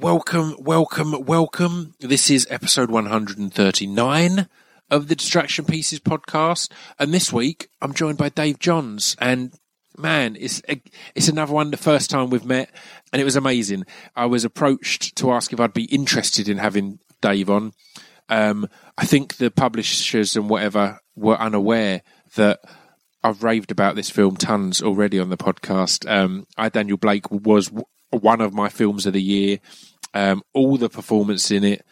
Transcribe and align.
Welcome, 0.00 0.54
welcome, 0.60 1.24
welcome. 1.24 1.92
This 1.98 2.30
is 2.30 2.46
episode 2.50 2.88
139 2.88 4.48
of 4.92 5.08
the 5.08 5.16
Distraction 5.16 5.64
Pieces 5.64 5.98
podcast. 5.98 6.70
And 7.00 7.12
this 7.12 7.32
week 7.32 7.68
I'm 7.82 7.92
joined 7.92 8.16
by 8.16 8.28
Dave 8.28 8.60
Johns. 8.60 9.16
And 9.20 9.52
man, 9.96 10.36
it's, 10.38 10.62
it's 11.16 11.26
another 11.26 11.52
one, 11.52 11.72
the 11.72 11.76
first 11.76 12.10
time 12.10 12.30
we've 12.30 12.44
met. 12.44 12.70
And 13.12 13.20
it 13.20 13.24
was 13.24 13.34
amazing. 13.34 13.86
I 14.14 14.26
was 14.26 14.44
approached 14.44 15.16
to 15.16 15.32
ask 15.32 15.52
if 15.52 15.58
I'd 15.58 15.74
be 15.74 15.86
interested 15.86 16.48
in 16.48 16.58
having 16.58 17.00
Dave 17.20 17.50
on. 17.50 17.72
Um, 18.28 18.68
I 18.96 19.04
think 19.04 19.38
the 19.38 19.50
publishers 19.50 20.36
and 20.36 20.48
whatever 20.48 21.00
were 21.16 21.40
unaware 21.40 22.02
that 22.36 22.60
I've 23.24 23.42
raved 23.42 23.72
about 23.72 23.96
this 23.96 24.10
film 24.10 24.36
tons 24.36 24.80
already 24.80 25.18
on 25.18 25.30
the 25.30 25.36
podcast. 25.36 26.08
Um, 26.08 26.46
I, 26.56 26.68
Daniel 26.68 26.98
Blake, 26.98 27.28
was 27.32 27.72
one 28.10 28.40
of 28.40 28.52
my 28.52 28.68
films 28.68 29.06
of 29.06 29.12
the 29.12 29.22
year. 29.22 29.58
Um, 30.14 30.42
all 30.54 30.76
the 30.76 30.88
performance 30.88 31.50
in 31.50 31.64
it 31.64 31.84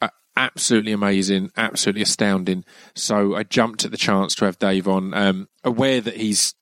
are 0.00 0.12
absolutely 0.36 0.92
amazing, 0.92 1.50
absolutely 1.56 2.02
astounding. 2.02 2.64
So 2.94 3.34
I 3.34 3.42
jumped 3.42 3.84
at 3.84 3.90
the 3.90 3.96
chance 3.96 4.34
to 4.36 4.44
have 4.44 4.58
Dave 4.58 4.88
on, 4.88 5.12
um, 5.14 5.48
aware 5.64 6.00
that 6.00 6.16
he's 6.16 6.54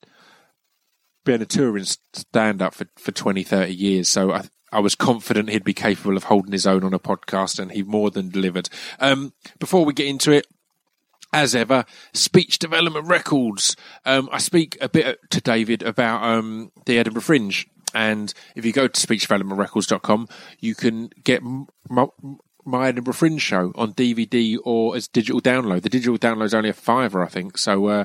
been 1.24 1.42
a 1.42 1.46
touring 1.46 1.84
stand 1.84 2.62
up 2.62 2.74
for, 2.74 2.86
for 2.96 3.12
20, 3.12 3.42
30 3.42 3.72
years. 3.74 4.08
So 4.08 4.32
I, 4.32 4.42
I 4.72 4.80
was 4.80 4.94
confident 4.94 5.50
he'd 5.50 5.64
be 5.64 5.74
capable 5.74 6.16
of 6.16 6.24
holding 6.24 6.52
his 6.52 6.66
own 6.66 6.82
on 6.82 6.94
a 6.94 6.98
podcast, 6.98 7.58
and 7.58 7.72
he 7.72 7.82
more 7.82 8.10
than 8.10 8.30
delivered. 8.30 8.70
Um, 8.98 9.34
before 9.58 9.84
we 9.84 9.92
get 9.92 10.06
into 10.06 10.32
it, 10.32 10.46
as 11.32 11.54
ever, 11.54 11.84
speech 12.12 12.58
development 12.58 13.06
records. 13.06 13.74
Um, 14.04 14.28
I 14.30 14.38
speak 14.38 14.76
a 14.80 14.88
bit 14.88 15.18
to 15.30 15.40
David 15.40 15.82
about 15.82 16.22
um, 16.22 16.72
the 16.84 16.98
Edinburgh 16.98 17.22
Fringe 17.22 17.66
and 17.94 18.32
if 18.56 18.64
you 18.64 18.72
go 18.72 18.88
to 18.88 19.06
speechdevelopmentrecords.com, 19.06 20.28
you 20.60 20.74
can 20.74 21.10
get 21.24 21.42
my, 21.42 22.06
my 22.64 22.88
Edinburgh 22.88 23.14
Fringe 23.14 23.40
show 23.40 23.72
on 23.74 23.94
DVD 23.94 24.56
or 24.64 24.96
as 24.96 25.08
digital 25.08 25.40
download. 25.40 25.82
The 25.82 25.88
digital 25.88 26.18
download 26.18 26.46
is 26.46 26.54
only 26.54 26.70
a 26.70 26.74
fiver, 26.74 27.22
I 27.22 27.28
think. 27.28 27.58
So 27.58 27.86
uh, 27.86 28.04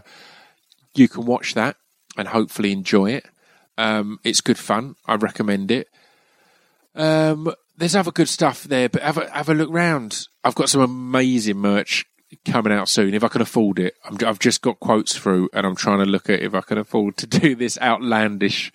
you 0.95 1.08
can 1.08 1.26
watch 1.26 1.53
that 1.53 1.78
and 2.17 2.28
hopefully 2.28 2.72
enjoy 2.72 3.11
it. 3.11 3.26
Um, 3.78 4.20
it's 4.23 4.42
good 4.42 4.58
fun. 4.58 4.95
I 5.06 5.16
recommend 5.16 5.72
it. 5.72 5.88
Um, 6.95 7.54
there's 7.78 7.95
other 7.95 8.11
good 8.11 8.28
stuff 8.28 8.64
there, 8.64 8.89
but 8.89 9.04
have 9.04 9.17
a, 9.17 9.30
have 9.30 9.50
a 9.50 9.54
look 9.54 9.70
round. 9.72 10.28
I've 10.44 10.56
got 10.56 10.70
some 10.70 10.81
amazing 10.81 11.58
merch 11.58 12.06
coming 12.44 12.73
out 12.73 12.89
soon 12.89 13.14
if 13.14 13.23
I 13.23 13.28
can 13.28 13.42
afford 13.42 13.80
it. 13.80 13.94
i 14.04 14.26
have 14.26 14.39
just 14.39 14.61
got 14.61 14.80
quotes 14.80 15.16
through, 15.16 15.50
and 15.54 15.66
I'm 15.66 15.76
trying 15.76 16.00
to 16.00 16.06
look 16.06 16.30
at 16.30 16.42
if 16.42 16.56
I 16.56 16.61
can 16.61 16.80
afford 16.80 17.17
to 17.17 17.28
do 17.39 17.56
this 17.56 17.78
outlandish 17.80 18.72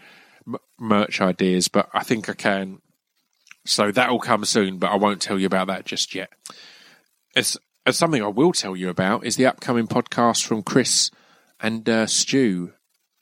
merch 0.78 1.20
ideas, 1.20 1.68
but 1.68 1.88
I 1.92 2.02
think 2.02 2.28
I 2.28 2.34
can. 2.34 2.80
So 3.64 3.92
that 3.92 4.10
will 4.10 4.18
come 4.18 4.44
soon, 4.44 4.78
but 4.78 4.90
I 4.90 4.96
won't 4.96 5.22
tell 5.22 5.38
you 5.38 5.46
about 5.46 5.68
that 5.68 5.84
just 5.84 6.14
yet. 6.14 6.30
As, 7.36 7.56
as 7.86 7.96
something 7.96 8.22
I 8.22 8.28
will 8.28 8.52
tell 8.52 8.76
you 8.76 8.88
about 8.88 9.24
is 9.24 9.36
the 9.36 9.46
upcoming 9.46 9.86
podcast 9.86 10.44
from 10.44 10.62
Chris 10.62 11.10
and 11.60 11.88
uh, 11.88 12.06
Stu, 12.06 12.72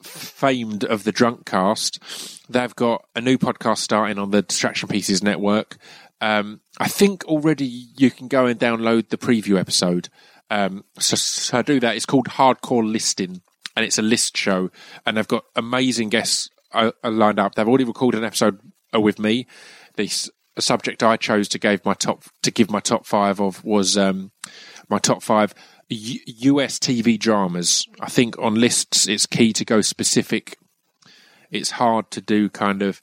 famed 0.03 0.85
of 0.85 1.05
the 1.05 1.13
Drunk 1.13 1.47
Cast. 1.47 2.01
They've 2.51 2.75
got 2.75 3.05
a 3.15 3.21
new 3.21 3.39
podcast 3.39 3.79
starting 3.79 4.19
on 4.19 4.31
the 4.31 4.43
Distraction 4.43 4.89
Pieces 4.89 5.23
Network. 5.23 5.77
Um, 6.21 6.61
I 6.79 6.89
think 6.89 7.25
already 7.25 7.67
you 7.97 8.11
can 8.11 8.29
go 8.29 8.47
and 8.47 8.59
download 8.59 9.09
the 9.09 9.19
preview 9.19 9.59
episode. 9.59 10.09
Um, 10.51 10.85
so, 10.99 11.17
so 11.17 11.59
I 11.59 11.63
do 11.63 11.81
that. 11.81 11.97
It's 11.97 12.07
called 12.07 12.27
Hardcore 12.27 12.91
Listing, 12.91 13.43
and 13.77 13.85
it's 13.85 13.99
a 13.99 14.03
list 14.03 14.37
show, 14.37 14.71
and 15.07 15.17
they've 15.17 15.29
got 15.29 15.45
amazing 15.55 16.09
guests 16.09 16.51
are, 16.73 16.93
lined 17.05 17.39
up. 17.39 17.55
They've 17.55 17.69
already 17.69 17.85
recorded 17.85 18.19
an 18.19 18.25
episode 18.25 18.61
uh, 18.95 19.01
with 19.01 19.19
me. 19.19 19.47
The 19.97 20.31
subject 20.59 21.03
I 21.03 21.17
chose 21.17 21.49
to 21.49 21.59
give 21.59 21.85
my 21.85 21.95
top 21.95 22.25
to 22.43 22.51
give 22.51 22.71
my 22.71 22.81
top 22.81 23.07
five 23.07 23.41
of 23.41 23.65
was 23.65 23.97
um, 23.97 24.33
my 24.89 24.99
top 24.99 25.23
five 25.23 25.55
U- 25.89 26.21
US 26.27 26.79
TV 26.79 27.19
dramas. 27.19 27.87
I 28.01 28.09
think 28.09 28.39
on 28.39 28.55
lists 28.55 29.09
it's 29.09 29.27
key 29.27 29.53
to 29.55 29.65
go 29.65 29.81
specific. 29.81 30.57
It's 31.51 31.73
hard 31.73 32.11
to 32.13 32.21
do 32.21 32.49
kind 32.49 32.83
of 32.83 33.01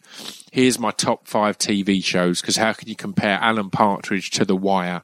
here's 0.51 0.79
my 0.79 0.91
top 0.91 1.27
five 1.27 1.57
TV 1.57 2.03
shows 2.03 2.41
because 2.41 2.57
how 2.57 2.73
can 2.73 2.87
you 2.87 2.95
compare 2.95 3.39
Alan 3.41 3.69
Partridge 3.69 4.29
to 4.31 4.45
The 4.45 4.55
Wire? 4.55 5.03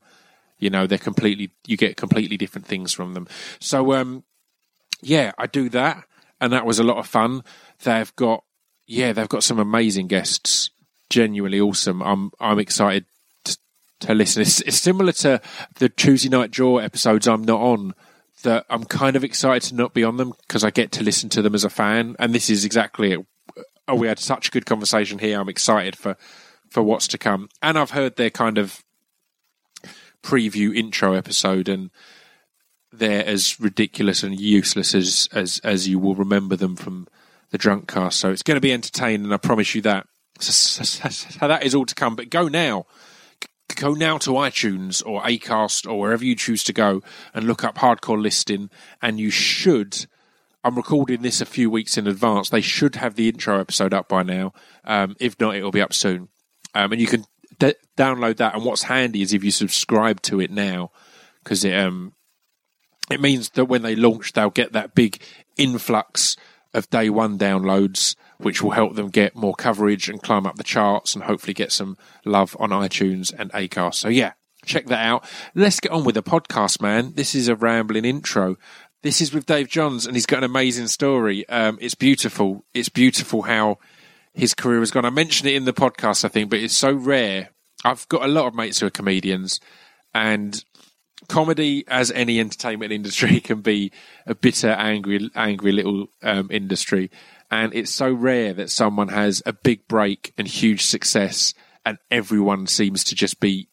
You 0.57 0.69
know 0.69 0.87
they're 0.87 0.97
completely 0.97 1.51
you 1.67 1.75
get 1.75 1.97
completely 1.97 2.37
different 2.37 2.67
things 2.67 2.93
from 2.93 3.13
them. 3.13 3.27
So 3.59 3.93
um, 3.93 4.23
yeah, 5.01 5.33
I 5.37 5.47
do 5.47 5.67
that, 5.69 6.05
and 6.39 6.53
that 6.53 6.65
was 6.65 6.79
a 6.79 6.83
lot 6.83 6.97
of 6.97 7.07
fun. 7.07 7.43
They've 7.83 8.15
got 8.15 8.45
yeah, 8.85 9.13
they've 9.13 9.29
got 9.29 9.43
some 9.43 9.59
amazing 9.59 10.07
guests. 10.07 10.69
Genuinely 11.09 11.59
awesome. 11.59 12.01
I'm 12.01 12.31
I'm 12.39 12.59
excited 12.59 13.05
to, 13.45 13.57
to 14.01 14.13
listen. 14.13 14.41
It's, 14.41 14.61
it's, 14.61 14.77
similar 14.77 15.11
to 15.13 15.41
the 15.75 15.89
Tuesday 15.89 16.29
Night 16.29 16.51
Draw 16.51 16.77
episodes 16.79 17.27
I'm 17.27 17.43
not 17.43 17.61
on. 17.61 17.93
That 18.43 18.65
I'm 18.69 18.83
kind 18.83 19.15
of 19.15 19.23
excited 19.23 19.69
to 19.69 19.75
not 19.75 19.93
be 19.93 20.03
on 20.03 20.17
them 20.17 20.33
because 20.41 20.65
I 20.65 20.69
get 20.69 20.91
to 20.93 21.03
listen 21.03 21.29
to 21.29 21.41
them 21.41 21.55
as 21.55 21.63
a 21.63 21.69
fan, 21.69 22.15
and 22.19 22.35
this 22.35 22.49
is 22.49 22.65
exactly 22.65 23.13
it. 23.13 23.25
Oh, 23.87 23.95
we 23.95 24.07
had 24.07 24.19
such 24.19 24.49
a 24.49 24.51
good 24.51 24.65
conversation 24.65 25.19
here. 25.19 25.39
I'm 25.39 25.47
excited 25.47 25.95
for 25.95 26.17
for 26.69 26.83
what's 26.83 27.07
to 27.09 27.17
come, 27.17 27.47
and 27.61 27.77
I've 27.77 27.91
heard 27.91 28.17
their 28.17 28.31
kind 28.31 28.57
of 28.57 28.83
preview 30.23 30.75
intro 30.75 31.13
episode, 31.13 31.69
and 31.69 31.89
they're 32.91 33.25
as 33.25 33.59
ridiculous 33.61 34.23
and 34.23 34.37
useless 34.37 34.93
as 34.93 35.29
as 35.31 35.61
as 35.63 35.87
you 35.87 35.99
will 35.99 36.15
remember 36.15 36.57
them 36.57 36.75
from 36.75 37.07
the 37.53 37.57
drunk 37.59 37.87
cast. 37.87 38.19
So 38.19 38.31
it's 38.31 38.41
going 38.41 38.55
to 38.55 38.61
be 38.61 38.73
entertaining, 38.73 39.25
and 39.25 39.33
I 39.33 39.37
promise 39.37 39.73
you 39.75 39.81
that. 39.83 40.07
So, 40.39 40.51
so, 40.51 41.09
so 41.09 41.47
that 41.47 41.63
is 41.63 41.73
all 41.75 41.85
to 41.85 41.95
come. 41.95 42.17
But 42.17 42.29
go 42.29 42.49
now. 42.49 42.87
Go 43.75 43.93
now 43.93 44.17
to 44.19 44.31
iTunes 44.31 45.05
or 45.05 45.21
Acast 45.21 45.89
or 45.89 45.99
wherever 45.99 46.25
you 46.25 46.35
choose 46.35 46.63
to 46.65 46.73
go 46.73 47.01
and 47.33 47.45
look 47.45 47.63
up 47.63 47.77
Hardcore 47.77 48.21
Listing. 48.21 48.69
And 49.01 49.19
you 49.19 49.29
should. 49.29 50.07
I'm 50.63 50.75
recording 50.75 51.21
this 51.21 51.41
a 51.41 51.45
few 51.45 51.69
weeks 51.69 51.97
in 51.97 52.07
advance. 52.07 52.49
They 52.49 52.61
should 52.61 52.95
have 52.95 53.15
the 53.15 53.29
intro 53.29 53.59
episode 53.59 53.93
up 53.93 54.09
by 54.09 54.23
now. 54.23 54.53
Um, 54.83 55.15
if 55.19 55.39
not, 55.39 55.55
it'll 55.55 55.71
be 55.71 55.81
up 55.81 55.93
soon. 55.93 56.29
Um, 56.73 56.91
and 56.91 57.01
you 57.01 57.07
can 57.07 57.25
d- 57.59 57.75
download 57.97 58.37
that. 58.37 58.55
And 58.55 58.65
what's 58.65 58.83
handy 58.83 59.21
is 59.21 59.31
if 59.31 59.43
you 59.43 59.51
subscribe 59.51 60.21
to 60.23 60.39
it 60.39 60.51
now, 60.51 60.91
because 61.43 61.63
it 61.63 61.75
um, 61.75 62.13
it 63.11 63.21
means 63.21 63.49
that 63.51 63.65
when 63.65 63.83
they 63.83 63.95
launch, 63.95 64.33
they'll 64.33 64.49
get 64.49 64.73
that 64.73 64.95
big 64.95 65.21
influx 65.57 66.35
of 66.73 66.89
day 66.89 67.09
one 67.09 67.37
downloads, 67.37 68.15
which 68.37 68.61
will 68.61 68.71
help 68.71 68.95
them 68.95 69.09
get 69.09 69.35
more 69.35 69.55
coverage 69.55 70.09
and 70.09 70.21
climb 70.21 70.45
up 70.45 70.55
the 70.55 70.63
charts 70.63 71.13
and 71.13 71.23
hopefully 71.23 71.53
get 71.53 71.71
some 71.71 71.97
love 72.25 72.55
on 72.59 72.69
iTunes 72.69 73.33
and 73.37 73.51
Acast. 73.51 73.95
So 73.95 74.09
yeah, 74.09 74.33
check 74.65 74.87
that 74.87 75.05
out. 75.05 75.25
Let's 75.55 75.79
get 75.79 75.91
on 75.91 76.03
with 76.03 76.15
the 76.15 76.23
podcast, 76.23 76.81
man. 76.81 77.13
This 77.15 77.35
is 77.35 77.47
a 77.47 77.55
rambling 77.55 78.05
intro. 78.05 78.57
This 79.01 79.21
is 79.21 79.33
with 79.33 79.45
Dave 79.45 79.67
Johns, 79.67 80.05
and 80.05 80.15
he's 80.15 80.25
got 80.25 80.37
an 80.39 80.43
amazing 80.45 80.87
story. 80.87 81.47
Um, 81.49 81.77
it's 81.81 81.95
beautiful. 81.95 82.65
It's 82.73 82.89
beautiful 82.89 83.41
how 83.41 83.79
his 84.33 84.53
career 84.53 84.79
has 84.79 84.91
gone. 84.91 85.05
I 85.05 85.09
mentioned 85.09 85.49
it 85.49 85.55
in 85.55 85.65
the 85.65 85.73
podcast, 85.73 86.23
I 86.23 86.29
think, 86.29 86.49
but 86.49 86.59
it's 86.59 86.73
so 86.73 86.93
rare. 86.93 87.49
I've 87.83 88.07
got 88.07 88.23
a 88.23 88.29
lot 88.29 88.47
of 88.47 88.55
mates 88.55 88.79
who 88.79 88.87
are 88.87 88.91
comedians, 88.91 89.59
and 90.13 90.63
comedy, 91.27 91.83
as 91.87 92.11
any 92.11 92.39
entertainment 92.39 92.91
industry, 92.91 93.39
can 93.41 93.61
be 93.61 93.91
a 94.25 94.35
bitter, 94.35 94.69
angry, 94.69 95.29
angry 95.35 95.71
little 95.71 96.07
um, 96.21 96.49
industry. 96.51 97.11
And 97.51 97.73
it's 97.73 97.91
so 97.91 98.11
rare 98.11 98.53
that 98.53 98.69
someone 98.69 99.09
has 99.09 99.43
a 99.45 99.53
big 99.53 99.87
break 99.87 100.33
and 100.37 100.47
huge 100.47 100.83
success, 100.85 101.53
and 101.85 101.97
everyone 102.09 102.67
seems 102.67 103.03
to 103.05 103.15
just 103.15 103.39
be 103.39 103.67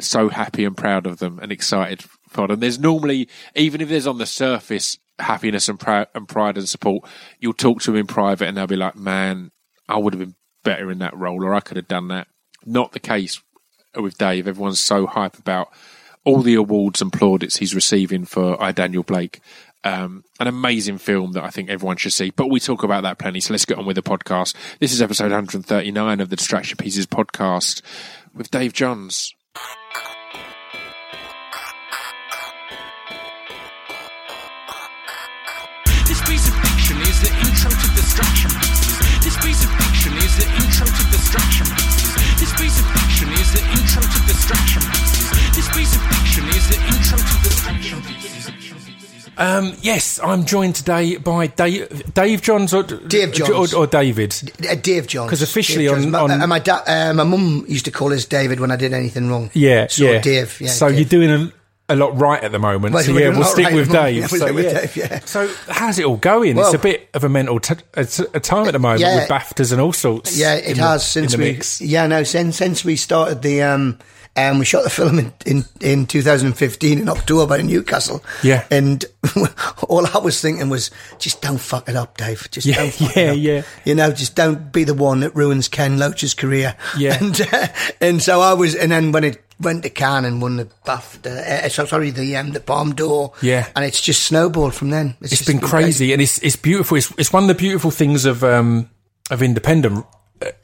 so 0.00 0.28
happy 0.28 0.64
and 0.64 0.76
proud 0.76 1.06
of 1.06 1.18
them 1.18 1.38
and 1.42 1.50
excited 1.50 2.02
for 2.28 2.48
them. 2.48 2.60
There's 2.60 2.78
normally, 2.78 3.28
even 3.54 3.80
if 3.80 3.88
there's 3.88 4.06
on 4.06 4.18
the 4.18 4.26
surface 4.26 4.98
happiness 5.18 5.68
and, 5.68 5.82
and 6.14 6.28
pride 6.28 6.56
and 6.56 6.68
support, 6.68 7.04
you'll 7.40 7.52
talk 7.52 7.82
to 7.82 7.90
them 7.90 8.00
in 8.00 8.06
private, 8.06 8.46
and 8.46 8.56
they'll 8.56 8.66
be 8.66 8.76
like, 8.76 8.96
"Man, 8.96 9.50
I 9.88 9.98
would 9.98 10.14
have 10.14 10.20
been 10.20 10.36
better 10.62 10.90
in 10.90 10.98
that 11.00 11.16
role, 11.16 11.44
or 11.44 11.54
I 11.54 11.60
could 11.60 11.76
have 11.76 11.88
done 11.88 12.08
that." 12.08 12.28
Not 12.64 12.92
the 12.92 13.00
case 13.00 13.40
with 13.94 14.18
Dave. 14.18 14.46
Everyone's 14.46 14.80
so 14.80 15.06
hype 15.06 15.38
about 15.38 15.68
all 16.28 16.42
the 16.42 16.56
awards 16.56 17.00
and 17.00 17.10
plaudits 17.10 17.56
he's 17.56 17.74
receiving 17.74 18.26
for 18.26 18.62
I 18.62 18.70
Daniel 18.70 19.02
Blake. 19.02 19.40
Um, 19.82 20.24
an 20.38 20.46
amazing 20.46 20.98
film 20.98 21.32
that 21.32 21.42
I 21.42 21.48
think 21.48 21.70
everyone 21.70 21.96
should 21.96 22.12
see. 22.12 22.28
But 22.28 22.50
we 22.50 22.60
talk 22.60 22.82
about 22.82 23.04
that 23.04 23.18
plenty, 23.18 23.40
so 23.40 23.54
let's 23.54 23.64
get 23.64 23.78
on 23.78 23.86
with 23.86 23.96
the 23.96 24.02
podcast. 24.02 24.54
This 24.78 24.92
is 24.92 25.00
episode 25.00 25.32
139 25.32 26.20
of 26.20 26.28
the 26.28 26.36
Distraction 26.36 26.76
Pieces 26.76 27.06
podcast 27.06 27.80
with 28.34 28.50
Dave 28.50 28.74
Johns. 28.74 29.32
This 36.04 36.20
piece 36.28 36.46
of 36.46 36.54
fiction 36.60 37.00
is 37.08 37.20
the 37.24 37.32
intro 37.40 37.70
to 37.70 37.88
Distraction 37.96 38.50
Pieces. 38.50 38.98
This 39.24 39.36
piece 39.40 39.64
of 39.64 39.70
fiction 39.80 40.12
is 40.18 40.36
the 40.36 40.48
intro 40.60 40.86
to 40.92 41.04
Distraction 41.08 41.66
Pieces. 41.72 42.12
This 42.36 42.52
piece 42.52 42.78
of 42.80 42.86
fiction 43.00 43.28
is 43.32 43.52
the 43.56 43.64
intro 43.80 44.02
to 44.02 44.26
Distraction 44.28 44.82
Pieces. 44.92 45.37
This 45.58 45.68
piece 45.76 45.96
of 45.96 46.02
fiction 46.02 46.44
is 46.50 46.68
the 46.68 46.76
intro 46.86 47.18
to 47.18 47.24
the 49.34 49.42
Um, 49.42 49.74
yes, 49.82 50.20
I'm 50.22 50.44
joined 50.44 50.76
today 50.76 51.16
by 51.16 51.48
Dave, 51.48 52.14
Dave 52.14 52.42
Johns 52.42 52.72
or 52.72 52.84
Dave 52.84 53.32
Johns. 53.32 53.74
or, 53.74 53.80
or 53.80 53.86
David. 53.88 54.36
Uh, 54.70 54.76
Dave 54.76 55.08
Johns. 55.08 55.30
'Cause 55.30 55.42
officially 55.42 55.86
Dave 55.86 55.94
on- 55.94 56.00
Johns. 56.02 56.12
My, 56.12 56.20
on- 56.20 56.42
uh, 56.42 56.46
my, 56.46 56.58
da- 56.60 56.82
uh, 56.86 57.12
my 57.12 57.24
mum 57.24 57.64
used 57.66 57.86
to 57.86 57.90
call 57.90 58.12
us 58.12 58.24
David 58.24 58.60
when 58.60 58.70
I 58.70 58.76
did 58.76 58.92
anything 58.92 59.28
wrong. 59.30 59.50
Yeah, 59.52 59.88
So 59.88 60.04
yeah. 60.04 60.20
Dave. 60.20 60.60
Yeah, 60.60 60.68
so 60.70 60.90
Dave. 60.90 60.98
you're 61.00 61.08
doing 61.08 61.30
a, 61.88 61.92
a 61.92 61.96
lot 61.96 62.16
right 62.16 62.40
at 62.44 62.52
the 62.52 62.60
moment. 62.60 62.94
Well, 62.94 63.02
so 63.02 63.10
yeah, 63.18 63.30
we'll 63.30 63.42
stick 63.42 63.64
right 63.64 63.74
with 63.74 63.88
at 63.92 63.92
the 63.92 63.98
moment. 63.98 64.14
Dave. 64.14 64.16
Yeah, 64.16 64.28
we'll 64.30 64.38
so, 64.38 64.46
stick 64.46 64.54
with 64.54 64.64
yeah. 64.64 64.80
Dave, 64.80 64.96
yeah. 64.96 65.20
So 65.24 65.50
how's 65.72 65.98
it 65.98 66.04
all 66.04 66.18
going? 66.18 66.56
it's 66.56 66.72
a 66.74 66.78
bit 66.78 67.08
of 67.14 67.24
a 67.24 67.28
mental 67.28 67.58
t- 67.58 67.74
a, 67.94 68.04
t- 68.04 68.26
a 68.32 68.38
time 68.38 68.68
at 68.68 68.74
the 68.74 68.78
moment 68.78 69.00
Yeah. 69.00 69.16
with 69.16 69.28
Baftas 69.28 69.72
and 69.72 69.80
all 69.80 69.92
sorts. 69.92 70.38
Yeah, 70.38 70.54
it 70.54 70.66
in 70.66 70.76
the- 70.76 70.82
has 70.84 71.04
since 71.04 71.36
we. 71.36 71.44
mix. 71.52 71.80
Yeah, 71.80 72.06
no, 72.06 72.22
since 72.22 72.56
since 72.56 72.84
we 72.84 72.94
started 72.94 73.42
the. 73.42 73.62
Um, 73.62 73.98
um, 74.36 74.58
we 74.58 74.64
shot 74.64 74.84
the 74.84 74.90
film 74.90 75.18
in, 75.18 75.32
in, 75.46 75.64
in 75.80 76.06
2015 76.06 76.98
in 76.98 77.08
October 77.08 77.56
in 77.56 77.66
Newcastle. 77.66 78.22
Yeah. 78.42 78.66
And 78.70 79.04
all 79.88 80.06
I 80.06 80.18
was 80.18 80.40
thinking 80.40 80.68
was, 80.68 80.90
just 81.18 81.42
don't 81.42 81.58
fuck 81.58 81.88
it 81.88 81.96
up, 81.96 82.16
Dave. 82.16 82.48
Just 82.50 82.66
Yeah, 82.66 82.76
don't 82.76 82.92
fuck 82.94 83.16
yeah, 83.16 83.22
it 83.22 83.30
up. 83.30 83.36
yeah. 83.38 83.62
You 83.84 83.94
know, 83.94 84.12
just 84.12 84.34
don't 84.36 84.72
be 84.72 84.84
the 84.84 84.94
one 84.94 85.20
that 85.20 85.34
ruins 85.34 85.68
Ken 85.68 85.98
Loach's 85.98 86.34
career. 86.34 86.76
Yeah. 86.96 87.18
And, 87.20 87.40
uh, 87.52 87.66
and 88.00 88.22
so 88.22 88.40
I 88.40 88.52
was, 88.54 88.74
and 88.76 88.92
then 88.92 89.10
when 89.12 89.24
it 89.24 89.42
went 89.60 89.82
to 89.82 89.90
Cannes 89.90 90.24
and 90.24 90.40
won 90.40 90.56
the 90.56 90.66
BAFTA, 90.86 91.64
uh, 91.64 91.68
so- 91.68 91.86
sorry, 91.86 92.10
the, 92.10 92.36
um, 92.36 92.52
the 92.52 92.60
Palme 92.60 92.94
d'Or. 92.94 93.32
Yeah. 93.42 93.66
And 93.74 93.84
it's 93.84 94.00
just 94.00 94.22
snowballed 94.22 94.72
from 94.74 94.90
then. 94.90 95.16
It's 95.20 95.30
just 95.30 95.46
been 95.46 95.58
crazy, 95.58 96.12
and 96.12 96.22
it's 96.22 96.38
it's 96.44 96.54
beautiful. 96.54 96.96
It's, 96.96 97.12
it's 97.18 97.32
one 97.32 97.42
of 97.42 97.48
the 97.48 97.54
beautiful 97.56 97.90
things 97.90 98.24
of 98.24 98.44
um, 98.44 98.88
of 99.32 99.42
independent 99.42 100.04
uh, 100.04 100.17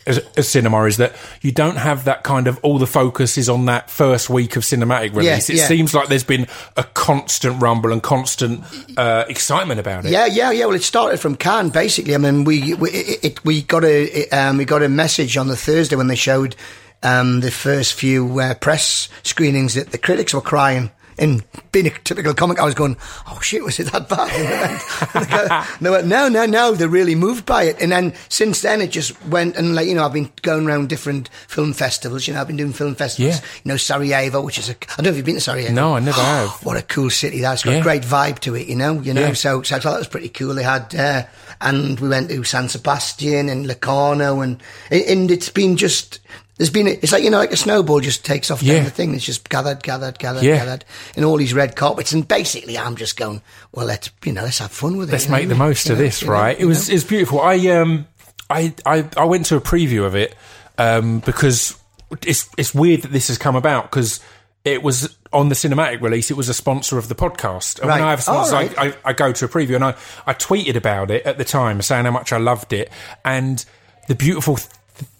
as, 0.06 0.18
as 0.36 0.48
cinema 0.48 0.84
is 0.84 0.98
that 0.98 1.14
you 1.40 1.52
don't 1.52 1.76
have 1.76 2.04
that 2.04 2.22
kind 2.22 2.46
of 2.46 2.58
all 2.62 2.78
the 2.78 2.86
focus 2.86 3.36
is 3.38 3.48
on 3.48 3.66
that 3.66 3.90
first 3.90 4.30
week 4.30 4.56
of 4.56 4.62
cinematic 4.62 5.14
release. 5.14 5.50
it 5.50 5.56
yeah. 5.56 5.66
seems 5.66 5.94
like 5.94 6.08
there's 6.08 6.24
been 6.24 6.46
a 6.76 6.84
constant 6.84 7.60
rumble 7.60 7.92
and 7.92 8.02
constant 8.02 8.62
uh, 8.96 9.24
excitement 9.28 9.80
about 9.80 10.04
it. 10.04 10.10
Yeah, 10.10 10.26
yeah, 10.26 10.50
yeah. 10.50 10.66
Well, 10.66 10.76
it 10.76 10.82
started 10.82 11.18
from 11.18 11.36
Cannes, 11.36 11.70
basically. 11.70 12.14
I 12.14 12.18
mean, 12.18 12.44
we 12.44 12.74
we 12.74 12.90
it, 12.90 13.24
it, 13.24 13.44
we 13.44 13.62
got 13.62 13.84
a 13.84 14.28
um, 14.30 14.58
we 14.58 14.64
got 14.64 14.82
a 14.82 14.88
message 14.88 15.36
on 15.36 15.48
the 15.48 15.56
Thursday 15.56 15.96
when 15.96 16.06
they 16.06 16.16
showed 16.16 16.56
um, 17.02 17.40
the 17.40 17.50
first 17.50 17.94
few 17.94 18.40
uh, 18.40 18.54
press 18.54 19.08
screenings 19.22 19.74
that 19.74 19.90
the 19.90 19.98
critics 19.98 20.34
were 20.34 20.40
crying. 20.40 20.90
And 21.16 21.44
being 21.72 21.86
a 21.86 21.90
typical 21.90 22.34
comic, 22.34 22.58
I 22.58 22.64
was 22.64 22.74
going, 22.74 22.96
"Oh 23.28 23.38
shit, 23.40 23.62
was 23.62 23.78
it 23.78 23.92
that 23.92 24.08
bad?" 24.08 24.30
And 25.14 25.26
they 25.26 25.38
went- 25.38 25.66
and 25.78 25.86
they 25.86 25.90
went, 25.90 26.06
"No, 26.06 26.28
no, 26.28 26.46
no." 26.46 26.74
They're 26.74 26.88
really 26.88 27.14
moved 27.14 27.46
by 27.46 27.64
it. 27.64 27.80
And 27.80 27.92
then 27.92 28.12
since 28.28 28.62
then, 28.62 28.80
it 28.80 28.90
just 28.90 29.12
went 29.26 29.56
and 29.56 29.74
like 29.74 29.86
you 29.86 29.94
know, 29.94 30.04
I've 30.04 30.12
been 30.12 30.30
going 30.42 30.66
around 30.66 30.88
different 30.88 31.28
film 31.48 31.72
festivals. 31.72 32.26
You 32.26 32.34
know, 32.34 32.40
I've 32.40 32.46
been 32.48 32.56
doing 32.56 32.72
film 32.72 32.94
festivals. 32.94 33.36
Yeah. 33.36 33.44
You 33.64 33.68
know, 33.70 33.76
Sarajevo, 33.76 34.40
which 34.42 34.58
is 34.58 34.68
a 34.68 34.72
I 34.72 34.96
don't 34.96 35.04
know 35.04 35.10
if 35.10 35.16
you've 35.16 35.26
been 35.26 35.36
to 35.36 35.40
Sarajevo. 35.40 35.72
No, 35.72 35.94
I 35.96 36.00
never 36.00 36.20
have. 36.34 36.50
What 36.64 36.76
a 36.76 36.82
cool 36.82 37.10
city 37.10 37.40
that's 37.40 37.62
got 37.62 37.72
Yeah. 37.72 37.78
a 37.78 37.82
great 37.82 38.02
vibe 38.02 38.40
to 38.40 38.54
it, 38.56 38.66
you 38.66 38.76
know. 38.76 39.00
You 39.00 39.14
know, 39.14 39.20
Yeah. 39.28 39.32
so 39.34 39.62
so 39.62 39.76
I 39.76 39.78
thought 39.78 39.92
that 39.92 39.98
was 39.98 40.08
pretty 40.08 40.28
cool. 40.30 40.54
They 40.54 40.62
had, 40.64 40.94
uh, 40.94 41.24
and 41.60 41.98
we 42.00 42.08
went 42.08 42.28
to 42.30 42.42
San 42.44 42.68
Sebastian 42.68 43.48
and 43.48 43.66
Locarno, 43.66 44.40
and 44.40 44.60
and 44.90 45.30
it's 45.30 45.48
been 45.48 45.76
just. 45.76 46.18
There's 46.56 46.70
been, 46.70 46.86
a, 46.86 46.90
it's 46.90 47.10
like 47.12 47.24
you 47.24 47.30
know, 47.30 47.38
like 47.38 47.52
a 47.52 47.56
snowball 47.56 48.00
just 48.00 48.24
takes 48.24 48.50
off 48.50 48.62
Yeah. 48.62 48.76
down 48.76 48.84
the 48.84 48.90
thing. 48.90 49.14
It's 49.14 49.24
just 49.24 49.48
gathered, 49.48 49.82
gathered, 49.82 50.18
gathered, 50.18 50.44
Yeah. 50.44 50.56
gathered, 50.58 50.84
and 51.16 51.24
all 51.24 51.36
these 51.36 51.52
red 51.52 51.74
carpets. 51.74 52.12
And 52.12 52.26
basically, 52.28 52.78
I'm 52.78 52.94
just 52.96 53.16
going, 53.16 53.42
well, 53.72 53.86
let's 53.86 54.10
you 54.24 54.32
know, 54.32 54.42
let's 54.44 54.60
have 54.60 54.70
fun 54.70 54.96
with 54.96 55.08
it. 55.08 55.12
Let's 55.12 55.24
you 55.24 55.32
know 55.32 55.38
make 55.38 55.48
the 55.48 55.54
most 55.56 55.86
You 55.86 55.92
of 55.94 55.98
know, 55.98 56.04
this, 56.04 56.22
you 56.22 56.28
know, 56.28 56.34
right? 56.34 56.58
It 56.58 56.64
was 56.66 56.88
it's 56.88 57.04
beautiful. 57.04 57.40
I 57.40 57.56
um 57.70 58.06
I, 58.48 58.72
I 58.86 59.04
I 59.16 59.24
went 59.24 59.46
to 59.46 59.56
a 59.56 59.60
preview 59.60 60.04
of 60.04 60.14
it 60.14 60.34
um 60.78 61.20
because 61.20 61.76
it's 62.24 62.48
it's 62.56 62.74
weird 62.74 63.02
that 63.02 63.10
this 63.12 63.28
has 63.28 63.38
come 63.38 63.56
about 63.56 63.90
because 63.90 64.20
it 64.64 64.82
was 64.82 65.16
on 65.32 65.48
the 65.48 65.54
cinematic 65.56 66.00
release. 66.00 66.30
It 66.30 66.36
was 66.36 66.48
a 66.48 66.54
sponsor 66.54 66.96
of 66.98 67.08
the 67.08 67.14
podcast. 67.16 67.80
And 67.80 67.90
when 67.90 68.00
I 68.00 68.10
have 68.10 68.22
sponsors, 68.22 68.52
Oh, 68.52 68.56
right. 68.56 68.78
I, 68.78 68.86
I, 68.86 68.94
I 69.06 69.12
go 69.12 69.32
to 69.32 69.44
a 69.44 69.48
preview 69.48 69.74
and 69.74 69.84
I 69.84 69.94
I 70.24 70.34
tweeted 70.34 70.76
about 70.76 71.10
it 71.10 71.26
at 71.26 71.36
the 71.36 71.44
time, 71.44 71.82
saying 71.82 72.04
how 72.04 72.12
much 72.12 72.32
I 72.32 72.38
loved 72.38 72.72
it. 72.72 72.90
And 73.24 73.64
the 74.06 74.14
beautiful 74.14 74.56
th- 74.56 74.68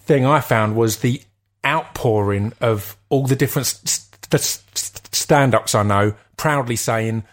thing 0.07 0.25
I 0.27 0.41
found 0.41 0.77
was 0.77 0.99
the 0.99 1.21
outpouring 1.65 2.53
of 2.61 2.97
all 3.09 3.27
the 3.27 3.37
different 3.37 3.67
st- 3.67 4.41
st- 4.41 5.15
stand-ups 5.15 5.75
I 5.75 5.83
know 5.83 6.15
proudly 6.37 6.77
saying. 6.77 7.25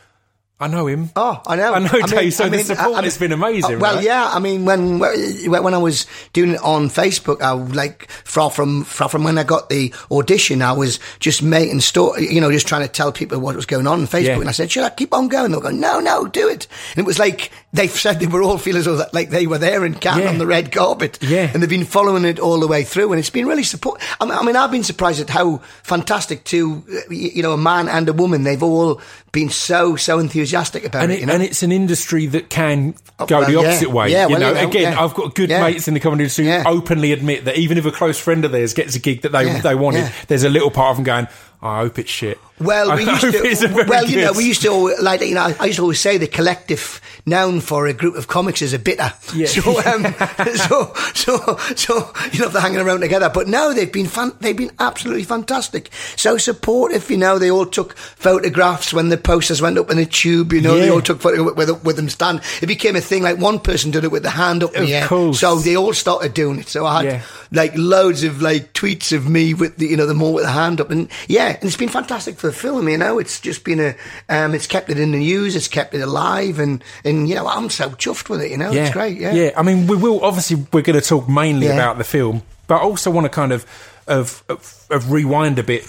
I 0.60 0.68
know 0.68 0.86
him. 0.86 1.10
Oh, 1.16 1.42
I 1.48 1.56
know. 1.56 1.74
I 1.74 1.80
know, 1.80 2.06
Dave. 2.06 2.36
So 2.36 2.48
the 2.48 2.60
I- 2.60 2.62
support 2.62 3.00
I 3.00 3.02
has 3.02 3.18
been 3.18 3.32
amazing, 3.32 3.78
uh, 3.78 3.80
well, 3.80 3.96
right? 3.96 4.04
yeah. 4.06 4.30
I 4.32 4.38
mean, 4.38 4.64
when 4.64 5.00
when 5.00 5.74
I 5.74 5.78
was 5.80 6.06
doing 6.34 6.52
it 6.52 6.62
on 6.62 6.88
Facebook, 6.90 7.42
I 7.42 7.52
like 7.54 8.12
from 8.12 8.52
from 8.52 8.84
from 8.84 9.24
when 9.24 9.40
I 9.40 9.44
got 9.44 9.70
the 9.70 9.92
audition, 10.12 10.62
I 10.62 10.74
was 10.74 11.00
just 11.20 11.42
making 11.42 11.80
story, 11.82 12.32
you 12.32 12.40
know, 12.40 12.52
just 12.52 12.68
trying 12.68 12.84
to 12.84 12.88
tell 12.88 13.12
people 13.12 13.40
what 13.40 13.56
was 13.56 13.66
going 13.66 13.88
on 13.88 14.02
on 14.02 14.06
Facebook. 14.08 14.26
Yeah. 14.26 14.40
And 14.40 14.50
I 14.50 14.52
said, 14.52 14.70
"Should 14.72 14.84
I 14.84 14.92
keep 14.92 15.16
on 15.16 15.30
going?" 15.30 15.50
They 15.50 15.58
were 15.58 15.64
going, 15.64 15.80
"No, 15.80 16.00
no, 16.00 16.28
do 16.28 16.48
it." 16.48 16.68
And 16.92 17.00
it 17.04 17.08
was 17.08 17.18
like 17.18 17.52
they 17.74 17.88
said 17.88 18.20
they 18.20 18.28
were 18.28 18.44
all 18.44 18.58
feeling 18.58 18.80
as 18.80 18.86
though 18.86 18.98
that, 18.98 19.14
like 19.14 19.30
they 19.30 19.48
were 19.48 19.58
there 19.58 19.86
in 19.86 19.94
Cannes 19.96 20.24
Yeah. 20.24 20.30
on 20.30 20.38
the 20.40 20.46
red 20.46 20.72
carpet, 20.72 21.18
Yeah. 21.22 21.50
and 21.54 21.62
they've 21.64 21.70
been 21.70 21.86
following 21.86 22.26
it 22.26 22.38
all 22.40 22.60
the 22.60 22.68
way 22.68 22.84
through, 22.84 23.12
and 23.14 23.20
it's 23.20 23.30
been 23.30 23.46
really 23.48 23.64
support. 23.64 24.02
I 24.20 24.26
mean, 24.26 24.34
I 24.38 24.44
mean, 24.44 24.56
I've 24.58 24.72
been 24.72 24.84
surprised 24.84 25.22
at 25.22 25.30
how 25.30 25.62
fantastic 25.84 26.44
two, 26.44 26.84
uh, 26.94 27.14
you 27.14 27.42
know, 27.42 27.54
a 27.54 27.58
man 27.58 27.88
and 27.88 28.08
a 28.10 28.14
woman. 28.14 28.44
They've 28.44 28.62
all 28.62 29.00
been 29.32 29.50
so 29.50 29.96
so 29.96 30.20
enthusiastic 30.20 30.84
about 30.86 31.04
and, 31.04 31.12
it. 31.12 31.16
it, 31.16 31.20
you 31.22 31.26
know? 31.28 31.34
and 31.34 31.44
it's 31.44 31.64
an 31.64 31.72
industry 31.72 32.26
that 32.26 32.50
can 32.50 32.92
go 33.28 33.40
well, 33.40 33.46
the 33.46 33.54
yeah. 33.54 33.60
opposite 33.60 33.92
way. 33.92 34.12
Yeah, 34.12 34.28
you 34.28 34.32
well, 34.34 34.40
know, 34.42 34.50
you 34.50 34.56
know, 34.56 34.68
again, 34.70 34.92
yeah. 34.94 35.02
I've 35.02 35.14
got 35.14 35.34
good 35.36 35.50
Yeah. 35.50 35.62
mates 35.64 35.88
in 35.88 35.94
the 35.94 36.00
comedy 36.02 36.24
industry 36.24 36.46
who 36.48 36.64
openly 36.66 37.14
admit 37.14 37.46
that 37.46 37.58
even 37.58 37.78
if 37.78 37.86
a 37.86 37.92
close 37.92 38.18
friend 38.20 38.44
of 38.44 38.52
theirs 38.52 38.74
gets 38.74 38.96
a 38.96 39.00
gig 39.00 39.22
that 39.22 39.32
they 39.32 39.46
Yeah, 39.46 39.62
they 39.62 39.76
wanted, 39.76 40.00
yeah. 40.00 40.12
there's 40.28 40.44
a 40.44 40.50
little 40.50 40.72
part 40.72 40.92
of 40.92 40.98
them 40.98 41.06
going, 41.06 41.28
"I 41.62 41.80
hope 41.80 42.00
it's 42.00 42.10
shit." 42.10 42.40
Well, 42.60 42.92
I 42.92 42.96
we 42.96 43.06
used 43.06 43.22
to. 43.62 43.86
Well, 43.88 44.06
you 44.06 44.22
know, 44.22 44.34
we 44.34 44.46
used 44.46 44.62
to 44.62 44.68
always, 44.70 45.02
like 45.02 45.22
you 45.22 45.34
know. 45.34 45.52
I 45.60 45.66
used 45.66 45.78
to 45.78 45.82
always 45.82 46.00
say 46.00 46.18
the 46.20 46.28
collective 46.28 47.02
noun 47.26 47.60
for 47.60 47.88
a 47.88 47.94
group 47.94 48.16
of 48.16 48.28
comics 48.28 48.62
is 48.62 48.74
a 48.74 48.80
bitter. 48.80 49.12
Yeah. 49.34 49.48
So, 49.48 49.80
um, 49.84 50.06
so, 50.56 50.94
so, 51.16 51.58
so 51.76 52.14
you 52.32 52.40
know, 52.40 52.50
they're 52.50 52.62
hanging 52.62 52.80
around 52.80 53.00
together. 53.02 53.32
But 53.34 53.48
no, 53.48 53.74
they've 53.74 53.92
been 53.92 54.06
fun. 54.08 54.34
They've 54.42 54.56
been 54.56 54.72
absolutely 54.80 55.24
fantastic. 55.24 55.90
So 56.16 56.38
supportive. 56.38 57.10
You 57.10 57.18
know, 57.18 57.40
they 57.40 57.50
all 57.50 57.66
took 57.66 57.98
photographs 57.98 58.94
when 58.94 59.10
the 59.10 59.18
posters 59.18 59.60
went 59.62 59.78
up 59.80 59.90
in 59.90 59.98
the 59.98 60.06
tube. 60.06 60.54
You 60.54 60.62
know, 60.62 60.76
they 60.78 60.90
all 60.90 61.02
took 61.02 61.20
photographs 61.20 61.58
with, 61.58 61.84
with 61.84 61.96
them 61.96 62.10
stand. 62.10 62.42
It 62.62 62.68
became 62.68 62.96
a 62.96 63.02
thing. 63.02 63.24
Like 63.24 63.40
one 63.40 63.60
person 63.60 63.90
did 63.90 64.04
it 64.04 64.12
with 64.12 64.22
the 64.24 64.30
hand 64.30 64.64
up 64.64 64.76
in 64.76 64.86
the 64.86 64.94
air. 64.96 65.08
So 65.34 65.56
they 65.58 65.76
all 65.76 65.94
started 65.94 66.36
doing 66.36 66.60
it. 66.60 66.68
So 66.68 66.86
I 66.86 67.04
had 67.04 67.06
Yeah. 67.12 67.22
like 67.52 67.74
loads 67.76 68.24
of 68.24 68.42
like 68.42 68.74
tweets 68.74 69.12
of 69.16 69.28
me 69.28 69.56
with 69.56 69.78
the 69.78 69.88
you 69.88 69.98
know 69.98 70.06
the 70.06 70.14
more 70.14 70.34
with 70.34 70.44
the 70.44 70.52
hand 70.52 70.80
up 70.80 70.92
and 70.92 71.10
yeah 71.28 71.51
and 71.56 71.64
it's 71.66 71.78
been 71.78 71.90
fantastic 71.90 72.38
for 72.38 72.48
the 72.48 72.54
film 72.54 72.88
you 72.90 72.98
know 72.98 73.20
it's 73.20 73.40
just 73.40 73.64
been 73.64 73.80
a 73.80 73.96
um 74.30 74.54
it's 74.56 74.68
kept 74.68 74.90
it 74.90 75.00
in 75.00 75.12
the 75.12 75.18
news 75.20 75.56
it's 75.56 75.68
kept 75.68 75.94
it 75.94 76.02
alive 76.02 76.60
and 76.60 76.84
and 77.04 77.28
you 77.30 77.36
know 77.36 77.48
I'm 77.48 77.70
so 77.70 77.90
chuffed 77.92 78.30
with 78.30 78.42
it 78.42 78.52
you 78.52 78.58
know 78.58 78.72
it's 78.72 78.92
great 78.92 79.18
yeah 79.18 79.34
yeah. 79.34 79.52
I 79.58 79.64
mean, 79.64 79.88
we 79.88 79.96
will 79.98 80.24
obviously 80.24 80.66
we're 80.72 80.82
going 80.82 81.00
to 81.00 81.06
talk 81.08 81.28
mainly 81.30 81.68
Yeah. 81.68 81.74
about 81.74 81.98
the 81.98 82.04
film, 82.04 82.44
but 82.68 82.76
I 82.76 82.80
also 82.82 83.10
want 83.12 83.26
to 83.26 83.30
kind 83.30 83.52
of 83.52 83.66
of 84.08 84.44
of, 84.50 84.86
of 84.90 85.12
rewind 85.12 85.60
a 85.60 85.64
bit 85.64 85.86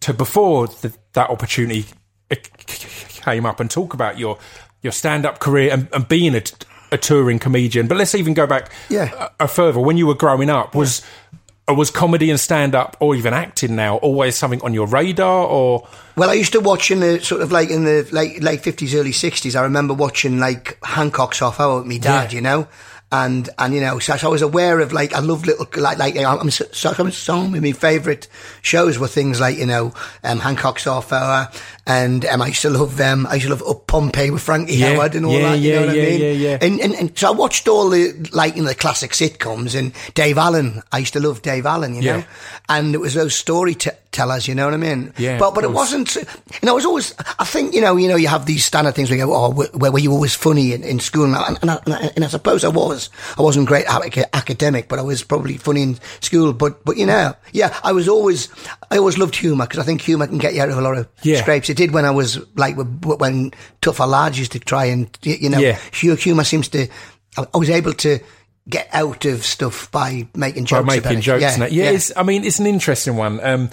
to 0.00 0.14
before 0.14 0.66
the, 0.68 0.92
that 1.12 1.30
opportunity 1.30 1.84
came 3.24 3.44
up 3.46 3.60
and 3.60 3.70
talk 3.70 3.94
about 3.94 4.18
your 4.18 4.38
your 4.82 4.92
stand 4.92 5.26
up 5.26 5.38
career 5.40 5.72
and, 5.72 5.88
and 5.92 6.08
being 6.08 6.34
a, 6.34 6.42
a 6.90 6.96
touring 6.96 7.38
comedian. 7.38 7.86
But 7.86 7.98
let's 7.98 8.14
even 8.14 8.32
go 8.34 8.46
back 8.46 8.72
Yeah. 8.88 9.28
a, 9.38 9.44
a 9.44 9.48
further. 9.48 9.78
When 9.80 9.96
you 9.98 10.06
were 10.06 10.14
growing 10.14 10.48
up, 10.48 10.74
was 10.74 11.02
uh, 11.02 11.29
was 11.72 11.90
comedy 11.90 12.30
and 12.30 12.38
stand 12.40 12.74
up 12.74 12.96
or 13.00 13.14
even 13.14 13.32
acting 13.34 13.76
now 13.76 13.96
always 13.98 14.36
something 14.36 14.60
on 14.62 14.74
your 14.74 14.86
radar 14.86 15.44
or 15.46 15.86
Well, 16.16 16.30
I 16.30 16.34
used 16.34 16.52
to 16.52 16.60
watch 16.60 16.90
in 16.90 17.00
the 17.00 17.20
sort 17.20 17.40
of 17.42 17.50
like 17.52 17.70
in 17.70 17.84
the 17.84 18.06
late 18.12 18.42
late 18.42 18.60
fifties, 18.60 18.94
early 18.94 19.12
sixties. 19.12 19.54
I 19.56 19.62
remember 19.62 19.94
watching 19.94 20.38
like 20.38 20.78
Hancock's 20.84 21.38
Half 21.40 21.60
Hour 21.60 21.78
with 21.78 21.86
me 21.86 21.98
dad, 21.98 22.32
Yeah. 22.32 22.36
you 22.36 22.40
know, 22.42 22.68
and 23.12 23.50
and 23.58 23.74
you 23.74 23.80
know, 23.80 23.98
so, 23.98 24.16
so 24.16 24.28
I 24.28 24.30
was 24.30 24.42
aware 24.42 24.78
of 24.80 24.92
like 24.92 25.12
I 25.14 25.18
love 25.20 25.44
little 25.46 25.66
like 25.76 25.98
like 25.98 26.14
you 26.14 26.22
know, 26.22 26.38
I'm 26.38 26.50
so, 26.50 26.64
so 26.72 26.92
some 27.10 27.54
of 27.54 27.62
my 27.62 27.72
favourite 27.72 28.28
shows 28.62 28.98
were 28.98 29.08
things 29.08 29.40
like 29.40 29.56
you 29.58 29.66
know 29.66 29.92
um, 30.22 30.38
Hancock's 30.38 30.84
Half 30.84 31.12
Hour, 31.12 31.48
and 31.86 32.24
um, 32.26 32.40
I 32.42 32.48
used 32.48 32.62
to 32.62 32.70
love 32.70 33.00
um, 33.00 33.26
I 33.26 33.34
used 33.34 33.46
to 33.46 33.50
love 33.50 33.62
Up 33.68 33.86
Pompeii 33.88 34.30
with 34.30 34.42
Frankie 34.42 34.74
Yeah. 34.76 34.94
Howerd 34.94 35.14
and 35.16 35.26
all 35.26 35.32
Yeah, 35.32 35.50
that. 35.50 35.58
You 35.58 35.70
yeah, 35.72 35.80
know 35.80 35.86
what 35.86 35.90
I 35.90 35.98
mean? 35.98 36.20
yeah, 36.20 36.30
yeah. 36.30 36.58
And, 36.60 36.80
and 36.80 36.94
and 36.94 37.18
so 37.18 37.28
I 37.28 37.30
watched 37.32 37.66
all 37.66 37.88
the 37.90 38.28
like 38.32 38.54
you 38.56 38.62
know 38.62 38.68
the 38.68 38.74
classic 38.76 39.10
sitcoms 39.10 39.76
and 39.76 39.92
Dave 40.14 40.38
Allen. 40.38 40.82
I 40.92 40.98
used 40.98 41.14
to 41.14 41.20
love 41.20 41.42
Dave 41.42 41.66
Allen, 41.66 41.94
you 41.96 42.02
know, 42.02 42.24
and 42.68 42.94
it 42.94 42.98
was 42.98 43.14
those 43.14 43.34
storytellers. 44.12 44.48
You 44.48 44.54
know 44.54 44.64
what 44.66 44.74
I 44.74 44.78
mean? 44.78 45.12
Yeah, 45.18 45.38
But 45.38 45.54
but 45.54 45.64
it 45.64 45.70
wasn't 45.72 46.14
you 46.16 46.22
know, 46.62 46.72
it 46.72 46.76
was 46.76 46.84
always. 46.86 47.14
I 47.38 47.44
think 47.44 47.74
you 47.74 47.80
know, 47.80 47.96
you 47.96 48.08
know, 48.08 48.16
you 48.16 48.28
have 48.28 48.46
these 48.46 48.64
standard 48.64 48.94
things 48.94 49.10
where 49.10 49.18
you 49.18 49.26
go, 49.26 49.34
"Oh, 49.34 49.50
where 49.74 49.92
were 49.92 49.98
you 49.98 50.12
always 50.12 50.34
funny 50.34 50.72
in, 50.72 50.82
in 50.82 51.00
school?" 51.00 51.24
And 51.24 51.36
I, 51.36 51.46
and, 51.60 51.70
I, 51.70 51.78
and, 51.84 51.94
I, 51.94 52.10
and 52.16 52.24
I 52.24 52.28
suppose 52.28 52.64
I 52.64 52.68
was. 52.68 53.10
I 53.38 53.42
wasn't 53.42 53.68
great 53.68 53.86
academic, 53.88 54.88
but 54.88 54.98
I 54.98 55.02
was 55.02 55.22
probably 55.22 55.56
funny 55.56 55.82
in 55.82 55.98
school. 56.20 56.52
But 56.52 56.84
but 56.84 56.96
you 56.96 57.06
know, 57.06 57.34
yeah, 57.52 57.78
I 57.82 57.92
was 57.92 58.08
always. 58.08 58.48
I 58.90 58.98
always 58.98 59.18
loved 59.18 59.36
humour 59.36 59.66
because 59.66 59.78
I 59.80 59.84
think 59.84 60.00
humour 60.02 60.26
can 60.26 60.38
get 60.38 60.54
you 60.54 60.62
out 60.62 60.70
of 60.70 60.78
a 60.78 60.82
lot 60.82 60.96
of 60.96 61.08
Yeah. 61.22 61.40
scrapes. 61.40 61.70
It 61.70 61.76
did 61.76 61.92
when 61.92 62.04
I 62.04 62.10
was 62.10 62.38
like 62.56 62.76
when 62.76 63.52
tougher 63.80 64.06
lads 64.06 64.38
used 64.38 64.52
to 64.52 64.58
try 64.60 64.86
and 64.86 65.08
you 65.22 65.48
know, 65.48 65.58
Yeah. 65.58 65.78
humour 65.92 66.44
seems 66.44 66.68
to. 66.68 66.88
I 67.36 67.56
was 67.56 67.70
able 67.70 67.92
to 67.94 68.18
get 68.68 68.88
out 68.92 69.24
of 69.24 69.44
stuff 69.44 69.90
by 69.92 70.26
making 70.34 70.64
by 70.64 70.66
jokes. 70.66 70.82
about 70.82 70.86
making 71.04 71.18
it. 71.18 71.20
jokes 71.22 71.42
Yeah. 71.58 71.66
Yeah, 71.66 71.90
It's, 71.90 72.12
I 72.16 72.22
mean, 72.24 72.44
it's 72.44 72.58
an 72.58 72.66
interesting 72.66 73.16
one. 73.16 73.40
Um, 73.42 73.70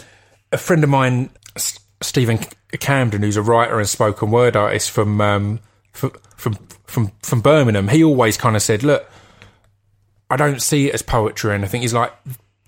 a 0.52 0.58
friend 0.58 0.84
of 0.84 0.90
mine, 0.90 1.30
S- 1.56 1.80
Steven 2.02 2.40
Camden, 2.80 3.22
who's 3.22 3.38
a 3.38 3.42
writer 3.42 3.80
and 3.80 3.88
spoken 3.90 4.32
word 4.32 4.56
artist 4.56 4.92
from 4.92 5.20
um, 5.22 5.60
f- 5.96 6.12
from 6.36 6.54
from 6.86 7.12
from 7.24 7.42
Birmingham, 7.42 7.88
he 7.90 8.04
always 8.04 8.38
kind 8.38 8.56
of 8.56 8.62
said, 8.62 8.84
"Look, 8.84 9.10
I 10.30 10.36
don't 10.36 10.62
see 10.62 10.88
it 10.88 10.94
as 10.94 11.02
poetry 11.02 11.52
or 11.52 11.54
anything." 11.54 11.82
He's 11.82 11.94
like, 11.94 12.14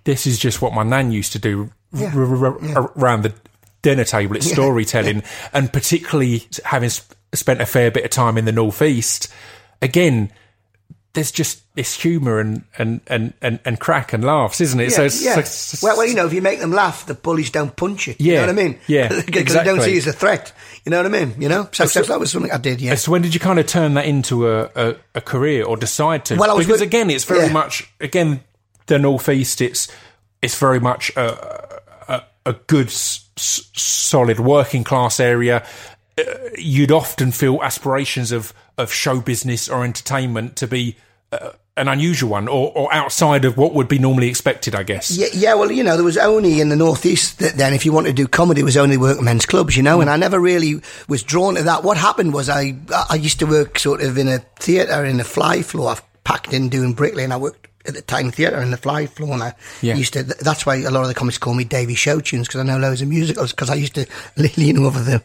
"This 0.04 0.26
is 0.28 0.40
just 0.40 0.62
what 0.62 0.74
my 0.74 0.84
nan 0.84 1.12
used 1.12 1.32
to 1.34 1.40
do 1.40 1.72
Yeah. 1.94 2.12
r- 2.16 2.46
r- 2.46 2.78
r- 2.78 2.92
around 2.98 3.24
the 3.24 3.34
dinner 3.82 4.04
table. 4.04 4.36
It's 4.36 4.52
storytelling, 4.52 5.24
and 5.54 5.72
particularly 5.72 6.48
having 6.66 6.90
sp- 6.92 7.16
spent 7.34 7.62
a 7.62 7.66
fair 7.66 7.92
bit 7.92 8.04
of 8.06 8.10
time 8.12 8.38
in 8.38 8.46
the 8.46 8.52
northeast. 8.52 9.32
Again, 9.82 10.32
there's 11.14 11.32
just 11.32 11.64
this 11.76 11.96
humour 12.00 12.40
and, 12.40 12.64
and, 12.78 13.02
and, 13.08 13.34
and, 13.42 13.60
and 13.66 13.80
crack 13.80 14.14
and 14.14 14.24
laughs, 14.24 14.62
isn't 14.62 14.80
it? 14.80 14.92
so, 14.92 15.06
it's, 15.06 15.24
yeah. 15.24 15.34
so 15.34 15.40
it's- 15.40 15.82
well, 15.82 15.98
well, 15.98 16.06
you 16.06 16.14
know, 16.14 16.28
if 16.28 16.34
you 16.34 16.42
make 16.42 16.60
them 16.60 16.72
laugh, 16.72 17.06
the 17.08 17.16
bullies 17.16 17.50
don't 17.50 17.76
punch 17.76 18.06
you. 18.08 18.16
You 18.20 18.34
Yeah, 18.34 18.42
know 18.46 18.54
what 18.54 18.60
I 18.60 18.64
mean? 18.64 18.80
yeah, 18.88 19.22
Because 19.26 19.54
they 19.56 19.64
don't 19.64 19.82
see 19.82 19.92
you 19.94 19.98
as 19.98 20.06
a 20.08 20.14
threat. 20.14 20.54
You 20.86 20.92
know 20.92 20.98
what 20.98 21.08
I 21.08 21.10
mean? 21.26 21.34
You 21.42 21.50
know? 21.50 21.68
So, 21.72 21.86
so 21.88 22.04
that 22.04 22.20
was 22.20 22.32
something 22.32 22.52
I 22.52 22.58
did, 22.58 22.80
yeah. 22.80 22.94
So 22.96 23.12
when 23.12 23.22
did 23.24 23.34
you 23.34 23.40
kind 23.40 23.58
of 23.60 23.66
turn 23.66 23.96
that 23.96 24.06
into 24.06 24.48
a, 24.48 24.70
a, 24.76 24.96
a 25.16 25.22
career 25.22 25.66
or 25.66 25.78
decide 25.78 26.26
to? 26.26 26.36
Well, 26.36 26.52
I 26.52 26.54
was 26.54 26.68
because 26.68 26.82
with- 26.82 26.88
again, 26.90 27.10
it's 27.10 27.26
very 27.26 27.48
yeah. 27.48 27.54
much 27.54 27.92
again 28.00 28.42
the 28.86 29.00
northeast. 29.00 29.62
It's 29.62 29.88
it's 30.42 30.58
very 30.60 30.80
much 30.80 31.12
a 31.18 31.80
a, 32.08 32.24
a 32.46 32.54
good 32.54 32.88
s- 32.88 33.26
solid 33.36 34.40
working 34.40 34.84
class 34.84 35.20
area. 35.20 35.66
You'd 36.58 36.92
often 36.92 37.32
feel 37.32 37.62
aspirations 37.62 38.32
of 38.32 38.54
of 38.78 38.92
show 38.92 39.20
business 39.20 39.70
or 39.70 39.84
entertainment 39.84 40.56
to 40.58 40.68
be 40.68 40.96
uh, 41.32 41.52
an 41.78 41.88
unusual 41.88 42.30
one 42.30 42.48
or, 42.48 42.72
or 42.76 42.94
outside 42.94 43.46
of 43.46 43.58
what 43.58 43.74
would 43.74 43.88
be 43.88 44.00
normally 44.00 44.28
expected. 44.28 44.76
I 44.76 44.84
guess. 44.84 45.12
Yeah, 45.12 45.28
yeah, 45.34 45.54
well, 45.54 45.72
you 45.72 45.84
know, 45.84 45.96
there 45.96 46.06
was 46.06 46.18
only 46.18 46.60
in 46.60 46.70
the 46.70 46.76
northeast 46.76 47.40
that 47.40 47.56
then, 47.56 47.74
if 47.74 47.86
you 47.86 47.94
wanted 47.94 48.10
to 48.10 48.24
do 48.24 48.28
comedy, 48.28 48.62
it 48.62 48.66
was 48.66 48.78
only 48.78 48.98
work 48.98 49.22
men's 49.22 49.46
clubs, 49.46 49.78
you 49.78 49.84
know, 49.84 50.02
and 50.02 50.10
I 50.10 50.18
never 50.18 50.40
really 50.40 50.82
was 51.08 51.24
drawn 51.24 51.56
to 51.56 51.64
that. 51.64 51.84
What 51.84 51.98
happened 51.98 52.34
was 52.34 52.50
I 52.50 52.76
I 53.10 53.16
used 53.16 53.40
to 53.40 53.46
work 53.46 53.80
sort 53.80 54.02
of 54.02 54.18
in 54.18 54.28
a 54.28 54.40
theatre 54.58 55.06
in 55.06 55.20
a 55.20 55.24
fly 55.24 55.62
floor. 55.62 55.92
I 55.92 56.00
packed 56.24 56.54
in 56.54 56.70
doing 56.70 56.94
bricklaying. 56.94 57.32
I 57.32 57.38
worked 57.38 57.69
at 57.90 57.96
the 57.96 58.02
time 58.02 58.32
theatre 58.32 58.62
in 58.62 58.72
the 58.72 58.78
fly 58.78 59.06
floor, 59.08 59.34
I 59.36 59.54
Yeah. 59.82 59.96
used 59.96 60.14
to. 60.14 60.24
That's 60.24 60.66
why 60.66 60.78
a 60.78 60.90
lot 60.92 61.02
of 61.02 61.08
the 61.10 61.14
comics 61.14 61.38
call 61.38 61.54
me 61.54 61.66
Davy 61.66 61.96
Show 61.96 62.22
Tunes 62.22 62.48
because 62.48 62.62
I 62.62 62.64
know 62.64 62.78
loads 62.78 63.02
of 63.02 63.10
musicals. 63.10 63.52
Because 63.52 63.70
I 63.70 63.76
used 63.76 63.96
to 63.96 64.06
lean 64.58 64.78
over 64.78 65.00
the 65.02 65.22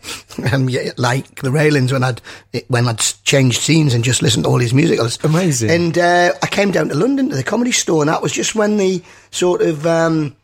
um, 0.52 0.68
like 0.97 1.40
the 1.42 1.52
railings 1.52 1.92
when 1.92 2.02
I'd 2.02 2.21
when 2.68 2.88
I'd 2.88 2.99
changed 3.25 3.61
scenes 3.62 3.94
and 3.94 4.02
just 4.02 4.23
listen 4.23 4.42
to 4.42 4.49
all 4.49 4.59
these 4.59 4.75
musicals. 4.75 5.18
Amazing. 5.23 5.71
And 5.71 5.97
uh, 5.97 6.33
I 6.42 6.47
came 6.49 6.73
down 6.73 6.88
to 6.88 6.94
London 6.97 7.28
to 7.30 7.37
the 7.37 7.44
comedy 7.44 7.73
store, 7.73 8.02
and 8.02 8.09
that 8.09 8.23
was 8.23 8.33
just 8.33 8.54
when 8.56 8.76
the 8.78 9.02
sort 9.30 9.62
of, 9.62 9.87
um, 9.87 10.35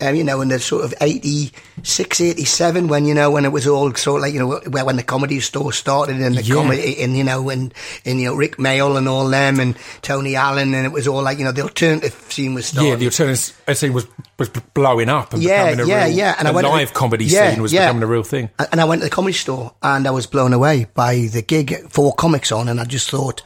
um, 0.00 0.14
you 0.14 0.22
know, 0.24 0.40
in 0.40 0.48
the 0.48 0.58
sort 0.60 0.84
of 0.84 0.94
86, 1.00 2.20
87, 2.20 2.88
when, 2.88 3.04
you 3.04 3.14
know, 3.14 3.30
when 3.30 3.44
it 3.44 3.50
was 3.52 3.66
all 3.66 3.92
sort 3.94 4.18
of 4.18 4.22
like, 4.22 4.32
you 4.32 4.38
know, 4.40 4.60
where, 4.70 4.84
when 4.84 4.96
the 4.96 5.02
comedy 5.02 5.40
store 5.40 5.72
started 5.72 6.20
and 6.20 6.36
the 6.36 6.42
Yeah. 6.42 6.54
comedy, 6.54 7.02
and, 7.02 7.16
you 7.16 7.24
know, 7.24 7.48
and, 7.50 7.74
and, 8.04 8.20
you 8.20 8.26
know, 8.28 8.34
Rik 8.34 8.56
Mayall 8.58 8.96
and 8.96 9.08
all 9.08 9.28
them 9.28 9.58
and 9.60 9.76
Tony 10.02 10.36
Allen, 10.36 10.74
and 10.74 10.86
it 10.86 10.92
was 10.92 11.08
all 11.08 11.22
like, 11.22 11.38
you 11.38 11.44
know, 11.44 11.52
the 11.52 11.62
alternative 11.62 12.14
scene 12.28 12.54
was 12.54 12.66
starting. 12.66 12.90
Yeah, 12.90 12.96
the 12.96 13.06
alternative 13.06 13.54
scene 13.76 13.92
was 13.92 14.06
was 14.38 14.48
blowing 14.50 15.08
up 15.08 15.32
and 15.32 15.42
Yeah, 15.42 15.64
becoming 15.70 15.84
a 15.84 15.88
yeah, 15.88 16.04
real, 16.06 16.14
yeah. 16.16 16.34
And 16.38 16.46
I 16.46 16.52
went 16.52 16.64
to 16.64 16.70
the- 16.70 16.76
live 16.76 16.94
comedy 16.94 17.24
yeah, 17.24 17.50
scene 17.52 17.60
was 17.60 17.72
yeah. 17.72 17.86
becoming 17.86 18.04
a 18.04 18.06
real 18.06 18.22
thing. 18.22 18.50
And 18.70 18.80
I 18.80 18.84
went 18.84 19.00
to 19.02 19.06
the 19.06 19.10
comedy 19.10 19.32
store 19.34 19.74
and 19.82 20.06
I 20.06 20.12
was 20.12 20.26
blown 20.26 20.52
away 20.52 20.86
by 20.94 21.26
the 21.32 21.42
gig, 21.42 21.90
four 21.90 22.12
comics 22.14 22.52
on, 22.52 22.68
and 22.68 22.80
I 22.80 22.84
just 22.84 23.10
thought, 23.10 23.42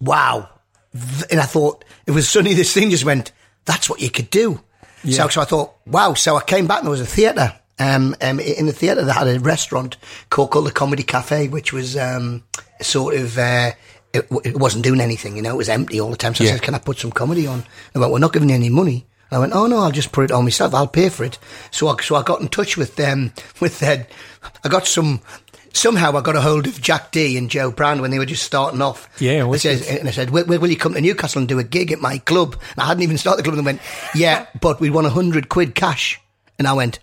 wow. 0.00 0.48
And 1.30 1.38
I 1.40 1.44
thought, 1.44 1.84
it 2.06 2.10
was 2.10 2.28
suddenly 2.28 2.54
this 2.54 2.72
thing 2.74 2.90
just 2.90 3.04
went, 3.04 3.30
that's 3.66 3.88
what 3.88 4.00
you 4.00 4.10
could 4.10 4.30
do. 4.30 4.60
So, 5.08 5.28
so 5.28 5.40
I 5.40 5.44
thought, 5.44 5.74
wow. 5.86 6.14
So 6.14 6.36
I 6.36 6.42
came 6.42 6.66
back 6.66 6.78
and 6.78 6.86
there 6.86 6.90
was 6.90 7.00
a 7.00 7.06
theatre. 7.06 7.54
Um, 7.78 8.14
um, 8.20 8.38
in 8.40 8.66
the 8.66 8.72
theatre, 8.72 9.02
they 9.04 9.12
had 9.12 9.26
a 9.26 9.40
restaurant 9.40 9.96
called, 10.28 10.50
called 10.50 10.66
the 10.66 10.70
Comedy 10.72 11.02
Cafe, 11.02 11.48
which 11.48 11.72
was 11.72 11.96
um, 11.96 12.42
sort 12.82 13.14
of. 13.14 13.38
Uh, 13.38 13.70
it, 14.12 14.26
it 14.44 14.56
wasn't 14.58 14.84
doing 14.84 15.00
anything, 15.00 15.36
you 15.36 15.42
know. 15.42 15.54
It 15.54 15.56
was 15.58 15.68
empty 15.68 16.00
all 16.00 16.10
the 16.10 16.16
time. 16.16 16.34
So 16.34 16.44
Yeah. 16.44 16.50
I 16.50 16.52
said, 16.54 16.62
"Can 16.62 16.74
I 16.74 16.78
put 16.78 16.98
some 16.98 17.12
comedy 17.12 17.46
on?" 17.46 17.64
They 17.94 18.00
went, 18.00 18.12
"We're 18.12 18.18
not 18.18 18.32
giving 18.32 18.48
you 18.50 18.54
any 18.56 18.68
money." 18.68 19.06
I 19.30 19.38
went, 19.38 19.52
"Oh 19.54 19.66
no, 19.68 19.78
I'll 19.78 19.92
just 19.92 20.10
put 20.12 20.24
it 20.24 20.32
on 20.32 20.44
myself. 20.44 20.74
I'll 20.74 20.88
pay 20.88 21.08
for 21.08 21.24
it." 21.24 21.38
So 21.70 21.88
I, 21.88 22.02
so 22.02 22.16
I 22.16 22.22
got 22.22 22.40
in 22.40 22.48
touch 22.48 22.76
with 22.76 22.96
them. 22.96 23.32
With 23.60 23.78
their, 23.78 24.06
I 24.64 24.68
got 24.68 24.86
some. 24.86 25.20
Somehow 25.72 26.16
I 26.16 26.20
got 26.20 26.36
a 26.36 26.40
hold 26.40 26.66
of 26.66 26.80
Jack 26.80 27.12
Dee 27.12 27.36
and 27.36 27.50
Jo 27.50 27.70
Brand 27.70 28.00
when 28.00 28.10
they 28.10 28.18
were 28.18 28.26
just 28.26 28.42
starting 28.42 28.82
off. 28.82 29.08
Yeah, 29.20 29.48
I 29.48 29.56
says, 29.56 29.86
and 29.88 30.08
I 30.08 30.10
said, 30.10 30.30
will, 30.30 30.44
will 30.44 30.70
you 30.70 30.76
come 30.76 30.94
to 30.94 31.00
Newcastle 31.00 31.38
and 31.40 31.48
do 31.48 31.58
a 31.58 31.64
gig 31.64 31.92
at 31.92 32.00
my 32.00 32.18
club? 32.18 32.56
And 32.72 32.80
I 32.80 32.86
hadn't 32.86 33.02
even 33.02 33.18
started 33.18 33.38
the 33.38 33.42
club, 33.44 33.58
and 33.58 33.66
they 33.66 33.72
went, 33.72 33.82
"Yeah, 34.14 34.46
but 34.60 34.80
we 34.80 34.90
want 34.90 35.06
a 35.06 35.10
hundred 35.10 35.48
quid 35.48 35.74
cash." 35.74 36.20
And 36.58 36.66
I 36.66 36.72
went, 36.74 36.98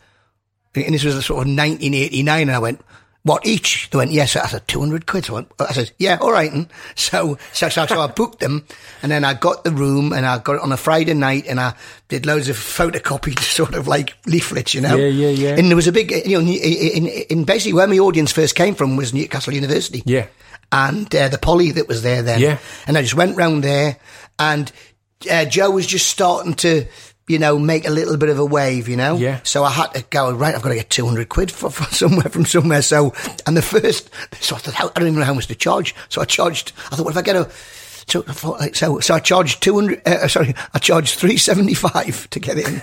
and 0.76 0.94
this 0.94 1.04
was 1.04 1.14
sort 1.26 1.42
of 1.42 1.48
1989, 1.48 2.42
and 2.42 2.52
I 2.52 2.60
went, 2.60 2.82
what 3.28 3.46
each? 3.46 3.90
They 3.92 3.98
went, 3.98 4.12
yes. 4.12 4.36
I 4.36 4.48
said, 4.48 4.68
200 4.68 5.06
quid. 5.06 5.26
So 5.26 5.34
I, 5.34 5.36
went, 5.36 5.52
I 5.60 5.74
said, 5.74 5.92
yeah, 5.98 6.18
all 6.22 6.32
right. 6.32 6.52
And 6.52 6.68
so, 6.96 7.38
so, 7.54 7.70
so, 7.70 7.86
so 7.86 8.02
I 8.02 8.08
booked 8.08 8.40
them, 8.40 8.66
and 9.04 9.12
then 9.12 9.24
I 9.24 9.34
got 9.34 9.64
the 9.64 9.72
room, 9.72 10.14
and 10.14 10.26
I 10.26 10.40
got 10.40 10.56
it 10.56 10.62
on 10.62 10.72
a 10.72 10.78
Friday 10.78 11.14
night, 11.14 11.46
and 11.48 11.60
I 11.60 11.74
did 12.08 12.26
loads 12.26 12.50
of 12.50 12.56
photocopied 12.56 13.40
sort 13.42 13.76
of 13.76 13.88
like 13.88 14.16
leaflets, 14.26 14.74
you 14.74 14.82
know? 14.82 14.96
Yeah, 14.96 15.08
yeah, 15.08 15.30
yeah. 15.30 15.56
And 15.60 15.68
there 15.70 15.76
was 15.76 15.88
a 15.88 15.92
big, 15.92 16.12
you 16.26 16.42
know, 16.42 16.48
in, 16.48 16.48
in, 16.48 17.08
in 17.30 17.44
basically 17.44 17.74
where 17.74 17.88
my 17.88 18.00
audience 18.00 18.32
first 18.32 18.56
came 18.56 18.74
from 18.76 18.96
was 18.96 19.14
Newcastle 19.14 19.54
University 19.54 20.02
Yeah. 20.06 20.28
and 20.72 21.14
uh, 21.14 21.28
the 21.28 21.38
poly 21.38 21.72
that 21.72 21.88
was 21.88 22.02
there 22.02 22.22
then. 22.24 22.40
Yeah. 22.40 22.58
And 22.88 22.98
I 22.98 23.02
just 23.02 23.16
went 23.16 23.38
round 23.38 23.64
there, 23.64 23.98
and 24.40 24.72
uh, 25.30 25.46
Jo 25.46 25.72
was 25.72 25.88
just 25.88 26.08
starting 26.08 26.54
to, 26.56 26.86
you 27.28 27.38
know, 27.40 27.60
make 27.60 27.86
a 27.88 27.92
little 27.92 28.16
bit 28.18 28.30
of 28.30 28.40
a 28.40 28.46
wave, 28.46 28.88
you 28.88 28.96
know. 28.96 29.18
Yeah. 29.18 29.40
So 29.44 29.64
I 29.64 29.70
had 29.72 29.88
to 29.96 30.04
go 30.10 30.34
right. 30.34 30.56
I've 30.56 30.62
got 30.62 30.70
to 30.70 30.76
get 30.76 30.90
two 30.90 31.06
hundred 31.06 31.30
quid 31.30 31.52
for, 31.52 31.70
for 31.70 31.84
somewhere 31.94 32.30
from 32.30 32.46
somewhere. 32.46 32.82
So 32.82 33.14
and 33.46 33.56
the 33.58 33.62
first, 33.62 34.10
so 34.40 34.56
I 34.56 34.60
thought 34.60 34.74
how- 34.74 34.92
I 34.96 35.00
don't 35.00 35.10
even 35.10 35.20
know 35.20 35.26
how 35.26 35.34
much 35.34 35.48
to 35.48 35.56
charge. 35.56 35.94
So 36.10 36.22
I 36.22 36.26
charged. 36.26 36.72
I 36.92 36.96
thought, 36.96 37.06
what 37.06 37.12
if 37.12 37.18
I 37.18 37.22
get 37.22 37.36
a 37.36 37.50
so, 38.10 38.24
so, 38.74 39.00
so 39.02 39.14
I 39.14 39.20
charged 39.20 39.62
two 39.62 39.76
hundred. 39.76 40.02
Uh, 40.08 40.28
sorry, 40.30 40.56
I 40.74 40.80
charged 40.80 41.20
three 41.20 41.38
seventy 41.38 41.74
five 41.74 42.30
to 42.30 42.40
get 42.40 42.58
in, 42.58 42.82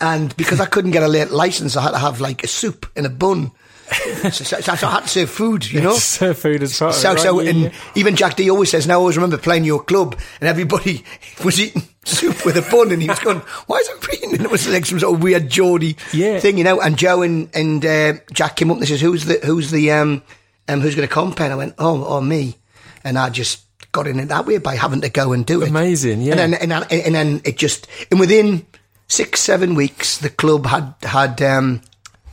and 0.00 0.34
because 0.38 0.60
I 0.60 0.66
couldn't 0.66 0.92
get 0.92 1.02
a 1.02 1.08
late 1.08 1.30
license, 1.30 1.76
I 1.76 1.82
had 1.82 1.90
to 1.90 1.98
have 1.98 2.20
like 2.20 2.42
a 2.42 2.48
soup 2.48 2.86
in 2.96 3.04
a 3.04 3.10
bun. 3.10 3.52
so, 4.32 4.56
I 4.56 4.76
had 4.90 5.02
to 5.02 5.08
serve 5.08 5.30
food, 5.30 5.70
you 5.70 5.80
know. 5.80 5.94
Serve 5.94 6.38
food 6.38 6.62
as 6.62 6.78
part 6.78 6.94
of 6.94 7.00
So, 7.00 7.10
it, 7.10 7.14
right? 7.14 7.20
so, 7.22 7.40
Yeah, 7.40 7.50
and 7.50 7.60
yeah. 7.60 7.70
even 7.94 8.16
Jack 8.16 8.36
Dee 8.36 8.50
always 8.50 8.70
says, 8.70 8.86
now 8.86 8.94
I 8.94 8.96
always 8.96 9.16
remember 9.16 9.36
playing 9.38 9.64
your 9.64 9.82
club 9.82 10.18
and 10.40 10.48
everybody 10.48 11.04
was 11.44 11.60
eating 11.60 11.82
soup 12.04 12.44
with 12.44 12.56
a 12.56 12.62
bun 12.70 12.92
and 12.92 13.00
he 13.02 13.08
was 13.08 13.18
going, 13.20 13.38
why 13.66 13.76
is 13.78 13.88
it 13.88 14.08
eating? 14.14 14.32
And 14.34 14.42
it 14.42 14.50
was 14.50 14.66
like 14.68 14.86
some 14.86 14.98
sort 15.00 15.14
of 15.14 15.22
weird 15.22 15.48
Geordie 15.48 15.96
Yeah. 16.12 16.38
thing, 16.40 16.58
you 16.58 16.64
know, 16.64 16.80
and 16.80 16.96
Jo 16.96 17.22
and, 17.22 17.48
and, 17.54 17.84
uh, 17.84 18.14
Jack 18.32 18.56
came 18.56 18.70
up 18.70 18.78
and 18.78 18.86
says, 18.88 19.00
who's 19.00 19.24
the, 19.26 19.38
who's 19.44 19.70
the, 19.70 19.92
um, 19.92 20.22
um, 20.68 20.80
who's 20.80 20.94
going 20.94 21.06
to 21.08 21.12
compare? 21.12 21.46
And 21.46 21.52
I 21.54 21.56
went, 21.56 21.74
oh, 21.78 22.04
oh, 22.06 22.20
me. 22.20 22.56
And 23.04 23.18
I 23.18 23.28
just 23.30 23.62
got 23.92 24.06
in 24.06 24.18
it 24.18 24.26
that 24.28 24.46
way 24.46 24.58
by 24.58 24.76
having 24.76 25.02
to 25.02 25.08
go 25.10 25.32
and 25.32 25.44
do 25.44 25.62
it. 25.62 25.68
Amazing, 25.68 26.22
yeah. 26.22 26.32
And 26.32 26.40
then, 26.40 26.54
and, 26.54 26.70
then- 26.72 26.84
and 26.90 27.14
then 27.14 27.40
it 27.44 27.58
just, 27.58 27.86
and 28.10 28.18
within 28.18 28.66
six, 29.08 29.40
seven 29.40 29.74
weeks, 29.74 30.18
the 30.18 30.30
club 30.30 30.66
had, 30.66 30.94
had, 31.02 31.40
um, 31.42 31.82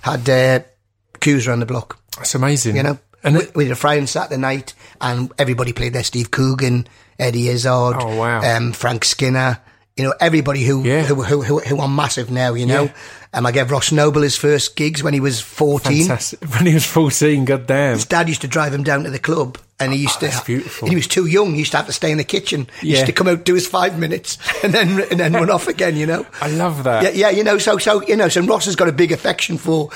had, 0.02 0.30
uh, 0.30 0.60
queues 1.22 1.48
around 1.48 1.60
the 1.62 1.66
block 1.66 1.98
That's 2.18 2.36
amazing. 2.36 2.76
you 2.76 2.84
know. 2.84 3.00
and 3.24 3.36
we, 3.36 3.42
it, 3.44 3.56
we 3.56 3.64
did 3.66 3.72
a 3.72 3.76
Friday 3.76 4.00
and 4.00 4.10
Saturday 4.10 4.40
night, 4.42 4.74
and 5.00 5.32
everybody 5.40 5.72
played 5.74 5.94
there. 5.94 6.04
Steve 6.04 6.32
Coogan, 6.32 6.88
Eddie 7.18 7.48
Izzard, 7.50 7.96
Oh, 8.00 8.16
wow. 8.18 8.42
um, 8.58 8.74
Frank 8.74 9.06
Skinner. 9.06 9.60
You 9.98 10.06
know, 10.06 10.14
everybody 10.20 10.64
who 10.64 10.84
Yeah. 10.84 11.04
who, 11.04 11.22
who 11.22 11.42
who 11.42 11.60
who 11.60 11.80
are 11.80 11.88
massive 11.88 12.32
now. 12.32 12.54
You 12.56 12.66
know, 12.66 12.84
Yeah. 12.86 12.92
Um, 13.34 13.46
I 13.46 13.52
gave 13.52 13.72
Ross 13.72 13.92
Noble 13.92 14.22
his 14.22 14.36
first 14.36 14.76
gigs 14.76 15.02
when 15.04 15.14
he 15.14 15.20
was 15.20 15.40
fourteen. 15.40 16.00
fantastic. 16.08 16.40
When 16.56 16.66
he 16.66 16.74
was 16.74 16.86
fourteen, 16.86 17.46
goddamn. 17.46 17.94
His 17.96 18.06
dad 18.06 18.28
used 18.28 18.42
to 18.42 18.48
drive 18.48 18.74
him 18.74 18.84
down 18.84 19.04
to 19.06 19.10
the 19.10 19.20
club, 19.20 19.58
and 19.80 19.94
he 19.94 20.00
used 20.00 20.20
to. 20.20 20.28
Oh, 20.28 20.30
that's 20.30 20.44
beautiful. 20.44 20.86
And 20.88 20.92
he 20.92 20.96
was 20.98 21.08
too 21.08 21.26
young. 21.26 21.54
He 21.54 21.60
used 21.60 21.72
to 21.72 21.78
have 21.78 21.86
to 21.88 21.94
stay 21.94 22.12
in 22.12 22.18
the 22.18 22.24
kitchen. 22.24 22.68
He 22.82 22.88
Yeah. 22.90 22.96
used 22.98 23.06
to 23.08 23.14
come 23.14 23.28
out, 23.28 23.46
do 23.46 23.54
his 23.56 23.68
five 23.68 23.98
minutes, 23.98 24.38
and 24.64 24.74
then 24.74 25.00
and 25.10 25.20
then 25.20 25.34
run 25.34 25.50
off 25.50 25.68
again. 25.68 25.96
You 25.96 26.08
know. 26.08 26.26
I 26.42 26.50
love 26.50 26.84
that. 26.84 27.04
Yeah, 27.04 27.10
yeah, 27.12 27.30
you 27.30 27.44
know, 27.44 27.58
so 27.58 27.78
so 27.78 28.02
you 28.06 28.16
know, 28.18 28.28
so 28.28 28.42
Ross 28.42 28.66
has 28.66 28.76
got 28.76 28.90
a 28.90 28.92
big 28.94 29.12
affection 29.12 29.58
for, 29.58 29.90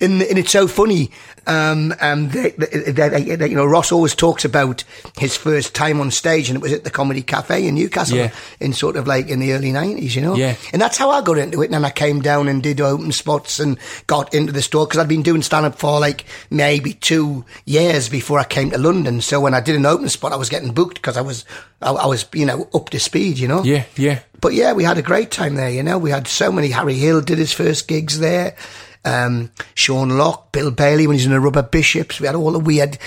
and, 0.00 0.20
and 0.22 0.38
it's 0.38 0.50
so 0.52 0.68
funny. 0.68 1.10
Um, 1.44 1.92
um, 2.00 2.28
that, 2.28 2.56
that, 2.58 2.94
that, 2.94 3.38
that, 3.40 3.50
you 3.50 3.56
know, 3.56 3.66
Ross 3.66 3.90
always 3.90 4.14
talks 4.14 4.44
about 4.44 4.84
his 5.18 5.36
first 5.36 5.74
time 5.74 6.00
on 6.00 6.12
stage, 6.12 6.48
and 6.48 6.56
it 6.56 6.62
was 6.62 6.72
at 6.72 6.84
the 6.84 6.90
Comedy 6.90 7.20
Cafe 7.20 7.66
in 7.66 7.74
Newcastle, 7.74 8.16
Yeah. 8.16 8.30
in 8.60 8.72
sort 8.72 8.94
of 8.94 9.08
like 9.08 9.26
in 9.28 9.40
the 9.40 9.52
early 9.52 9.72
nineties, 9.72 10.14
you 10.14 10.22
know. 10.22 10.36
Yeah. 10.36 10.54
and 10.72 10.80
that's 10.80 10.96
how 10.98 11.10
I 11.10 11.20
got 11.20 11.38
into 11.38 11.60
it. 11.62 11.64
And 11.64 11.74
then 11.74 11.84
I 11.84 11.90
came 11.90 12.20
down 12.22 12.46
and 12.46 12.62
did 12.62 12.80
open 12.84 13.12
spots 13.12 13.60
and 13.60 13.78
got 14.06 14.34
into 14.34 14.52
the 14.52 14.62
store 14.62 14.86
because 14.86 14.98
I'd 14.98 15.08
been 15.08 15.22
doing 15.22 15.42
stand 15.42 15.66
up 15.66 15.78
for 15.78 16.00
like 16.00 16.24
maybe 16.50 16.94
two 16.94 17.44
years 17.64 18.08
before 18.08 18.38
I 18.38 18.44
came 18.44 18.70
to 18.70 18.78
London. 18.78 19.20
So 19.20 19.40
when 19.40 19.54
I 19.54 19.60
did 19.60 19.76
an 19.76 19.86
open 19.86 20.08
spot, 20.08 20.32
I 20.32 20.36
was 20.36 20.48
getting 20.48 20.72
booked 20.72 20.96
because 20.96 21.16
I 21.16 21.22
was, 21.22 21.44
I, 21.80 21.92
I 21.92 22.06
was, 22.06 22.26
you 22.32 22.46
know, 22.46 22.68
up 22.74 22.90
to 22.90 23.00
speed, 23.00 23.38
you 23.38 23.48
know. 23.48 23.62
Yeah, 23.62 23.84
yeah. 23.96 24.20
But 24.40 24.54
yeah, 24.54 24.72
we 24.72 24.84
had 24.84 24.98
a 24.98 25.02
great 25.02 25.30
time 25.30 25.54
there. 25.54 25.70
You 25.70 25.82
know, 25.82 25.98
we 25.98 26.10
had 26.10 26.26
so 26.26 26.50
many. 26.50 26.70
Harry 26.70 26.94
Hill 26.94 27.20
did 27.20 27.38
his 27.38 27.52
first 27.52 27.88
gigs 27.88 28.18
there. 28.18 28.56
Um, 29.04 29.50
Sean 29.74 30.10
Lock, 30.16 30.52
Bill 30.52 30.70
Bailey 30.70 31.06
when 31.06 31.16
he's 31.16 31.26
in 31.26 31.32
the 31.32 31.40
Rubber 31.40 31.62
Bishops. 31.62 32.20
We 32.20 32.26
had 32.26 32.36
all 32.36 32.52
the 32.52 32.58
weird 32.58 32.98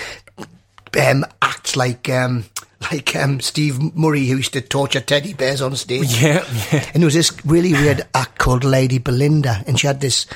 um, 1.00 1.24
acts 1.42 1.76
like 1.76 2.08
um, 2.08 2.44
like 2.90 3.14
um, 3.16 3.40
Steve 3.40 3.94
Murray 3.94 4.26
who 4.26 4.36
used 4.36 4.52
to 4.54 4.60
torture 4.60 5.00
teddy 5.00 5.34
bears 5.34 5.60
on 5.60 5.76
stage. 5.76 6.22
Yeah, 6.22 6.44
yeah. 6.72 6.90
And 6.94 7.02
there 7.02 7.06
was 7.06 7.14
this 7.14 7.32
really 7.44 7.72
weird 7.72 8.06
act 8.14 8.38
called 8.38 8.64
Lady 8.64 8.98
Belinda, 8.98 9.62
and 9.66 9.78
she 9.78 9.86
had 9.86 10.00
this 10.00 10.26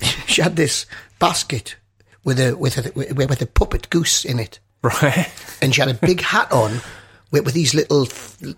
she 0.26 0.42
had 0.42 0.56
this 0.56 0.86
basket 1.18 1.76
with 2.24 2.40
a 2.40 2.56
with 2.56 2.78
a 2.78 2.92
with, 2.94 3.30
with 3.30 3.42
a 3.42 3.46
puppet 3.46 3.90
goose 3.90 4.24
in 4.24 4.38
it. 4.38 4.58
Right. 4.82 5.32
and 5.62 5.74
she 5.74 5.80
had 5.80 5.88
a 5.88 5.94
big 5.94 6.20
hat 6.20 6.52
on 6.52 6.80
with, 7.30 7.46
with 7.46 7.54
these 7.54 7.72
little 7.72 8.06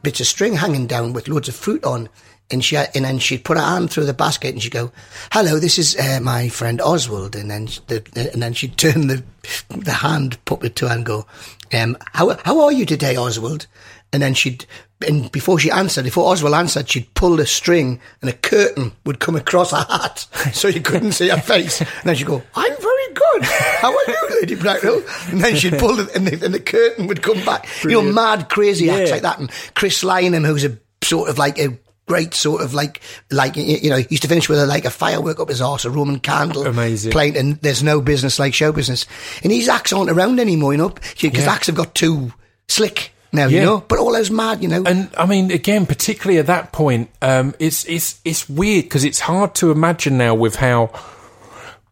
bits 0.02 0.20
of 0.20 0.26
string 0.26 0.54
hanging 0.54 0.88
down 0.88 1.12
with 1.12 1.28
loads 1.28 1.48
of 1.48 1.54
fruit 1.54 1.84
on. 1.84 2.08
And 2.48 2.64
she 2.64 2.76
and 2.76 3.04
then 3.04 3.18
she'd 3.18 3.44
put 3.44 3.56
her 3.56 3.62
hand 3.62 3.90
through 3.90 4.04
the 4.04 4.14
basket 4.14 4.52
and 4.52 4.62
she'd 4.62 4.70
go, 4.70 4.92
"Hello, 5.32 5.58
this 5.58 5.78
is 5.78 5.96
uh, 5.96 6.20
my 6.22 6.48
friend 6.48 6.80
Oswald." 6.80 7.34
And 7.34 7.50
then 7.50 7.66
the, 7.88 8.30
and 8.32 8.40
then 8.40 8.52
she'd 8.52 8.76
turn 8.78 9.08
the 9.08 9.24
the 9.68 9.92
hand 9.92 10.44
puppet 10.44 10.76
to 10.76 10.88
her 10.88 10.94
and 10.94 11.04
go, 11.04 11.26
um, 11.74 11.96
"How 12.12 12.36
how 12.44 12.60
are 12.62 12.72
you 12.72 12.86
today, 12.86 13.16
Oswald?" 13.16 13.66
And 14.12 14.22
then 14.22 14.34
she'd 14.34 14.66
and 15.06 15.30
before 15.30 15.58
she 15.58 15.70
answered, 15.70 16.04
before 16.04 16.32
Oswald 16.32 16.54
answered, 16.54 16.88
she'd 16.88 17.12
pull 17.14 17.36
the 17.36 17.46
string 17.46 18.00
and 18.22 18.30
a 18.30 18.32
curtain 18.32 18.92
would 19.04 19.20
come 19.20 19.36
across 19.36 19.70
her 19.72 19.86
hat 19.90 20.20
so 20.54 20.68
you 20.68 20.80
couldn't 20.80 21.12
see 21.12 21.28
her 21.28 21.36
face. 21.36 21.80
And 21.80 21.88
then 22.04 22.14
she'd 22.16 22.26
go, 22.26 22.42
"I'm 22.54 22.76
very 22.76 23.14
good. 23.14 23.42
How 23.44 23.92
are 23.92 24.04
you, 24.08 24.40
Lady 24.40 24.54
Bracknell?" 24.54 25.02
And 25.28 25.40
then 25.40 25.56
she'd 25.56 25.78
pull 25.78 26.00
it, 26.00 26.14
and 26.16 26.26
the, 26.26 26.44
and 26.44 26.54
the 26.54 26.60
curtain 26.60 27.06
would 27.08 27.22
come 27.22 27.44
back. 27.44 27.68
You 27.84 27.90
know, 27.90 28.02
mad, 28.02 28.48
crazy 28.48 28.88
acts 28.90 29.10
like 29.10 29.22
that. 29.22 29.38
And 29.38 29.50
Chris 29.74 30.02
Lynam, 30.02 30.46
who's 30.46 30.64
a 30.64 30.78
sort 31.02 31.28
of 31.28 31.38
like 31.38 31.58
a 31.58 31.78
great 32.06 32.34
sort 32.34 32.62
of 32.62 32.72
like 32.72 33.00
like 33.30 33.56
you 33.56 33.90
know 33.90 33.96
he 33.96 34.06
used 34.10 34.22
to 34.22 34.28
finish 34.28 34.48
with 34.48 34.58
a, 34.60 34.66
like 34.66 34.84
a 34.84 34.90
firework 34.90 35.40
up 35.40 35.48
his 35.48 35.60
arse, 35.60 35.84
a 35.84 35.90
Roman 35.90 36.20
candle, 36.20 36.66
Amazing. 36.66 37.10
playing. 37.12 37.36
And 37.36 37.56
there's 37.62 37.82
no 37.82 38.00
business 38.00 38.38
like 38.38 38.54
show 38.54 38.72
business. 38.72 39.06
And 39.42 39.50
these 39.52 39.68
acts 39.68 39.92
aren't 39.92 40.10
around 40.10 40.38
anymore, 40.40 40.72
you 40.72 40.78
know, 40.78 40.90
because 41.20 41.44
Yeah. 41.44 41.52
acts 41.52 41.66
have 41.66 41.76
got 41.76 41.94
too 41.94 42.32
slick 42.68 43.12
now, 43.32 43.46
Yeah. 43.48 43.58
you 43.60 43.64
know. 43.66 43.84
But 43.86 43.98
all 43.98 44.12
those 44.12 44.30
mad, 44.30 44.62
you 44.62 44.68
know. 44.68 44.84
And 44.86 45.10
I 45.18 45.26
mean, 45.26 45.50
again, 45.50 45.84
particularly 45.84 46.38
at 46.38 46.46
that 46.46 46.72
point, 46.72 47.10
um, 47.22 47.54
it's 47.58 47.84
it's 47.86 48.20
it's 48.24 48.48
weird 48.48 48.84
because 48.84 49.02
it's 49.04 49.20
hard 49.20 49.54
to 49.56 49.70
imagine 49.72 50.16
now 50.16 50.34
with 50.34 50.56
how 50.56 50.90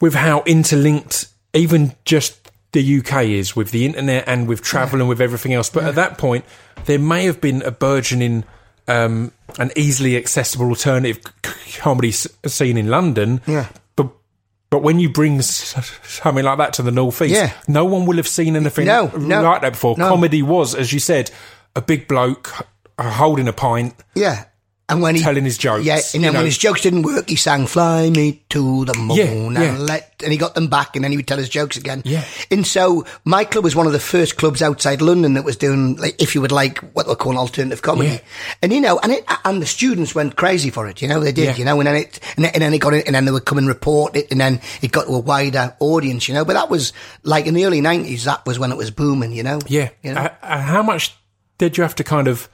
with 0.00 0.14
how 0.14 0.42
interlinked 0.46 1.26
even 1.54 1.94
just 2.04 2.36
the 2.72 2.98
UK 2.98 3.24
is 3.26 3.54
with 3.54 3.70
the 3.70 3.84
internet 3.86 4.24
and 4.26 4.48
with 4.48 4.60
travel 4.62 5.00
and 5.00 5.08
with 5.08 5.20
everything 5.20 5.52
else. 5.54 5.70
But 5.70 5.84
at 5.84 5.94
that 5.94 6.18
point, 6.18 6.44
there 6.86 6.98
may 6.98 7.24
have 7.26 7.40
been 7.40 7.62
a 7.62 7.70
burgeoning, 7.70 8.42
um, 8.88 9.30
an 9.58 9.70
easily 9.76 10.16
accessible 10.16 10.66
alternative 10.68 11.20
comedy 11.78 12.08
s- 12.10 12.26
scene 12.46 12.76
in 12.76 12.88
London. 12.88 13.40
Yeah. 13.46 13.66
But 13.96 14.08
but 14.70 14.82
when 14.82 14.98
you 15.00 15.08
bring 15.08 15.38
s- 15.38 15.74
something 16.06 16.44
like 16.44 16.58
that 16.58 16.72
to 16.74 16.82
the 16.82 16.90
northeast, 16.90 17.34
Yeah. 17.34 17.52
no 17.68 17.84
one 17.84 18.06
will 18.06 18.16
have 18.16 18.28
seen 18.28 18.56
anything 18.56 18.86
No, 18.86 19.06
no, 19.16 19.42
like 19.42 19.62
that 19.62 19.72
before. 19.72 19.96
no. 19.96 20.08
Comedy 20.08 20.42
was, 20.42 20.74
as 20.74 20.92
you 20.92 20.98
said, 21.00 21.30
a 21.76 21.80
big 21.82 22.08
bloke 22.08 22.52
holding 22.98 23.48
a 23.48 23.52
pint. 23.52 23.94
yeah. 24.14 24.44
And 24.86 25.00
when 25.00 25.14
he 25.14 25.22
Telling 25.22 25.44
his 25.44 25.56
jokes, 25.56 25.82
yeah, 25.86 25.98
and 26.12 26.22
then 26.22 26.34
know. 26.34 26.40
when 26.40 26.44
his 26.44 26.58
jokes 26.58 26.82
didn't 26.82 27.02
work, 27.04 27.30
he 27.30 27.36
sang 27.36 27.66
"Fly 27.66 28.10
Me 28.10 28.42
to 28.50 28.84
the 28.84 28.92
Moon" 28.92 29.16
Yeah, 29.16 29.24
and 29.24 29.54
yeah. 29.54 29.78
let, 29.78 30.20
and 30.22 30.30
he 30.30 30.36
got 30.36 30.54
them 30.54 30.66
back, 30.66 30.94
and 30.94 31.02
then 31.02 31.10
he 31.10 31.16
would 31.16 31.26
tell 31.26 31.38
his 31.38 31.48
jokes 31.48 31.78
again. 31.78 32.02
Yeah. 32.04 32.22
And 32.50 32.66
so 32.66 33.06
my 33.24 33.44
club 33.44 33.64
was 33.64 33.74
one 33.74 33.86
of 33.86 33.94
the 33.94 33.98
first 33.98 34.36
clubs 34.36 34.60
outside 34.60 35.00
London 35.00 35.34
that 35.34 35.42
was 35.42 35.56
doing, 35.56 35.96
like, 35.96 36.20
if 36.20 36.34
you 36.34 36.42
would 36.42 36.52
like, 36.52 36.80
what 36.92 37.06
they 37.06 37.14
call 37.14 37.38
alternative 37.38 37.80
comedy. 37.80 38.10
Yeah. 38.10 38.18
And 38.60 38.74
you 38.74 38.80
know, 38.82 38.98
and 39.02 39.12
it, 39.12 39.24
and 39.46 39.62
the 39.62 39.66
students 39.66 40.14
went 40.14 40.36
crazy 40.36 40.68
for 40.68 40.86
it. 40.86 41.00
You 41.00 41.08
know, 41.08 41.18
they 41.18 41.32
did. 41.32 41.56
You 41.56 41.64
know, 41.64 41.80
and 41.80 41.86
then 41.86 41.96
it, 41.96 42.20
and 42.36 42.44
then, 42.44 42.74
it 42.74 42.78
got 42.78 42.92
it, 42.92 43.06
and 43.06 43.14
then 43.14 43.24
they 43.24 43.32
would 43.32 43.46
come 43.46 43.56
and 43.56 43.66
report 43.66 44.16
it, 44.16 44.30
and 44.30 44.38
then 44.38 44.60
it 44.82 44.92
got 44.92 45.06
to 45.06 45.14
a 45.14 45.18
wider 45.18 45.74
audience. 45.80 46.28
You 46.28 46.34
know, 46.34 46.44
but 46.44 46.52
that 46.52 46.68
was 46.68 46.92
like 47.22 47.46
in 47.46 47.54
the 47.54 47.64
early 47.64 47.80
nineties. 47.80 48.24
That 48.24 48.44
was 48.44 48.58
when 48.58 48.70
it 48.70 48.76
was 48.76 48.90
booming. 48.90 49.32
You 49.32 49.44
know. 49.44 49.60
Yeah. 49.66 49.88
You 50.02 50.12
know. 50.12 50.20
Uh, 50.20 50.34
uh, 50.42 50.60
how 50.60 50.82
much 50.82 51.16
did 51.56 51.78
you 51.78 51.82
have 51.84 51.94
to 51.94 52.04
kind 52.04 52.28
of 52.28 52.50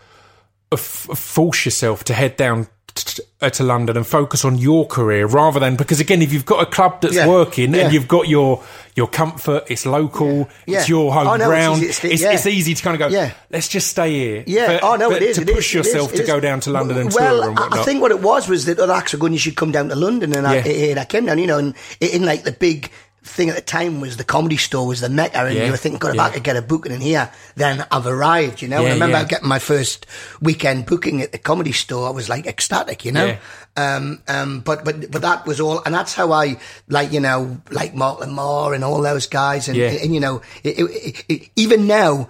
force 0.77 1.65
yourself 1.65 2.05
to 2.05 2.15
head 2.15 2.37
down 2.37 2.67
t- 2.95 3.03
t- 3.17 3.23
uh, 3.41 3.51
to 3.51 3.63
London 3.65 3.97
and 3.97 4.07
focus 4.07 4.45
on 4.45 4.59
your 4.59 4.87
career 4.87 5.27
rather 5.27 5.59
than 5.61 5.77
because 5.77 6.01
again, 6.01 6.23
if 6.23 6.33
you've 6.33 6.47
got 6.47 6.63
a 6.63 6.67
club 6.67 7.01
that's 7.01 7.15
Yeah. 7.17 7.27
working 7.27 7.75
Yeah. 7.75 7.85
and 7.85 7.93
you've 7.95 8.09
got 8.09 8.29
your 8.29 8.63
your 8.97 9.07
comfort, 9.07 9.65
it's 9.69 9.87
local, 9.87 10.49
Yeah. 10.67 10.79
it's 10.81 10.89
your 10.89 11.13
home 11.13 11.27
Oh, 11.29 11.37
no, 11.37 11.45
it's 11.45 11.47
ground. 11.47 11.77
easy 11.83 12.09
It's, 12.09 12.23
it's, 12.23 12.47
easy 12.47 12.75
to 12.75 12.83
kind 12.83 13.01
of 13.01 13.09
go. 13.09 13.15
Yeah. 13.15 13.31
Let's 13.51 13.69
just 13.69 13.89
stay 13.89 14.11
here. 14.13 14.45
Yeah. 14.47 14.67
But- 14.67 14.83
oh 14.83 14.97
no, 14.97 15.09
but 15.11 15.23
it 15.23 15.31
is. 15.31 15.37
to 15.37 15.43
it 15.43 15.55
push 15.55 15.69
is, 15.69 15.75
yourself 15.75 16.13
to 16.15 16.25
go 16.25 16.41
down 16.41 16.61
to 16.61 16.71
London 16.71 16.99
and 16.99 17.13
well, 17.13 17.37
tour 17.41 17.49
and 17.51 17.59
I- 17.59 17.63
whatnot. 17.63 17.79
I 17.81 17.85
think 17.85 18.03
what 18.03 18.11
it 18.11 18.21
was 18.21 18.49
was 18.49 18.65
that 18.67 18.79
other 18.79 18.93
acts 18.93 19.13
were 19.13 19.19
going. 19.19 19.33
You 19.33 19.39
should 19.39 19.57
come 19.57 19.71
down 19.73 19.89
to 19.89 19.95
London, 19.95 20.35
and 20.37 20.47
I, 20.47 20.59
I 20.99 21.05
came 21.09 21.27
down. 21.27 21.39
You 21.39 21.47
know, 21.47 21.59
and 21.59 21.75
in 22.01 22.25
like 22.27 22.43
the 22.43 22.53
big 22.53 22.91
thing 23.23 23.51
at 23.51 23.55
the 23.57 23.61
time 23.63 24.01
was 24.01 24.17
the 24.17 24.25
comedy 24.25 24.57
store 24.57 24.87
was 24.87 25.01
the 25.01 25.09
mecca, 25.11 25.39
and 25.45 25.55
Yeah. 25.55 25.67
you 25.67 25.71
were 25.71 25.77
thinking, 25.77 25.99
God, 25.99 26.15
if. 26.15 26.21
I 26.21 26.31
could 26.31 26.43
get 26.43 26.57
a 26.57 26.63
booking 26.63 26.93
in 26.93 27.01
here, 27.01 27.31
then 27.55 27.85
I've 27.91 28.07
arrived. 28.07 28.63
You 28.63 28.69
know, 28.69 28.79
and 28.79 28.85
Yeah, 28.85 28.91
I 28.91 28.95
remember 28.95 29.19
yeah. 29.19 29.25
getting 29.25 29.49
my 29.49 29.59
first 29.59 30.07
weekend 30.41 30.87
booking 30.87 31.21
at 31.21 31.33
the 31.33 31.39
comedy 31.39 31.73
store. 31.73 32.09
I 32.09 32.11
was 32.11 32.29
like 32.29 32.47
ecstatic. 32.47 33.05
You 33.05 33.13
know. 33.13 33.37
Um, 33.77 34.21
um, 34.27 34.61
but, 34.61 34.85
but, 34.85 35.11
but 35.13 35.23
that 35.23 35.47
was 35.47 35.61
all, 35.61 35.81
and 35.87 35.95
that's 35.95 36.13
how 36.13 36.33
I, 36.33 36.59
like, 36.89 37.13
you 37.13 37.21
know, 37.21 37.61
like 37.71 37.95
Mark 37.95 38.19
Lamarr 38.19 38.75
and 38.75 38.83
all 38.83 39.01
those 39.01 39.27
guys. 39.27 39.69
And, 39.69 39.77
Yeah. 39.77 39.91
and 39.91 40.13
you 40.13 40.21
know, 40.21 40.43
it, 40.65 40.79
it, 40.79 41.25
it, 41.29 41.51
even 41.57 41.87
now, 41.87 42.29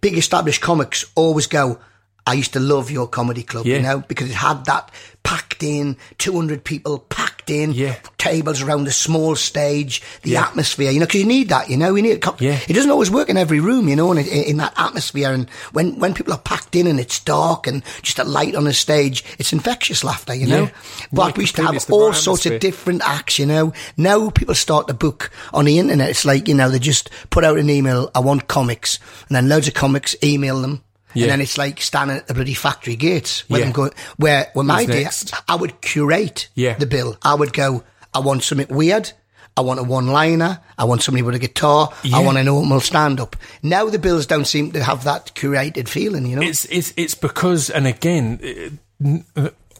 big 0.00 0.16
established 0.16 0.62
comics 0.62 1.04
always 1.14 1.46
go, 1.46 1.78
I 2.26 2.32
used 2.34 2.54
to 2.54 2.60
love 2.60 2.90
your 2.90 3.06
comedy 3.06 3.42
club, 3.42 3.66
you 3.66 3.80
know, 3.80 4.00
because 4.08 4.30
it 4.30 4.34
had 4.34 4.64
that 4.64 4.90
packed 5.22 5.62
in, 5.62 5.96
200 6.18 6.64
people 6.64 6.98
packed 6.98 7.27
in, 7.50 7.72
Yeah. 7.72 7.94
tables 8.18 8.60
around 8.62 8.86
a 8.86 8.92
small 8.92 9.36
stage, 9.36 10.02
the 10.22 10.30
Yeah. 10.30 10.42
atmosphere, 10.42 10.90
you 10.90 11.00
know, 11.00 11.06
because 11.06 11.20
you 11.20 11.26
need 11.26 11.48
that, 11.48 11.70
you 11.70 11.76
know, 11.76 11.94
you 11.94 12.02
need 12.02 12.24
a 12.24 12.34
Yeah. 12.38 12.58
It 12.68 12.72
doesn't 12.74 12.90
always 12.90 13.10
work 13.10 13.28
in 13.28 13.36
every 13.36 13.60
room, 13.60 13.88
you 13.88 13.96
know, 13.96 14.10
and 14.10 14.20
in, 14.20 14.26
in 14.44 14.56
that 14.58 14.74
atmosphere. 14.76 15.32
And 15.32 15.48
when, 15.72 15.98
when 15.98 16.14
people 16.14 16.32
are 16.32 16.38
packed 16.38 16.76
in 16.76 16.86
and 16.86 17.00
it's 17.00 17.20
dark 17.20 17.66
and 17.66 17.82
just 18.02 18.18
a 18.18 18.24
light 18.24 18.54
on 18.54 18.64
the 18.64 18.72
stage, 18.72 19.24
it's 19.38 19.52
infectious 19.52 20.04
laughter, 20.04 20.34
you 20.34 20.46
know. 20.46 20.70
But 21.12 21.36
we 21.36 21.44
used 21.44 21.56
to 21.56 21.62
have 21.62 21.84
the 21.86 21.92
all 21.92 22.10
right 22.10 22.16
sorts 22.16 22.46
of 22.46 22.60
different 22.60 23.02
acts, 23.04 23.38
you 23.38 23.46
know. 23.46 23.72
Now 23.96 24.30
people 24.30 24.54
start 24.54 24.88
to 24.88 24.94
book 24.94 25.30
on 25.52 25.64
the 25.64 25.78
internet. 25.78 26.10
It's 26.10 26.24
like, 26.24 26.48
you 26.48 26.54
know, 26.54 26.68
they 26.70 26.78
just 26.78 27.10
put 27.30 27.44
out 27.44 27.58
an 27.58 27.70
email, 27.70 28.10
I 28.14 28.20
want 28.20 28.48
comics, 28.48 28.98
and 29.28 29.36
then 29.36 29.48
loads 29.48 29.68
of 29.68 29.74
comics 29.74 30.14
email 30.22 30.60
them. 30.60 30.82
Yeah. 31.18 31.24
And 31.24 31.32
then 31.32 31.40
it's 31.40 31.58
like 31.58 31.80
standing 31.80 32.16
at 32.16 32.26
the 32.26 32.34
bloody 32.34 32.54
factory 32.54 32.96
gates 32.96 33.48
where 33.48 33.60
Yeah. 33.60 33.66
I'm 33.66 33.72
going, 33.72 33.92
where, 34.16 34.50
where 34.54 34.64
my 34.64 34.84
day. 34.86 35.06
I 35.48 35.54
would 35.56 35.80
curate 35.80 36.48
Yeah. 36.54 36.74
the 36.74 36.86
bill. 36.86 37.16
I 37.22 37.34
would 37.34 37.52
go, 37.52 37.84
I 38.14 38.20
want 38.20 38.42
something 38.44 38.68
weird. 38.74 39.12
I 39.56 39.60
want 39.60 39.80
a 39.80 39.82
one-liner. 39.82 40.60
I 40.78 40.84
want 40.84 41.02
somebody 41.02 41.22
with 41.22 41.34
a 41.34 41.38
guitar. 41.40 41.90
Yeah. 42.04 42.18
I 42.18 42.20
want 42.20 42.38
a 42.38 42.44
normal 42.44 42.80
stand-up. 42.80 43.34
Now 43.62 43.86
the 43.90 43.98
bills 43.98 44.24
don't 44.26 44.44
seem 44.46 44.70
to 44.72 44.82
have 44.84 45.02
that 45.04 45.32
curated 45.34 45.88
feeling, 45.88 46.26
you 46.26 46.36
know? 46.36 46.42
It's 46.42 46.64
it's 46.66 46.94
it's 46.96 47.16
because, 47.16 47.68
and 47.68 47.84
again, 47.86 48.78
n- 49.04 49.24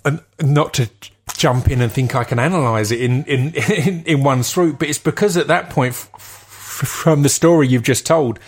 n- 0.05 0.21
not 0.43 0.75
to 0.75 0.91
jump 1.37 1.69
in 1.71 1.81
and 1.81 1.93
think 1.93 2.17
I 2.17 2.25
can 2.25 2.41
analyze 2.41 2.91
it 2.91 3.01
in 3.01 3.25
in 3.27 3.55
in, 3.73 4.03
in 4.05 4.25
one 4.25 4.43
swoop, 4.43 4.81
but 4.81 4.89
it's 4.89 4.99
because 4.99 5.37
at 5.37 5.47
that 5.47 5.71
point, 5.71 5.95
f- 5.95 6.11
f- 6.17 6.89
from 6.89 7.23
the 7.23 7.29
story 7.29 7.69
you've 7.69 7.85
just 7.85 8.05
told. 8.05 8.41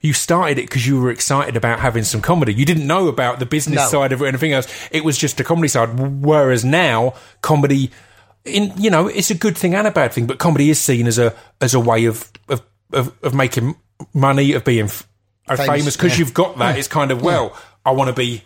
You 0.00 0.12
started 0.14 0.58
it 0.58 0.62
because 0.62 0.86
you 0.86 0.98
were 1.00 1.10
excited 1.10 1.56
about 1.56 1.78
having 1.80 2.04
some 2.04 2.22
comedy. 2.22 2.54
You 2.54 2.64
didn't 2.64 2.86
know 2.86 3.08
about 3.08 3.38
the 3.38 3.46
business 3.46 3.76
No. 3.76 3.86
side 3.88 4.12
of 4.12 4.20
it 4.20 4.24
or 4.24 4.28
anything 4.28 4.52
else. 4.52 4.66
It 4.90 5.04
was 5.04 5.18
just 5.18 5.38
a 5.40 5.44
comedy 5.44 5.68
side. 5.68 5.90
Whereas 6.22 6.64
now, 6.64 7.14
comedy, 7.42 7.90
in 8.44 8.72
you 8.78 8.88
know, 8.90 9.08
it's 9.08 9.30
a 9.30 9.34
good 9.34 9.58
thing 9.58 9.74
and 9.74 9.86
a 9.86 9.90
bad 9.90 10.12
thing. 10.12 10.26
But 10.26 10.38
comedy 10.38 10.70
is 10.70 10.78
seen 10.80 11.06
as 11.06 11.18
a 11.18 11.34
as 11.60 11.74
a 11.74 11.80
way 11.80 12.06
of 12.06 12.30
of 12.48 12.62
of, 12.92 13.12
of 13.22 13.34
making 13.34 13.76
money, 14.14 14.52
of 14.54 14.64
being 14.64 14.86
f- 14.86 15.06
Famous, 15.48 15.66
famous 15.66 15.96
because 15.96 16.12
yeah. 16.12 16.18
you've 16.20 16.34
got 16.34 16.56
that. 16.58 16.78
It's 16.78 16.86
kind 16.88 17.10
of 17.10 17.22
well, 17.22 17.54
I 17.84 17.90
want 17.90 18.08
to 18.08 18.14
be 18.14 18.42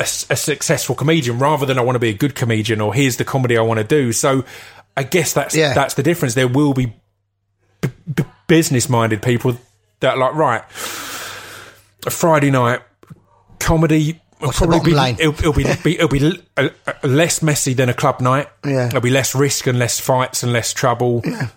a 0.00 0.04
successful 0.06 0.94
comedian 0.94 1.38
rather 1.38 1.66
than 1.66 1.78
I 1.78 1.82
want 1.82 1.96
to 1.96 2.00
be 2.00 2.10
a 2.10 2.14
good 2.14 2.34
comedian 2.34 2.80
or 2.80 2.92
here's 2.94 3.16
the 3.16 3.24
comedy 3.24 3.56
I 3.56 3.62
want 3.62 3.78
to 3.78 3.84
do. 3.84 4.12
So 4.12 4.44
I 4.96 5.02
guess 5.04 5.32
that's 5.32 5.56
Yeah. 5.56 5.72
that's 5.74 5.94
the 5.94 6.02
difference. 6.02 6.34
There 6.34 6.46
will 6.48 6.74
be 6.74 6.92
b- 7.80 7.88
b- 8.14 8.24
business 8.46 8.88
minded 8.88 9.22
people 9.22 9.56
that 10.00 10.18
like 10.18 10.34
right. 10.34 10.62
A 12.06 12.10
Friday 12.10 12.50
night 12.50 12.80
comedy. 13.58 14.20
will 14.40 14.48
What's 14.48 14.58
probably 14.58 14.92
be? 14.92 15.22
It'll, 15.22 15.34
it'll 15.34 15.52
be, 15.52 15.64
be 15.82 15.94
it'll 15.96 16.08
be 16.08 16.40
less 17.02 17.42
messy 17.42 17.74
than 17.74 17.88
a 17.88 17.94
club 17.94 18.20
night. 18.20 18.48
Yeah. 18.64 18.86
there'll 18.88 19.00
be 19.00 19.10
less 19.10 19.34
risk 19.34 19.66
and 19.66 19.78
less 19.78 19.98
fights 20.00 20.42
and 20.42 20.52
less 20.52 20.72
trouble. 20.72 21.22
Yeah. 21.24 21.48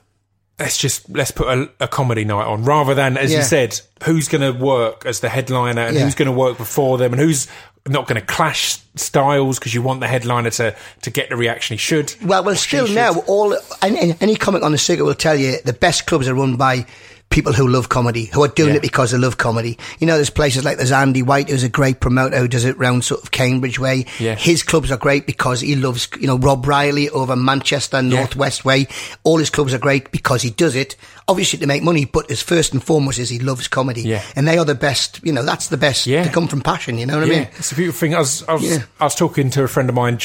Let's 0.60 0.78
just 0.78 1.10
let's 1.10 1.32
put 1.32 1.48
a, 1.48 1.70
a 1.80 1.88
comedy 1.88 2.24
night 2.26 2.46
on 2.46 2.64
rather 2.66 2.94
than, 2.94 3.18
as 3.18 3.32
you 3.34 3.42
said, 3.42 3.80
who's 4.04 4.28
going 4.28 4.42
to 4.54 4.60
work 4.64 5.06
as 5.08 5.20
the 5.20 5.30
headliner 5.30 5.82
and 5.82 5.96
Yeah. 5.96 6.04
who's 6.04 6.16
going 6.16 6.28
to 6.28 6.32
work 6.38 6.58
before 6.58 6.98
them 7.00 7.14
and 7.14 7.22
who's 7.22 7.48
not 7.88 8.08
going 8.08 8.20
to 8.22 8.28
clash 8.28 8.78
styles 8.96 9.58
because 9.58 9.74
you 9.74 9.82
want 9.82 10.02
the 10.02 10.08
headliner 10.08 10.52
to 10.52 10.76
to 11.02 11.10
get 11.10 11.30
the 11.30 11.36
reaction 11.36 11.74
he 11.76 11.78
should. 11.80 12.14
Well, 12.24 12.44
well, 12.44 12.56
still 12.56 12.88
now, 12.88 13.22
all 13.22 13.58
any, 13.82 14.16
any 14.22 14.36
comic 14.36 14.62
on 14.62 14.72
the 14.72 14.78
circuit 14.78 15.04
will 15.04 15.16
tell 15.16 15.36
you 15.36 15.58
the 15.66 15.74
best 15.74 16.06
clubs 16.06 16.28
are 16.28 16.36
run 16.36 16.58
by 16.58 16.86
people 17.32 17.54
who 17.54 17.68
love 17.68 17.90
comedy, 17.90 18.26
who 18.26 18.44
are 18.44 18.48
doing 18.50 18.72
Yeah. 18.72 18.76
it 18.76 18.82
because 18.84 19.10
they 19.12 19.18
love 19.18 19.38
comedy. 19.38 19.78
You 20.00 20.06
know, 20.06 20.16
there's 20.16 20.30
places 20.30 20.64
like 20.64 20.78
there's 20.78 20.92
Andy 20.92 21.24
White, 21.24 21.50
who's 21.50 21.64
a 21.64 21.70
great 21.70 22.00
promoter 22.00 22.38
who 22.38 22.48
does 22.48 22.66
it 22.66 22.78
round 22.78 23.04
sort 23.04 23.24
of 23.24 23.32
Cambridge 23.32 23.80
way. 23.80 24.06
Yeah. 24.20 24.36
His 24.36 24.62
clubs 24.62 24.92
are 24.92 24.98
great 24.98 25.26
because 25.26 25.62
he 25.62 25.76
loves, 25.76 26.08
you 26.20 26.28
know, 26.28 26.38
Rob 26.38 26.68
Riley 26.68 27.10
over 27.10 27.36
Manchester, 27.36 28.02
Northwest 28.04 28.64
way. 28.66 28.88
All 29.24 29.38
his 29.40 29.50
clubs 29.50 29.74
are 29.74 29.80
great 29.80 30.12
because 30.12 30.42
he 30.44 30.52
does 30.52 30.76
it, 30.76 30.96
obviously 31.28 31.58
to 31.60 31.66
make 31.68 31.82
money, 31.84 32.06
but 32.06 32.30
his 32.30 32.42
first 32.44 32.74
and 32.74 32.84
foremost 32.84 33.18
is 33.18 33.30
he 33.30 33.40
loves 33.40 33.68
comedy. 33.68 34.02
Yeah. 34.04 34.22
And 34.36 34.48
they 34.48 34.58
are 34.58 34.66
the 34.66 34.76
best, 34.76 35.20
you 35.24 35.32
know, 35.32 35.44
that's 35.44 35.70
the 35.70 35.78
best 35.78 36.06
Yeah. 36.06 36.24
to 36.26 36.30
come 36.30 36.48
from 36.48 36.62
passion, 36.62 36.98
you 36.98 37.06
know 37.06 37.16
what 37.18 37.28
I 37.28 37.30
mean? 37.30 37.48
it's 37.58 37.72
a 37.72 37.76
beautiful 37.76 38.00
thing. 38.00 38.14
I 38.14 38.20
was 38.20 38.44
I 38.48 38.54
was, 38.54 38.64
Yeah. 38.64 38.80
I 39.00 39.06
was 39.06 39.16
talking 39.16 39.50
to 39.52 39.64
a 39.64 39.68
friend 39.68 39.88
of 39.90 39.96
mine, 39.96 40.20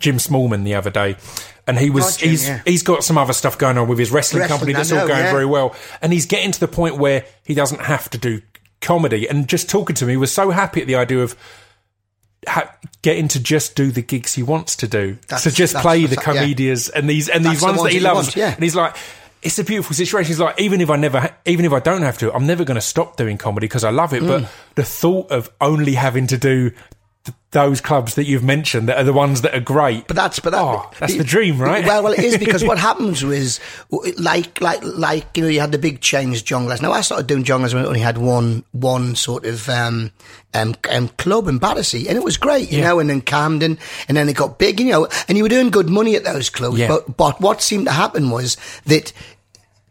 Jim 0.00 0.16
Smallman, 0.16 0.64
the 0.64 0.74
other 0.74 0.90
day, 0.90 1.16
and 1.68 1.78
he 1.78 1.90
was 1.90 2.16
Jim, 2.16 2.30
he's 2.30 2.48
yeah. 2.48 2.62
he's 2.64 2.82
got 2.82 3.04
some 3.04 3.16
other 3.16 3.32
stuff 3.32 3.58
going 3.58 3.78
on 3.78 3.86
with 3.86 3.98
his 3.98 4.10
wrestling, 4.10 4.40
Wrestling, 4.40 4.58
company 4.58 4.72
that's 4.72 4.90
know, 4.90 5.02
all 5.02 5.06
going 5.06 5.20
yeah. 5.24 5.32
very 5.32 5.46
well, 5.46 5.76
and 6.02 6.12
he's 6.12 6.26
getting 6.26 6.50
to 6.50 6.60
the 6.60 6.68
point 6.68 6.96
where 6.96 7.24
he 7.44 7.54
doesn't 7.54 7.82
have 7.82 8.10
to 8.10 8.18
do 8.18 8.42
comedy 8.80 9.28
and 9.28 9.48
just 9.48 9.68
talking 9.68 9.94
to 9.96 10.06
me 10.06 10.16
was 10.16 10.32
so 10.32 10.50
happy 10.50 10.80
at 10.80 10.86
the 10.86 10.94
idea 10.94 11.18
of 11.20 11.36
ha- 12.46 12.74
getting 13.02 13.28
to 13.28 13.40
just 13.40 13.74
do 13.76 13.90
the 13.90 14.02
gigs 14.02 14.34
he 14.34 14.42
wants 14.42 14.76
to 14.76 14.88
do. 14.88 15.18
That's- 15.28 15.44
to 15.44 15.50
just 15.50 15.76
play 15.76 16.06
the 16.06 16.18
up, 16.18 16.26
yeah. 16.26 16.42
and 16.98 17.08
these 17.08 17.28
and 17.28 17.44
That's 17.44 17.54
these 17.54 17.60
the 17.60 17.66
ones 17.66 17.78
ones 17.78 17.82
that 17.82 17.92
he 17.92 17.98
that 18.00 18.14
loves. 18.14 18.36
yeah. 18.36 18.54
And 18.54 18.62
he's 18.62 18.76
like, 18.76 18.96
it's 19.42 19.58
a 19.58 19.64
beautiful 19.64 19.94
situation. 19.94 20.28
He's 20.28 20.40
like, 20.40 20.60
even 20.60 20.80
if 20.80 20.90
I 20.90 20.96
never, 20.96 21.20
ha- 21.20 21.34
even 21.44 21.64
if 21.64 21.72
I 21.72 21.80
don't 21.80 22.02
have 22.02 22.18
to, 22.18 22.32
I'm 22.32 22.46
never 22.46 22.64
going 22.64 22.76
to 22.76 22.80
stop 22.80 23.16
doing 23.16 23.38
comedy 23.38 23.66
because 23.66 23.84
I 23.84 23.90
love 23.90 24.12
it. 24.12 24.22
Mm. 24.22 24.26
But 24.26 24.50
the 24.74 24.84
thought 24.84 25.30
of 25.30 25.50
only 25.60 25.94
having 25.94 26.26
to 26.28 26.38
do 26.38 26.72
those 27.50 27.80
clubs 27.80 28.14
that 28.16 28.26
you've 28.26 28.44
mentioned 28.44 28.88
that 28.88 28.98
are 28.98 29.04
the 29.04 29.12
ones 29.12 29.40
that 29.40 29.54
are 29.54 29.60
great. 29.60 30.06
But 30.06 30.16
that's 30.16 30.38
but 30.38 30.50
that, 30.50 30.60
Oh, 30.60 30.90
that's 31.00 31.16
the 31.16 31.24
dream, 31.24 31.58
right? 31.60 31.84
Well, 31.84 32.02
well, 32.02 32.12
it 32.12 32.18
is 32.18 32.36
because 32.36 32.62
what 32.62 32.76
happens 32.90 33.24
was 33.24 33.58
like 34.18 34.60
like 34.60 34.80
like 34.84 35.36
you 35.36 35.42
know 35.44 35.48
you 35.48 35.60
had 35.60 35.72
the 35.72 35.78
big 35.78 36.00
change 36.00 36.44
Jongleurs. 36.44 36.82
Now 36.82 36.92
I 36.92 37.00
started 37.00 37.26
doing 37.26 37.44
Jongleurs 37.44 37.72
when 37.74 37.84
I 37.84 37.86
only 37.86 38.00
had 38.00 38.18
one 38.18 38.64
one 38.72 39.14
sort 39.16 39.46
of 39.46 39.66
um, 39.70 40.10
um, 40.52 40.74
um 40.90 41.08
club 41.16 41.48
in 41.48 41.58
Battersea, 41.58 42.06
and 42.08 42.18
it 42.18 42.24
was 42.24 42.36
great, 42.36 42.70
you 42.70 42.78
Yeah. 42.80 42.88
know. 42.88 42.98
And 42.98 43.08
then 43.08 43.22
Camden, 43.22 43.78
and 44.08 44.16
then 44.16 44.28
it 44.28 44.36
got 44.36 44.58
big, 44.58 44.78
you 44.78 44.90
know, 44.92 45.08
and 45.26 45.38
you 45.38 45.42
were 45.44 45.48
doing 45.48 45.70
good 45.70 45.88
money 45.88 46.16
at 46.16 46.24
those 46.24 46.50
clubs. 46.50 46.78
Yeah. 46.78 46.88
But 46.88 47.16
but 47.16 47.40
what 47.40 47.62
seemed 47.62 47.86
to 47.86 47.92
happen 47.92 48.30
was 48.30 48.56
that 48.84 49.12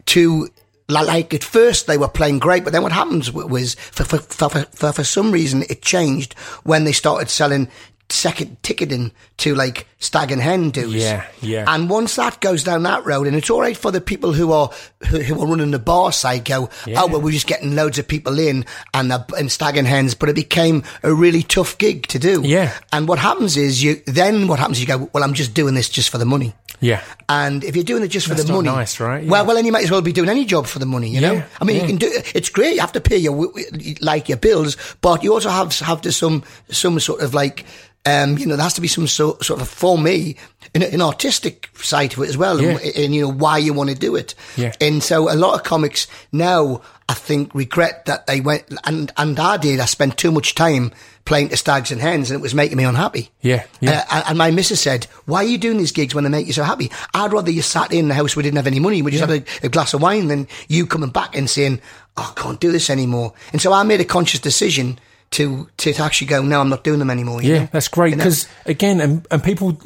to 0.07 0.49
like 0.89 1.33
at 1.33 1.43
first 1.43 1.87
they 1.87 1.97
were 1.97 2.07
playing 2.07 2.39
great, 2.39 2.63
but 2.63 2.73
then 2.73 2.83
what 2.83 2.91
happens 2.91 3.31
was 3.31 3.75
for 3.75 4.03
for, 4.05 4.17
for, 4.19 4.49
for, 4.49 4.93
for 4.93 5.03
some 5.03 5.31
reason 5.31 5.63
it 5.69 5.81
changed 5.81 6.33
when 6.63 6.83
they 6.83 6.91
started 6.93 7.29
selling 7.29 7.69
second 8.09 8.61
ticketing 8.63 9.11
to 9.37 9.53
like 9.53 9.85
stag 9.99 10.31
and 10.31 10.41
hen 10.41 10.69
dues. 10.69 10.95
Yeah, 10.95 11.25
yeah. 11.41 11.65
And 11.67 11.89
once 11.89 12.15
that 12.15 12.39
goes 12.39 12.63
down 12.63 12.83
that 12.83 13.05
road, 13.05 13.27
and 13.27 13.35
it's 13.35 13.49
all 13.49 13.59
right 13.61 13.75
for 13.75 13.91
the 13.91 13.99
people 14.01 14.31
who 14.33 14.51
are 14.51 14.69
who, 15.07 15.19
who 15.19 15.41
are 15.41 15.47
running 15.47 15.71
the 15.71 15.79
bar 15.79 16.11
side, 16.11 16.45
go, 16.45 16.69
Yeah. 16.85 17.01
oh 17.03 17.07
well, 17.07 17.21
we're 17.21 17.31
just 17.31 17.47
getting 17.47 17.75
loads 17.75 17.99
of 17.99 18.07
people 18.07 18.39
in 18.39 18.65
and 18.93 19.11
the, 19.11 19.25
and 19.37 19.51
stag 19.51 19.75
and 19.77 19.87
hens, 19.87 20.13
but 20.15 20.29
it 20.29 20.35
became 20.35 20.83
a 21.03 21.13
really 21.13 21.43
tough 21.43 21.77
gig 21.77 22.07
to 22.07 22.19
do. 22.19 22.41
Yeah. 22.45 22.73
And 22.93 23.07
what 23.07 23.19
happens 23.19 23.57
is 23.57 23.83
you 23.83 24.01
then 24.05 24.47
what 24.47 24.59
happens? 24.59 24.77
is 24.77 24.81
You 24.81 24.87
go, 24.87 25.09
well, 25.13 25.23
I'm 25.23 25.33
just 25.33 25.53
doing 25.53 25.73
this 25.75 25.89
just 25.89 26.09
for 26.09 26.17
the 26.17 26.25
money. 26.25 26.53
yeah. 26.79 27.01
And 27.29 27.65
if 27.65 27.75
you're 27.75 27.83
doing 27.83 28.03
it 28.03 28.07
just 28.07 28.25
for 28.27 28.35
the 28.35 28.49
money, 28.51 28.69
nice, 28.69 29.01
right? 29.01 29.25
Well, 29.27 29.41
Yeah. 29.43 29.47
well, 29.47 29.55
then 29.57 29.65
you 29.65 29.73
might 29.73 29.83
as 29.83 29.91
well 29.91 30.01
be 30.01 30.13
doing 30.13 30.29
any 30.29 30.45
job 30.45 30.65
for 30.65 30.79
the 30.79 30.85
money. 30.85 31.09
You 31.09 31.19
know, 31.19 31.43
I 31.59 31.65
mean, 31.65 31.75
yeah. 31.75 31.81
you 31.81 31.87
can 31.89 31.97
do. 31.97 32.09
It's 32.33 32.47
great. 32.49 32.75
You 32.75 32.79
have 32.81 32.93
to 32.93 33.01
pay 33.01 33.17
your 33.17 33.51
like 33.99 34.29
your 34.29 34.37
bills, 34.37 34.77
but 35.01 35.23
you 35.23 35.33
also 35.33 35.49
have 35.49 35.77
have 35.79 36.01
to 36.01 36.11
some 36.13 36.43
some 36.69 36.99
sort 37.01 37.19
of 37.21 37.33
like. 37.33 37.65
Um, 38.07 38.37
you 38.37 38.45
know, 38.45 38.55
there 38.55 38.63
has 38.63 38.73
to 38.75 38.81
be 38.81 38.87
some 38.87 39.07
sort, 39.07 39.43
sort 39.43 39.61
of 39.61 39.67
for 39.67 39.97
me 39.97 40.37
an, 40.73 40.83
an 40.83 41.01
artistic 41.01 41.69
side 41.77 42.11
to 42.11 42.23
it 42.23 42.29
as 42.29 42.37
well, 42.37 42.57
and, 42.59 42.79
Yeah. 42.81 43.03
and 43.03 43.13
you 43.15 43.21
know 43.21 43.31
why 43.33 43.57
you 43.57 43.73
want 43.73 43.89
to 43.89 43.95
do 43.95 44.15
it. 44.15 44.33
Yeah. 44.55 44.73
And 44.79 45.03
so 45.03 45.31
a 45.31 45.35
lot 45.35 45.55
of 45.55 45.63
comics 45.63 46.07
now, 46.31 46.81
I 47.09 47.13
think, 47.13 47.53
regret 47.53 48.05
that 48.05 48.27
they 48.27 48.39
went 48.41 48.63
and 48.85 49.11
and 49.17 49.39
I 49.39 49.57
did. 49.57 49.79
I 49.79 49.85
spent 49.85 50.17
too 50.17 50.31
much 50.31 50.55
time 50.55 50.91
playing 51.25 51.49
to 51.49 51.57
stags 51.57 51.91
and 51.91 51.99
hens, 51.99 52.31
and 52.31 52.39
it 52.39 52.41
was 52.41 52.53
making 52.55 52.77
me 52.77 52.85
unhappy. 52.85 53.29
Yeah, 53.41 53.65
yeah. 53.81 54.05
Uh, 54.09 54.23
and 54.29 54.37
my 54.37 54.51
missus 54.51 54.79
said, 54.81 55.07
"Why 55.25 55.39
are 55.43 55.47
you 55.47 55.57
doing 55.57 55.77
these 55.77 55.91
gigs 55.91 56.15
when 56.15 56.23
they 56.23 56.29
make 56.29 56.47
you 56.47 56.53
so 56.53 56.63
happy? 56.63 56.89
I'd 57.13 57.33
rather 57.33 57.51
you 57.51 57.61
sat 57.61 57.91
in 57.91 58.07
the 58.07 58.13
house 58.13 58.35
we 58.35 58.43
didn't 58.43 58.57
have 58.57 58.67
any 58.67 58.79
money, 58.79 59.01
we 59.01 59.11
just 59.11 59.25
had 59.25 59.41
a, 59.41 59.65
a 59.65 59.69
glass 59.69 59.93
of 59.93 60.01
wine, 60.01 60.27
than 60.27 60.47
you 60.69 60.85
coming 60.87 61.09
back 61.09 61.35
and 61.35 61.49
saying, 61.49 61.81
oh, 62.15 62.33
I 62.35 62.39
can't 62.41 62.59
do 62.61 62.71
this 62.71 62.89
anymore." 62.89 63.33
And 63.51 63.61
so 63.61 63.73
I 63.73 63.83
made 63.83 63.99
a 64.01 64.05
conscious 64.05 64.39
decision 64.39 64.97
to 65.31 65.69
to 65.77 65.95
actually 65.97 66.27
go, 66.27 66.41
"No, 66.41 66.59
I'm 66.61 66.69
not 66.69 66.83
doing 66.83 66.99
them 66.99 67.09
anymore." 67.09 67.41
Yeah, 67.41 67.59
know? 67.59 67.69
that's 67.71 67.87
great 67.87 68.15
because 68.15 68.47
again, 68.65 69.01
and, 69.01 69.27
and 69.29 69.43
people 69.43 69.79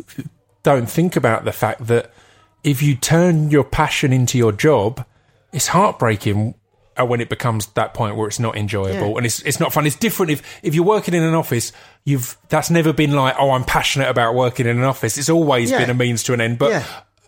don't 0.64 0.90
think 0.90 1.16
about 1.16 1.46
the 1.46 1.52
fact 1.52 1.88
that 1.88 2.12
if 2.64 2.82
you 2.84 2.96
turn 2.96 3.50
your 3.50 3.64
passion 3.64 4.14
into 4.14 4.38
your 4.38 4.52
job, 4.52 5.06
it's 5.52 5.68
heartbreaking 5.68 6.54
uh, 7.00 7.06
when 7.06 7.22
it 7.22 7.30
becomes 7.30 7.68
that 7.68 7.94
point 7.94 8.16
where 8.16 8.28
it's 8.28 8.40
not 8.40 8.56
enjoyable 8.56 9.12
Yeah. 9.12 9.18
and 9.18 9.26
it's 9.26 9.42
it's 9.42 9.60
not 9.60 9.74
fun. 9.74 9.88
It's 9.88 9.96
different 9.96 10.32
if 10.32 10.44
if 10.64 10.76
you're 10.76 10.86
working 10.86 11.14
in 11.14 11.24
an 11.24 11.34
office. 11.34 11.72
You've 12.04 12.38
that's 12.50 12.70
never 12.70 12.94
been 12.94 13.14
like, 13.14 13.36
oh, 13.40 13.52
I'm 13.52 13.64
passionate 13.64 14.10
about 14.10 14.36
working 14.36 14.68
in 14.68 14.78
an 14.78 14.84
office. 14.84 15.18
It's 15.18 15.30
always 15.30 15.72
Yeah. 15.72 15.80
been 15.80 15.90
a 15.90 15.94
means 15.96 16.24
to 16.24 16.34
an 16.34 16.42
end, 16.42 16.60
but. 16.60 16.72
Yeah. 16.72 16.84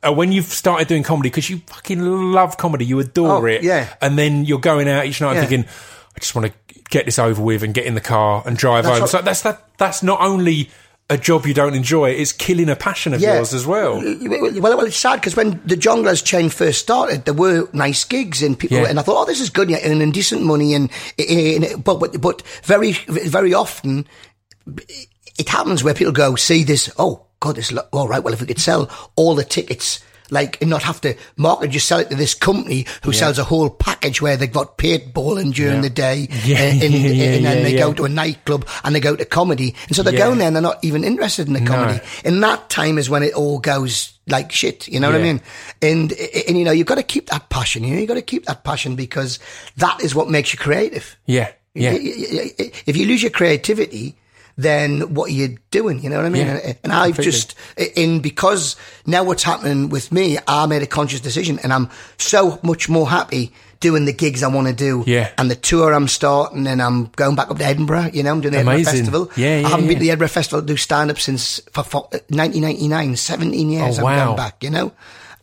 Uh, 0.06 0.12
when 0.12 0.34
you've 0.34 0.48
started 0.48 0.86
doing 0.90 1.02
comedy, 1.02 1.30
because 1.30 1.50
you 1.50 1.60
fucking 1.66 2.34
love 2.34 2.58
comedy, 2.58 2.84
you 2.84 3.00
adore 3.00 3.38
Oh, 3.38 3.46
it, 3.46 3.64
yeah. 3.64 3.88
and 4.02 4.18
then 4.18 4.44
you're 4.44 4.60
going 4.60 4.90
out 4.90 5.06
each 5.06 5.22
night 5.22 5.40
thinking, 5.40 5.64
I 6.16 6.20
just 6.20 6.36
want 6.36 6.52
to 6.52 6.80
get 6.90 7.06
this 7.06 7.18
over 7.20 7.42
with 7.42 7.64
and 7.64 7.74
get 7.74 7.86
in 7.86 7.96
the 7.96 8.02
car 8.02 8.44
and 8.46 8.58
drive 8.58 8.84
That's 8.86 9.00
home. 9.00 9.08
So 9.08 9.22
that's 9.22 9.42
that. 9.42 9.78
That's 9.78 10.04
not 10.04 10.22
only 10.22 10.70
a 11.10 11.18
job 11.18 11.46
you 11.46 11.54
don't 11.54 11.74
enjoy; 11.74 12.12
it's 12.12 12.32
killing 12.32 12.70
a 12.70 12.76
passion 12.76 13.14
of 13.14 13.22
yours 13.22 13.54
as 13.54 13.66
well. 13.66 13.96
Well, 13.96 14.62
well, 14.62 14.86
it's 14.86 14.96
sad 14.98 15.16
because 15.20 15.36
when 15.36 15.62
the 15.66 15.76
Jongleurs 15.76 16.24
chain 16.24 16.50
first 16.50 16.80
started, 16.80 17.26
there 17.26 17.34
were 17.34 17.68
nice 17.74 18.04
gigs 18.04 18.42
and 18.44 18.58
people, 18.58 18.78
Yeah. 18.78 18.88
and 18.88 19.00
I 19.00 19.02
thought, 19.02 19.24
oh, 19.24 19.26
this 19.26 19.42
is 19.42 19.50
good, 19.50 19.70
yeah, 19.70 19.78
and, 19.78 20.02
and 20.02 20.14
decent 20.14 20.44
money, 20.44 20.74
and, 20.74 20.90
eh, 21.18 21.26
eh, 21.28 21.56
and 21.56 21.66
eh, 21.66 21.76
but, 21.78 22.00
but 22.00 22.22
but 22.22 22.42
very 22.64 22.94
very 23.08 23.54
often 23.54 24.06
it 25.38 25.50
happens 25.50 25.84
where 25.84 25.94
people 25.94 26.14
go 26.14 26.36
see 26.36 26.64
this. 26.64 26.92
Oh 26.98 27.26
God, 27.40 27.56
this 27.56 27.76
all 27.92 28.08
right. 28.08 28.24
Well, 28.24 28.34
if 28.34 28.42
we 28.42 28.48
could 28.48 28.60
sell 28.60 28.90
all 29.16 29.36
the 29.36 29.44
tickets. 29.44 30.04
Like 30.30 30.60
and 30.62 30.70
not 30.70 30.84
have 30.84 31.02
to 31.02 31.16
market, 31.38 31.70
just 31.72 31.88
sell 31.88 32.00
it 32.00 32.10
to 32.10 32.16
this 32.16 32.34
company 32.34 32.86
who 33.04 33.12
sells 33.14 33.38
a 33.38 33.44
whole 33.44 33.70
package 33.70 34.22
where 34.22 34.38
they've 34.38 34.52
got 34.52 34.78
paintballing 34.78 35.54
during 35.54 35.76
Yeah. 35.76 35.82
the 35.82 35.90
day, 35.90 36.28
Yeah, 36.46 36.58
and, 36.62 36.82
and, 36.84 36.94
yeah, 36.94 37.00
yeah, 37.10 37.24
and 37.36 37.46
then 37.46 37.58
yeah, 37.58 37.64
they 37.64 37.74
yeah. 37.74 37.80
go 37.80 37.94
to 37.94 38.06
a 38.06 38.10
nightclub 38.10 38.68
and 38.84 38.96
they 38.96 39.00
go 39.00 39.16
to 39.16 39.26
comedy, 39.26 39.76
and 39.88 39.96
so 39.96 40.02
they're 40.04 40.14
Yeah. 40.14 40.26
going 40.26 40.38
there 40.40 40.48
and 40.48 40.56
they're 40.56 40.62
not 40.64 40.84
even 40.84 41.04
interested 41.04 41.48
in 41.48 41.54
the 41.54 41.62
comedy. 41.62 42.00
And 42.24 42.42
that 42.44 42.70
time 42.70 42.98
is 42.98 43.10
when 43.10 43.22
it 43.24 43.34
all 43.34 43.60
goes 43.60 44.14
like 44.28 44.52
shit. 44.52 44.88
You 44.88 45.00
know 45.02 45.12
what 45.12 45.20
I 45.20 45.24
mean? 45.24 45.42
And 45.82 46.14
and 46.48 46.58
you 46.58 46.64
know 46.64 46.72
you've 46.72 46.88
got 46.88 46.96
to 46.96 47.04
keep 47.04 47.30
that 47.30 47.50
passion. 47.50 47.84
You 47.84 47.96
know, 47.96 48.02
you 48.02 48.08
got 48.08 48.14
to 48.16 48.22
keep 48.22 48.46
that 48.46 48.64
passion 48.64 48.96
because 48.96 49.40
that 49.78 50.02
is 50.02 50.16
what 50.16 50.30
makes 50.30 50.54
you 50.54 50.60
creative. 50.60 51.18
Yeah, 51.26 51.52
yeah, 51.76 51.94
If 51.98 52.96
you 52.98 53.06
lose 53.08 53.22
your 53.22 53.32
creativity, 53.32 54.16
then 54.58 55.14
what 55.14 55.30
are 55.30 55.34
you 55.34 55.58
doing? 55.72 56.02
You 56.04 56.10
know 56.10 56.18
what 56.18 56.26
I 56.26 56.30
mean? 56.30 56.46
Yeah, 56.48 56.54
And- 56.64 56.78
and 56.84 56.94
I've 56.94 57.16
completely. 57.16 57.32
just, 57.32 57.56
in 57.96 58.20
because 58.20 58.76
now 59.06 59.24
what's 59.24 59.44
happening 59.44 59.90
with 59.90 60.12
me, 60.12 60.38
I 60.48 60.66
made 60.68 60.82
a 60.84 60.88
conscious 60.88 61.20
decision 61.22 61.60
and 61.64 61.74
I'm 61.74 61.90
so 62.18 62.60
much 62.64 62.88
more 62.90 63.10
happy 63.10 63.52
doing 63.80 64.06
the 64.06 64.14
gigs 64.14 64.44
I 64.44 64.48
want 64.48 64.68
to 64.68 64.74
do. 64.74 65.04
Yeah. 65.06 65.30
And 65.38 65.52
the 65.52 65.56
tour 65.56 65.94
I'm 65.94 66.08
starting 66.08 66.68
and 66.68 66.82
I'm 66.82 67.06
going 67.18 67.36
back 67.36 67.50
up 67.52 67.58
to 67.58 67.66
Edinburgh, 67.66 68.12
you 68.14 68.24
know, 68.24 68.32
I'm 68.32 68.40
doing 68.42 68.54
the 68.54 68.60
Edinburgh 68.60 68.84
Festival. 68.84 69.32
Yeah, 69.36 69.60
yeah, 69.60 69.68
I 69.68 69.70
haven't 69.72 69.88
been 69.88 69.96
to 69.98 70.02
the 70.02 70.12
Edinburgh 70.12 70.28
Festival 70.30 70.62
to 70.62 70.66
do 70.68 70.78
stand 70.78 71.12
up 71.12 71.20
since 71.20 71.60
for, 71.74 71.84
for 71.84 72.08
1999, 72.30 73.16
17 73.18 73.70
years 73.70 73.98
Oh, 73.98 74.00
I'm 74.00 74.04
wow. 74.06 74.26
going 74.26 74.38
back, 74.38 74.64
you 74.64 74.70
know? 74.70 74.92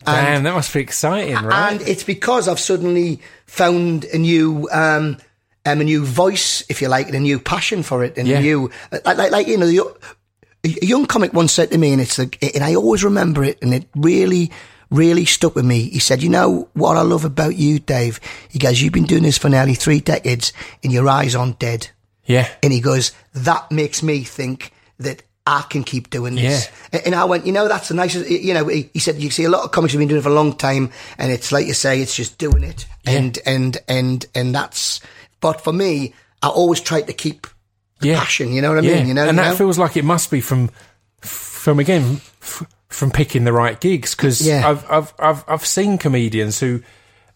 And- 0.07 0.25
Damn, 0.25 0.43
that 0.43 0.53
must 0.55 0.73
be 0.73 0.79
exciting, 0.79 1.35
right? 1.35 1.73
and 1.73 1.81
it's 1.87 2.03
because 2.03 2.47
I've 2.47 2.59
suddenly 2.59 3.19
found 3.45 4.05
a 4.05 4.17
new, 4.17 4.67
um, 4.71 5.17
um, 5.65 5.81
a 5.81 5.83
new 5.83 6.05
voice, 6.05 6.63
if 6.69 6.81
you 6.81 6.87
like, 6.87 7.07
and 7.07 7.15
a 7.15 7.19
new 7.19 7.39
passion 7.39 7.83
for 7.83 8.03
it, 8.03 8.17
and 8.17 8.27
Yeah. 8.27 8.39
a 8.39 8.41
new, 8.41 8.69
like, 8.91 9.05
like, 9.05 9.31
like 9.31 9.47
you 9.47 9.57
know, 9.57 9.67
the, 9.67 10.79
a 10.81 10.85
young 10.85 11.05
comic 11.05 11.33
once 11.33 11.53
said 11.53 11.71
to 11.71 11.77
me, 11.77 11.91
and 11.91 12.01
it's 12.01 12.17
like, 12.19 12.37
and 12.55 12.63
I 12.63 12.75
always 12.75 13.03
remember 13.03 13.43
it, 13.43 13.57
and 13.61 13.73
it 13.73 13.87
really, 13.95 14.51
really 14.89 15.25
stuck 15.25 15.55
with 15.55 15.65
me. 15.65 15.89
He 15.89 15.99
said, 15.99 16.21
"You 16.23 16.29
know 16.29 16.69
what 16.73 16.97
I 16.97 17.01
love 17.01 17.25
about 17.25 17.55
you, 17.55 17.79
Dave? 17.79 18.19
He 18.49 18.59
goes, 18.59 18.81
you've 18.81 18.93
been 18.93 19.05
doing 19.05 19.23
this 19.23 19.37
for 19.37 19.49
nearly 19.49 19.73
three 19.75 19.99
decades, 19.99 20.53
and 20.83 20.91
your 20.91 21.07
eyes 21.09 21.35
aren't 21.35 21.59
dead." 21.59 21.89
yeah, 22.25 22.47
And 22.63 22.71
he 22.71 22.79
goes, 22.79 23.11
that 23.33 23.71
makes 23.71 24.03
me 24.03 24.23
think 24.23 24.71
that 24.99 25.23
I 25.45 25.63
can 25.69 25.83
keep 25.83 26.11
doing 26.11 26.35
this. 26.35 26.69
And 27.05 27.15
I 27.15 27.25
went, 27.25 27.45
you 27.47 27.51
know, 27.51 27.67
that's 27.67 27.87
the 27.89 27.95
nicest, 27.95 28.29
you 28.29 28.53
know, 28.53 28.67
he 28.67 28.89
he 28.93 28.99
said, 28.99 29.17
you 29.17 29.31
see 29.31 29.43
a 29.43 29.49
lot 29.49 29.63
of 29.65 29.71
comics 29.71 29.91
have 29.93 29.99
been 29.99 30.07
doing 30.07 30.19
it 30.19 30.23
for 30.23 30.29
a 30.29 30.33
long 30.33 30.55
time 30.55 30.91
and 31.17 31.31
it's 31.31 31.51
like 31.51 31.65
you 31.65 31.73
say, 31.73 31.99
it's 31.99 32.15
just 32.15 32.37
doing 32.37 32.63
it. 32.63 32.85
And, 33.05 33.39
and, 33.45 33.77
and, 33.87 34.25
and 34.35 34.53
that's, 34.55 35.01
but 35.41 35.59
for 35.61 35.73
me, 35.73 36.13
I 36.41 36.47
always 36.47 36.79
try 36.79 37.01
to 37.01 37.13
keep 37.13 37.45
the 37.99 38.07
Yeah. 38.09 38.19
passion, 38.19 38.51
you 38.53 38.61
know 38.61 38.69
what 38.73 38.83
I 38.83 38.87
yeah. 38.87 38.95
mean? 38.95 39.07
You 39.09 39.13
know, 39.13 39.27
and 39.27 39.37
you 39.37 39.43
that 39.43 39.49
know? 39.51 39.55
feels 39.55 39.77
like 39.77 39.97
it 39.97 40.05
must 40.05 40.31
be 40.31 40.39
from, 40.41 40.69
from 41.19 41.79
again, 41.79 42.21
f- 42.41 42.63
from 42.89 43.11
picking 43.11 43.43
the 43.43 43.53
right 43.53 43.79
gigs. 43.79 44.15
Because 44.15 44.41
Yeah. 44.45 44.67
I've, 44.69 44.89
I've, 44.89 45.13
I've, 45.19 45.43
I've 45.47 45.65
seen 45.65 45.97
comedians 45.97 46.59
who, 46.59 46.81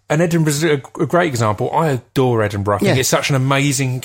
and 0.10 0.22
Edinburgh's 0.22 0.64
a, 0.64 0.74
a 1.00 1.06
great 1.06 1.28
example. 1.28 1.72
I 1.72 1.90
adore 1.90 2.42
Edinburgh. 2.44 2.76
I 2.76 2.80
think 2.80 2.96
Yeah. 2.96 3.00
it's 3.02 3.10
such 3.10 3.30
an 3.30 3.36
amazing 3.36 4.04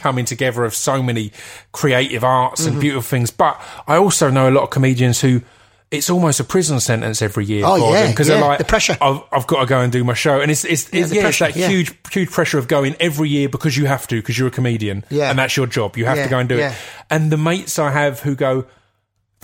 coming 0.00 0.24
together 0.24 0.64
of 0.64 0.74
so 0.74 1.02
many 1.02 1.32
creative 1.72 2.22
arts 2.24 2.62
Mm-hmm. 2.62 2.70
and 2.72 2.80
beautiful 2.80 3.02
things. 3.02 3.30
But 3.30 3.60
I 3.86 3.96
also 3.96 4.30
know 4.30 4.48
a 4.48 4.52
lot 4.52 4.62
of 4.64 4.70
comedians 4.70 5.20
who. 5.20 5.42
It's 5.90 6.10
almost 6.10 6.40
a 6.40 6.44
prison 6.44 6.80
sentence 6.80 7.22
every 7.22 7.44
year 7.44 7.62
Oh, 7.64 7.78
for 7.78 7.92
yeah, 7.92 8.02
them 8.02 8.10
because 8.10 8.28
yeah, 8.28 8.34
they're 8.40 8.44
like 8.48 8.58
the 8.58 8.64
pressure. 8.64 8.96
I've, 9.00 9.20
I've 9.30 9.46
got 9.46 9.60
to 9.60 9.66
go 9.66 9.80
and 9.80 9.92
do 9.92 10.02
my 10.02 10.14
show, 10.14 10.40
and 10.40 10.50
it's 10.50 10.64
it's 10.64 10.88
it's, 10.92 11.10
the 11.10 11.16
yeah, 11.16 11.28
it's 11.28 11.38
that 11.38 11.54
yeah. 11.54 11.68
huge 11.68 11.94
huge 12.10 12.30
pressure 12.30 12.58
of 12.58 12.66
going 12.66 12.96
every 12.98 13.28
year 13.28 13.48
because 13.48 13.76
you 13.76 13.86
have 13.86 14.08
to 14.08 14.16
because 14.16 14.36
you're 14.36 14.48
a 14.48 14.50
comedian, 14.50 15.04
Yeah. 15.10 15.30
and 15.30 15.38
that's 15.38 15.56
your 15.56 15.68
job. 15.68 15.96
You 15.96 16.06
have 16.06 16.16
Yeah, 16.16 16.24
to 16.24 16.28
go 16.30 16.38
and 16.40 16.48
do 16.48 16.56
yeah. 16.56 16.72
it. 16.72 16.76
And 17.08 17.30
the 17.30 17.36
mates 17.36 17.78
I 17.78 17.92
have 17.92 18.18
who 18.18 18.34
go, 18.34 18.66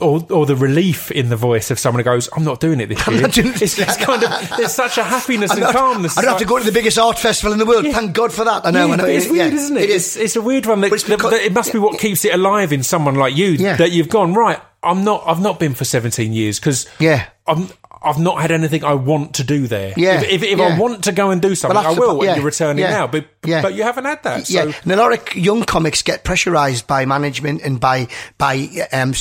or 0.00 0.26
or 0.30 0.44
the 0.46 0.56
relief 0.56 1.12
in 1.12 1.28
the 1.28 1.36
voice 1.36 1.70
of 1.70 1.78
someone 1.78 2.00
who 2.00 2.04
goes, 2.10 2.28
"I'm 2.36 2.42
not 2.42 2.58
doing 2.58 2.80
it 2.80 2.86
this 2.88 3.06
year." 3.06 3.24
it's, 3.62 3.78
it's 3.78 3.96
kind 4.04 4.24
of 4.24 4.56
there's 4.56 4.74
such 4.74 4.98
a 4.98 5.04
happiness 5.04 5.52
and 5.52 5.60
not- 5.60 5.74
calmness. 5.74 6.18
I 6.18 6.22
don't 6.22 6.30
have 6.30 6.38
to 6.40 6.44
go 6.44 6.58
to 6.58 6.64
the 6.64 6.72
biggest 6.72 6.98
art 6.98 7.20
festival 7.20 7.52
in 7.52 7.60
the 7.60 7.66
world. 7.66 7.86
Thank 7.86 8.14
God 8.14 8.32
for 8.32 8.44
that. 8.44 8.66
I 8.66 8.72
know. 8.72 8.88
Yeah, 8.88 8.92
I 8.94 8.96
know. 8.96 9.04
it's 9.04 9.26
Yeah, 9.26 9.32
weird, 9.32 9.52
isn't 9.54 9.76
it? 9.76 9.84
It 9.84 9.90
it's, 9.90 10.16
it's 10.16 10.34
a 10.34 10.42
weird 10.42 10.66
one. 10.66 10.80
That, 10.80 10.92
it's 10.92 11.04
that- 11.04 11.20
that 11.20 11.32
it 11.44 11.52
must 11.52 11.72
be 11.72 11.78
what 11.78 12.00
keeps 12.00 12.24
it 12.24 12.34
alive 12.34 12.72
in 12.72 12.82
someone 12.82 13.14
like 13.14 13.36
you. 13.36 13.50
Yeah. 13.50 13.76
That 13.76 13.92
you've 13.92 14.08
gone 14.08 14.34
right. 14.34 14.58
I'm 14.82 15.04
not. 15.04 15.22
I've 15.26 15.40
not 15.40 15.58
been 15.60 15.74
for 15.74 15.84
17 15.84 16.32
years 16.32 16.58
because 16.58 16.86
Yeah. 16.98 17.26
I'm. 17.46 17.68
I've 18.04 18.18
not 18.18 18.40
had 18.42 18.50
anything 18.50 18.82
I 18.82 18.94
want 18.94 19.34
to 19.36 19.44
do 19.44 19.68
there. 19.68 19.94
Yeah, 19.96 20.22
If, 20.22 20.24
if, 20.24 20.42
if 20.42 20.58
yeah. 20.58 20.64
I 20.74 20.76
want 20.76 21.04
to 21.04 21.12
go 21.12 21.30
and 21.30 21.40
do 21.40 21.54
something, 21.54 21.76
Well, 21.76 21.86
I 21.92 21.94
the 21.94 22.00
will. 22.00 22.16
po- 22.16 22.22
yeah, 22.24 22.30
and 22.30 22.36
you're 22.38 22.44
returning 22.46 22.82
yeah, 22.82 22.90
now, 22.90 23.06
but 23.06 23.26
yeah. 23.44 23.62
but 23.62 23.74
you 23.74 23.84
haven't 23.84 24.06
had 24.06 24.20
that. 24.24 24.48
So 24.48 24.54
yeah, 24.64 24.72
and 24.82 24.90
a 24.92 24.96
lot 24.96 25.12
of 25.12 25.36
young 25.36 25.62
comics 25.62 26.02
get 26.02 26.24
pressurised 26.24 26.88
by 26.88 27.04
management 27.06 27.62
and 27.62 27.78
by 27.78 28.08
by 28.38 28.68
um 28.92 29.12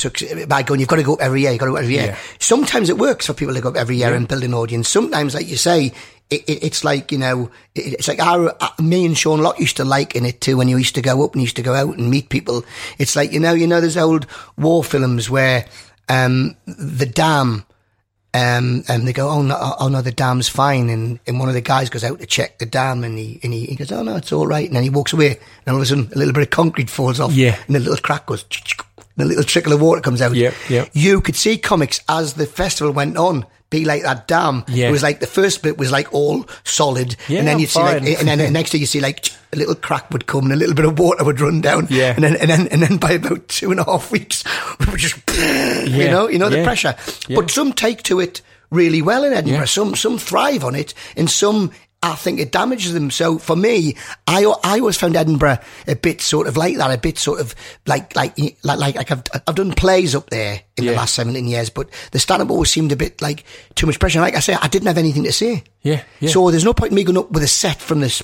by 0.48 0.62
going. 0.64 0.80
You've 0.80 0.88
got 0.88 0.96
to 0.96 1.04
go 1.04 1.14
every 1.14 1.42
year. 1.42 1.52
You've 1.52 1.60
got 1.60 1.66
to 1.66 1.72
go 1.72 1.76
every 1.76 1.94
year. 1.94 2.06
Yeah. 2.06 2.18
Sometimes 2.40 2.88
it 2.88 2.98
works 2.98 3.28
for 3.28 3.34
people 3.34 3.54
to 3.54 3.60
go 3.60 3.70
every 3.70 3.98
year 3.98 4.12
and 4.14 4.26
build 4.26 4.42
an 4.42 4.52
audience. 4.52 4.88
Sometimes, 4.88 5.32
like 5.36 5.46
you 5.46 5.56
say. 5.56 5.92
It, 6.32 6.48
it, 6.48 6.64
it's 6.64 6.84
like 6.84 7.12
you 7.12 7.18
know, 7.18 7.50
it, 7.74 7.94
it's 7.94 8.08
like 8.08 8.20
our 8.20 8.54
uh, 8.60 8.68
me 8.80 9.04
and 9.04 9.16
Sean 9.16 9.40
Lock 9.40 9.60
used 9.60 9.76
to 9.76 9.84
liken 9.84 10.24
it 10.24 10.40
to 10.42 10.54
when 10.54 10.68
you 10.68 10.78
used 10.78 10.94
to 10.94 11.02
go 11.02 11.24
up 11.24 11.34
and 11.34 11.42
used 11.42 11.56
to 11.56 11.62
go 11.62 11.74
out 11.74 11.96
and 11.96 12.10
meet 12.10 12.28
people. 12.28 12.64
It's 12.98 13.16
like 13.16 13.32
you 13.32 13.40
know, 13.40 13.52
you 13.52 13.66
know, 13.66 13.80
there's 13.80 13.96
old 13.96 14.26
war 14.56 14.82
films 14.82 15.28
where 15.28 15.66
um, 16.08 16.56
the 16.66 17.06
dam 17.06 17.64
um, 18.34 18.82
and 18.88 19.06
they 19.06 19.12
go, 19.12 19.28
oh 19.28 19.42
no, 19.42 19.74
oh 19.78 19.88
no, 19.88 20.00
the 20.00 20.10
dam's 20.10 20.48
fine. 20.48 20.88
And, 20.88 21.20
and 21.26 21.38
one 21.38 21.48
of 21.48 21.54
the 21.54 21.60
guys 21.60 21.90
goes 21.90 22.04
out 22.04 22.18
to 22.20 22.26
check 22.26 22.58
the 22.58 22.66
dam 22.66 23.04
and 23.04 23.18
he, 23.18 23.38
and 23.42 23.52
he, 23.52 23.66
he 23.66 23.76
goes, 23.76 23.92
oh 23.92 24.02
no, 24.02 24.16
it's 24.16 24.32
all 24.32 24.46
right. 24.46 24.66
And 24.66 24.74
then 24.74 24.82
he 24.82 24.90
walks 24.90 25.12
away 25.12 25.38
and 25.66 25.68
all 25.68 25.76
of 25.76 25.82
a 25.82 25.86
sudden 25.86 26.10
a 26.14 26.18
little 26.18 26.32
bit 26.32 26.44
of 26.44 26.50
concrete 26.50 26.88
falls 26.88 27.20
off. 27.20 27.32
Yeah. 27.32 27.58
And 27.66 27.76
a 27.76 27.80
little 27.80 27.96
crack 27.98 28.26
goes, 28.26 28.44
a 29.22 29.24
little 29.24 29.44
trickle 29.44 29.72
of 29.72 29.80
water 29.80 30.00
comes 30.00 30.20
out. 30.20 30.34
Yep, 30.34 30.54
yep. 30.68 30.90
You 30.92 31.20
could 31.20 31.36
see 31.36 31.56
comics 31.58 32.00
as 32.08 32.34
the 32.34 32.46
festival 32.46 32.92
went 32.92 33.16
on. 33.16 33.46
Be 33.70 33.86
like 33.86 34.02
that 34.02 34.28
dam. 34.28 34.64
Yeah. 34.68 34.88
It 34.88 34.92
was 34.92 35.02
like 35.02 35.20
the 35.20 35.26
first 35.26 35.62
bit 35.62 35.78
was 35.78 35.90
like 35.90 36.12
all 36.12 36.44
solid, 36.62 37.16
Yeah, 37.26 37.38
and 37.38 37.48
then 37.48 37.58
you'd 37.58 37.70
see 37.70 37.80
like, 37.80 38.02
and 38.02 38.28
then 38.28 38.36
the 38.36 38.50
next 38.58 38.70
day 38.70 38.78
you 38.78 38.84
see 38.84 39.00
like 39.00 39.30
a 39.50 39.56
little 39.56 39.74
crack 39.74 40.10
would 40.10 40.26
come 40.26 40.44
and 40.44 40.52
a 40.52 40.56
little 40.56 40.74
bit 40.74 40.84
of 40.84 40.98
water 40.98 41.24
would 41.24 41.40
run 41.40 41.62
down. 41.62 41.86
Yeah. 41.88 42.12
and 42.14 42.22
then 42.22 42.36
and 42.36 42.50
then 42.50 42.68
and 42.68 42.82
then 42.82 42.98
by 42.98 43.12
about 43.12 43.48
two 43.48 43.70
and 43.70 43.80
a 43.80 43.84
half 43.84 44.12
weeks, 44.12 44.44
we 44.80 44.86
were 44.86 44.98
just 44.98 45.16
you 45.88 46.04
know, 46.10 46.28
you 46.28 46.38
know 46.38 46.50
the 46.50 46.58
yeah. 46.58 46.64
pressure. 46.64 46.94
Yeah. 47.28 47.36
But 47.36 47.50
some 47.50 47.72
take 47.72 48.02
to 48.04 48.20
it 48.20 48.42
really 48.70 49.00
well 49.00 49.24
in 49.24 49.32
Edinburgh. 49.32 49.60
Yeah. 49.60 49.64
Some 49.64 49.94
some 49.94 50.18
thrive 50.18 50.64
on 50.64 50.74
it, 50.74 50.92
and 51.16 51.30
some 51.30 51.70
I 52.04 52.14
think 52.16 52.40
it 52.40 52.50
damages 52.50 52.92
them. 52.94 53.10
So 53.10 53.38
for 53.38 53.54
me, 53.54 53.96
I 54.26 54.44
I 54.64 54.80
always 54.80 54.96
found 54.96 55.14
Edinburgh 55.16 55.58
a 55.86 55.94
bit 55.94 56.20
sort 56.20 56.46
of 56.48 56.56
like 56.56 56.76
that, 56.78 56.90
a 56.90 56.98
bit 56.98 57.16
sort 57.18 57.40
of 57.40 57.54
like 57.86 58.16
like 58.16 58.36
like 58.64 58.78
like, 58.78 59.10
I've 59.12 59.22
I've 59.46 59.54
done 59.54 59.72
plays 59.72 60.14
up 60.14 60.28
there 60.30 60.62
in 60.76 60.84
the 60.86 60.96
last 60.96 61.14
seventeen 61.14 61.46
years, 61.46 61.70
but 61.70 61.88
the 62.10 62.18
stand 62.18 62.42
up 62.42 62.50
always 62.50 62.70
seemed 62.70 62.90
a 62.92 62.96
bit 62.96 63.22
like 63.22 63.44
too 63.76 63.86
much 63.86 64.00
pressure. 64.00 64.20
Like 64.20 64.34
I 64.36 64.40
say, 64.40 64.54
I 64.60 64.68
didn't 64.68 64.88
have 64.88 64.98
anything 64.98 65.24
to 65.24 65.32
say. 65.32 65.62
Yeah, 65.82 66.02
yeah. 66.20 66.28
So 66.30 66.50
there's 66.50 66.64
no 66.64 66.74
point 66.74 66.90
in 66.92 66.96
me 66.96 67.04
going 67.04 67.18
up 67.18 67.30
with 67.30 67.42
a 67.42 67.48
set 67.48 67.80
from 67.80 68.00
the 68.00 68.06
s- 68.06 68.22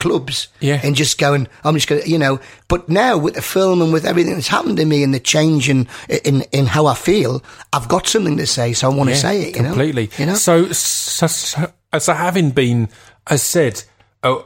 clubs 0.00 0.48
Yeah. 0.60 0.80
and 0.82 0.96
just 0.96 1.18
going, 1.18 1.46
I'm 1.64 1.74
just 1.74 1.86
going 1.88 2.02
to, 2.02 2.08
you 2.10 2.18
know. 2.18 2.40
But 2.68 2.88
now 2.88 3.16
with 3.16 3.34
the 3.34 3.42
film 3.42 3.80
and 3.82 3.92
with 3.92 4.04
everything 4.04 4.34
that's 4.34 4.48
happened 4.48 4.78
to 4.78 4.84
me 4.84 5.02
and 5.04 5.14
the 5.14 5.20
change 5.20 5.68
in, 5.68 5.86
in, 6.24 6.42
in 6.52 6.66
how 6.66 6.86
I 6.86 6.94
feel, 6.94 7.42
I've 7.72 7.88
got 7.88 8.06
something 8.06 8.36
to 8.38 8.46
say, 8.46 8.72
so 8.72 8.90
I 8.90 8.94
want 8.94 9.08
to 9.10 9.14
Yeah, 9.14 9.20
say 9.20 9.42
it, 9.42 9.56
you 9.56 9.62
completely. 9.62 10.06
know. 10.06 10.12
You 10.18 10.26
know? 10.26 10.34
So, 10.34 10.72
so, 10.72 11.26
so, 11.28 11.72
so 11.98 12.12
having 12.14 12.50
been, 12.50 12.88
as 13.28 13.42
said, 13.42 13.82
a, 14.22 14.38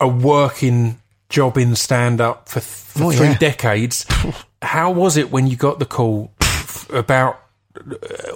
a 0.00 0.08
working 0.08 1.00
job 1.28 1.56
in 1.56 1.76
stand 1.76 2.20
up 2.20 2.48
for, 2.48 2.58
th- 2.60 2.64
for 2.66 3.04
Oh, 3.04 3.12
three 3.12 3.28
yeah. 3.28 3.38
decades, 3.38 4.04
how 4.62 4.90
was 4.90 5.16
it 5.16 5.30
when 5.30 5.46
you 5.46 5.56
got 5.56 5.78
the 5.78 5.86
call 5.86 6.32
about 6.92 7.40
uh, 7.76 7.80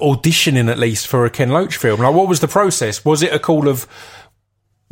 auditioning 0.00 0.70
at 0.70 0.78
least 0.78 1.08
for 1.08 1.24
a 1.26 1.30
Ken 1.30 1.48
Loach 1.50 1.76
film? 1.76 2.00
Like, 2.00 2.14
what 2.14 2.28
was 2.28 2.38
the 2.38 2.46
process? 2.48 3.04
Was 3.04 3.20
it 3.22 3.32
a 3.32 3.38
call 3.40 3.68
of 3.68 3.86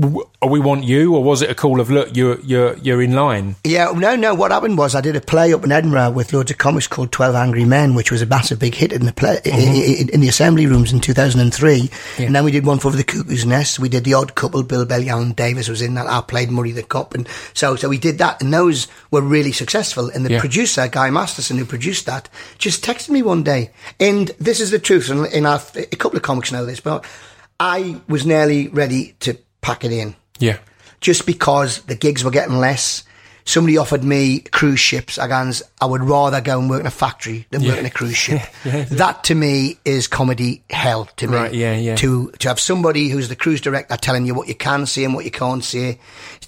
we 0.02 0.58
want 0.60 0.84
you, 0.84 1.14
or 1.14 1.22
was 1.22 1.42
it 1.42 1.50
a 1.50 1.54
call 1.54 1.80
of 1.80 1.90
look, 1.90 2.14
you're 2.16 2.40
you're 2.40 2.76
you're 2.78 3.00
in 3.02 3.12
line? 3.14 3.56
Yeah, 3.64 3.92
no, 3.94 4.16
no. 4.16 4.34
What 4.34 4.50
happened 4.50 4.76
was 4.78 4.94
I 4.94 5.00
did 5.00 5.16
a 5.16 5.20
play 5.20 5.52
up 5.54 5.64
in 5.64 5.72
Edinburgh 5.72 6.10
with 6.10 6.32
loads 6.32 6.50
of 6.50 6.58
comics 6.58 6.86
called 6.88 7.12
Twelve 7.12 7.34
Angry 7.34 7.64
Men, 7.64 7.94
which 7.94 8.10
was 8.10 8.22
a 8.22 8.26
massive 8.26 8.58
big 8.58 8.74
hit 8.74 8.92
in 8.92 9.06
the 9.06 9.12
play 9.12 9.36
i- 9.44 9.48
i- 9.48 9.52
mm-hmm. 9.52 10.08
in, 10.08 10.20
the 10.20 10.28
assembly 10.28 10.66
rooms 10.66 10.92
in 10.92 11.00
two 11.00 11.12
thousand 11.14 11.40
and 11.40 11.54
three. 11.54 11.90
And 12.18 12.34
then 12.34 12.44
we 12.44 12.50
did 12.50 12.66
one 12.66 12.78
for 12.78 12.90
the 12.90 13.04
Cuckoo's 13.04 13.46
Nest. 13.46 13.78
We 13.78 13.88
did 13.88 14.04
the 14.04 14.14
Odd 14.14 14.34
Couple. 14.34 14.62
Bill 14.62 14.84
Bailey, 14.84 15.08
Alan 15.08 15.32
Davies 15.32 15.68
was 15.68 15.82
in 15.82 15.94
that. 15.94 16.06
I 16.06 16.20
played 16.20 16.50
Murray 16.50 16.72
the 16.72 16.82
Cop, 16.82 17.14
and 17.14 17.28
so 17.54 17.76
so 17.76 17.88
we 17.88 17.98
did 17.98 18.18
that, 18.18 18.42
and 18.42 18.52
those 18.52 18.88
were 19.10 19.22
really 19.22 19.52
successful. 19.52 20.08
And 20.10 20.24
the 20.26 20.32
Yeah. 20.32 20.40
producer 20.40 20.88
Guy 20.88 21.10
Masterson, 21.10 21.58
who 21.58 21.64
produced 21.64 22.06
that, 22.06 22.28
just 22.58 22.84
texted 22.84 23.10
me 23.10 23.22
one 23.22 23.42
day, 23.42 23.70
and 24.00 24.28
this 24.38 24.60
is 24.60 24.70
the 24.70 24.78
truth. 24.78 25.08
And, 25.10 25.46
I've, 25.46 25.70
a 25.76 25.86
couple 25.96 26.16
of 26.16 26.22
comics 26.22 26.50
know 26.52 26.64
this, 26.66 26.80
but 26.80 27.04
I 27.60 28.00
was 28.08 28.26
nearly 28.26 28.68
ready 28.68 29.14
to 29.20 29.36
pack 29.62 29.84
it 29.84 29.92
in 29.92 30.14
Yeah, 30.38 30.58
just 31.00 31.24
because 31.24 31.80
the 31.82 31.94
gigs 31.96 32.22
were 32.22 32.30
getting 32.30 32.56
less. 32.58 33.04
Somebody 33.44 33.76
offered 33.76 34.04
me 34.04 34.38
cruise 34.38 34.78
ships. 34.78 35.18
I 35.18 35.26
goes, 35.26 35.64
I 35.80 35.86
would 35.86 36.04
rather 36.04 36.40
go 36.40 36.60
and 36.60 36.70
work 36.70 36.78
in 36.78 36.86
a 36.86 36.92
factory 36.92 37.44
than 37.50 37.64
work 37.64 37.76
in 37.76 37.84
a 37.86 37.90
cruise 37.90 38.16
ship. 38.16 38.40
That 38.64 39.24
to 39.24 39.34
me 39.34 39.78
is 39.84 40.06
comedy 40.06 40.62
hell 40.70 41.06
to 41.16 41.26
me. 41.26 41.34
Right, 41.36 41.52
yeah, 41.52 41.76
yeah. 41.76 41.96
To 41.96 42.30
to 42.38 42.46
have 42.48 42.60
somebody 42.60 43.08
who's 43.08 43.28
the 43.28 43.34
cruise 43.34 43.60
director 43.60 43.96
telling 43.96 44.26
you 44.26 44.34
what 44.34 44.46
you 44.46 44.54
can 44.54 44.86
see 44.86 45.04
and 45.04 45.12
what 45.12 45.24
you 45.24 45.32
can't 45.32 45.64
see. 45.64 45.98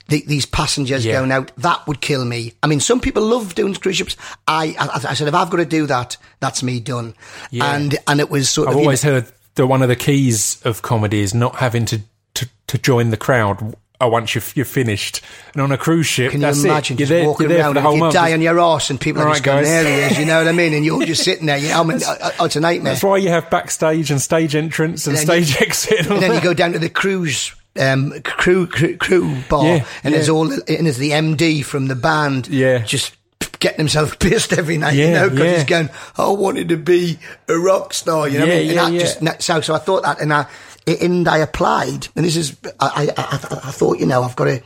The, 0.09 0.23
these 0.25 0.47
passengers 0.47 1.05
Yeah. 1.05 1.15
going 1.15 1.33
out, 1.33 1.51
that 1.57 1.85
would 1.89 2.01
kill 2.01 2.25
me. 2.25 2.53
I 2.63 2.69
mean, 2.69 2.79
some 2.79 3.01
people 3.01 3.25
love 3.25 3.57
doing 3.57 3.75
cruise 3.75 3.97
ships. 3.97 4.17
I, 4.47 4.77
I, 4.79 5.11
I 5.11 5.15
said, 5.15 5.27
if 5.27 5.35
I've 5.35 5.51
got 5.51 5.57
to 5.57 5.65
do 5.65 5.87
that, 5.87 6.17
that's 6.39 6.63
me 6.63 6.79
done. 6.79 7.15
Yeah. 7.51 7.75
And 7.75 7.97
and 8.07 8.21
it 8.21 8.31
was 8.31 8.49
sort 8.51 8.69
I've 8.69 8.75
of 8.75 8.81
you 8.81 8.85
always 8.87 9.05
know- 9.05 9.15
heard 9.15 9.33
that 9.57 9.67
one 9.67 9.83
of 9.83 9.89
the 9.89 9.97
keys 9.97 10.61
of 10.65 10.83
comedy 10.83 11.21
is 11.23 11.35
not 11.35 11.57
having 11.57 11.87
to 11.87 12.03
to, 12.35 12.49
to 12.69 12.79
join 12.79 13.11
the 13.11 13.17
crowd. 13.17 13.75
uh, 14.01 14.09
Once 14.09 14.35
you're, 14.35 14.45
you're 14.55 14.65
finished, 14.65 15.21
and 15.53 15.63
on 15.63 15.73
a 15.73 15.79
cruise 15.79 16.07
ship, 16.07 16.33
Can 16.33 16.41
you 16.41 16.49
imagine 16.49 16.97
it. 16.97 17.01
You're 17.01 17.07
just 17.07 17.09
there, 17.11 17.27
walking 17.27 17.53
around 17.53 17.77
and 17.79 17.97
you 17.99 18.13
die 18.13 18.33
on 18.33 18.41
your 18.41 18.59
arse 18.61 18.91
and 18.91 19.01
people 19.01 19.23
are 19.23 19.31
just 19.31 19.43
going, 19.45 19.59
guys. 19.65 19.67
there 19.69 19.85
he 20.09 20.13
is, 20.15 20.19
you 20.19 20.27
know 20.27 20.39
what 20.39 20.49
I 20.49 20.53
mean? 20.53 20.75
And 20.75 20.85
you're 20.85 21.05
just 21.05 21.23
sitting 21.25 21.47
there, 21.47 21.59
you 21.59 21.69
know, 21.69 21.81
I 21.81 21.85
mean, 21.85 22.01
oh, 22.39 22.45
it's 22.45 22.57
a 22.57 22.61
nightmare. 22.61 22.93
That's 22.95 23.05
why 23.05 23.17
you 23.19 23.29
have 23.31 23.49
backstage 23.51 24.11
and 24.11 24.21
stage 24.21 24.55
entrance 24.57 25.07
and, 25.07 25.17
And 25.17 25.25
stage 25.27 25.57
exit. 25.61 26.01
And, 26.01 26.13
and 26.15 26.23
then 26.23 26.35
you 26.35 26.41
go 26.41 26.55
down 26.55 26.73
to 26.73 26.79
the 26.79 26.91
cruise 26.91 27.55
um, 27.81 28.13
crew, 28.23 28.67
crew 28.69 28.97
crew 28.97 29.37
bar, 29.49 29.65
Yeah, 29.65 29.87
and 30.05 30.15
there's 30.15 30.29
all 30.29 30.53
and 30.53 30.63
there's 30.67 30.99
the 30.99 31.11
MD 31.11 31.65
from 31.65 31.87
the 31.89 31.97
band, 31.97 32.47
Yeah. 32.49 32.79
just 32.85 33.17
getting 33.59 33.79
himself 33.79 34.17
pissed 34.21 34.53
every 34.53 34.79
night, 34.79 34.93
you 34.95 35.11
know, 35.11 35.29
because 35.29 35.45
yeah. 35.45 35.55
he's 35.57 35.65
going, 35.65 35.89
I 36.17 36.29
wanted 36.29 36.69
to 36.69 36.77
be 36.77 37.19
a 37.49 37.59
rock 37.59 37.93
star, 37.95 38.29
you 38.29 38.39
know. 38.39 38.45
what 38.47 38.55
I 38.55 38.59
Yeah, 38.59 38.61
mean? 38.61 38.69
and 38.69 38.77
yeah, 38.77 38.85
that 38.85 38.93
yeah. 38.93 39.01
just 39.01 39.21
that- 39.23 39.43
so 39.43 39.61
so 39.61 39.75
I 39.75 39.79
thought 39.79 40.03
that, 40.05 40.21
and 40.21 40.33
I 40.33 40.47
and 40.87 41.29
I 41.29 41.39
applied, 41.39 42.09
and 42.15 42.25
this 42.25 42.37
is 42.37 42.57
I 42.81 43.13
I, 43.17 43.23
I, 43.23 43.69
I 43.69 43.71
thought 43.71 43.99
you 43.99 44.07
know 44.07 44.23
I've 44.23 44.37
got 44.37 44.45
to 44.45 44.63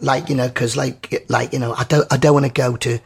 like 0.00 0.28
you 0.28 0.34
know 0.34 0.48
because 0.48 0.76
like 0.76 1.24
like 1.28 1.52
you 1.52 1.58
know 1.58 1.72
I 1.72 1.84
don't 1.84 2.10
I 2.12 2.16
don't 2.16 2.34
want 2.34 2.46
to 2.46 2.52
go 2.52 2.76
to 2.76 2.98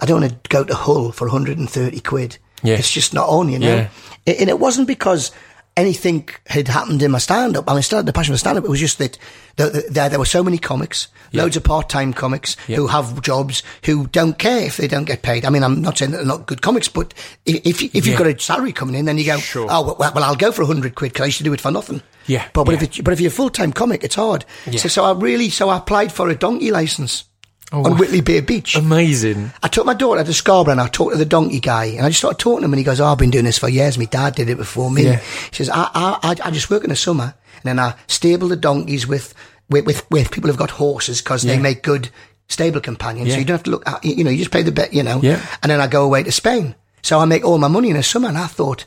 I 0.00 0.06
don't 0.06 0.20
want 0.20 0.32
to 0.32 0.48
go 0.48 0.64
to 0.64 0.74
Hull 0.74 1.12
for 1.12 1.26
130 1.26 2.00
quid. 2.00 2.38
Yeah. 2.62 2.76
It's 2.76 2.90
just 2.90 3.12
not 3.12 3.28
on, 3.28 3.48
you 3.48 3.58
know. 3.58 3.74
Yeah. 3.74 3.88
And 4.26 4.48
it 4.48 4.58
wasn't 4.58 4.86
because 4.86 5.32
anything 5.76 6.28
had 6.46 6.68
happened 6.68 7.02
in 7.02 7.10
my 7.10 7.18
stand 7.18 7.56
up. 7.56 7.68
I 7.68 7.74
mean, 7.74 7.82
still 7.82 7.98
had 7.98 8.06
the 8.06 8.12
passion 8.12 8.34
for 8.34 8.38
stand 8.38 8.58
up. 8.58 8.64
It 8.64 8.70
was 8.70 8.80
just 8.80 8.98
that 8.98 9.16
the, 9.56 9.70
the, 9.70 9.84
there, 9.90 10.08
there 10.10 10.18
were 10.18 10.24
so 10.24 10.42
many 10.44 10.58
comics, 10.58 11.08
loads 11.32 11.56
of 11.56 11.64
part 11.64 11.88
time 11.88 12.12
comics 12.12 12.54
who 12.66 12.86
have 12.86 13.20
jobs 13.22 13.62
who 13.84 14.06
don't 14.08 14.38
care 14.38 14.66
if 14.66 14.76
they 14.76 14.86
don't 14.88 15.04
get 15.04 15.22
paid. 15.22 15.44
I 15.44 15.50
mean, 15.50 15.62
I'm 15.64 15.80
not 15.80 15.98
saying 15.98 16.10
that 16.10 16.18
they're 16.18 16.26
not 16.26 16.46
good 16.46 16.62
comics, 16.62 16.88
but 16.88 17.14
if, 17.46 17.82
if 17.82 17.94
you've 17.94 18.06
Yeah. 18.06 18.18
got 18.18 18.26
a 18.26 18.38
salary 18.38 18.72
coming 18.72 18.94
in, 18.94 19.06
then 19.06 19.18
you 19.18 19.24
go, 19.24 19.38
Sure. 19.38 19.66
oh, 19.70 19.94
well, 19.98 20.12
well, 20.14 20.24
I'll 20.24 20.36
go 20.36 20.52
for 20.52 20.62
100 20.62 20.94
quid 20.94 21.12
because 21.12 21.22
I 21.24 21.26
used 21.26 21.38
to 21.38 21.44
do 21.44 21.52
it 21.52 21.60
for 21.60 21.70
nothing. 21.70 22.02
Yeah, 22.26 22.46
But, 22.52 22.64
but, 22.64 22.72
yeah. 22.72 22.82
If, 22.82 22.98
it, 22.98 23.04
but 23.04 23.12
if 23.12 23.20
you're 23.20 23.28
a 23.28 23.34
full 23.34 23.50
time 23.50 23.72
comic, 23.72 24.04
it's 24.04 24.14
hard. 24.14 24.44
Yeah. 24.66 24.78
So, 24.78 24.88
so 24.88 25.04
I 25.04 25.12
really, 25.12 25.48
so 25.50 25.68
I 25.70 25.78
applied 25.78 26.12
for 26.12 26.28
a 26.28 26.34
donkey 26.36 26.70
license 26.70 27.24
Oh, 27.72 27.84
on. 27.84 27.96
Whitley 27.98 28.20
Bay 28.20 28.40
Beach. 28.40 28.76
Amazing. 28.76 29.50
I 29.62 29.68
took 29.68 29.86
my 29.86 29.94
daughter 29.94 30.22
to 30.22 30.32
Scarborough 30.34 30.72
and 30.72 30.80
I 30.80 30.88
talked 30.88 31.12
to 31.12 31.18
the 31.18 31.24
donkey 31.24 31.60
guy 31.60 31.86
and 31.86 32.04
I 32.04 32.08
just 32.10 32.18
started 32.18 32.38
talking 32.38 32.60
to 32.60 32.64
him 32.66 32.72
and 32.72 32.78
he 32.78 32.84
goes, 32.84 33.00
oh, 33.00 33.06
I've 33.06 33.18
been 33.18 33.30
doing 33.30 33.46
this 33.46 33.58
for 33.58 33.68
years. 33.68 33.96
My 33.98 34.04
dad 34.04 34.34
did 34.34 34.50
it 34.50 34.56
before 34.56 34.90
me. 34.90 35.04
Yeah. 35.04 35.16
He 35.50 35.54
says, 35.56 35.70
I, 35.70 35.88
I, 35.94 36.36
I, 36.44 36.50
just 36.50 36.68
work 36.70 36.84
in 36.84 36.90
the 36.90 36.96
summer 36.96 37.34
and 37.54 37.62
then 37.64 37.78
I 37.78 37.94
stable 38.08 38.48
the 38.48 38.56
donkeys 38.56 39.06
with, 39.06 39.34
with, 39.70 39.86
with, 39.86 40.10
with 40.10 40.30
people 40.30 40.48
who've 40.50 40.58
got 40.58 40.70
horses 40.70 41.22
because 41.22 41.42
they 41.42 41.58
make 41.58 41.82
good 41.82 42.10
stable 42.48 42.80
companions. 42.80 43.32
So 43.32 43.38
you 43.38 43.44
don't 43.44 43.56
have 43.56 43.64
to 43.64 43.70
look 43.70 43.88
at, 43.88 44.04
you 44.04 44.22
know, 44.22 44.30
you 44.30 44.38
just 44.38 44.50
pay 44.50 44.62
the 44.62 44.72
bet, 44.72 44.92
you 44.92 45.02
know. 45.02 45.20
Yeah. 45.22 45.44
And 45.62 45.70
then 45.70 45.80
I 45.80 45.86
go 45.86 46.04
away 46.04 46.22
to 46.24 46.32
Spain. 46.32 46.74
So 47.00 47.18
I 47.18 47.24
make 47.24 47.44
all 47.44 47.58
my 47.58 47.68
money 47.68 47.88
in 47.88 47.96
the 47.96 48.02
summer 48.02 48.28
and 48.28 48.38
I 48.38 48.46
thought, 48.48 48.84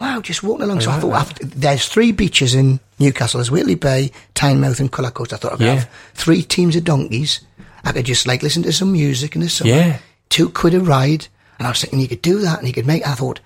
wow, 0.00 0.20
just 0.20 0.42
walking 0.42 0.64
along. 0.64 0.80
so 0.80 0.90
I 0.90 0.98
thought, 0.98 1.12
after, 1.14 1.44
there's 1.44 1.86
three 1.86 2.10
beaches 2.10 2.54
in 2.54 2.80
Newcastle. 2.98 3.38
There's 3.38 3.50
Whitley 3.50 3.76
Bay, 3.76 4.10
Tynemouth 4.34 4.80
and 4.80 4.90
Cullercoats. 4.90 5.32
I 5.32 5.36
thought 5.36 5.52
I 5.52 5.56
could 5.56 5.66
Yeah. 5.66 5.74
have 5.74 5.90
three 6.14 6.42
teams 6.42 6.74
of 6.74 6.84
donkeys. 6.84 7.40
I 7.84 7.92
could 7.92 8.04
just 8.06 8.26
like 8.26 8.42
listen 8.42 8.62
to 8.64 8.72
some 8.72 8.92
music 8.92 9.34
in 9.34 9.42
the 9.42 9.48
summer 9.48 9.70
Yeah. 9.70 9.98
two 10.30 10.48
quid 10.50 10.74
a 10.74 10.80
ride. 10.80 11.26
And 11.58 11.66
I 11.66 11.70
was 11.70 11.80
thinking 11.80 12.00
you 12.00 12.08
could 12.08 12.22
do 12.22 12.40
that 12.40 12.58
and 12.58 12.66
you 12.66 12.74
could 12.74 12.86
make, 12.86 13.06
I 13.06 13.14
thought, 13.14 13.40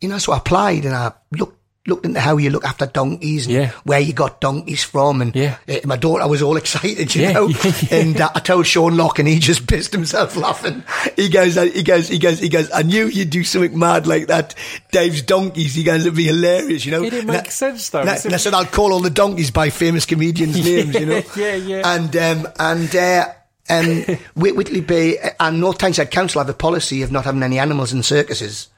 you 0.00 0.08
know, 0.08 0.18
so 0.18 0.32
I 0.32 0.38
applied 0.38 0.84
and 0.84 0.94
I 0.94 1.12
looked, 1.32 1.58
looked 1.86 2.04
into 2.06 2.18
how 2.20 2.36
you 2.38 2.50
look 2.50 2.64
after 2.64 2.86
donkeys 2.86 3.46
and 3.46 3.54
Yeah. 3.54 3.70
where 3.84 4.00
you 4.00 4.12
got 4.12 4.40
donkeys 4.40 4.82
from. 4.84 5.22
And 5.22 5.34
Yeah. 5.34 5.56
eh, 5.68 5.80
my 5.84 5.96
daughter 5.96 6.26
was 6.28 6.42
all 6.42 6.56
excited, 6.58 7.14
you 7.14 7.22
Yeah, 7.22 7.32
know, 7.32 7.48
yeah, 7.48 7.72
yeah. 7.90 7.98
and 7.98 8.20
uh, 8.20 8.30
I 8.34 8.40
told 8.40 8.66
Sean 8.66 8.96
Lock 8.98 9.18
and 9.18 9.26
he 9.28 9.38
just 9.38 9.66
pissed 9.68 9.92
himself 9.92 10.36
laughing. 10.36 10.82
He 11.16 11.28
goes, 11.30 11.56
uh, 11.56 11.62
he 11.64 11.82
goes, 11.82 12.08
he 12.08 12.18
goes, 12.18 12.38
he 12.38 12.48
goes, 12.50 12.70
I 12.72 12.82
knew 12.82 13.06
you'd 13.06 13.30
do 13.30 13.44
something 13.44 13.78
mad 13.78 14.06
like 14.06 14.26
that. 14.26 14.54
Dave's 14.92 15.22
donkeys. 15.22 15.74
He 15.74 15.84
goes, 15.84 16.02
it'd 16.04 16.14
be 16.16 16.24
hilarious, 16.24 16.84
you 16.84 16.90
know. 16.90 17.02
It 17.02 17.10
didn't 17.10 17.28
make 17.28 17.46
I- 17.46 17.50
sense, 17.50 17.88
though. 17.90 18.00
and 18.00 18.10
I, 18.10 18.16
and 18.24 18.34
I 18.34 18.38
said, 18.38 18.52
I'll 18.54 18.64
call 18.66 18.92
all 18.92 19.00
the 19.00 19.08
donkeys 19.10 19.50
by 19.50 19.70
famous 19.70 20.04
comedians' 20.04 20.62
names, 20.62 20.94
you 20.94 21.06
know. 21.06 21.22
yeah, 21.36 21.54
yeah. 21.54 21.82
And, 21.94 22.14
um, 22.16 22.48
and, 22.58 22.94
uh, 22.96 23.28
um, 23.70 24.04
Whit- 24.34 24.56
Whitley 24.56 24.80
Bay 24.80 25.16
and 25.40 25.60
North 25.60 25.78
Tyneside 25.78 26.10
Council 26.10 26.40
have 26.40 26.48
a 26.48 26.54
policy 26.54 27.02
of 27.02 27.10
not 27.12 27.24
having 27.24 27.42
any 27.42 27.58
animals 27.58 27.92
in 27.92 28.02
circuses 28.02 28.68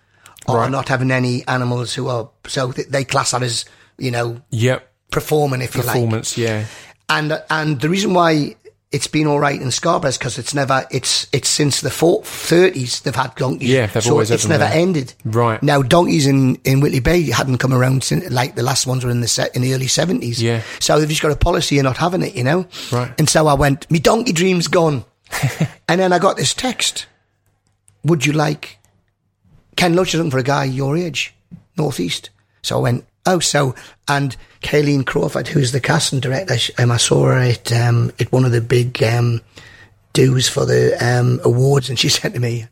or 0.49 0.59
Right. 0.59 0.70
not 0.70 0.88
having 0.88 1.11
any 1.11 1.46
animals 1.49 1.94
who 1.94 2.09
are, 2.09 2.29
so 2.46 2.70
th- 2.72 2.88
they 2.88 3.05
class 3.05 3.33
that 3.33 3.42
as 3.42 3.64
you 3.99 4.11
know, 4.11 4.40
Yep. 4.51 4.88
performing 5.11 5.62
if 5.62 5.75
you 5.75 5.83
like. 5.83 5.94
Performance. 5.94 6.37
Yeah. 6.38 6.66
And 7.09 7.42
and 7.51 7.81
the 7.81 7.88
reason 7.88 8.14
why 8.14 8.57
it's 8.92 9.09
been 9.09 9.27
all 9.27 9.40
right 9.40 9.61
in 9.61 9.70
Scarborough 9.70 10.12
because 10.12 10.38
it's 10.38 10.55
never 10.55 10.87
it's 10.90 11.27
it's 11.33 11.49
since 11.49 11.81
the 11.81 11.90
thirties 11.90 13.01
they've 13.01 13.14
had 13.14 13.35
donkeys. 13.35 13.68
Yeah, 13.68 13.87
they've 13.87 14.03
so 14.03 14.12
always 14.12 14.29
had 14.29 14.37
it's 14.37 14.46
never 14.46 14.64
there. 14.64 14.72
ended. 14.75 15.12
Right. 15.25 15.62
now, 15.62 15.83
donkeys 15.83 16.27
in 16.27 16.57
in 16.64 16.81
Whitley 16.81 17.01
Bay 17.01 17.22
hadn't 17.31 17.59
come 17.59 17.72
around 17.72 18.05
since 18.05 18.31
like 18.31 18.55
the 18.55 18.62
last 18.62 18.87
ones 18.87 19.05
were 19.05 19.11
in 19.11 19.20
the 19.20 19.29
set 19.29 19.55
in 19.57 19.62
the 19.62 19.75
early 19.75 19.88
seventies. 19.88 20.40
Yeah. 20.42 20.62
so 20.79 20.99
they've 20.99 21.09
just 21.09 21.22
got 21.22 21.33
a 21.33 21.37
policy 21.37 21.79
of 21.79 21.85
not 21.85 21.96
having 21.96 22.22
it, 22.22 22.35
you 22.35 22.44
know. 22.44 22.66
Right. 22.92 23.12
And 23.18 23.29
so 23.29 23.46
I 23.49 23.55
went, 23.55 23.90
me 23.90 23.99
donkey 23.99 24.33
dream's 24.33 24.68
gone, 24.68 25.05
and 25.88 26.01
then 26.01 26.12
I 26.12 26.18
got 26.18 26.37
this 26.37 26.55
text. 26.55 27.07
Would 28.05 28.25
you 28.25 28.33
like 28.33 28.79
Ken 29.77 29.94
Loach 29.94 30.14
looking 30.14 30.31
for 30.31 30.38
a 30.38 30.42
guy 30.42 30.64
your 30.64 30.96
age, 30.96 31.35
northeast. 31.77 32.31
So 32.62 32.79
I 32.79 32.81
went, 32.81 33.05
oh, 33.27 33.38
so 33.40 33.75
and 34.09 34.37
Kahleen 34.67 35.07
Crawford, 35.07 35.47
who's 35.47 35.71
the 35.71 35.81
casting 35.81 36.19
director, 36.19 36.57
um, 36.83 36.91
I 36.91 36.97
saw 36.97 37.23
her 37.27 37.39
at 37.39 37.73
um, 37.73 38.11
at 38.19 38.33
one 38.33 38.45
of 38.45 38.51
the 38.51 38.61
big 38.61 39.01
um, 39.01 39.41
dues 40.13 40.49
for 40.49 40.67
the 40.67 40.97
um, 41.01 41.41
awards, 41.45 41.89
and 41.89 41.97
she 41.97 42.09
said 42.11 42.35
to 42.35 42.41
me, 42.41 42.67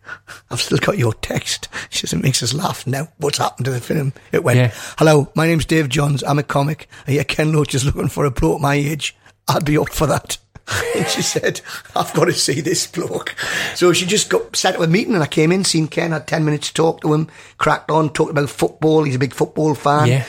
"I've 0.50 0.60
still 0.60 0.78
got 0.78 0.98
your 0.98 1.14
text." 1.14 1.68
She 1.90 2.00
says 2.00 2.12
it 2.12 2.20
makes 2.22 2.42
us 2.42 2.52
laugh. 2.52 2.84
Now, 2.84 3.06
what's 3.18 3.38
happened 3.38 3.66
to 3.66 3.70
the 3.70 3.80
film? 3.80 4.12
It 4.32 4.42
went, 4.42 4.58
Yeah. 4.58 4.72
"Hello, 4.98 5.30
my 5.36 5.46
name's 5.46 5.66
Dave 5.66 5.88
Johns. 5.88 6.24
I'm 6.24 6.40
a 6.40 6.42
comic. 6.42 6.88
Yeah, 7.06 7.22
Ken 7.22 7.52
Loach 7.52 7.76
is 7.76 7.84
looking 7.84 8.08
for 8.08 8.24
a 8.24 8.30
bloke 8.32 8.60
my 8.60 8.74
age. 8.74 9.14
I'd 9.46 9.64
be 9.64 9.78
up 9.78 9.90
for 9.90 10.08
that." 10.08 10.38
and 10.96 11.06
she 11.08 11.20
said, 11.20 11.60
I've 11.94 12.14
got 12.14 12.24
to 12.24 12.32
see 12.32 12.62
this 12.62 12.86
bloke. 12.86 13.36
So 13.74 13.92
she 13.92 14.06
just 14.06 14.30
got 14.30 14.56
set 14.56 14.74
up 14.76 14.80
a 14.80 14.86
meeting 14.86 15.12
and 15.12 15.22
I 15.22 15.26
came 15.26 15.52
in, 15.52 15.62
seen 15.62 15.88
Ken, 15.88 16.12
had 16.12 16.26
10 16.26 16.42
minutes 16.42 16.68
to 16.68 16.74
talk 16.74 17.02
to 17.02 17.12
him, 17.12 17.28
cracked 17.58 17.90
on, 17.90 18.08
talked 18.08 18.30
about 18.30 18.48
football. 18.48 19.02
He's 19.02 19.16
a 19.16 19.18
big 19.18 19.34
football 19.34 19.74
fan. 19.74 20.08
Yeah. 20.08 20.24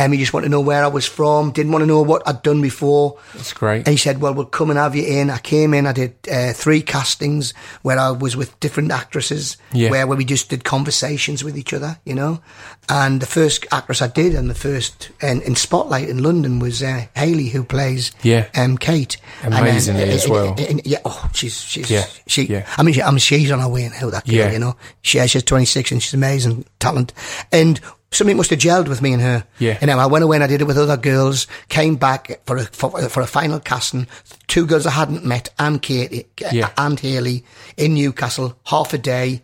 Um, 0.00 0.12
he 0.12 0.18
just 0.18 0.32
wanted 0.32 0.46
to 0.46 0.50
know 0.50 0.60
where 0.60 0.82
I 0.84 0.88
was 0.88 1.04
from, 1.06 1.50
didn't 1.52 1.72
want 1.72 1.82
to 1.82 1.86
know 1.86 2.00
what 2.02 2.22
I'd 2.26 2.42
done 2.42 2.62
before. 2.62 3.18
That's 3.34 3.52
great. 3.52 3.78
And 3.86 3.88
he 3.88 3.96
said, 3.96 4.20
well, 4.20 4.32
we'll 4.32 4.46
come 4.46 4.70
and 4.70 4.78
have 4.78 4.94
you 4.96 5.04
in. 5.04 5.30
I 5.30 5.38
came 5.38 5.74
in, 5.74 5.86
I 5.86 5.92
did 5.92 6.14
uh, 6.30 6.52
three 6.52 6.80
castings 6.82 7.52
where 7.82 7.98
I 7.98 8.10
was 8.10 8.36
with 8.36 8.58
different 8.60 8.92
actresses, 8.92 9.56
Yeah. 9.72 9.90
where, 9.90 10.06
where 10.06 10.16
we 10.16 10.24
just 10.24 10.48
did 10.48 10.64
conversations 10.64 11.44
with 11.44 11.58
each 11.58 11.72
other, 11.72 11.98
you 12.04 12.14
know. 12.14 12.40
And 12.88 13.20
the 13.20 13.26
first 13.26 13.66
actress 13.72 14.00
I 14.02 14.08
did 14.08 14.34
and 14.34 14.48
the 14.48 14.54
first 14.54 15.10
in, 15.22 15.42
in 15.42 15.54
Spotlight 15.54 16.08
in 16.08 16.22
London 16.22 16.58
was 16.60 16.82
uh, 16.82 17.06
Hayley, 17.14 17.48
who 17.48 17.62
plays 17.64 18.12
Yeah. 18.22 18.46
um, 18.56 18.78
Kate. 18.78 19.16
And 19.42 19.54
Amazingly 19.54 20.04
as 20.04 20.26
uh, 20.26 20.30
well. 20.32 20.48
uh, 20.58 20.62
uh, 20.62 20.74
yeah, 20.84 20.98
oh, 21.04 21.30
she's, 21.34 21.60
she's, 21.60 21.90
Yeah, 21.90 22.06
she, 22.26 22.44
yeah. 22.44 22.66
I 22.78 22.82
mean, 22.82 22.94
she, 22.94 23.02
I 23.02 23.10
mean, 23.10 23.18
she's 23.18 23.50
on 23.50 23.60
her 23.60 23.68
way 23.68 23.88
now, 23.88 24.10
that 24.10 24.24
girl, 24.26 24.34
Yeah. 24.34 24.52
you 24.52 24.58
know. 24.58 24.76
She, 25.02 25.24
she's 25.26 25.42
26 25.42 25.92
and 25.92 26.02
she's 26.02 26.14
amazing 26.14 26.64
talent. 26.78 27.12
And 27.52 27.80
something 28.12 28.36
must 28.36 28.50
have 28.50 28.58
gelled 28.58 28.88
with 28.88 29.00
me 29.02 29.12
and 29.12 29.22
her. 29.22 29.44
Yeah. 29.58 29.78
And 29.80 29.88
then 29.90 29.98
I 29.98 30.06
went 30.06 30.24
away 30.24 30.36
and 30.36 30.44
I 30.44 30.46
did 30.46 30.60
it 30.60 30.66
with 30.66 30.78
other 30.78 30.96
girls, 30.96 31.46
came 31.68 31.96
back 31.96 32.40
for 32.46 32.56
a, 32.56 32.64
for, 32.64 32.90
for 33.08 33.20
a 33.22 33.26
final 33.26 33.60
casting. 33.60 34.06
Two 34.48 34.66
girls 34.66 34.86
I 34.86 34.90
hadn't 34.90 35.24
met, 35.24 35.50
and 35.58 35.80
Katie, 35.80 36.26
Yeah. 36.50 36.70
and 36.76 36.98
Hayley 36.98 37.44
in 37.76 37.94
Newcastle, 37.94 38.58
half 38.66 38.92
a 38.94 38.98
day. 38.98 39.42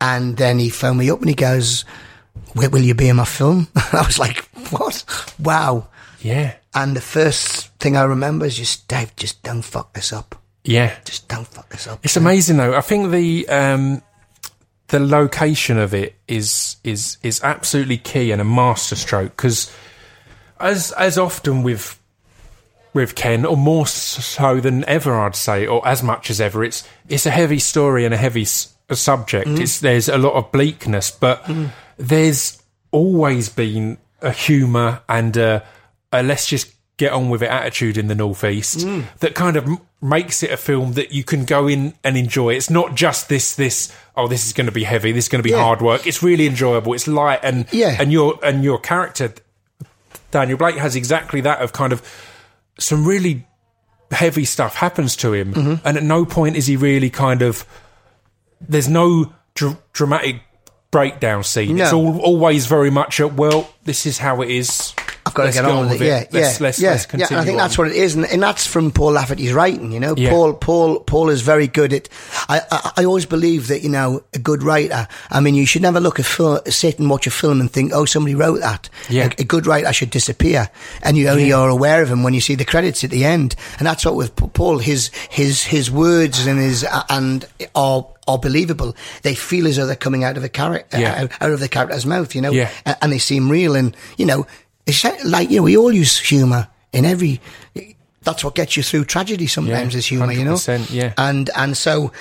And 0.00 0.36
then 0.36 0.58
he 0.60 0.68
phoned 0.70 0.98
me 0.98 1.10
up 1.10 1.18
and 1.20 1.28
he 1.28 1.34
goes, 1.34 1.84
will 2.54 2.78
you 2.82 2.94
be 2.94 3.08
in 3.08 3.16
my 3.16 3.24
film? 3.24 3.66
I 3.92 4.02
was 4.06 4.18
like, 4.18 4.48
What? 4.70 5.04
Wow. 5.40 5.88
Yeah. 6.20 6.54
And 6.74 6.94
the 6.94 7.00
first 7.00 7.68
thing 7.78 7.96
I 7.96 8.02
remember 8.02 8.46
is 8.46 8.56
just, 8.56 8.86
Dave, 8.86 9.14
just 9.16 9.42
don't 9.42 9.62
fuck 9.62 9.92
this 9.94 10.12
up. 10.12 10.40
Yeah. 10.64 10.94
Just 11.04 11.26
don't 11.28 11.46
fuck 11.48 11.68
this 11.70 11.86
up. 11.88 11.98
It's 12.04 12.16
amazing 12.16 12.58
though. 12.58 12.76
I 12.76 12.80
think 12.80 13.10
the 13.10 13.48
um, 13.48 14.02
the 14.88 15.00
location 15.00 15.78
of 15.78 15.94
it 15.94 16.16
is 16.26 16.76
is 16.84 17.18
is 17.22 17.42
absolutely 17.42 17.98
key 17.98 18.30
and 18.30 18.40
a 18.40 18.44
masterstroke 18.44 19.36
because 19.36 19.72
as 20.60 20.92
as 20.92 21.18
often 21.18 21.62
with 21.62 21.98
with 22.94 23.14
Ken, 23.14 23.44
or 23.44 23.56
more 23.56 23.86
so 23.86 24.60
than 24.60 24.84
ever, 24.86 25.14
I'd 25.14 25.36
say, 25.36 25.66
or 25.66 25.86
as 25.86 26.02
much 26.02 26.30
as 26.30 26.40
ever, 26.40 26.64
it's 26.64 26.86
it's 27.08 27.26
a 27.26 27.30
heavy 27.30 27.58
story 27.58 28.04
and 28.04 28.14
a 28.14 28.16
heavy 28.16 28.42
s- 28.42 28.74
a 28.88 28.96
subject. 28.96 29.48
Mm. 29.48 29.60
It's 29.60 29.80
there's 29.80 30.08
a 30.08 30.18
lot 30.18 30.34
of 30.34 30.50
bleakness, 30.50 31.10
but 31.10 31.44
mm. 31.44 31.70
there's 31.96 32.60
always 32.90 33.48
been 33.48 33.98
a 34.22 34.32
humour 34.32 35.02
and 35.08 35.36
a, 35.36 35.64
a 36.12 36.22
let's 36.22 36.46
just 36.46 36.72
get 36.96 37.12
on 37.12 37.28
with 37.28 37.42
it 37.42 37.50
attitude 37.50 37.96
in 37.96 38.08
the 38.08 38.14
northeast 38.14 38.78
mm. 38.78 39.04
that 39.20 39.34
kind 39.34 39.56
of 39.56 39.64
m- 39.64 39.78
makes 40.00 40.42
it 40.42 40.50
a 40.50 40.56
film 40.56 40.94
that 40.94 41.12
you 41.12 41.22
can 41.22 41.44
go 41.44 41.68
in 41.68 41.94
and 42.02 42.16
enjoy. 42.16 42.54
It's 42.54 42.70
not 42.70 42.94
just 42.94 43.28
this 43.28 43.54
this 43.54 43.94
oh 44.18 44.28
this 44.28 44.46
is 44.46 44.52
going 44.52 44.66
to 44.66 44.72
be 44.72 44.84
heavy, 44.84 45.12
this 45.12 45.24
is 45.24 45.28
going 45.28 45.40
to 45.42 45.48
be 45.48 45.50
Yeah. 45.54 45.62
hard 45.62 45.80
work. 45.80 46.06
It's 46.06 46.22
really 46.22 46.46
enjoyable. 46.46 46.92
It's 46.92 47.06
light 47.08 47.40
and 47.42 47.66
Yeah. 47.72 47.96
and 47.98 48.12
your 48.12 48.38
and 48.42 48.62
your 48.62 48.78
character 48.78 49.32
Daniel 50.30 50.58
Blake 50.58 50.76
has 50.76 50.94
exactly 50.96 51.40
that 51.42 51.60
of 51.62 51.72
kind 51.72 51.92
of 51.92 52.02
some 52.78 53.06
really 53.06 53.46
heavy 54.10 54.44
stuff 54.44 54.74
happens 54.76 55.16
to 55.16 55.32
him, 55.32 55.54
Mm-hmm. 55.54 55.86
and 55.86 55.96
at 55.96 56.02
no 56.02 56.24
point 56.26 56.56
is 56.56 56.66
he 56.66 56.76
really 56.76 57.08
kind 57.10 57.40
of. 57.42 57.64
There's 58.60 58.88
no 58.88 59.32
dr- 59.54 59.76
dramatic 59.92 60.40
breakdown 60.90 61.44
scene. 61.44 61.78
It's 61.78 61.92
all 61.92 62.18
always 62.20 62.66
very 62.66 62.90
much 62.90 63.20
a 63.20 63.28
well. 63.28 63.70
This 63.84 64.04
is 64.06 64.18
how 64.18 64.42
it 64.42 64.50
is. 64.50 64.92
I've 65.28 65.34
got 65.34 65.42
to 65.42 65.46
Let's 65.46 65.56
get 65.56 65.64
on 65.66 65.88
with 65.88 66.02
it. 66.02 66.06
Yeah, 66.06 66.24
Let's, 66.30 66.32
yeah, 66.60 66.64
let's, 66.66 66.80
yeah, 66.80 66.90
let's 66.90 67.06
yeah. 67.14 67.26
And 67.30 67.36
I 67.40 67.44
think 67.44 67.58
that's 67.58 67.78
what 67.78 67.86
it 67.88 67.94
is, 67.96 68.14
and, 68.16 68.24
and 68.26 68.42
that's 68.42 68.66
from 68.66 68.90
Paul 68.90 69.12
Laverty's 69.12 69.52
writing. 69.52 69.92
You 69.92 70.00
know, 70.00 70.14
Yeah. 70.16 70.30
Paul, 70.30 70.54
Paul, 70.54 71.00
Paul 71.00 71.28
is 71.30 71.42
very 71.42 71.66
good 71.68 71.92
at. 71.92 72.08
I, 72.48 72.60
I, 72.70 72.92
I 72.98 73.04
always 73.04 73.26
believe 73.26 73.68
that 73.68 73.82
you 73.82 73.88
know 73.88 74.22
a 74.34 74.38
good 74.38 74.62
writer. 74.62 75.06
I 75.30 75.40
mean, 75.40 75.54
you 75.54 75.66
should 75.66 75.82
never 75.82 76.00
look 76.00 76.18
at 76.18 76.26
film, 76.26 76.58
sit 76.66 76.98
and 76.98 77.08
watch 77.08 77.26
a 77.26 77.30
film 77.30 77.60
and 77.60 77.70
think, 77.70 77.92
oh, 77.94 78.04
somebody 78.04 78.34
wrote 78.34 78.60
that. 78.60 78.88
Yeah. 79.08 79.26
A, 79.38 79.42
a 79.42 79.44
good 79.44 79.66
writer 79.66 79.92
should 79.92 80.10
disappear, 80.10 80.68
and 81.02 81.16
you 81.16 81.28
only 81.28 81.52
are 81.52 81.68
aware 81.68 82.02
of 82.02 82.10
him 82.10 82.22
when 82.22 82.34
you 82.34 82.40
see 82.40 82.54
the 82.56 82.64
credits 82.64 83.04
at 83.04 83.10
the 83.10 83.24
end. 83.24 83.54
And 83.78 83.86
that's 83.86 84.04
what 84.04 84.16
with 84.16 84.34
Paul, 84.36 84.78
his 84.78 85.08
his 85.30 85.62
his 85.62 85.90
words 85.90 86.46
and 86.46 86.58
his 86.58 86.84
uh, 86.84 87.02
and 87.08 87.46
are 87.74 88.06
are 88.26 88.38
believable. 88.38 88.94
They 89.22 89.34
feel 89.34 89.66
as 89.66 89.76
though 89.76 89.86
they're 89.86 89.96
coming 89.96 90.22
out 90.22 90.36
of 90.36 90.44
a 90.44 90.48
character, 90.50 90.98
Yeah. 91.00 91.22
out, 91.22 91.32
out 91.40 91.50
of 91.50 91.60
the 91.60 91.68
character's 91.68 92.04
mouth. 92.04 92.34
You 92.34 92.42
know, 92.42 92.50
Yeah. 92.50 92.68
a- 92.84 92.96
and 93.02 93.10
they 93.12 93.18
seem 93.18 93.50
real. 93.50 93.74
And 93.74 93.96
you 94.18 94.26
know, 94.26 94.46
it's 94.88 95.04
like 95.24 95.50
you 95.50 95.58
know, 95.58 95.62
we 95.64 95.76
all 95.76 95.92
use 95.92 96.18
humour 96.18 96.66
in 96.92 97.04
every. 97.04 97.40
That's 98.22 98.42
what 98.44 98.54
gets 98.54 98.76
you 98.76 98.82
through 98.82 99.04
tragedy. 99.04 99.46
Sometimes 99.46 99.94
Yeah, 99.94 99.98
is 99.98 100.06
humour, 100.06 100.32
you 100.32 100.44
know. 100.44 100.56
yeah. 100.90 101.12
And 101.16 101.50
and 101.56 101.76
so, 101.76 102.12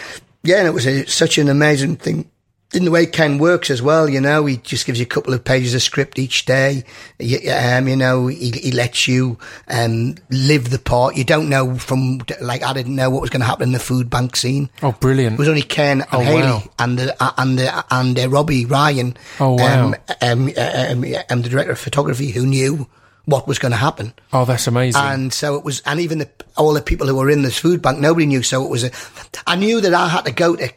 yeah, 0.43 0.57
and 0.59 0.67
it 0.67 0.73
was 0.73 0.85
a, 0.85 1.05
such 1.05 1.37
an 1.37 1.49
amazing 1.49 1.95
thing. 1.97 2.29
In 2.73 2.83
the 2.83 2.91
way 2.91 3.05
Ken 3.05 3.37
works 3.37 3.69
as 3.69 3.81
well, 3.81 4.09
you 4.09 4.19
know, 4.19 4.45
he 4.45 4.57
just 4.57 4.85
gives 4.85 4.99
you 4.99 5.03
a 5.05 5.07
couple 5.07 5.33
of 5.33 5.41
pages 5.45 5.73
of 5.73 5.81
script 5.81 6.19
each 6.19 6.43
day. 6.43 6.83
You, 7.17 7.39
um, 7.49 7.87
you 7.87 7.95
know, 7.95 8.27
he, 8.27 8.51
he 8.51 8.71
lets 8.71 9.07
you 9.07 9.39
um, 9.69 10.15
live 10.29 10.69
the 10.69 10.77
part. 10.77 11.15
You 11.15 11.23
don't 11.23 11.47
know 11.47 11.75
from 11.77 12.19
like 12.41 12.63
I 12.63 12.73
didn't 12.73 12.95
know 12.97 13.09
what 13.09 13.21
was 13.21 13.29
going 13.29 13.39
to 13.39 13.45
happen 13.47 13.69
in 13.69 13.71
the 13.71 13.79
food 13.79 14.09
bank 14.09 14.35
scene. 14.35 14.69
Oh, 14.83 14.91
brilliant! 14.91 15.35
It 15.35 15.39
was 15.39 15.47
only 15.47 15.61
Ken 15.61 16.01
and 16.01 16.09
Oh, 16.11 16.19
Hayley 16.19 16.41
wow. 16.41 16.63
and 16.77 16.99
the 16.99 17.23
uh, 17.23 17.31
and 17.37 17.57
the 17.57 17.85
and 17.89 18.19
uh, 18.19 18.27
Robbie 18.29 18.65
Ryan. 18.65 19.15
Oh, 19.39 19.53
wow. 19.53 19.85
Um, 19.87 19.95
um, 20.21 20.49
um, 20.57 21.05
um, 21.29 21.41
the 21.43 21.49
director 21.49 21.71
of 21.71 21.79
photography 21.79 22.31
who 22.31 22.45
knew 22.45 22.85
what 23.23 23.47
was 23.47 23.59
going 23.59 23.71
to 23.73 23.77
happen. 23.77 24.13
oh, 24.33 24.43
that's 24.43 24.67
amazing. 24.67 25.01
And 25.01 25.33
so 25.33 25.55
it 25.55 25.63
was, 25.65 25.81
and 25.85 25.99
even 25.99 26.19
the, 26.19 26.29
all 26.55 26.73
the 26.73 26.81
people 26.81 27.07
who 27.07 27.15
were 27.15 27.29
in 27.29 27.41
this 27.41 27.57
food 27.59 27.81
bank, 27.81 27.99
nobody 27.99 28.25
knew. 28.25 28.41
So 28.41 28.63
it 28.63 28.69
was 28.69 28.85
a, 28.85 28.91
I 29.45 29.55
knew 29.57 29.81
that 29.81 29.93
I 29.93 30.07
had 30.07 30.23
to 30.25 30.31
go 30.31 30.55
to 30.55 30.69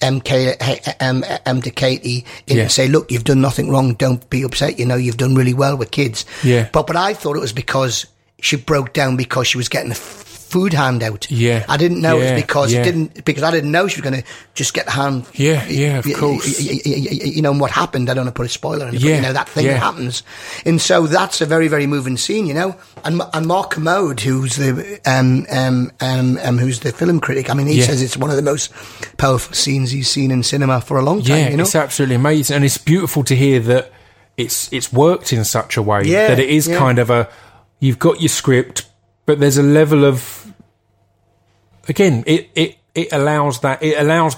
MK, 0.00 0.96
um, 1.00 1.24
um, 1.46 1.62
to 1.62 1.70
Katie 1.70 2.24
and 2.48 2.58
Yeah. 2.58 2.68
say, 2.68 2.88
look, 2.88 3.10
you've 3.10 3.24
done 3.24 3.40
nothing 3.40 3.70
wrong. 3.70 3.94
Don't 3.94 4.28
be 4.30 4.42
upset. 4.42 4.78
You 4.78 4.86
know, 4.86 4.96
you've 4.96 5.16
done 5.16 5.34
really 5.34 5.54
well 5.54 5.76
with 5.76 5.90
kids. 5.90 6.24
Yeah. 6.42 6.68
But, 6.72 6.86
but 6.86 6.96
I 6.96 7.14
thought 7.14 7.36
it 7.36 7.40
was 7.40 7.52
because 7.52 8.06
she 8.40 8.56
broke 8.56 8.92
down 8.94 9.16
because 9.16 9.46
she 9.46 9.58
was 9.58 9.68
getting 9.68 9.90
a 9.90 9.94
f- 9.94 10.29
food 10.50 10.72
handout. 10.72 11.30
Yeah. 11.30 11.64
I 11.68 11.76
didn't 11.76 12.00
know 12.02 12.18
it 12.18 12.32
was 12.32 12.42
because 12.42 12.72
yeah. 12.72 12.80
it 12.80 12.84
didn't, 12.84 13.24
because 13.24 13.42
I 13.42 13.50
didn't 13.50 13.70
know 13.70 13.86
she 13.88 14.00
was 14.00 14.10
going 14.10 14.22
to 14.22 14.28
just 14.54 14.74
get 14.74 14.84
the 14.86 14.90
hand. 14.92 15.26
Yeah, 15.34 15.64
yeah, 15.68 15.98
of 15.98 16.06
Y- 16.06 16.12
course. 16.12 16.58
y- 16.60 16.80
y- 16.84 16.90
You 17.24 17.40
know, 17.42 17.52
and 17.52 17.60
what 17.60 17.70
happened, 17.70 18.10
I 18.10 18.14
don't 18.14 18.24
want 18.24 18.34
to 18.34 18.38
put 18.38 18.46
a 18.46 18.48
spoiler 18.50 18.88
in 18.88 18.94
it, 18.94 18.98
but 19.00 19.02
Yeah, 19.08 19.16
you 19.16 19.22
know, 19.22 19.32
that 19.32 19.48
thing 19.48 19.64
yeah. 19.66 19.74
that 19.74 19.80
happens. 19.80 20.22
And 20.66 20.80
so 20.80 21.06
that's 21.06 21.40
a 21.40 21.46
very, 21.46 21.68
very 21.68 21.86
moving 21.86 22.16
scene, 22.16 22.46
you 22.46 22.54
know. 22.54 22.76
And, 23.04 23.22
and 23.32 23.46
Mark 23.46 23.70
Kermode, 23.70 24.20
who's 24.20 24.56
the, 24.56 25.00
um, 25.06 25.46
um, 25.50 25.92
um, 26.00 26.38
um, 26.42 26.58
who's 26.58 26.80
the 26.80 26.92
film 26.92 27.20
critic, 27.20 27.48
I 27.48 27.54
mean, 27.54 27.66
he 27.68 27.78
Yeah. 27.78 27.86
says 27.86 28.02
it's 28.02 28.16
one 28.16 28.30
of 28.30 28.36
the 28.36 28.42
most 28.42 28.72
powerful 29.16 29.54
scenes 29.54 29.92
he's 29.92 30.10
seen 30.10 30.30
in 30.30 30.42
cinema 30.42 30.80
for 30.80 30.98
a 30.98 31.02
long 31.02 31.22
time, 31.22 31.38
yeah, 31.38 31.48
you 31.50 31.56
know. 31.56 31.62
it's 31.62 31.74
absolutely 31.76 32.16
amazing, 32.16 32.56
and 32.56 32.64
it's 32.64 32.78
beautiful 32.78 33.22
to 33.24 33.36
hear 33.36 33.60
that 33.60 33.92
it's 34.36 34.72
it's 34.72 34.92
worked 34.92 35.32
in 35.32 35.44
such 35.44 35.76
a 35.76 35.82
way 35.82 36.02
Yeah, 36.04 36.28
that 36.28 36.38
it 36.38 36.48
is 36.48 36.66
yeah. 36.66 36.78
kind 36.78 36.98
of 36.98 37.10
a 37.10 37.28
you've 37.78 37.98
got 37.98 38.20
your 38.20 38.28
script, 38.30 38.86
but 39.26 39.38
there's 39.40 39.58
a 39.58 39.62
level 39.62 40.04
of 40.04 40.49
again 41.90 42.24
it 42.26 42.48
it 42.54 42.76
it 42.94 43.12
allows 43.12 43.60
that 43.60 43.82
it 43.82 43.98
allows 44.00 44.36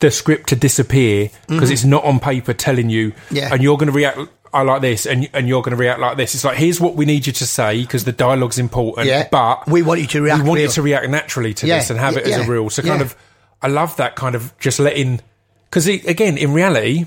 the 0.00 0.10
script 0.10 0.48
to 0.48 0.56
disappear 0.56 1.28
because 1.48 1.70
it's 1.70 1.84
not 1.84 2.04
on 2.04 2.18
paper 2.20 2.52
telling 2.52 2.88
you, 2.90 3.12
Mm-hmm. 3.12 3.36
Yeah. 3.36 3.52
and 3.52 3.62
you're 3.62 3.76
going 3.76 3.86
to 3.92 3.92
react. 3.92 4.18
I 4.52 4.62
like 4.62 4.82
this, 4.82 5.04
and 5.06 5.28
and 5.32 5.48
you're 5.48 5.62
going 5.62 5.72
to 5.76 5.76
react 5.80 5.98
like 6.00 6.16
this. 6.16 6.34
It's 6.34 6.44
like 6.44 6.56
here's 6.56 6.80
what 6.80 6.94
we 6.94 7.04
need 7.06 7.26
you 7.26 7.32
to 7.32 7.46
say 7.46 7.80
because 7.82 8.04
the 8.04 8.12
dialogue's 8.12 8.58
important. 8.58 9.06
Yeah. 9.08 9.26
but 9.30 9.66
We 9.68 9.82
want 9.82 10.00
you 10.00 10.06
to 10.08 10.22
react 10.22 10.42
We 10.42 10.48
want 10.48 10.58
real. 10.58 10.66
you 10.68 10.72
to 10.72 10.82
react 10.82 11.08
naturally 11.10 11.54
to 11.54 11.66
Yeah, 11.66 11.78
this 11.78 11.90
and 11.90 11.98
have 11.98 12.16
it 12.16 12.26
as 12.26 12.36
a 12.46 12.50
real. 12.50 12.68
So 12.70 12.82
kind 12.82 13.02
of, 13.02 13.16
I 13.62 13.68
love 13.68 13.96
that 13.96 14.14
kind 14.16 14.34
of 14.34 14.52
just 14.58 14.78
letting 14.78 15.20
because 15.70 15.86
again, 15.88 16.36
in 16.38 16.52
reality, 16.52 17.06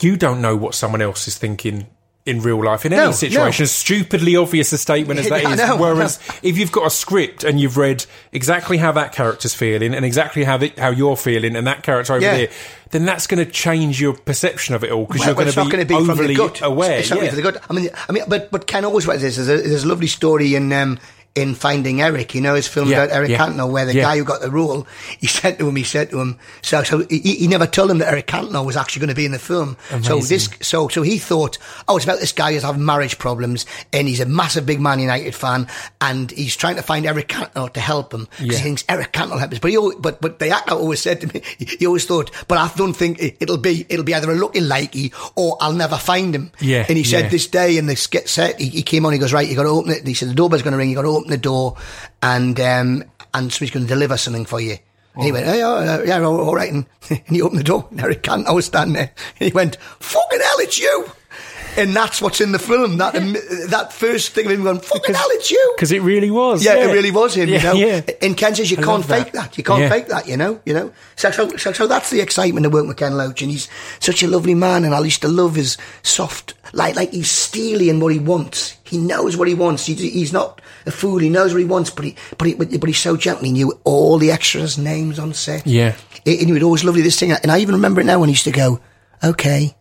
you 0.00 0.16
don't 0.16 0.40
know 0.40 0.56
what 0.56 0.74
someone 0.74 1.02
else 1.02 1.28
is 1.28 1.36
thinking 1.38 1.86
in 2.30 2.40
real 2.40 2.64
life 2.64 2.86
in 2.86 2.92
No, 2.92 3.04
any 3.04 3.12
situation. 3.12 3.62
no. 3.62 3.64
As 3.64 3.72
stupidly 3.72 4.36
obvious 4.36 4.72
a 4.72 4.78
statement 4.78 5.20
as 5.20 5.28
that 5.30 5.44
is. 5.44 5.58
know, 5.58 5.76
Whereas 5.76 6.18
if 6.42 6.56
you've 6.56 6.72
got 6.72 6.86
a 6.86 6.90
script 6.90 7.44
and 7.44 7.60
you've 7.60 7.76
read 7.76 8.06
exactly 8.32 8.76
how 8.78 8.92
that 8.92 9.12
character's 9.12 9.54
feeling 9.54 9.92
and 9.94 10.04
exactly 10.04 10.44
how 10.44 10.56
the, 10.56 10.72
how 10.78 10.90
you're 10.90 11.16
feeling 11.16 11.56
and 11.56 11.66
that 11.66 11.82
character 11.82 12.14
over 12.14 12.24
Yeah. 12.24 12.36
there, 12.36 12.48
then 12.92 13.04
that's 13.04 13.26
going 13.26 13.44
to 13.44 13.50
change 13.50 14.00
your 14.00 14.14
perception 14.14 14.74
of 14.74 14.82
it 14.84 14.90
all 14.90 15.04
because 15.06 15.20
Well, 15.20 15.28
you're 15.28 15.34
going 15.36 15.48
to 15.48 15.56
not 15.56 15.64
be, 15.66 15.70
going 15.70 15.86
to 15.86 15.94
be 15.94 15.94
from 16.00 16.10
overly 16.10 16.34
the 16.34 16.38
gut. 16.48 16.62
aware. 16.62 16.98
It's 17.00 17.10
not 17.10 17.22
yeah. 17.22 17.30
for 17.30 17.36
the 17.36 17.42
gut. 17.42 17.64
I 17.68 17.72
mean, 17.74 17.90
I 18.08 18.12
mean, 18.12 18.24
but 18.28 18.50
but 18.50 18.66
Ken 18.66 18.84
always 18.84 19.06
writes 19.06 19.22
this. 19.22 19.36
There's 19.36 19.48
a, 19.48 19.68
there's 19.68 19.84
a 19.84 19.88
lovely 19.88 20.06
story 20.08 20.54
in 20.54 20.72
um, 20.72 20.98
in 21.34 21.54
Finding 21.54 22.00
Eric. 22.00 22.34
You 22.34 22.40
know 22.40 22.54
his 22.54 22.66
film 22.66 22.88
Yeah, 22.88 23.04
about 23.04 23.14
Eric 23.16 23.30
yeah. 23.30 23.38
Cantona, 23.38 23.70
where 23.70 23.86
the 23.86 23.94
Yeah. 23.94 24.02
guy 24.02 24.18
who 24.18 24.24
got 24.24 24.40
the 24.40 24.50
role, 24.50 24.86
he 25.18 25.26
said 25.38 25.58
to 25.58 25.68
him, 25.68 25.76
he 25.76 25.84
said 25.84 26.10
to 26.10 26.20
him, 26.20 26.38
so 26.62 26.82
so 26.82 27.06
he, 27.08 27.18
he 27.20 27.46
never 27.46 27.66
told 27.66 27.90
him 27.90 27.98
that 27.98 28.08
Eric 28.08 28.26
Cantona 28.26 28.64
was 28.64 28.76
actually 28.76 29.00
going 29.00 29.08
to 29.10 29.14
be 29.14 29.24
in 29.26 29.32
the 29.32 29.38
film. 29.38 29.76
So 30.02 30.18
this, 30.18 30.48
so 30.60 30.88
so 30.88 31.02
he 31.02 31.18
thought, 31.18 31.58
oh, 31.88 31.96
it's 31.96 32.04
about 32.04 32.18
this 32.20 32.32
guy 32.32 32.52
who's 32.52 32.62
having 32.64 32.84
marriage 32.84 33.18
problems, 33.18 33.64
and 33.92 34.08
he's 34.08 34.20
a 34.20 34.26
massive 34.26 34.66
big 34.66 34.80
Man 34.80 34.98
United 34.98 35.34
fan, 35.34 35.68
and 36.00 36.30
he's 36.30 36.56
trying 36.56 36.76
to 36.76 36.82
find 36.82 37.06
Eric 37.06 37.28
Cantona 37.28 37.72
to 37.72 37.80
help 37.80 38.12
him 38.12 38.26
because 38.38 38.56
he 38.58 38.62
thinks 38.64 38.84
Eric 38.88 39.12
Cantona 39.12 39.30
will 39.32 39.38
help. 39.38 39.60
But 39.60 39.70
he, 39.70 39.76
always, 39.76 39.96
but 39.98 40.20
but 40.20 40.38
the 40.40 40.48
actor 40.50 40.74
always 40.74 41.00
said 41.00 41.20
to 41.20 41.26
me, 41.28 41.42
he 41.58 41.86
always 41.86 42.06
thought, 42.06 42.30
but 42.48 42.58
I 42.58 42.70
don't 42.76 42.92
think 42.94 43.20
it- 43.22 43.36
it'll 43.40 43.56
be 43.58 43.86
it'll 43.88 44.04
be 44.04 44.14
either 44.14 44.30
a 44.30 44.34
looking 44.34 44.64
likey 44.64 45.12
or 45.36 45.56
I'll 45.60 45.72
never 45.72 45.96
find 45.96 46.34
him. 46.34 46.50
Yeah, 46.60 46.84
And 46.88 46.98
he 46.98 47.04
said 47.04 47.30
this 47.30 47.46
day 47.46 47.76
in 47.78 47.86
the 47.86 47.94
skit 47.96 48.28
set, 48.28 48.58
he, 48.60 48.68
he 48.68 48.82
came 48.82 49.06
on, 49.06 49.12
he 49.12 49.18
goes, 49.18 49.32
right, 49.32 49.46
you 49.48 49.54
got 49.56 49.62
to 49.62 49.68
open 49.68 49.92
it. 49.92 50.06
He 50.06 50.14
said, 50.14 50.28
the 50.28 50.34
doorbell's 50.34 50.62
going 50.62 50.72
to 50.72 50.78
ring, 50.78 50.88
you 50.90 50.94
got 50.96 51.02
to 51.02 51.08
open 51.08 51.19
the 51.28 51.36
door 51.38 51.76
and, 52.22 52.58
um, 52.60 53.04
and 53.34 53.52
somebody's 53.52 53.70
going 53.70 53.86
to 53.86 53.92
deliver 53.92 54.16
something 54.16 54.44
for 54.46 54.60
you. 54.60 54.76
And 55.14 55.24
he 55.24 55.32
went, 55.32 55.46
hey, 55.46 55.62
oh, 55.62 56.02
yeah, 56.04 56.20
all, 56.22 56.54
right. 56.54 56.72
And, 56.72 56.86
he 57.26 57.42
opened 57.42 57.58
the 57.60 57.64
door 57.64 57.86
and 57.90 58.00
Eric 58.00 58.22
Cantona 58.22 58.54
was 58.54 58.66
standing 58.66 58.94
there. 58.94 59.12
And 59.40 59.48
he 59.48 59.52
went, 59.52 59.76
fucking 59.98 60.40
hell, 60.40 60.56
it's 60.60 60.78
you. 60.78 61.06
And 61.76 61.94
that's 61.94 62.20
what's 62.20 62.40
in 62.40 62.50
the 62.50 62.58
film. 62.58 62.96
That 62.98 63.12
that 63.70 63.92
first 63.92 64.32
thing 64.32 64.46
of 64.46 64.52
him 64.52 64.64
going, 64.64 64.80
fucking 64.80 65.14
hell, 65.14 65.28
it's 65.30 65.52
you. 65.52 65.72
Because 65.76 65.92
it 65.92 66.02
really 66.02 66.30
was. 66.30 66.64
Yeah, 66.64 66.74
it 66.74 66.92
really 66.92 67.12
was 67.12 67.36
him, 67.36 67.48
Yeah, 67.48 67.58
you 67.58 67.64
know. 67.64 67.72
yeah. 67.74 68.00
And 68.22 68.36
Ken 68.36 68.56
says 68.56 68.72
you 68.72 68.76
I 68.78 68.82
can't 68.82 68.88
love 68.98 69.06
that. 69.08 69.24
fake 69.24 69.32
that. 69.34 69.56
You 69.58 69.62
can't 69.64 69.80
Yeah. 69.82 69.88
fake 69.88 70.08
that, 70.08 70.26
you 70.26 70.36
know, 70.36 70.60
you 70.64 70.74
know. 70.74 70.92
So, 71.14 71.30
so, 71.30 71.48
so, 71.56 71.72
so 71.72 71.86
that's 71.86 72.10
the 72.10 72.20
excitement 72.20 72.66
of 72.66 72.72
working 72.72 72.88
with 72.88 72.96
Ken 72.96 73.16
Loach, 73.16 73.40
and 73.42 73.52
he's 73.52 73.68
such 74.00 74.20
a 74.24 74.26
lovely 74.26 74.54
man, 74.56 74.84
and 74.84 74.92
I 74.94 75.00
used 75.00 75.22
to 75.22 75.28
love 75.28 75.54
his 75.54 75.76
soft, 76.02 76.54
like, 76.72 76.96
like 76.96 77.12
he's 77.12 77.30
steely 77.30 77.88
in 77.88 78.00
what 78.00 78.12
he 78.12 78.18
wants. 78.18 78.76
He 78.84 78.98
knows 78.98 79.36
what 79.36 79.48
he 79.48 79.54
wants. 79.54 79.86
He, 79.86 79.94
he's 79.94 80.32
not 80.32 80.60
a 80.86 80.90
fool. 80.90 81.18
He 81.18 81.28
knows 81.28 81.52
what 81.52 81.60
he 81.60 81.64
wants, 81.66 81.90
but 81.90 82.04
he, 82.04 82.16
but 82.38 82.46
he, 82.46 82.54
but 82.54 82.88
he's 82.88 82.98
so 82.98 83.16
gentle. 83.16 83.44
He 83.44 83.52
knew 83.52 83.78
all 83.84 84.18
the 84.18 84.30
extras' 84.30 84.78
names 84.78 85.18
on 85.18 85.32
set. 85.34 85.66
Yeah. 85.66 85.94
And 86.26 86.46
he 86.46 86.52
would 86.52 86.62
always 86.62 86.84
lovely 86.84 87.02
this 87.02 87.18
thing, 87.18 87.32
and 87.32 87.50
I 87.50 87.58
even 87.60 87.74
remember 87.76 88.00
it 88.00 88.04
now 88.04 88.18
when 88.20 88.28
he 88.28 88.32
used 88.34 88.44
to 88.44 88.50
go, 88.52 88.80
"Okay, 89.24 89.74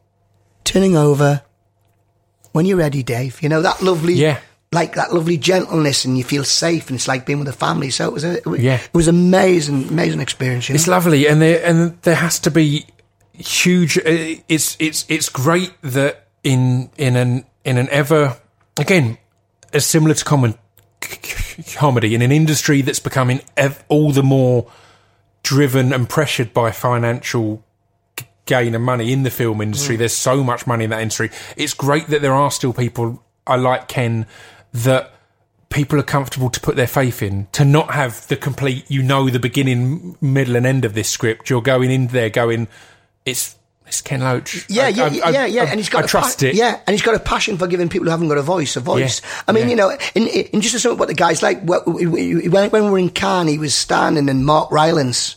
turning 0.63 0.95
over." 0.95 1.41
When 2.51 2.65
you're 2.65 2.77
ready, 2.77 3.03
Dave. 3.03 3.41
You 3.43 3.49
know 3.49 3.61
that 3.61 3.81
lovely, 3.83 4.13
Yeah. 4.15 4.39
like 4.71 4.95
that 4.95 5.13
lovely 5.13 5.37
gentleness, 5.37 6.03
and 6.05 6.17
you 6.17 6.23
feel 6.23 6.43
safe, 6.43 6.89
and 6.89 6.95
it's 6.95 7.07
like 7.07 7.25
being 7.25 7.39
with 7.39 7.47
a 7.47 7.53
family. 7.53 7.89
So 7.91 8.05
it 8.07 8.13
was 8.13 8.23
a, 8.23 8.37
it 8.37 8.45
was, 8.47 8.59
Yeah. 8.61 8.75
it 8.81 8.93
was 8.93 9.07
amazing, 9.07 9.89
amazing 9.89 10.19
experience. 10.19 10.67
You 10.69 10.73
know? 10.73 10.77
It's 10.77 10.87
lovely, 10.87 11.27
and 11.27 11.41
there 11.41 11.63
and 11.63 11.97
there 12.01 12.15
has 12.15 12.39
to 12.39 12.51
be 12.51 12.85
huge. 13.33 13.97
uh, 13.99 14.01
It's 14.47 14.75
it's 14.79 15.05
it's 15.09 15.29
great 15.29 15.73
that 15.83 16.25
in 16.43 16.89
in 16.97 17.15
an 17.15 17.45
in 17.63 17.77
an 17.77 17.89
ever 17.89 18.37
again 18.77 19.17
as 19.73 19.85
similar 19.85 20.13
to 20.13 20.25
common 20.25 20.55
comedy 21.75 22.15
in 22.15 22.21
an 22.21 22.31
industry 22.31 22.81
that's 22.81 22.99
becoming 22.99 23.41
ev- 23.57 23.83
all 23.87 24.11
the 24.11 24.23
more 24.23 24.69
driven 25.43 25.93
and 25.93 26.09
pressured 26.09 26.53
by 26.53 26.71
financial 26.71 27.63
g- 28.17 28.25
gain 28.45 28.75
and 28.75 28.83
money 28.83 29.11
in 29.11 29.23
the 29.23 29.29
film 29.29 29.61
industry. 29.61 29.95
Mm. 29.95 29.99
There's 29.99 30.13
so 30.13 30.43
much 30.43 30.67
money 30.67 30.83
in 30.83 30.89
that 30.89 31.01
industry. 31.01 31.29
It's 31.55 31.73
great 31.73 32.07
that 32.07 32.21
there 32.21 32.33
are 32.33 32.51
still 32.51 32.73
people 32.73 33.23
I 33.47 33.55
like 33.55 33.87
Ken 33.87 34.27
that 34.73 35.13
people 35.69 35.99
are 35.99 36.03
comfortable 36.03 36.49
to 36.49 36.59
put 36.59 36.75
their 36.75 36.87
faith 36.87 37.21
in 37.21 37.47
to 37.51 37.63
not 37.63 37.93
have 37.93 38.27
the 38.27 38.35
complete 38.35 38.89
you 38.89 39.03
know 39.03 39.29
the 39.29 39.39
beginning 39.39 40.17
middle 40.19 40.55
and 40.55 40.65
end 40.65 40.83
of 40.83 40.93
this 40.93 41.07
script 41.07 41.49
you're 41.49 41.61
going 41.61 41.91
in 41.91 42.07
there 42.07 42.29
going 42.29 42.67
it's 43.25 43.55
it's 43.89 44.01
Ken 44.01 44.21
Loach 44.21 44.65
Yeah, 44.69 44.85
I- 44.85 44.87
yeah, 44.89 45.03
I- 45.03 45.09
yeah, 45.09 45.29
yeah, 45.29 45.45
yeah. 45.45 45.63
And 45.65 45.79
he's 45.79 45.89
got 45.89 46.03
I 46.03 46.05
a 46.05 46.07
trust 46.07 46.39
pa- 46.39 46.45
it 46.47 46.55
Yeah, 46.55 46.79
and 46.87 46.93
he's 46.93 47.01
got 47.01 47.15
a 47.15 47.19
passion 47.19 47.57
for 47.57 47.67
giving 47.67 47.89
people 47.89 48.05
who 48.05 48.11
haven't 48.11 48.29
got 48.29 48.37
a 48.37 48.41
voice 48.41 48.75
a 48.77 48.79
voice. 48.79 49.21
I 49.47 49.51
mean, 49.51 49.65
yeah. 49.65 49.69
you 49.69 49.75
know, 49.75 49.97
in, 50.15 50.27
in 50.27 50.61
just 50.61 50.85
up 50.85 50.97
what 50.97 51.07
the 51.09 51.13
guy's 51.13 51.41
like, 51.43 51.61
wh- 51.67 51.83
wh- 51.85 52.49
when, 52.53 52.69
when 52.69 52.85
we 52.85 52.89
were 52.89 52.97
in 52.99 53.09
Cannes, 53.09 53.47
he 53.49 53.57
was 53.57 53.75
standing 53.75 54.29
and 54.29 54.45
Mark 54.45 54.71
Rylance 54.71 55.35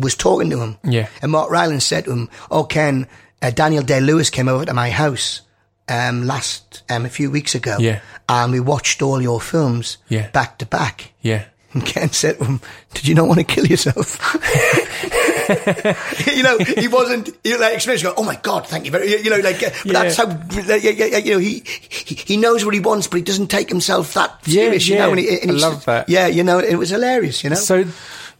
was 0.00 0.14
talking 0.14 0.50
to 0.50 0.60
him. 0.60 0.76
Yeah. 0.84 1.08
And 1.22 1.32
Mark 1.32 1.50
Rylance 1.50 1.84
said 1.84 2.04
to 2.06 2.12
him, 2.12 2.28
"Oh, 2.50 2.64
Ken, 2.64 3.06
uh, 3.42 3.50
Daniel 3.50 3.82
Day 3.82 4.00
Lewis 4.00 4.30
came 4.30 4.48
over 4.48 4.64
to 4.64 4.74
my 4.74 4.90
house 4.90 5.40
um, 5.88 6.26
last 6.26 6.82
um, 6.90 7.04
a 7.04 7.08
few 7.08 7.30
weeks 7.30 7.54
ago, 7.54 7.76
Yeah. 7.78 8.00
and 8.28 8.52
we 8.52 8.60
watched 8.60 9.02
all 9.02 9.20
your 9.22 9.40
films 9.40 9.98
Yeah. 10.08 10.28
back 10.30 10.58
to 10.58 10.66
back." 10.66 11.12
yeah 11.22 11.44
And 11.72 11.84
Ken 11.86 12.10
said 12.12 12.38
to 12.38 12.44
him, 12.44 12.60
"Did 12.94 13.06
you 13.08 13.14
not 13.14 13.26
want 13.28 13.38
to 13.38 13.44
kill 13.44 13.66
yourself?" 13.66 14.18
you 16.34 16.42
know, 16.42 16.58
he 16.58 16.88
wasn't. 16.88 17.30
You 17.44 17.52
know, 17.54 17.60
like 17.60 17.74
experience. 17.74 18.02
Go, 18.02 18.14
oh 18.16 18.24
my 18.24 18.36
god, 18.36 18.66
thank 18.66 18.84
you 18.84 18.90
very. 18.90 19.22
You 19.22 19.30
know, 19.30 19.38
like 19.38 19.60
but 19.60 19.92
that's 19.92 20.16
how. 20.16 20.28
yeah, 20.66 20.76
yeah, 20.76 21.04
yeah, 21.06 21.16
You 21.18 21.32
know, 21.34 21.38
he, 21.38 21.62
he 21.64 22.14
he 22.14 22.36
knows 22.36 22.64
what 22.64 22.74
he 22.74 22.80
wants, 22.80 23.06
but 23.06 23.16
he 23.16 23.22
doesn't 23.22 23.48
take 23.48 23.68
himself 23.68 24.14
that 24.14 24.38
Yeah, 24.46 24.64
serious. 24.64 24.88
you 24.88 24.94
yeah. 24.96 25.04
know, 25.06 25.10
and, 25.10 25.18
he, 25.20 25.40
and 25.40 25.50
I 25.50 25.54
love 25.54 25.84
that. 25.86 26.08
Yeah, 26.08 26.26
you 26.26 26.42
know, 26.44 26.58
it 26.58 26.76
was 26.76 26.90
hilarious. 26.90 27.42
You 27.44 27.50
know, 27.50 27.56
so 27.56 27.84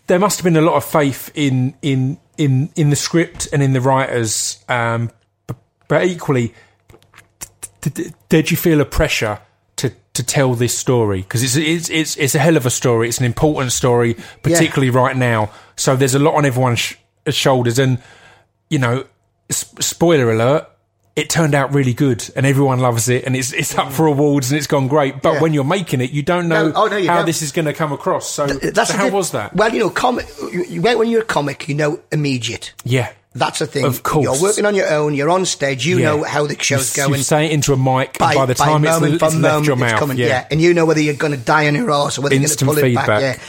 there 0.06 0.18
must 0.18 0.38
have 0.38 0.44
been 0.44 0.56
a 0.56 0.60
lot 0.62 0.74
of 0.76 0.84
faith 0.84 1.30
in 1.34 1.74
in 1.82 2.18
in 2.36 2.70
in 2.76 2.90
the 2.90 2.96
script 2.96 3.48
and 3.52 3.62
in 3.62 3.72
the 3.72 3.80
writers 3.80 4.58
um 4.68 5.10
but, 5.46 5.56
but 5.88 6.04
equally 6.04 6.52
d- 7.80 7.90
d- 7.90 8.12
did 8.28 8.50
you 8.50 8.56
feel 8.56 8.80
a 8.80 8.84
pressure 8.84 9.38
to 10.14 10.22
tell 10.22 10.54
this 10.54 10.76
story 10.76 11.20
because 11.22 11.42
it's 11.42 11.56
it's 11.56 11.90
it's 11.90 12.16
it's 12.16 12.34
a 12.34 12.38
hell 12.38 12.56
of 12.56 12.66
a 12.66 12.70
story. 12.70 13.08
It's 13.08 13.18
an 13.18 13.24
important 13.24 13.72
story 13.72 14.16
particularly 14.42 14.90
right 14.90 15.16
now. 15.16 15.50
So 15.76 15.96
there's 15.96 16.14
a 16.14 16.18
lot 16.20 16.34
on 16.34 16.44
everyone's 16.46 16.78
sh- 16.80 16.94
shoulders. 17.30 17.78
And 17.78 17.98
you 18.70 18.78
know 18.78 19.04
s- 19.50 19.72
spoiler 19.80 20.30
alert 20.32 20.68
it 21.16 21.30
turned 21.30 21.54
out 21.54 21.72
really 21.72 21.94
good 21.94 22.28
and 22.34 22.44
everyone 22.44 22.80
loves 22.80 23.08
it 23.08 23.24
and 23.24 23.36
it's 23.36 23.52
it's 23.52 23.76
up 23.78 23.92
for 23.92 24.06
awards 24.06 24.50
and 24.50 24.58
it's 24.58 24.66
gone 24.66 24.88
great. 24.88 25.22
But 25.22 25.34
Yeah. 25.34 25.40
when 25.42 25.52
you're 25.54 25.62
making 25.62 26.00
it 26.00 26.10
you 26.10 26.22
don't 26.22 26.48
know 26.48 26.68
No, 26.68 26.72
oh, 26.74 26.86
no, 26.86 26.96
you 26.96 27.08
how 27.08 27.18
don't. 27.18 27.26
this 27.26 27.40
is 27.42 27.52
going 27.52 27.66
to 27.66 27.72
come 27.72 27.92
across. 27.92 28.28
So, 28.30 28.46
that's 28.46 28.90
so 28.90 28.96
how 28.96 29.04
diff- 29.04 29.12
was 29.14 29.30
that? 29.30 29.54
Well, 29.54 29.72
you 29.72 29.78
know, 29.80 29.90
comic. 29.90 30.26
you- 30.52 30.80
When 30.82 31.08
you're 31.08 31.22
a 31.22 31.24
comic, 31.24 31.68
you 31.68 31.74
know 31.76 32.00
immediate. 32.10 32.72
yeah 32.84 33.10
That's 33.36 33.58
the 33.58 33.66
thing. 33.66 33.84
Of 33.84 34.02
course. 34.04 34.22
you're 34.24 34.40
working 34.40 34.64
on 34.64 34.74
your 34.76 34.88
own. 34.92 35.14
You're 35.14 35.30
on 35.30 35.44
stage. 35.44 35.84
You 35.84 35.98
Yeah. 35.98 36.04
know 36.04 36.22
how 36.22 36.46
the 36.46 36.56
show's 36.60 36.96
you, 36.96 37.02
going. 37.02 37.18
You 37.18 37.24
say 37.24 37.46
it 37.46 37.52
into 37.52 37.72
a 37.72 37.76
mic, 37.76 38.16
and 38.20 38.34
by 38.34 38.46
the 38.46 38.54
time 38.54 38.84
it's, 38.84 38.92
moment, 38.94 39.14
it's 39.14 39.20
by 39.20 39.26
left 39.28 39.40
moment, 39.40 39.66
your 39.66 39.74
it's 39.74 39.80
mouth, 39.80 39.98
coming, 39.98 40.18
yeah. 40.18 40.46
and 40.52 40.60
you 40.60 40.72
know 40.72 40.86
whether 40.86 41.00
you're 41.00 41.14
going 41.14 41.32
to 41.32 41.38
die 41.38 41.66
on 41.66 41.74
your 41.74 41.90
arse 41.90 42.16
or 42.16 42.22
whether 42.22 42.36
Instant 42.36 42.60
you're 42.60 42.66
going 42.76 42.76
to 42.76 42.80
pull 42.82 42.88
feedback. 43.02 43.04
it 43.22 43.36
back. 43.36 43.38
Yeah. 43.38 43.42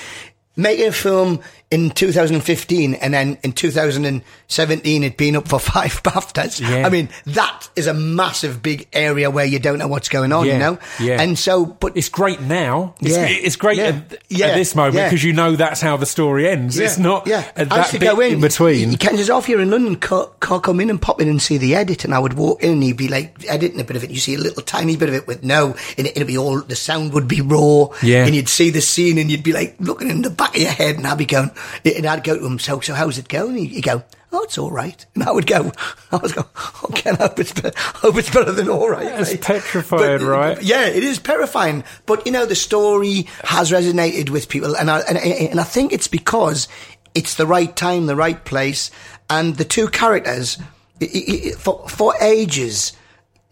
Making 0.57 0.88
a 0.88 0.91
film 0.91 1.39
in 1.72 1.89
2015 1.89 2.93
and 2.95 3.13
then 3.13 3.38
in 3.43 3.51
2017 3.51 5.03
it'd 5.03 5.18
been 5.18 5.36
up 5.36 5.47
for 5.47 5.59
five 5.59 6.01
BAFTAs. 6.03 6.61
Yeah. 6.61 6.86
I 6.86 6.89
mean, 6.89 7.09
that 7.26 7.70
is 7.76 7.88
a 7.88 7.93
massive 7.93 8.61
big 8.61 8.88
area 8.93 9.30
where 9.30 9.45
you 9.45 9.59
don't 9.59 9.80
know 9.80 9.88
what's 9.88 10.07
going 10.09 10.32
on, 10.32 10.45
Yeah, 10.45 10.53
you 10.53 10.59
know? 10.59 10.80
yeah. 10.99 11.22
And 11.22 11.38
so, 11.38 11.66
but 11.66 11.97
It's 11.97 12.09
great 12.09 12.39
now. 12.41 12.93
It's, 13.01 13.16
Yeah. 13.16 13.26
it's 13.28 13.55
great 13.55 13.78
Yeah. 13.78 13.84
at, 14.11 14.18
Yeah. 14.30 14.45
at 14.47 14.55
this 14.55 14.76
moment 14.76 14.95
because 15.05 15.24
you 15.24 15.34
know 15.34 15.55
that's 15.55 15.82
how 15.82 15.97
the 15.97 16.05
story 16.05 16.47
ends. 16.47 16.78
It's 16.78 16.97
not 16.97 17.26
Yeah, 17.28 17.43
at 17.55 17.70
that 17.70 17.91
bit 17.91 18.01
go 18.01 18.20
in, 18.20 18.34
in 18.34 18.41
between. 18.41 18.91
You 18.91 18.97
can 18.97 19.18
just 19.18 19.30
oh, 19.30 19.38
off 19.38 19.45
here 19.47 19.59
in 19.59 19.72
London, 19.72 19.95
can't, 19.95 20.30
can't 20.39 20.63
come 20.63 20.80
in 20.80 20.89
and 20.89 21.01
pop 21.01 21.20
in 21.22 21.28
and 21.28 21.41
see 21.41 21.57
the 21.57 21.76
edit, 21.76 22.05
and 22.05 22.13
I 22.13 22.20
would 22.20 22.34
walk 22.34 22.63
in 22.63 22.74
and 22.74 22.84
he'd 22.84 22.97
be 22.97 23.07
like 23.07 23.43
editing 23.47 23.80
a 23.80 23.84
bit 23.84 23.95
of 23.95 24.03
it. 24.03 24.11
You 24.11 24.20
see 24.20 24.36
a 24.36 24.39
little 24.39 24.61
tiny 24.63 24.95
bit 24.95 25.09
of 25.09 25.16
it 25.16 25.28
with 25.28 25.43
no, 25.43 25.76
and 25.97 26.07
it, 26.07 26.16
it'd 26.16 26.28
be 26.28 26.38
all 26.38 26.61
the 26.61 26.76
sound 26.76 27.13
would 27.13 27.28
be 27.28 27.41
raw. 27.41 27.88
Yeah. 28.03 28.26
and 28.26 28.36
you'd 28.36 28.49
see 28.49 28.70
the 28.70 28.82
scene, 28.82 29.18
and 29.18 29.32
you'd 29.32 29.43
be 29.43 29.51
like 29.53 29.76
looking 29.80 30.09
in 30.09 30.22
the 30.22 30.30
back 30.30 30.55
of 30.55 30.61
your 30.61 30.72
head, 30.72 30.97
and 30.97 31.07
I'd 31.07 31.18
be 31.18 31.26
going, 31.26 31.49
and 31.84 32.06
I'd 32.06 32.24
go 32.24 32.38
to 32.38 32.45
him. 32.45 32.60
So, 32.60 32.80
so 32.80 32.93
how's 32.93 33.18
it 33.18 33.28
going? 33.28 33.56
He'd 33.56 33.82
go. 33.82 34.03
Oh, 34.32 34.43
it's 34.43 34.58
all 34.58 34.72
right. 34.72 35.06
And 35.16 35.24
I 35.24 35.32
would 35.32 35.47
go, 35.47 35.72
I 36.12 36.18
was 36.18 36.34
going, 36.34 36.47
okay, 36.86 37.12
I 37.12 37.16
hope 37.16 37.39
it's, 37.39 37.53
be- 37.53 37.70
hope 37.76 38.18
it's 38.18 38.30
better 38.30 38.51
than 38.51 38.68
all 38.70 38.89
right. 38.89 39.22
Mate." 39.22 39.41
petrified, 39.41 40.22
right? 40.22 40.62
Yeah, 40.62 40.88
it 40.88 41.03
is 41.03 41.20
terrifying. 41.20 41.84
But 42.06 42.26
you 42.26 42.32
know, 42.34 42.45
the 42.45 42.56
story 42.56 43.28
has 43.45 43.72
resonated 43.72 44.30
with 44.30 44.49
people, 44.49 44.76
and 44.76 44.91
I, 44.91 44.99
and, 45.01 45.18
and 45.18 45.60
I 45.60 45.64
think 45.64 45.93
it's 45.93 46.08
because 46.10 46.68
it's 47.14 47.36
the 47.36 47.47
right 47.47 47.74
time, 47.76 48.08
the 48.08 48.16
right 48.16 48.43
place, 48.43 48.91
and 49.30 49.56
the 49.56 49.64
two 49.64 49.88
characters 49.88 50.58
i- 51.01 51.06
i- 51.06 51.49
i- 51.49 51.51
for 51.58 51.88
for 51.88 52.14
ages. 52.22 52.91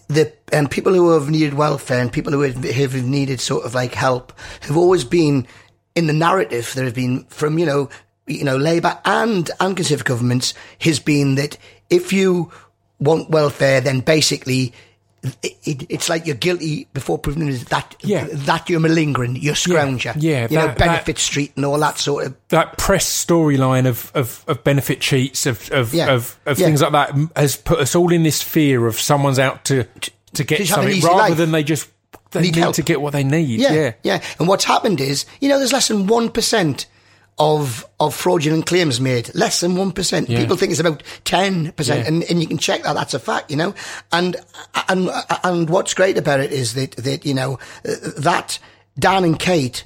The 0.10 0.34
and 0.52 0.70
people 0.70 0.94
who 0.94 1.12
have 1.14 1.30
needed 1.30 1.54
welfare 1.54 2.02
and 2.02 2.12
people 2.12 2.34
who 2.34 2.42
have, 2.42 2.62
have 2.64 2.94
needed 3.06 3.40
sort 3.40 3.64
of 3.66 3.74
like 3.74 3.94
help 3.96 4.34
have 4.62 4.76
always 4.76 5.06
been 5.06 5.48
in 5.96 6.08
the 6.08 6.14
narrative. 6.14 6.72
There 6.76 6.86
have 6.86 6.96
been 6.96 7.24
from 7.26 7.58
you 7.58 7.66
know 7.66 7.90
you 8.28 8.44
know 8.44 8.58
Labour 8.58 9.00
and 9.06 9.50
and 9.60 9.76
Conservative 9.76 10.06
governments 10.06 10.54
has 10.80 11.00
been 11.00 11.36
that 11.36 11.58
if 11.90 12.14
you 12.14 12.52
want 13.00 13.30
welfare, 13.30 13.82
then 13.82 14.00
basically 14.00 14.74
it, 15.42 15.56
it, 15.64 15.86
it's 15.90 16.10
like 16.10 16.26
you're 16.26 16.36
guilty 16.36 16.88
before 16.94 17.18
proven 17.18 17.48
that 17.70 17.96
Yeah. 18.02 18.28
that 18.30 18.70
you're 18.70 18.82
malingering, 18.82 19.38
you're 19.38 19.54
scrounger. 19.56 20.14
yeah, 20.18 20.48
you 20.50 20.58
know, 20.58 20.68
that- 20.68 20.78
benefit 20.78 21.18
street 21.18 21.54
and 21.56 21.66
all 21.66 21.80
that 21.80 21.98
sort 21.98 22.26
of. 22.26 22.36
that 22.50 22.78
press 22.78 23.06
storyline 23.26 23.86
of, 23.88 24.12
of, 24.16 24.44
of 24.48 24.64
benefit 24.66 25.00
cheats 25.00 25.46
of 25.46 25.70
of, 25.72 25.94
Yeah. 25.94 26.12
of, 26.12 26.38
of 26.46 26.60
Yeah. 26.60 26.66
things 26.66 26.82
like 26.82 26.92
that 26.92 27.16
has 27.38 27.56
put 27.56 27.80
us 27.80 27.96
all 27.96 28.12
in 28.12 28.24
this 28.24 28.42
fear 28.42 28.86
of 28.86 29.00
someone's 29.00 29.40
out 29.40 29.64
to 29.66 29.86
to 30.34 30.44
get 30.44 30.68
something 30.68 31.00
rather 31.02 31.16
life. 31.30 31.38
than 31.38 31.52
they 31.52 31.64
just 31.64 31.88
they 32.32 32.42
Need 32.42 32.56
need, 32.56 32.62
help. 32.62 32.76
to 32.76 32.82
get 32.82 33.02
what 33.02 33.14
they 33.14 33.24
need. 33.24 33.60
Yeah, 33.60 33.74
Yeah. 33.74 33.94
yeah, 34.04 34.24
And 34.40 34.48
what's 34.48 34.64
happened 34.64 35.00
is, 35.02 35.26
you 35.40 35.50
know, 35.50 35.58
there's 35.60 35.74
less 35.74 35.88
than 35.88 36.08
one 36.08 36.30
percent 36.30 36.86
of 37.40 37.86
of 38.00 38.14
fraudulent 38.14 38.66
claims 38.68 39.00
made. 39.02 39.34
Less 39.34 39.60
than 39.60 39.76
one 39.76 39.92
percent. 39.92 40.30
Yeah. 40.30 40.40
People 40.40 40.56
think 40.56 40.72
it's 40.72 40.80
about 40.80 41.02
ten 41.26 41.72
percent, 41.74 42.02
Yeah. 42.02 42.08
and, 42.08 42.24
and 42.24 42.42
you 42.42 42.48
can 42.48 42.58
check 42.58 42.84
that. 42.84 42.94
That's 42.94 43.14
a 43.14 43.20
fact, 43.20 43.50
you 43.52 43.58
know. 43.58 43.74
And 44.12 44.36
and 44.90 45.10
and 45.44 45.70
what's 45.70 45.94
great 45.94 46.18
about 46.18 46.40
it 46.40 46.52
is 46.52 46.74
that 46.76 46.92
that 46.98 47.26
you 47.26 47.34
know 47.34 47.58
that 47.84 48.60
Dan 49.00 49.24
and 49.24 49.40
Kate 49.40 49.84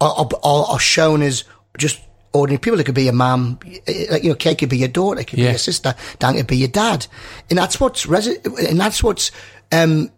are 0.00 0.26
are, 0.42 0.64
are 0.66 0.78
shown 0.78 1.22
as 1.22 1.44
just. 1.78 2.00
Ordinary 2.34 2.60
people. 2.60 2.80
It 2.80 2.84
could 2.86 2.94
be 2.94 3.02
your 3.04 3.12
mum, 3.12 3.58
like 4.10 4.22
you 4.22 4.30
know, 4.30 4.34
Kate 4.34 4.56
could 4.56 4.70
be 4.70 4.78
your 4.78 4.88
daughter, 4.88 5.20
it 5.20 5.26
could 5.26 5.36
be 5.36 5.42
your 5.42 5.58
sister, 5.58 5.94
Dan 6.18 6.34
could 6.34 6.46
be 6.46 6.56
your 6.56 6.68
dad, 6.68 7.06
and 7.50 7.58
that's 7.58 7.78
what's 7.78 8.06
resi- 8.06 8.42
and 8.70 8.80
that's 8.80 9.02
what's 9.02 9.30
um, 9.70 10.10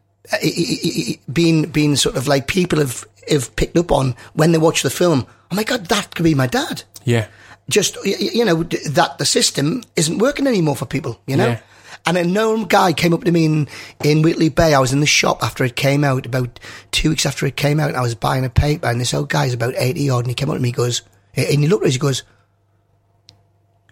been 1.33 1.71
been 1.71 1.97
sort 1.97 2.17
of 2.17 2.27
like 2.27 2.47
people 2.47 2.79
have 2.79 3.05
have 3.29 3.55
picked 3.57 3.77
up 3.77 3.93
on 3.93 4.15
when 4.35 4.53
they 4.53 4.59
watch 4.59 4.83
the 4.83 4.91
film. 4.91 5.27
Oh 5.51 5.57
my 5.57 5.65
god, 5.65 5.87
that 5.87 6.15
could 6.15 6.25
be 6.25 6.35
my 6.35 6.47
dad. 6.47 6.85
Yeah. 7.05 7.29
Just 7.69 7.97
you 8.05 8.45
know 8.45 8.63
that 8.63 9.17
the 9.19 9.25
system 9.25 9.83
isn't 9.97 10.19
working 10.19 10.47
anymore 10.47 10.77
for 10.77 10.87
people. 10.87 11.21
You 11.27 11.37
know. 11.37 11.47
Yeah. 11.47 11.61
And 12.07 12.19
a 12.19 12.25
known 12.25 12.65
guy 12.65 12.93
came 12.93 13.15
up 13.15 13.25
to 13.25 13.33
me 13.33 13.47
in, 13.47 13.67
in 14.03 14.21
Whitley 14.21 14.51
Bay. 14.51 14.75
I 14.75 14.79
was 14.79 14.93
in 14.93 15.01
the 15.01 15.07
shop 15.07 15.43
after 15.43 15.65
it 15.65 15.75
came 15.75 16.05
out, 16.05 16.27
about 16.27 16.61
two 16.91 17.09
weeks 17.09 17.25
after 17.25 17.47
it 17.47 17.57
came 17.57 17.81
out. 17.81 17.95
I 17.95 18.03
was 18.03 18.15
buying 18.15 18.45
a 18.45 18.51
paper, 18.51 18.89
and 18.89 19.01
this 19.01 19.15
old 19.15 19.31
guy's 19.31 19.55
about 19.55 19.73
80 19.75 20.11
odd, 20.11 20.19
and 20.19 20.29
he 20.29 20.35
came 20.35 20.51
up 20.51 20.57
to 20.57 20.61
me, 20.61 20.69
he 20.69 20.73
goes, 20.73 21.01
and 21.35 21.61
he 21.61 21.67
looked 21.67 21.85
at 21.85 21.89
us, 21.89 21.95
he 21.95 21.99
goes, 21.99 22.23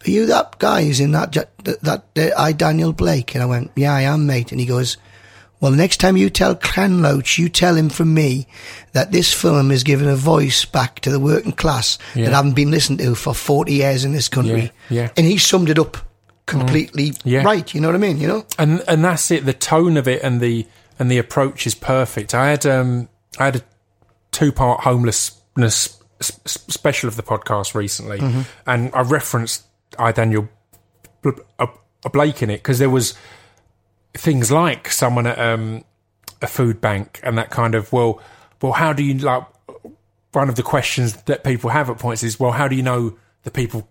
Are 0.06 0.10
you 0.10 0.26
that 0.26 0.58
guy 0.58 0.84
who's 0.84 1.00
in 1.00 1.12
that, 1.12 1.32
that, 1.32 1.80
that 1.80 2.04
uh, 2.18 2.38
I, 2.38 2.52
Daniel 2.52 2.92
Blake? 2.92 3.34
And 3.34 3.42
I 3.42 3.46
went, 3.46 3.70
Yeah, 3.76 3.94
I 3.94 4.02
am, 4.02 4.26
mate. 4.26 4.52
And 4.52 4.60
he 4.60 4.66
goes, 4.66 4.98
Well, 5.62 5.70
the 5.70 5.76
next 5.76 5.98
time 5.98 6.16
you 6.16 6.28
tell 6.28 6.56
Ken 6.56 7.00
Loach, 7.02 7.38
you 7.38 7.48
tell 7.48 7.76
him 7.76 7.88
from 7.88 8.12
me 8.12 8.48
that 8.94 9.12
this 9.12 9.32
film 9.32 9.70
is 9.70 9.84
giving 9.84 10.08
a 10.08 10.16
voice 10.16 10.64
back 10.64 10.98
to 11.00 11.10
the 11.10 11.20
working 11.20 11.52
class 11.52 11.98
Yeah. 12.16 12.24
that 12.26 12.34
haven't 12.34 12.56
been 12.56 12.72
listened 12.72 12.98
to 12.98 13.14
for 13.14 13.32
40 13.32 13.72
years 13.72 14.04
in 14.04 14.12
this 14.12 14.28
country. 14.28 14.72
Yeah, 14.90 15.02
yeah. 15.02 15.08
And 15.16 15.24
he 15.24 15.38
summed 15.38 15.70
it 15.70 15.78
up 15.78 15.96
completely 16.46 17.12
Yeah. 17.22 17.44
right. 17.44 17.72
You 17.72 17.80
know 17.80 17.86
what 17.86 17.94
I 17.94 17.98
mean? 17.98 18.18
You 18.18 18.26
know? 18.26 18.46
and 18.58 18.82
and 18.88 19.04
that's 19.04 19.30
it. 19.30 19.46
The 19.46 19.52
tone 19.52 19.96
of 19.96 20.08
it 20.08 20.20
and 20.24 20.40
the 20.40 20.66
and 20.98 21.08
the 21.08 21.18
approach 21.18 21.64
is 21.66 21.76
perfect. 21.76 22.34
I 22.34 22.50
had 22.50 22.66
um 22.66 23.08
I 23.38 23.44
had 23.44 23.56
a 23.56 23.62
two 24.32 24.50
part 24.50 24.80
homelessness 24.80 25.96
special 26.20 27.08
of 27.08 27.14
the 27.16 27.22
podcast 27.22 27.74
recently, 27.76 28.18
and 28.66 28.90
I 28.94 29.02
referenced 29.02 29.62
I 29.96 30.10
Daniel 30.10 30.48
uh, 31.24 31.66
Blake 32.12 32.42
in 32.42 32.50
it 32.50 32.56
because 32.58 32.80
there 32.80 32.90
was 32.90 33.14
things 34.14 34.50
like 34.52 34.90
someone 34.90 35.26
at 35.26 35.38
um, 35.38 35.84
a 36.40 36.46
food 36.46 36.80
bank 36.80 37.20
and 37.22 37.38
that 37.38 37.50
kind 37.50 37.74
of 37.74 37.92
well 37.92 38.20
well 38.60 38.72
how 38.72 38.92
do 38.92 39.02
you 39.02 39.14
like 39.18 39.44
one 40.32 40.48
of 40.48 40.56
the 40.56 40.62
questions 40.62 41.14
that 41.24 41.44
people 41.44 41.70
have 41.70 41.88
at 41.90 41.98
points 41.98 42.22
is 42.22 42.38
well 42.40 42.52
how 42.52 42.68
do 42.68 42.76
you 42.76 42.82
know 42.82 43.16
the 43.44 43.50
people 43.50 43.88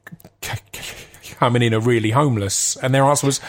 coming 1.40 1.62
in 1.62 1.74
are 1.74 1.80
really 1.80 2.12
homeless 2.12 2.76
and 2.78 2.94
their 2.94 3.04
answer 3.04 3.26
was 3.28 3.40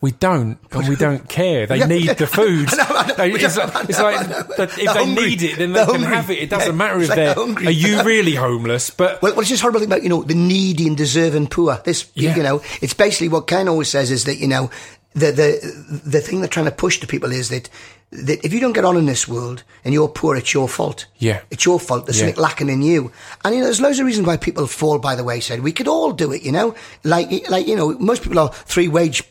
we 0.00 0.12
don't, 0.12 0.58
and 0.70 0.88
we 0.88 0.94
don't 0.94 1.28
care. 1.28 1.66
They 1.66 1.78
Yeah, 1.78 1.86
need 1.86 2.06
the 2.10 2.28
food. 2.28 2.68
I 2.72 2.76
know, 2.76 2.84
I 2.88 3.06
know. 3.08 3.14
They- 3.16 3.32
it's 3.32 3.56
like, 3.58 3.74
know, 3.74 3.80
it's 3.88 3.98
like 3.98 4.28
know. 4.30 4.38
if 4.46 4.56
They're 4.56 4.76
they 4.76 4.84
hungry. 4.86 5.26
need 5.30 5.42
it, 5.42 5.58
then 5.58 5.72
They're 5.72 5.86
can 5.86 5.94
hungry. 5.96 6.14
have 6.16 6.30
it. 6.30 6.38
It 6.38 6.50
doesn't 6.50 6.68
Yeah, 6.68 6.72
matter 6.76 7.00
if 7.00 7.08
like 7.08 7.16
they're. 7.16 7.34
hungry. 7.34 7.66
Are 7.66 7.70
you 7.72 8.02
really 8.04 8.36
homeless? 8.36 8.90
But 8.90 9.20
Well, 9.22 9.34
what's 9.34 9.48
just 9.48 9.60
horrible 9.60 9.80
thing 9.80 9.88
about, 9.88 10.04
you 10.04 10.08
know, 10.08 10.22
the 10.22 10.36
needy 10.36 10.86
and 10.86 10.96
deserving 10.96 11.48
poor? 11.48 11.80
This, 11.84 12.08
Yeah. 12.14 12.36
you 12.36 12.44
know, 12.44 12.62
it's 12.80 12.94
basically 12.94 13.28
what 13.28 13.48
Ken 13.48 13.68
always 13.68 13.88
says 13.88 14.12
is 14.12 14.22
that, 14.26 14.36
you 14.36 14.46
know, 14.46 14.70
the, 15.14 15.32
the, 15.32 16.00
the 16.04 16.20
thing 16.20 16.40
they're 16.40 16.48
trying 16.48 16.66
to 16.66 16.72
push 16.72 17.00
to 17.00 17.06
people 17.06 17.32
is 17.32 17.48
that, 17.48 17.68
that 18.10 18.44
if 18.44 18.52
you 18.52 18.60
don't 18.60 18.72
get 18.72 18.84
on 18.84 18.96
in 18.96 19.06
this 19.06 19.26
world 19.28 19.64
and 19.84 19.92
you're 19.92 20.08
poor, 20.08 20.36
it's 20.36 20.54
your 20.54 20.68
fault. 20.68 21.06
Yeah. 21.18 21.40
It's 21.50 21.64
your 21.64 21.80
fault. 21.80 22.06
There's 22.06 22.18
Yeah. 22.20 22.26
something 22.26 22.42
lacking 22.42 22.68
in 22.68 22.82
you. 22.82 23.10
And, 23.44 23.54
you 23.54 23.60
know, 23.60 23.66
there's 23.66 23.80
loads 23.80 23.98
of 23.98 24.06
reasons 24.06 24.26
why 24.26 24.36
people 24.36 24.66
fall 24.66 24.98
by 24.98 25.14
the 25.14 25.24
wayside. 25.24 25.60
We 25.60 25.72
could 25.72 25.88
all 25.88 26.12
do 26.12 26.32
it, 26.32 26.42
you 26.42 26.52
know? 26.52 26.74
Like, 27.04 27.48
like, 27.50 27.66
you 27.66 27.76
know, 27.76 27.98
most 27.98 28.22
people 28.22 28.38
are 28.38 28.50
three 28.52 28.88
wage 28.88 29.22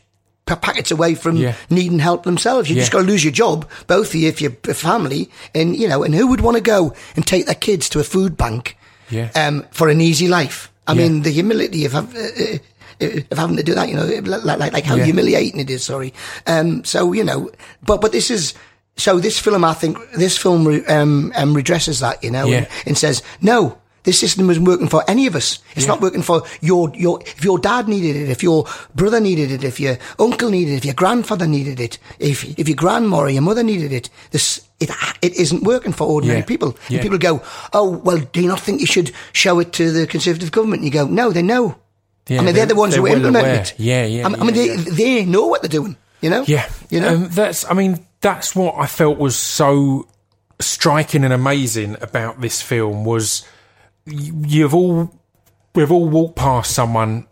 packets 0.46 0.90
away 0.90 1.14
from 1.14 1.36
Yeah. 1.36 1.54
needing 1.70 1.98
help 1.98 2.22
themselves. 2.24 2.70
You 2.70 2.76
just 2.76 2.90
got 2.92 3.00
to 3.00 3.04
lose 3.06 3.22
your 3.24 3.32
job, 3.32 3.68
both 3.86 4.08
of 4.08 4.14
you, 4.14 4.28
if 4.28 4.40
you're 4.40 4.56
a 4.68 4.74
family, 4.74 5.30
and 5.54 5.76
you 5.76 5.86
know, 5.88 6.02
and 6.02 6.14
who 6.14 6.26
would 6.26 6.40
want 6.40 6.56
to 6.56 6.62
go 6.62 6.94
and 7.16 7.26
take 7.26 7.44
their 7.46 7.54
kids 7.54 7.88
to 7.90 8.00
a 8.00 8.04
food 8.04 8.36
bank, 8.36 8.76
Yeah. 9.10 9.28
um, 9.34 9.66
for 9.72 9.88
an 9.90 10.00
easy 10.00 10.26
life? 10.26 10.70
I 10.86 10.92
Yeah. 10.94 11.02
mean, 11.02 11.22
the 11.22 11.30
humility 11.30 11.84
of, 11.84 11.94
uh, 11.94 11.98
uh, 11.98 12.58
of 13.00 13.38
having 13.38 13.56
to 13.56 13.62
do 13.62 13.74
that, 13.74 13.88
you 13.88 13.96
know, 13.96 14.04
like, 14.04 14.44
like, 14.58 14.72
like 14.72 14.84
how 14.84 14.96
Yeah. 14.96 15.04
humiliating 15.04 15.60
it 15.60 15.70
is. 15.70 15.84
Sorry. 15.84 16.12
Um, 16.46 16.84
so 16.84 17.12
you 17.12 17.24
know, 17.24 17.50
but 17.82 18.00
but 18.00 18.12
this 18.12 18.30
is. 18.30 18.54
So 18.96 19.20
this 19.20 19.38
film, 19.38 19.62
I 19.64 19.74
think, 19.74 19.96
this 20.16 20.36
film 20.36 20.66
re- 20.66 20.84
um, 20.86 21.32
um, 21.36 21.54
redresses 21.54 22.00
that, 22.00 22.24
you 22.24 22.32
know, 22.32 22.46
Yeah. 22.46 22.56
and, 22.56 22.66
and 22.84 22.98
says, 22.98 23.22
no, 23.40 23.78
this 24.02 24.18
system 24.18 24.50
isn't 24.50 24.64
working 24.64 24.88
for 24.88 25.04
any 25.08 25.28
of 25.28 25.36
us. 25.36 25.60
It's 25.76 25.86
not 25.86 26.00
working 26.00 26.20
for 26.22 26.42
your, 26.60 26.90
your, 26.96 27.20
if 27.22 27.44
your 27.44 27.60
dad 27.60 27.86
needed 27.86 28.16
it, 28.16 28.28
if 28.28 28.42
your 28.42 28.66
brother 28.96 29.20
needed 29.20 29.52
it, 29.52 29.62
if 29.62 29.78
your 29.78 29.98
uncle 30.18 30.50
needed 30.50 30.72
it, 30.72 30.76
if 30.78 30.84
your 30.84 30.94
grandfather 30.94 31.46
needed 31.46 31.78
it, 31.78 31.96
if, 32.18 32.42
if 32.58 32.66
your 32.68 32.74
grandma 32.74 33.18
or 33.18 33.30
your 33.30 33.40
mother 33.42 33.62
needed 33.62 33.92
it, 33.92 34.10
this, 34.32 34.66
it, 34.80 34.90
it 35.22 35.32
isn't 35.36 35.62
working 35.62 35.92
for 35.92 36.08
ordinary 36.08 36.40
Yeah. 36.40 36.44
people. 36.46 36.70
And 36.88 36.96
Yeah. 36.96 37.02
people 37.02 37.18
go, 37.18 37.40
oh, 37.72 37.88
well, 37.98 38.18
do 38.18 38.40
you 38.42 38.48
not 38.48 38.58
think 38.58 38.80
you 38.80 38.86
should 38.86 39.12
show 39.32 39.60
it 39.60 39.72
to 39.74 39.92
the 39.92 40.08
Conservative 40.08 40.50
government? 40.50 40.80
And 40.82 40.86
you 40.86 40.90
go, 40.90 41.06
no, 41.06 41.30
they 41.30 41.42
know. 41.42 41.76
Yeah, 42.28 42.40
I 42.40 42.44
mean, 42.44 42.54
they're, 42.54 42.66
the 42.66 42.74
ones 42.74 42.94
they're 42.94 43.00
who 43.00 43.08
implementing 43.08 43.50
aware. 43.50 43.62
it. 43.62 43.74
Yeah, 43.78 44.04
yeah, 44.04 44.26
I 44.26 44.28
mean, 44.28 44.40
I 44.40 44.44
mean, 44.44 44.54
yeah, 44.54 44.76
they, 44.76 44.90
they 44.90 45.24
know 45.24 45.46
what 45.46 45.62
they're 45.62 45.68
doing, 45.68 45.96
you 46.20 46.30
know? 46.30 46.44
Yeah, 46.46 46.68
You 46.90 47.00
know? 47.00 47.14
um, 47.14 47.28
that's. 47.30 47.64
I 47.70 47.74
mean, 47.74 48.04
that's 48.20 48.54
what 48.54 48.74
I 48.76 48.86
felt 48.86 49.18
was 49.18 49.34
so 49.36 50.06
striking 50.60 51.24
and 51.24 51.32
amazing 51.32 51.96
about 52.00 52.40
this 52.40 52.60
film 52.60 53.04
was 53.04 53.46
you've 54.04 54.74
all 54.74 55.10
we've 55.74 55.92
all 55.92 56.08
walked 56.08 56.36
past 56.36 56.72
someone 56.74 57.26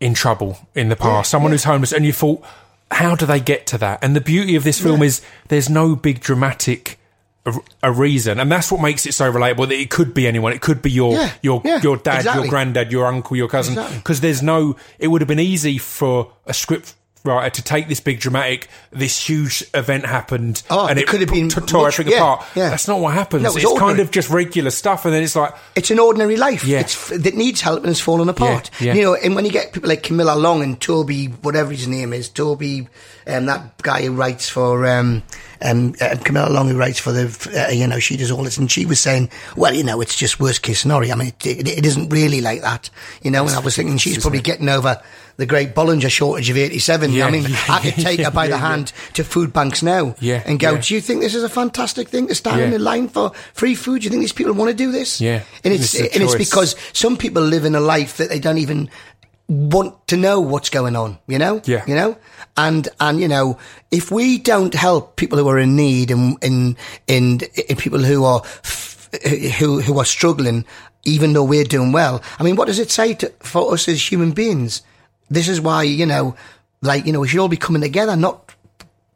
in 0.00 0.14
trouble 0.14 0.58
in 0.74 0.88
the 0.88 0.96
past, 0.96 1.30
someone 1.30 1.52
who's 1.52 1.64
homeless, 1.64 1.92
and 1.92 2.04
you 2.04 2.12
thought, 2.12 2.42
how 2.90 3.14
do 3.14 3.26
they 3.26 3.40
get 3.40 3.66
to 3.68 3.78
that? 3.78 4.02
And 4.02 4.14
the 4.16 4.20
beauty 4.20 4.56
of 4.56 4.64
this 4.64 4.80
film 4.80 5.02
is 5.02 5.22
there's 5.48 5.70
no 5.70 5.94
big 5.96 6.20
dramatic. 6.20 6.98
A, 7.46 7.54
a 7.82 7.92
reason, 7.92 8.40
and 8.40 8.50
that's 8.50 8.72
what 8.72 8.80
makes 8.80 9.04
it 9.04 9.12
so 9.12 9.30
relatable. 9.30 9.68
That 9.68 9.78
it 9.78 9.90
could 9.90 10.14
be 10.14 10.26
anyone. 10.26 10.52
It 10.54 10.62
could 10.62 10.80
be 10.80 10.90
your 10.90 11.12
Yeah, 11.12 11.30
your 11.42 11.60
yeah, 11.64 11.80
your 11.82 11.98
dad, 11.98 12.16
exactly. 12.20 12.44
your 12.44 12.50
granddad, 12.50 12.90
your 12.90 13.04
uncle, 13.06 13.36
your 13.36 13.48
cousin. 13.48 13.74
Exactly. 13.74 13.98
Because 13.98 14.20
there's 14.22 14.42
no. 14.42 14.76
It 14.98 15.08
would 15.08 15.20
have 15.20 15.28
been 15.28 15.38
easy 15.40 15.76
for 15.76 16.32
a 16.46 16.54
script 16.54 16.94
writer 17.24 17.48
to 17.50 17.62
take 17.62 17.88
this 17.88 18.00
big 18.00 18.20
dramatic, 18.20 18.68
this 18.92 19.18
huge 19.28 19.64
event 19.72 20.04
happened, 20.04 20.62
Oh, 20.68 20.86
and 20.86 20.98
it 20.98 21.06
could 21.08 21.20
have 21.20 21.30
been 21.30 21.48
t- 21.48 21.60
tore 21.62 21.84
much- 21.84 21.94
everything 21.94 22.12
yeah, 22.12 22.18
apart. 22.18 22.46
yeah. 22.54 22.68
That's 22.68 22.86
not 22.86 23.00
what 23.00 23.14
happens. 23.14 23.42
No, 23.42 23.50
it 23.56 23.62
it's 23.64 23.78
kind 23.78 23.98
of 23.98 24.10
just 24.10 24.28
regular 24.28 24.70
stuff, 24.70 25.04
and 25.06 25.14
then 25.14 25.22
it's 25.22 25.34
like, 25.34 25.54
It's 25.74 25.90
an 25.90 25.98
ordinary 25.98 26.36
life. 26.36 26.64
Yeah. 26.64 26.80
It's 26.80 27.08
that 27.08 27.34
needs 27.34 27.62
help 27.62 27.82
and 27.82 27.90
is 27.90 28.00
falling 28.00 28.28
apart. 28.28 28.70
Yeah, 28.78 28.88
yeah. 28.88 28.94
You 28.94 29.02
know, 29.02 29.14
and 29.14 29.34
when 29.34 29.44
you 29.46 29.50
get 29.50 29.72
people 29.72 29.88
like 29.88 30.02
Camilla 30.02 30.36
Long 30.36 30.62
and 30.62 30.78
Toby, 30.80 31.26
whatever 31.26 31.72
his 31.72 31.88
name 31.88 32.12
is, 32.12 32.28
Toby, 32.28 32.88
um, 33.26 33.46
that 33.46 33.78
guy 33.82 34.02
who 34.02 34.12
writes 34.12 34.50
for 34.50 34.86
um, 34.86 35.22
um, 35.62 35.94
uh, 36.02 36.16
Camilla 36.22 36.50
Long 36.50 36.68
who 36.68 36.76
writes 36.76 36.98
for 36.98 37.10
the, 37.12 37.66
uh, 37.68 37.72
you 37.72 37.86
know, 37.86 37.98
she 37.98 38.18
does 38.18 38.30
all 38.30 38.42
this, 38.42 38.58
and 38.58 38.70
she 38.70 38.84
was 38.84 39.00
saying, 39.00 39.30
well, 39.56 39.72
you 39.74 39.82
know, 39.82 40.02
it's 40.02 40.14
just 40.14 40.38
worst 40.40 40.60
case 40.62 40.80
scenario. 40.80 41.14
I 41.14 41.16
mean, 41.16 41.28
it, 41.28 41.46
it, 41.46 41.68
it 41.78 41.86
isn't 41.86 42.10
really 42.10 42.42
like 42.42 42.60
that, 42.60 42.90
you 43.22 43.30
know. 43.30 43.46
And 43.46 43.54
I 43.54 43.60
was 43.60 43.76
thinking 43.76 43.96
she's 43.96 44.18
probably 44.20 44.42
getting 44.42 44.68
over 44.68 45.02
the 45.36 45.46
great 45.46 45.74
Bollinger 45.74 46.10
shortage 46.10 46.50
of 46.50 46.56
eighty-seven. 46.56 47.12
Yeah, 47.12 47.26
I 47.26 47.30
mean, 47.30 47.42
yeah, 47.44 47.56
I 47.68 47.80
could 47.80 47.94
take 48.02 48.20
her 48.20 48.30
by 48.30 48.48
the 48.48 48.58
hand 48.58 48.92
to 49.14 49.24
food 49.24 49.52
banks 49.52 49.82
now, 49.82 50.14
Yeah, 50.20 50.42
and 50.46 50.58
go, 50.60 50.78
do 50.78 50.94
you 50.94 51.00
think 51.00 51.20
this 51.20 51.34
is 51.34 51.42
a 51.42 51.48
fantastic 51.48 52.08
thing 52.08 52.28
to 52.28 52.34
stand 52.34 52.72
in 52.72 52.82
line 52.82 53.08
for 53.08 53.30
free 53.52 53.74
food? 53.74 54.00
Do 54.00 54.04
you 54.04 54.10
think 54.10 54.20
these 54.22 54.32
people 54.32 54.52
want 54.52 54.70
to 54.70 54.76
do 54.76 54.92
this? 54.92 55.20
Yeah. 55.20 55.42
and 55.64 55.74
it's 55.74 55.94
It's 55.94 56.14
and 56.14 56.22
it's 56.22 56.34
because 56.34 56.76
some 56.92 57.16
people 57.16 57.42
live 57.42 57.64
in 57.64 57.74
a 57.74 57.80
life 57.80 58.16
that 58.18 58.28
they 58.28 58.38
don't 58.38 58.58
even 58.58 58.90
want 59.46 60.06
to 60.08 60.16
know 60.16 60.40
what's 60.40 60.70
going 60.70 60.96
on, 60.96 61.18
you 61.26 61.38
know? 61.38 61.60
Yeah. 61.64 61.84
You 61.86 61.94
know? 61.94 62.16
And, 62.56 62.88
and, 63.00 63.20
you 63.20 63.28
know, 63.28 63.58
if 63.90 64.10
we 64.10 64.38
don't 64.38 64.72
help 64.72 65.16
people 65.16 65.38
who 65.38 65.48
are 65.48 65.58
in 65.58 65.76
need 65.76 66.10
and, 66.10 66.38
and, 66.42 66.76
and, 67.08 67.44
and 67.68 67.78
people 67.78 67.98
who 67.98 68.24
are, 68.24 68.40
f- 68.44 69.10
who, 69.58 69.80
who 69.80 69.98
are 69.98 70.04
struggling, 70.04 70.64
even 71.04 71.34
though 71.34 71.44
we're 71.44 71.64
doing 71.64 71.92
well, 71.92 72.22
I 72.38 72.42
mean, 72.42 72.56
what 72.56 72.66
does 72.68 72.78
it 72.78 72.90
say 72.90 73.12
to, 73.14 73.28
for 73.40 73.74
us 73.74 73.86
as 73.88 74.10
human 74.10 74.32
beings? 74.32 74.82
This 75.34 75.48
is 75.48 75.60
why, 75.60 75.82
you 75.82 76.06
know, 76.06 76.36
like, 76.82 77.06
you 77.06 77.12
know, 77.12 77.20
we 77.20 77.28
should 77.28 77.40
all 77.40 77.48
be 77.48 77.56
coming 77.56 77.82
together, 77.82 78.16
not 78.16 78.54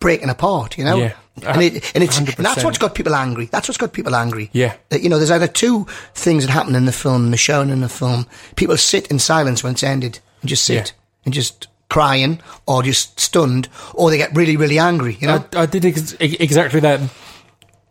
breaking 0.00 0.28
apart, 0.30 0.76
you 0.78 0.84
know? 0.84 0.96
Yeah. 0.98 1.14
And 1.46 1.62
it, 1.62 1.92
and 1.94 2.02
it's, 2.02 2.18
and 2.18 2.26
that's 2.26 2.64
what's 2.64 2.78
got 2.78 2.96
people 2.96 3.14
angry. 3.14 3.46
That's 3.46 3.68
what's 3.68 3.78
got 3.78 3.92
people 3.92 4.16
angry. 4.16 4.50
Yeah. 4.52 4.74
You 4.90 5.08
know, 5.08 5.18
there's 5.18 5.30
either 5.30 5.46
two 5.46 5.86
things 6.14 6.44
that 6.44 6.50
happen 6.52 6.74
in 6.74 6.84
the 6.84 6.92
film, 6.92 7.30
the 7.30 7.36
shown 7.36 7.70
in 7.70 7.80
the 7.80 7.88
film. 7.88 8.26
People 8.56 8.76
sit 8.76 9.06
in 9.08 9.18
silence 9.20 9.62
when 9.62 9.72
it's 9.74 9.84
ended 9.84 10.18
and 10.40 10.48
just 10.48 10.64
sit 10.64 10.74
Yeah. 10.74 10.92
and 11.24 11.32
just 11.34 11.68
crying 11.90 12.40
or 12.66 12.82
just 12.82 13.20
stunned 13.20 13.68
or 13.94 14.10
they 14.10 14.16
get 14.18 14.34
really, 14.34 14.56
really 14.56 14.78
angry, 14.80 15.16
you 15.20 15.28
know? 15.28 15.44
I, 15.54 15.62
I 15.62 15.66
did 15.66 15.84
ex- 15.84 16.14
exactly 16.18 16.80
that. 16.80 17.00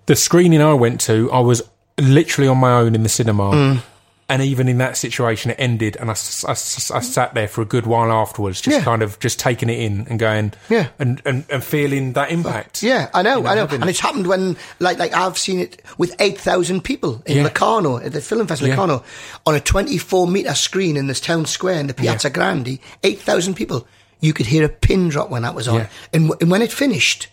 The 0.08 0.16
screening 0.18 0.62
I 0.62 0.74
went 0.74 1.00
to, 1.02 1.32
I 1.32 1.40
was 1.40 1.62
literally 1.98 2.48
on 2.50 2.58
my 2.58 2.74
own 2.74 2.96
in 2.96 3.04
the 3.04 3.10
cinema. 3.10 3.52
Mm. 3.52 3.82
And 4.30 4.42
even 4.42 4.68
in 4.68 4.78
that 4.80 4.98
situation, 4.98 5.52
it 5.52 5.56
ended, 5.58 5.96
and 5.96 6.10
I, 6.10 6.14
I 6.14 6.16
mm. 6.16 7.02
sat 7.04 7.34
there 7.34 7.48
for 7.48 7.62
a 7.62 7.66
good 7.66 7.86
while 7.86 8.12
afterwards, 8.12 8.60
just 8.60 8.78
Yeah. 8.80 8.84
kind 8.84 9.02
of 9.02 9.18
just 9.20 9.40
taking 9.40 9.70
it 9.70 9.80
in 9.80 10.06
and 10.10 10.20
going, 10.20 10.52
Yeah. 10.70 10.90
and, 11.00 11.22
and, 11.26 11.46
and 11.50 11.64
feeling 11.64 12.12
that 12.14 12.30
impact. 12.30 12.84
Yeah, 12.84 13.10
I 13.14 13.22
know, 13.22 13.38
You 13.38 13.44
know, 13.44 13.50
I 13.50 13.56
know, 13.56 13.68
and 13.72 13.90
it's 13.90 14.02
happened 14.02 14.28
when, 14.28 14.58
like, 14.80 15.00
like 15.00 15.14
I've 15.14 15.38
seen 15.38 15.60
it 15.60 15.82
with 15.98 16.14
eight 16.20 16.38
thousand 16.38 16.82
people 16.84 17.24
in 17.26 17.38
Yeah. 17.38 17.44
Locarno 17.44 17.98
at 17.98 18.12
the 18.12 18.20
film 18.20 18.48
festival, 18.48 18.68
Yeah. 18.68 18.76
Locarno, 18.76 19.04
on 19.46 19.56
a 19.56 19.62
twenty-four 19.62 20.28
meter 20.28 20.54
screen 20.56 20.98
in 20.98 21.08
this 21.08 21.22
town 21.22 21.46
square 21.46 21.80
in 21.80 21.88
the 21.88 21.94
Piazza 21.94 22.30
Grande. 22.30 22.80
Eight 23.04 23.22
thousand 23.22 23.54
people. 23.54 23.88
You 24.20 24.34
could 24.34 24.48
hear 24.48 24.66
a 24.66 24.70
pin 24.70 25.10
drop 25.10 25.30
when 25.30 25.44
that 25.44 25.56
was 25.56 25.68
on, 25.70 25.76
Yeah. 25.76 25.88
and, 26.12 26.24
w- 26.28 26.38
and 26.42 26.52
when 26.52 26.62
it 26.64 26.72
finished, 26.72 27.28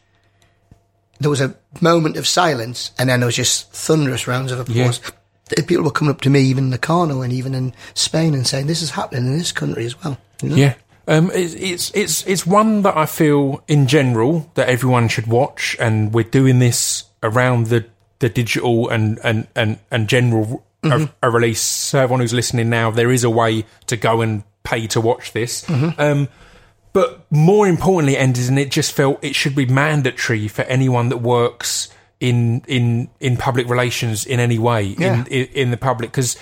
there 1.18 1.30
was 1.30 1.40
a 1.40 1.56
moment 1.80 2.16
of 2.18 2.26
silence, 2.28 2.92
and 2.98 3.08
then 3.08 3.20
there 3.20 3.26
was 3.26 3.34
just 3.36 3.72
thunderous 3.72 4.26
rounds 4.28 4.52
of 4.52 4.60
applause. 4.60 4.98
And 4.98 5.14
People 5.66 5.84
were 5.84 5.90
coming 5.90 6.12
up 6.12 6.22
to 6.22 6.30
me, 6.30 6.40
even 6.40 6.64
in 6.64 6.70
the 6.70 6.76
Locarno 6.76 7.20
and 7.22 7.32
even 7.32 7.54
in 7.54 7.74
Spain, 7.94 8.34
and 8.34 8.46
saying, 8.46 8.66
"This 8.66 8.82
is 8.82 8.90
happening 8.90 9.26
in 9.26 9.38
this 9.38 9.52
country 9.52 9.84
as 9.84 10.02
well." 10.02 10.18
You 10.42 10.48
know? 10.48 10.56
Yeah. 10.56 10.74
Um, 11.06 11.30
it's, 11.34 11.54
it's 11.54 11.90
it's 11.94 12.26
it's 12.26 12.46
one 12.46 12.82
that 12.82 12.96
I 12.96 13.04
feel 13.06 13.62
in 13.68 13.86
general 13.86 14.50
that 14.54 14.68
everyone 14.68 15.08
should 15.08 15.26
watch, 15.26 15.76
and 15.78 16.14
we're 16.14 16.24
doing 16.24 16.60
this 16.60 17.04
around 17.22 17.66
the, 17.66 17.84
the 18.20 18.30
digital 18.30 18.88
and 18.88 19.18
and 19.22 19.46
and 19.54 19.78
and 19.90 20.08
general 20.08 20.64
a, 20.82 21.08
a 21.22 21.30
release. 21.30 21.60
So 21.60 22.00
everyone 22.00 22.20
who's 22.20 22.32
listening 22.32 22.70
now, 22.70 22.90
there 22.90 23.10
is 23.10 23.24
a 23.24 23.30
way 23.30 23.64
to 23.86 23.96
go 23.96 24.22
and 24.22 24.44
pay 24.62 24.86
to 24.88 25.00
watch 25.00 25.32
this. 25.32 25.68
Um, 25.98 26.28
but 26.94 27.26
more 27.30 27.66
importantly, 27.66 28.16
ended, 28.16 28.48
and 28.48 28.58
it 28.58 28.70
just 28.70 28.92
felt 28.92 29.22
it 29.22 29.34
should 29.34 29.54
be 29.54 29.66
mandatory 29.66 30.48
for 30.48 30.62
anyone 30.62 31.08
that 31.08 31.18
works 31.18 31.88
in 32.28 32.62
in 32.66 33.08
in 33.20 33.36
public 33.36 33.68
relations 33.68 34.24
in 34.26 34.38
any 34.40 34.58
way 34.58 34.82
Yeah. 34.98 35.14
in, 35.20 35.26
in 35.26 35.44
in 35.62 35.70
the 35.70 35.76
public 35.76 36.10
because 36.10 36.36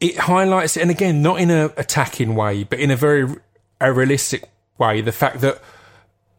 it 0.00 0.16
highlights, 0.18 0.76
and 0.76 0.90
again, 0.90 1.22
not 1.22 1.40
in 1.40 1.50
a 1.50 1.66
attacking 1.76 2.34
way, 2.34 2.64
but 2.64 2.78
in 2.78 2.90
a 2.90 2.96
very 2.96 3.26
a 3.80 3.92
realistic 3.92 4.42
way, 4.78 5.00
the 5.00 5.12
fact 5.12 5.40
that 5.40 5.62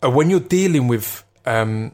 uh, 0.03 0.09
when 0.11 0.29
you're 0.29 0.39
dealing 0.39 0.87
with 0.87 1.23
um, 1.45 1.91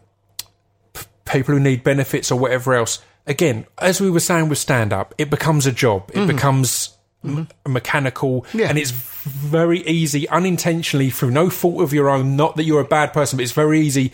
p- 0.93 1.05
people 1.25 1.53
who 1.53 1.59
need 1.61 1.83
benefits 1.83 2.31
or 2.31 2.37
whatever 2.39 2.73
else, 2.73 2.99
again, 3.27 3.65
as 3.77 4.01
we 4.01 4.09
were 4.11 4.19
saying 4.19 4.49
with 4.49 4.57
stand 4.57 4.91
up, 4.91 5.13
it 5.17 5.29
becomes 5.29 5.65
a 5.65 5.71
job. 5.71 6.11
It 6.13 6.27
becomes 6.27 6.89
m- 7.23 7.47
mechanical, 7.65 8.45
Yeah. 8.53 8.67
and 8.67 8.77
it's 8.77 8.91
very 8.91 9.79
easy, 9.87 10.27
unintentionally, 10.27 11.09
through 11.11 11.31
no 11.31 11.49
fault 11.49 11.81
of 11.81 11.93
your 11.93 12.09
own. 12.09 12.35
Not 12.35 12.57
that 12.57 12.65
you're 12.65 12.81
a 12.81 12.85
bad 12.99 13.13
person, 13.13 13.37
but 13.37 13.43
it's 13.43 13.53
very 13.53 13.79
easy 13.79 14.11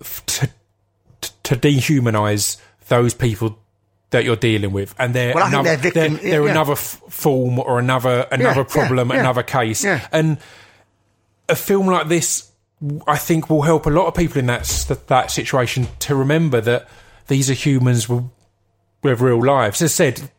f- 0.00 0.26
to 0.26 0.48
to 1.48 1.56
dehumanize 1.56 2.56
those 2.88 3.14
people 3.14 3.58
that 4.10 4.24
you're 4.24 4.36
dealing 4.36 4.72
with, 4.72 4.94
and 4.98 5.14
they're 5.14 5.34
Well, 5.34 5.46
another, 5.48 5.64
they're 5.68 5.76
victim- 5.76 6.14
they're, 6.16 6.30
they're 6.30 6.44
yeah. 6.44 6.50
another 6.52 6.72
f- 6.72 7.02
form 7.10 7.58
or 7.58 7.78
another 7.78 8.26
another 8.30 8.60
yeah, 8.62 8.64
problem, 8.72 9.10
yeah. 9.10 9.20
another 9.20 9.42
case, 9.42 9.84
and 9.84 10.38
a 11.48 11.54
film 11.56 11.86
like 11.86 12.08
this, 12.08 12.50
I 13.06 13.16
think, 13.18 13.50
will 13.50 13.62
help 13.62 13.86
a 13.86 13.90
lot 13.90 14.06
of 14.06 14.14
people 14.14 14.38
in 14.38 14.46
that 14.46 14.64
that, 15.08 15.30
situation 15.30 15.88
to 16.00 16.14
remember 16.14 16.60
that 16.62 16.88
these 17.26 17.50
are 17.50 17.54
humans 17.54 18.08
with, 18.08 18.24
with 19.02 19.20
real 19.20 19.44
lives. 19.44 19.82
As 19.82 19.92
I 19.92 19.94
said, 19.94 20.30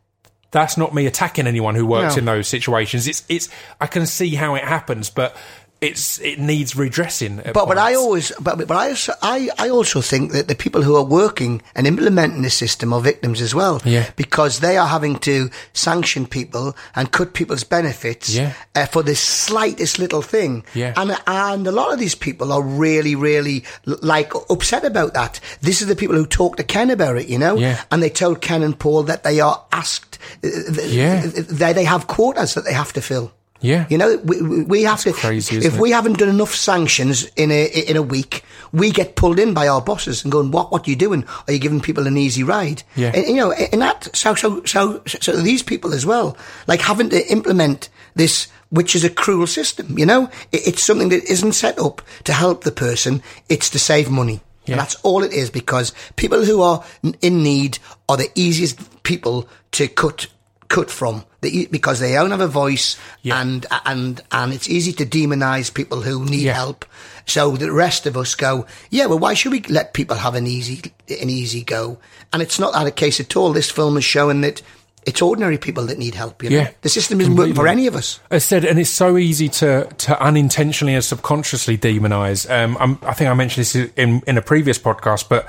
that's 0.51 0.75
not 0.77 0.95
me 0.95 1.05
attacking 1.05 1.45
anyone 1.45 1.75
who 1.75 1.85
works 1.85 2.15
No. 2.15 2.19
in 2.19 2.25
those 2.25 2.47
situations. 2.47 3.07
It's 3.07 3.23
it's 3.29 3.49
I 3.79 3.85
can 3.87 4.07
see 4.07 4.33
how 4.35 4.55
it 4.55 4.63
happens, 4.63 5.09
but 5.11 5.35
it's 5.81 6.19
it 6.19 6.39
needs 6.39 6.75
redressing. 6.75 7.37
But 7.53 7.65
but 7.67 7.77
I 7.77 7.95
always 7.95 8.31
but 8.41 8.57
but 8.67 8.71
I 8.71 8.89
also, 8.89 9.13
I 9.21 9.49
I 9.57 9.69
also 9.69 10.01
think 10.01 10.33
that 10.33 10.47
the 10.47 10.55
people 10.55 10.81
who 10.83 10.95
are 10.97 11.05
working 11.05 11.61
and 11.75 11.87
implementing 11.87 12.41
the 12.41 12.49
system 12.49 12.91
are 12.93 12.99
victims 13.01 13.41
as 13.41 13.55
well. 13.55 13.81
Yeah. 13.85 14.09
Because 14.17 14.59
they 14.59 14.77
are 14.77 14.87
having 14.87 15.19
to 15.19 15.49
sanction 15.73 16.25
people 16.27 16.75
and 16.95 17.11
cut 17.11 17.33
people's 17.33 17.63
benefits 17.63 18.29
Yeah. 18.29 18.51
uh, 18.75 18.87
for 18.87 19.03
the 19.03 19.15
slightest 19.15 19.99
little 19.99 20.21
thing. 20.21 20.63
Yeah. 20.73 20.93
And 20.97 21.15
and 21.27 21.65
a 21.67 21.71
lot 21.71 21.93
of 21.93 21.99
these 21.99 22.15
people 22.15 22.51
are 22.51 22.61
really 22.61 23.15
really 23.15 23.63
like 23.85 24.33
upset 24.49 24.83
about 24.83 25.13
that. 25.13 25.39
This 25.61 25.81
is 25.81 25.87
the 25.87 25.95
people 25.95 26.15
who 26.17 26.25
talk 26.25 26.57
to 26.57 26.63
Ken 26.63 26.89
about 26.89 27.15
it, 27.17 27.29
you 27.29 27.37
know. 27.39 27.55
Yeah. 27.57 27.81
And 27.89 28.03
they 28.03 28.09
told 28.09 28.41
Ken 28.41 28.63
and 28.63 28.77
Paul 28.77 29.03
that 29.03 29.23
they 29.23 29.39
are 29.39 29.63
asked. 29.71 30.19
uh, 30.43 30.49
Yeah. 30.83 31.25
They 31.25 31.73
they 31.73 31.85
have 31.85 32.07
quotas 32.07 32.53
that 32.53 32.65
they 32.65 32.73
have 32.73 32.91
to 32.93 33.01
fill. 33.01 33.31
Yeah. 33.61 33.85
You 33.89 33.97
know, 33.97 34.17
we, 34.23 34.63
we 34.63 34.83
have 34.83 35.01
to. 35.01 35.11
crazy, 35.11 35.57
if 35.57 35.75
it? 35.75 35.79
we 35.79 35.91
haven't 35.91 36.17
done 36.17 36.29
enough 36.29 36.55
sanctions 36.55 37.25
in 37.35 37.51
a 37.51 37.65
in 37.65 37.97
a 37.97 38.01
week, 38.01 38.43
we 38.71 38.91
get 38.91 39.15
pulled 39.15 39.39
in 39.39 39.53
by 39.53 39.67
our 39.67 39.81
bosses 39.81 40.23
and 40.23 40.31
going, 40.31 40.51
"What 40.51 40.71
what 40.71 40.87
are 40.87 40.89
you 40.89 40.95
doing? 40.95 41.25
Are 41.47 41.53
you 41.53 41.59
giving 41.59 41.81
people 41.81 42.07
an 42.07 42.17
easy 42.17 42.43
ride?" 42.43 42.83
Yeah. 42.95 43.11
And, 43.13 43.27
you 43.27 43.35
know, 43.35 43.51
and 43.51 43.81
that 43.81 44.15
so 44.15 44.35
so 44.35 44.63
so 44.63 45.01
so 45.05 45.35
these 45.35 45.63
people 45.63 45.93
as 45.93 46.05
well, 46.05 46.37
like 46.67 46.81
having 46.81 47.09
to 47.09 47.31
implement 47.31 47.89
this, 48.15 48.47
which 48.69 48.95
is 48.95 49.03
a 49.03 49.09
cruel 49.09 49.47
system. 49.47 49.99
You 49.99 50.05
know, 50.05 50.29
it, 50.51 50.67
it's 50.67 50.83
something 50.83 51.09
that 51.09 51.23
isn't 51.25 51.53
set 51.53 51.79
up 51.79 52.01
to 52.23 52.33
help 52.33 52.63
the 52.63 52.71
person; 52.71 53.21
it's 53.49 53.69
to 53.71 53.79
save 53.79 54.09
money. 54.09 54.39
Yeah. 54.65 54.73
And 54.73 54.79
that's 54.79 54.95
all 55.03 55.23
it 55.23 55.33
is 55.33 55.49
because 55.49 55.93
people 56.15 56.45
who 56.45 56.61
are 56.61 56.83
in 57.21 57.43
need 57.43 57.79
are 58.07 58.17
the 58.17 58.29
easiest 58.35 59.03
people 59.03 59.49
to 59.71 59.87
cut 59.87 60.27
cut 60.69 60.91
from 60.91 61.25
the, 61.41 61.67
because 61.71 61.99
they 61.99 62.13
don't 62.13 62.31
have 62.31 62.41
a 62.41 62.47
voice 62.47 62.97
Yeah. 63.21 63.39
and 63.41 63.65
and 63.85 64.21
and 64.31 64.53
it's 64.53 64.69
easy 64.69 64.93
to 64.93 65.05
demonize 65.05 65.73
people 65.73 66.01
who 66.01 66.25
need 66.25 66.41
Yeah. 66.41 66.53
help. 66.53 66.85
So 67.25 67.55
the 67.57 67.71
rest 67.71 68.05
of 68.07 68.17
us 68.17 68.33
go, 68.35 68.65
yeah, 68.89 69.05
well, 69.05 69.19
why 69.19 69.35
should 69.35 69.51
we 69.51 69.61
let 69.69 69.93
people 69.93 70.17
have 70.17 70.35
an 70.35 70.47
easy 70.47 70.81
an 71.09 71.29
easy 71.29 71.63
go? 71.63 71.97
And 72.33 72.41
it's 72.41 72.59
not 72.59 72.73
that 72.73 72.87
a 72.87 72.91
case 72.91 73.19
at 73.19 73.35
all. 73.35 73.53
This 73.53 73.69
film 73.71 73.97
is 73.97 74.03
showing 74.03 74.41
that 74.41 74.61
it's 75.05 75.21
ordinary 75.21 75.57
people 75.57 75.85
that 75.85 75.97
need 75.97 76.13
help. 76.13 76.43
You 76.43 76.49
know? 76.49 76.57
Yeah, 76.57 76.71
the 76.81 76.89
system 76.89 77.21
isn't 77.21 77.35
working 77.35 77.55
for 77.55 77.67
any 77.67 77.87
of 77.87 77.95
us. 77.95 78.19
I 78.29 78.39
said, 78.39 78.65
and 78.65 78.77
it's 78.77 78.89
so 78.89 79.17
easy 79.17 79.47
to 79.49 79.85
to 79.85 80.21
unintentionally 80.21 80.93
and 80.93 81.03
subconsciously 81.03 81.77
demonize. 81.77 82.49
Um, 82.49 82.77
I'm, 82.79 82.99
I 83.03 83.13
think 83.13 83.29
I 83.29 83.33
mentioned 83.33 83.61
this 83.65 83.75
in 83.75 84.21
in 84.27 84.37
a 84.37 84.41
previous 84.41 84.77
podcast, 84.77 85.29
but 85.29 85.47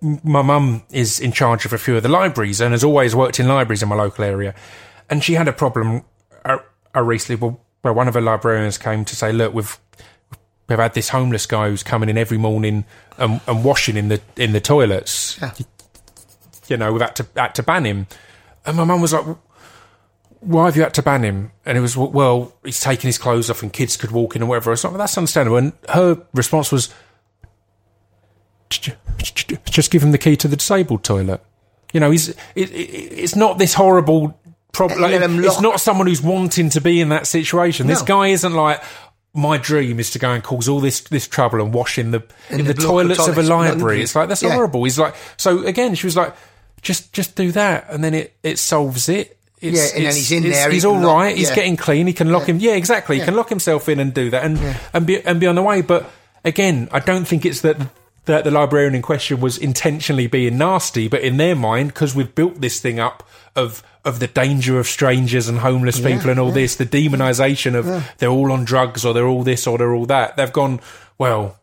my 0.00 0.42
mum 0.42 0.82
is 0.92 1.18
in 1.18 1.32
charge 1.32 1.64
of 1.64 1.72
a 1.72 1.78
few 1.78 1.96
of 1.96 2.02
the 2.02 2.08
libraries 2.10 2.60
and 2.60 2.72
has 2.72 2.84
always 2.84 3.16
worked 3.16 3.40
in 3.40 3.48
libraries 3.48 3.82
in 3.82 3.88
my 3.88 3.96
local 3.96 4.22
area, 4.24 4.54
and 5.10 5.22
she 5.22 5.34
had 5.34 5.48
a 5.48 5.52
problem 5.52 6.02
uh, 6.44 6.58
uh, 6.94 7.02
recently 7.02 7.36
where- 7.82 7.92
one 7.92 8.08
of 8.08 8.14
her 8.14 8.20
librarians 8.20 8.78
came 8.78 9.04
to 9.04 9.14
say, 9.16 9.32
"Look, 9.32 9.52
we've." 9.54 9.78
We've 10.66 10.78
had 10.78 10.94
this 10.94 11.10
homeless 11.10 11.44
guy 11.44 11.68
who's 11.68 11.82
coming 11.82 12.08
in 12.08 12.16
every 12.16 12.38
morning 12.38 12.86
and, 13.18 13.38
and 13.46 13.62
washing 13.62 13.98
in 13.98 14.08
the 14.08 14.22
in 14.34 14.52
the 14.52 14.60
toilets. 14.62 15.38
Yeah. 15.38 15.52
You 16.68 16.78
know, 16.78 16.90
we've 16.90 17.02
had 17.02 17.14
to 17.16 17.26
had 17.36 17.54
to 17.56 17.62
ban 17.62 17.84
him. 17.84 18.06
And 18.64 18.78
my 18.78 18.84
mum 18.84 19.02
was 19.02 19.12
like, 19.12 19.26
why 20.40 20.64
have 20.64 20.74
you 20.76 20.80
had 20.82 20.94
to 20.94 21.02
ban 21.02 21.22
him? 21.22 21.52
And 21.66 21.76
it 21.76 21.82
was, 21.82 21.98
well, 21.98 22.54
he's 22.64 22.80
taking 22.80 23.08
his 23.08 23.18
clothes 23.18 23.50
off 23.50 23.62
and 23.62 23.70
kids 23.74 23.98
could 23.98 24.10
walk 24.10 24.36
in 24.36 24.40
and 24.42 24.48
whatever. 24.48 24.72
It's 24.72 24.82
like, 24.84 24.96
that's 24.96 25.18
understandable. 25.18 25.58
And 25.58 25.74
her 25.90 26.22
response 26.32 26.72
was, 26.72 26.88
"J- 28.70 28.94
j- 29.18 29.58
just 29.70 29.90
give 29.90 30.02
him 30.02 30.12
the 30.12 30.18
key 30.18 30.34
to 30.36 30.48
the 30.48 30.56
disabled 30.56 31.04
toilet. 31.04 31.42
You 31.92 32.00
know, 32.00 32.10
he's, 32.10 32.30
it, 32.30 32.36
it, 32.56 32.72
it's 32.72 33.36
not 33.36 33.58
this 33.58 33.74
horrible 33.74 34.40
Let 34.80 35.22
him 35.22 35.42
it's 35.44 35.60
not 35.60 35.80
someone 35.80 36.06
who's 36.06 36.22
wanting 36.22 36.70
to 36.70 36.80
be 36.80 37.00
in 37.00 37.08
that 37.10 37.26
situation. 37.26 37.86
This 37.86 38.02
guy 38.02 38.28
isn't 38.28 38.52
like, 38.52 38.82
my 39.32 39.58
dream 39.58 39.98
is 39.98 40.10
to 40.12 40.18
go 40.18 40.30
and 40.30 40.42
cause 40.44 40.68
all 40.68 40.80
this 40.80 41.00
this 41.00 41.26
trouble 41.26 41.60
and 41.60 41.72
wash 41.74 41.98
in 41.98 42.10
the 42.12 42.22
in, 42.50 42.60
In 42.60 42.66
the, 42.66 42.74
the 42.74 42.82
local 42.82 43.02
toilets 43.02 43.28
of 43.28 43.36
a 43.38 43.42
library. 43.42 44.02
It's 44.02 44.14
like 44.14 44.28
that's 44.28 44.42
Yeah. 44.42 44.52
horrible. 44.54 44.84
He's 44.84 44.98
like 44.98 45.14
so 45.36 45.64
again. 45.64 45.94
She 45.94 46.06
was 46.06 46.16
like, 46.16 46.34
just 46.82 47.12
just 47.12 47.34
do 47.34 47.50
that, 47.52 47.86
and 47.90 48.02
then 48.04 48.14
it 48.14 48.36
it 48.42 48.58
solves 48.58 49.08
it. 49.08 49.36
It's, 49.60 49.76
Yeah, 49.76 49.96
and 49.96 50.06
then 50.06 50.14
he's 50.14 50.30
in 50.32 50.42
there, 50.42 50.70
He's 50.70 50.84
all 50.84 51.00
lock- 51.00 51.16
right. 51.16 51.36
He's 51.36 51.48
yeah. 51.48 51.54
getting 51.56 51.76
clean. 51.76 52.06
He 52.06 52.12
can 52.12 52.30
lock 52.30 52.46
him. 52.48 52.58
Yeah, 52.58 52.74
exactly. 52.74 53.18
He 53.18 53.24
can 53.24 53.34
lock 53.34 53.48
himself 53.48 53.88
in 53.88 53.98
and 53.98 54.12
do 54.12 54.30
that, 54.30 54.44
and 54.44 54.58
and 54.92 55.06
be 55.06 55.20
and 55.24 55.40
be 55.40 55.46
on 55.46 55.54
the 55.54 55.62
way. 55.62 55.80
But 55.80 56.08
again, 56.44 56.88
I 56.92 57.00
don't 57.00 57.24
think 57.26 57.44
it's 57.46 57.62
that 57.62 57.78
that 58.26 58.44
the 58.44 58.50
librarian 58.50 58.94
in 58.94 59.02
question 59.02 59.40
was 59.40 59.58
intentionally 59.58 60.26
being 60.26 60.56
nasty, 60.58 61.08
but 61.08 61.22
in 61.22 61.38
their 61.38 61.54
mind, 61.56 61.88
because 61.88 62.14
we've 62.14 62.34
built 62.34 62.60
this 62.60 62.78
thing 62.80 62.98
up 63.00 63.26
of 63.56 63.82
of 64.04 64.20
the 64.20 64.26
danger 64.26 64.78
of 64.78 64.86
strangers 64.86 65.48
and 65.48 65.58
homeless 65.58 65.98
people 66.00 66.28
and 66.30 66.38
all 66.38 66.52
this, 66.52 66.76
the 66.76 66.84
demonization 66.86 67.74
of 67.74 67.86
they're 68.18 68.28
all 68.28 68.52
on 68.52 68.64
drugs 68.64 69.04
or 69.04 69.14
they're 69.14 69.26
all 69.26 69.42
this 69.42 69.66
or 69.66 69.78
they're 69.78 69.94
all 69.94 70.06
that. 70.06 70.36
They've 70.36 70.52
gone 70.52 70.80
well. 71.18 71.58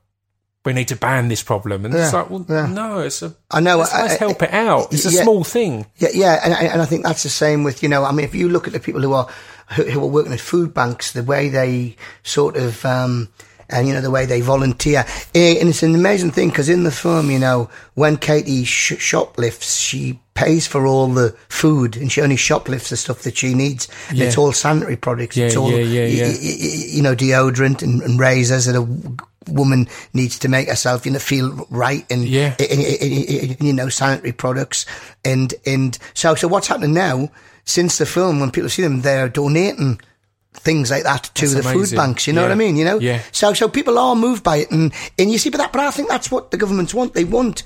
We 0.64 0.74
need 0.74 0.90
to 0.90 0.96
ban 0.96 1.28
this 1.28 1.42
problem, 1.42 1.86
and 1.86 1.94
it's 1.96 2.14
like, 2.14 2.30
well, 2.30 2.46
yeah. 2.48 2.68
no, 2.68 3.00
it's 3.00 3.24
a. 3.24 3.34
I 3.50 3.62
know, 3.62 3.78
Let's, 3.78 3.94
I- 3.96 4.02
let's 4.04 4.14
I- 4.14 4.18
help 4.20 4.44
it 4.44 4.54
out. 4.54 4.94
It's 4.94 5.06
a 5.06 5.12
small 5.12 5.44
thing. 5.44 5.88
Yeah, 5.98 6.10
yeah, 6.14 6.40
and, 6.44 6.54
and 6.54 6.68
and 6.68 6.82
I 6.84 6.86
think 6.86 7.04
that's 7.04 7.24
the 7.24 7.30
same 7.30 7.64
with 7.64 7.82
you 7.82 7.90
know. 7.90 8.04
I 8.04 8.12
mean, 8.12 8.26
if 8.26 8.36
you 8.36 8.48
look 8.48 8.68
at 8.68 8.74
the 8.74 8.80
people 8.80 9.02
who 9.02 9.12
are 9.14 9.28
who, 9.76 9.86
who 9.86 10.00
are 10.04 10.08
working 10.08 10.34
at 10.34 10.40
food 10.40 10.72
banks, 10.72 11.14
the 11.14 11.24
way 11.24 11.50
they 11.50 11.96
sort 12.22 12.58
of 12.58 12.86
um, 12.86 13.30
and 13.72 13.88
you 13.88 13.94
know 13.94 14.02
the 14.02 14.12
way 14.12 14.26
they 14.26 14.42
volunteer, 14.42 15.06
Eh, 15.36 15.58
and 15.60 15.70
it's 15.70 15.84
an 15.84 15.96
amazing 15.96 16.32
thing 16.32 16.50
because 16.50 16.70
in 16.70 16.84
the 16.84 16.92
film, 16.92 17.32
you 17.32 17.40
know, 17.40 17.70
when 17.96 18.18
Katie 18.18 18.64
sh- 18.64 19.00
shoplifts, 19.00 19.78
she 19.78 20.20
pays 20.34 20.66
for 20.68 20.88
all 20.88 21.08
the 21.08 21.36
food 21.50 21.98
and 21.98 22.12
she 22.12 22.22
only 22.22 22.36
shoplifts 22.38 22.90
the 22.90 22.98
stuff 22.98 23.24
that 23.24 23.38
she 23.38 23.54
needs. 23.54 23.88
And 24.10 24.18
Yeah. 24.18 24.26
It's 24.28 24.38
all 24.38 24.54
sanitary 24.54 24.96
products. 24.96 25.36
Yeah, 25.38 25.48
it's 25.48 25.56
all 25.58 25.72
yeah, 25.72 25.80
yeah, 26.06 26.28
y- 26.28 26.38
y- 26.42 26.58
y- 26.60 26.86
you 26.90 27.02
know 27.02 27.16
deodorant 27.16 27.82
and, 27.84 28.02
and 28.02 28.20
razors 28.20 28.66
that 28.66 28.76
are 28.76 28.88
woman 29.48 29.88
needs 30.14 30.38
to 30.40 30.48
make 30.48 30.70
herself, 30.70 31.06
you 31.06 31.12
know, 31.12 31.20
feel 31.20 31.68
right 31.72 32.06
and, 32.12 32.24
Yeah. 32.26 32.56
you 33.60 33.74
know, 33.74 33.90
sanitary 33.90 34.32
products. 34.32 34.86
And, 35.26 35.54
and 35.66 35.98
so, 36.14 36.36
so 36.36 36.48
what's 36.48 36.68
happening 36.68 36.94
now 36.94 37.30
since 37.66 37.98
the 37.98 38.06
film, 38.06 38.40
when 38.40 38.52
people 38.52 38.70
see 38.70 38.84
them, 38.84 39.02
they're 39.02 39.30
donating 39.30 40.00
things 40.54 40.92
like 40.92 41.04
that 41.04 41.24
to 41.36 41.48
That's 41.48 41.66
the 41.66 41.74
food 41.74 41.96
banks. 41.96 42.28
You 42.28 42.34
know 42.34 42.42
what 42.42 42.52
I 42.52 42.56
mean? 42.56 42.76
You 42.76 42.86
know? 42.86 43.00
Yeah. 43.00 43.22
So, 43.32 43.54
so 43.54 43.68
people 43.68 43.98
are 43.98 44.16
moved 44.16 44.44
by 44.44 44.58
it. 44.58 44.72
And, 44.72 44.94
and 45.18 45.32
you 45.32 45.38
see, 45.38 45.50
but 45.50 45.58
that, 45.58 45.72
but 45.72 45.82
I 45.82 45.92
think 45.92 46.10
that's 46.10 46.30
what 46.30 46.52
the 46.52 46.58
governments 46.58 46.94
want. 46.94 47.14
They 47.14 47.24
want, 47.24 47.64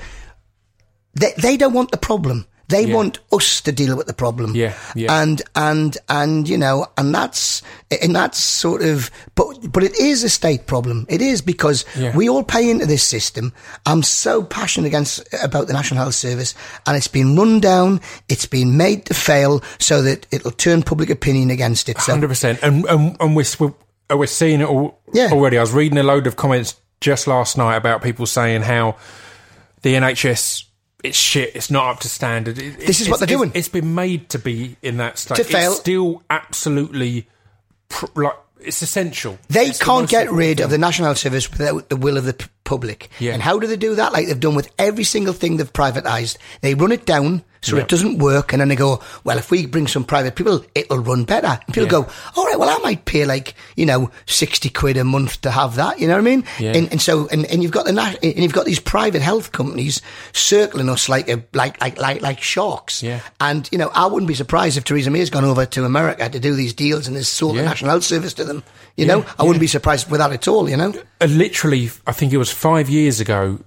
they, 1.14 1.34
they 1.38 1.58
don't 1.58 1.74
want 1.74 1.92
the 1.92 1.98
problem. 1.98 2.48
They 2.68 2.86
Yeah. 2.88 2.96
want 2.96 3.20
us 3.32 3.62
to 3.62 3.72
deal 3.72 3.96
with 3.96 4.08
the 4.08 4.14
problem. 4.14 4.56
Yeah, 4.56 4.74
yeah. 4.96 5.22
And, 5.22 5.42
and, 5.56 5.98
and, 6.10 6.50
you 6.50 6.58
know, 6.58 6.88
and 6.98 7.14
that's, 7.14 7.62
and 8.02 8.16
that's 8.16 8.40
sort 8.40 8.82
of, 8.82 9.12
but, 9.36 9.72
but 9.72 9.84
it 9.84 9.96
is 10.00 10.24
a 10.24 10.30
state 10.30 10.66
problem. 10.66 11.06
It 11.10 11.22
is 11.22 11.42
because 11.42 11.86
Yeah. 11.98 12.16
we 12.16 12.28
all 12.30 12.44
pay 12.44 12.70
into 12.70 12.86
this 12.86 13.04
system. 13.04 13.54
I'm 13.86 14.04
so 14.04 14.44
passionate 14.44 14.88
against, 14.88 15.22
about 15.44 15.68
the 15.68 15.74
National 15.74 16.00
Health 16.00 16.16
Service 16.16 16.54
and 16.88 16.98
it's 16.98 17.08
been 17.08 17.36
run 17.36 17.60
down. 17.60 18.02
It's 18.30 18.46
been 18.48 18.78
made 18.78 19.06
to 19.06 19.14
fail 19.14 19.62
so 19.80 20.02
that 20.02 20.26
it'll 20.32 20.52
turn 20.52 20.82
public 20.84 21.10
opinion 21.10 21.52
against 21.52 21.88
it. 21.90 22.00
So, 22.02 22.12
Hundred 22.12 22.28
percent, 22.30 22.60
and 22.64 22.86
and 22.86 23.16
and 23.20 23.36
we're 23.36 23.46
we're, 23.60 23.74
uh, 24.12 24.18
we're 24.18 24.28
seeing 24.28 24.62
it 24.62 24.68
all, 24.68 25.00
Yeah. 25.14 25.30
already. 25.32 25.58
I 25.58 25.62
was 25.62 25.72
reading 25.72 25.98
a 25.98 26.04
load 26.04 26.28
of 26.28 26.36
comments 26.36 26.76
just 27.02 27.28
last 27.28 27.58
night 27.58 27.76
about 27.76 28.02
people 28.02 28.26
saying 28.26 28.62
how 28.64 28.96
the 29.82 29.96
NHS 29.96 30.65
it's 31.06 31.18
shit. 31.18 31.56
It's 31.56 31.70
not 31.72 31.86
up 31.90 32.00
to 32.02 32.10
standard. 32.10 32.58
It- 32.58 32.80
This 32.80 33.02
is 33.02 33.10
what 33.10 33.20
they're 33.20 33.28
doing. 33.28 33.52
It's, 33.54 33.68
been 33.70 33.96
made 33.96 34.30
to 34.30 34.40
be 34.40 34.76
in 34.82 34.98
that 34.98 35.18
state. 35.18 35.36
To 35.38 35.44
fail. 35.44 35.72
It's 35.72 35.80
still 35.80 36.24
absolutely 36.30 37.28
pr- 37.90 38.06
like 38.22 38.34
it's 38.60 38.82
essential. 38.82 39.38
They 39.50 39.68
It's 39.68 39.80
can't 39.80 40.02
most 40.04 40.12
get 40.12 40.32
rid 40.32 40.58
thing. 40.58 40.64
of 40.66 40.70
the 40.72 40.78
National 40.78 41.08
Health 41.08 41.18
Service 41.20 41.50
without 41.52 41.90
the 41.90 41.96
will 41.96 42.18
of 42.18 42.26
the 42.26 42.50
public. 42.66 43.10
Yeah. 43.20 43.32
And 43.34 43.42
how 43.42 43.58
do 43.60 43.68
they 43.68 43.78
do 43.78 43.96
that? 43.96 44.12
Like 44.12 44.28
they've 44.28 44.40
done 44.40 44.56
with 44.56 44.70
every 44.78 45.06
single 45.06 45.34
thing 45.34 45.56
they've 45.58 45.72
privatised. 45.72 46.38
They 46.62 46.74
run 46.76 46.92
it 46.92 47.06
down 47.06 47.44
so 47.62 47.78
Yeah. 47.78 47.82
it 47.82 47.88
doesn't 47.88 48.20
work, 48.20 48.54
and 48.54 48.62
then 48.62 48.68
they 48.68 48.76
go, 48.76 49.02
"Well, 49.24 49.40
if 49.40 49.50
we 49.50 49.66
bring 49.66 49.88
some 49.88 50.04
private 50.04 50.36
people, 50.36 50.64
it'll 50.76 51.00
run 51.00 51.24
better." 51.24 51.48
And 51.48 51.74
people 51.74 51.84
Yeah. 51.86 51.90
go, 51.90 52.08
"All 52.36 52.46
right, 52.46 52.60
well, 52.60 52.70
I 52.70 52.78
might 52.84 53.06
pay 53.06 53.26
like 53.26 53.56
you 53.76 53.88
know 53.88 54.12
sixty 54.28 54.70
quid 54.70 54.98
a 54.98 55.04
month 55.04 55.42
to 55.42 55.50
have 55.50 55.76
that." 55.78 56.00
You 56.00 56.06
know 56.08 56.14
what 56.14 56.20
I 56.20 56.24
mean? 56.24 56.44
Yeah. 56.60 56.74
And, 56.76 56.92
and 56.92 57.02
so, 57.02 57.28
and, 57.32 57.44
and 57.48 57.64
you've 57.64 57.72
got 57.72 57.86
the 57.86 58.18
and 58.22 58.38
you've 58.44 58.54
got 58.54 58.66
these 58.66 58.80
private 58.80 59.24
health 59.24 59.52
companies 59.52 60.00
circling 60.32 60.90
us 60.90 61.10
like 61.10 61.28
a 61.30 61.44
like 61.54 61.82
like 61.82 62.00
like 62.00 62.22
like 62.22 62.40
sharks. 62.42 63.02
Yeah. 63.02 63.22
And 63.40 63.68
you 63.72 63.80
know, 63.80 63.90
I 63.96 64.06
wouldn't 64.06 64.28
be 64.28 64.36
surprised 64.36 64.78
if 64.78 64.84
Theresa 64.84 65.10
May's 65.10 65.32
gone 65.32 65.46
over 65.46 65.66
to 65.66 65.86
America 65.86 66.30
to 66.30 66.40
do 66.40 66.54
these 66.54 66.74
deals 66.74 67.08
and 67.08 67.16
has 67.16 67.28
sold 67.28 67.58
the 67.58 67.64
National 67.64 67.90
Health 67.90 68.04
Service 68.04 68.34
to 68.36 68.44
them. 68.44 68.64
You 68.96 69.06
know, 69.08 69.26
I 69.40 69.44
wouldn't 69.44 69.60
be 69.60 69.68
surprised 69.68 70.10
with 70.10 70.20
that 70.20 70.32
at 70.32 70.48
all. 70.48 70.70
You 70.70 70.78
know, 70.78 70.94
uh, 71.20 71.26
literally, 71.26 71.90
I 72.08 72.12
think 72.14 72.32
it 72.32 72.38
was 72.38 72.52
five 72.56 72.90
years 72.90 73.20
ago. 73.20 73.60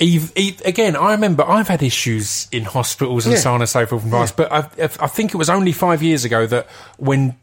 Eve, 0.00 0.32
Eve, 0.36 0.62
again, 0.64 0.94
I 0.94 1.10
remember 1.12 1.42
I've 1.42 1.66
had 1.68 1.82
issues 1.82 2.46
in 2.52 2.64
hospitals 2.64 3.26
and 3.26 3.34
Yeah. 3.34 3.40
so 3.40 3.52
on 3.54 3.60
and 3.60 3.68
so 3.68 3.84
forth, 3.84 4.02
and 4.04 4.12
vice, 4.12 4.30
but 4.30 4.50
I, 4.52 4.58
I 4.78 5.08
think 5.08 5.34
it 5.34 5.36
was 5.36 5.50
only 5.50 5.72
five 5.72 6.02
years 6.04 6.24
ago 6.24 6.46
that 6.46 6.68
when 6.98 7.36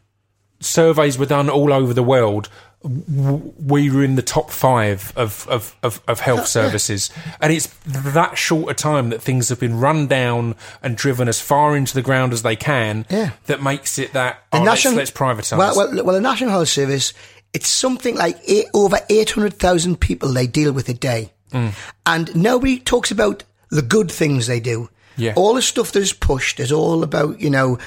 surveys 0.60 1.18
were 1.18 1.26
done 1.26 1.50
all 1.50 1.70
over 1.70 1.92
the 1.92 2.02
world, 2.02 2.48
w- 2.82 3.52
we 3.62 3.90
were 3.90 4.02
in 4.02 4.14
the 4.14 4.22
top 4.22 4.50
five 4.50 5.12
of, 5.16 5.46
of, 5.48 5.76
of, 5.82 6.00
of 6.08 6.20
health 6.20 6.46
services. 6.46 7.10
And 7.42 7.52
it's 7.52 7.66
that 7.84 8.38
short 8.38 8.70
a 8.70 8.74
time 8.74 9.10
that 9.10 9.20
things 9.20 9.50
have 9.50 9.60
been 9.60 9.78
run 9.78 10.06
down 10.06 10.54
and 10.82 10.96
driven 10.96 11.28
as 11.28 11.38
far 11.38 11.76
into 11.76 11.92
the 11.92 12.00
ground 12.00 12.32
as 12.32 12.40
they 12.40 12.56
can 12.56 13.04
Yeah. 13.10 13.32
that 13.46 13.62
makes 13.62 13.98
it 13.98 14.14
that, 14.14 14.44
The 14.50 14.60
oh, 14.60 14.64
national, 14.64 14.94
let's, 14.94 15.10
let's 15.20 15.50
privatise. 15.52 15.58
Well, 15.58 15.76
well, 15.76 16.04
well, 16.04 16.14
the 16.14 16.22
National 16.22 16.48
Health 16.48 16.68
Service, 16.68 17.12
it's 17.56 17.68
something 17.68 18.14
like 18.16 18.36
eight, 18.46 18.66
over 18.74 18.98
800,000 19.08 19.98
people 19.98 20.28
they 20.30 20.46
deal 20.46 20.72
with 20.74 20.90
a 20.90 20.94
day. 20.94 21.32
Mm. 21.52 21.72
And 22.04 22.36
nobody 22.36 22.78
talks 22.78 23.10
about 23.10 23.44
the 23.70 23.80
good 23.80 24.12
things 24.12 24.46
they 24.46 24.60
do. 24.60 24.90
Yeah. 25.16 25.32
All 25.36 25.54
the 25.54 25.62
stuff 25.62 25.92
that 25.92 26.00
is 26.02 26.12
pushed 26.12 26.60
is 26.60 26.70
all 26.70 27.02
about, 27.02 27.40
you 27.40 27.48
know, 27.48 27.78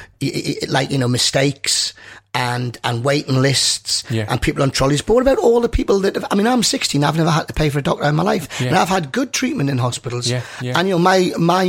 like, 0.67 0.89
you 0.89 0.97
know, 0.97 1.07
mistakes 1.07 1.93
and, 2.34 2.76
and 2.84 3.03
waiting 3.03 3.39
lists 3.39 4.03
Yeah. 4.09 4.26
and 4.28 4.41
people 4.41 4.63
on 4.63 4.72
trolleys. 4.72 5.03
But 5.03 5.13
what 5.13 5.22
about 5.22 5.38
all 5.38 5.61
the 5.61 5.70
people 5.70 5.99
that 5.99 6.15
have, 6.15 6.26
I 6.32 6.36
mean, 6.36 6.47
I'm 6.47 6.63
16, 6.63 7.03
I've 7.03 7.15
never 7.17 7.30
had 7.30 7.47
to 7.47 7.53
pay 7.53 7.70
for 7.70 7.78
a 7.78 7.84
doctor 7.84 8.05
in 8.05 8.15
my 8.15 8.24
life. 8.24 8.59
And 8.59 8.76
I've 8.76 8.89
had 8.89 9.11
good 9.11 9.34
treatment 9.34 9.70
in 9.70 9.78
hospitals. 9.78 10.28
Yeah, 10.28 10.41
yeah. 10.61 10.80
And, 10.80 10.88
you 10.88 10.95
know, 10.95 10.99
my, 10.99 11.32
my, 11.38 11.63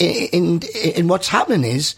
in, 0.00 0.58
in, 0.58 0.92
in 0.96 1.06
what's 1.06 1.28
happening 1.28 1.62
is, 1.70 1.94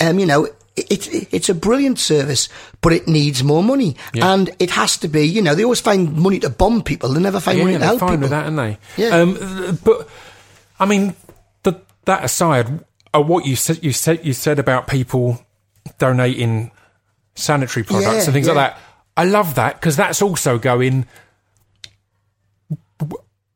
um, 0.00 0.18
you 0.18 0.26
know, 0.26 0.48
it's 0.90 1.08
it's 1.08 1.48
a 1.48 1.54
brilliant 1.54 1.98
service, 1.98 2.48
but 2.80 2.92
it 2.92 3.06
needs 3.08 3.42
more 3.44 3.62
money, 3.62 3.96
Yeah. 4.14 4.32
and 4.32 4.50
it 4.58 4.70
has 4.70 4.96
to 4.98 5.08
be. 5.08 5.22
You 5.26 5.42
know, 5.42 5.54
they 5.54 5.64
always 5.64 5.80
find 5.80 6.16
money 6.16 6.38
to 6.40 6.50
bomb 6.50 6.82
people. 6.82 7.10
They 7.12 7.20
never 7.20 7.40
find 7.40 7.58
money 7.58 7.72
to 7.72 7.78
they're 7.78 7.88
help 7.88 8.00
fine 8.00 8.08
people. 8.10 8.22
with 8.22 8.30
that, 8.30 8.44
aren't 8.44 8.56
they? 8.56 8.78
Yeah. 8.96 9.08
Um, 9.16 9.78
but 9.84 10.08
I 10.80 10.86
mean, 10.86 11.14
the, 11.62 11.80
that 12.04 12.24
aside, 12.24 12.84
uh, 13.14 13.20
what 13.22 13.46
you 13.46 13.56
said, 13.56 13.82
you 13.82 13.92
said, 13.92 14.24
you 14.24 14.32
said 14.32 14.58
about 14.58 14.86
people 14.86 15.44
donating 15.98 16.70
sanitary 17.34 17.84
products 17.84 18.06
Yeah, 18.06 18.24
and 18.24 18.32
things 18.32 18.46
yeah. 18.46 18.52
like 18.52 18.74
that. 18.74 18.80
I 19.16 19.24
love 19.24 19.54
that 19.56 19.80
because 19.80 19.96
that's 19.96 20.22
also 20.22 20.58
going. 20.58 21.06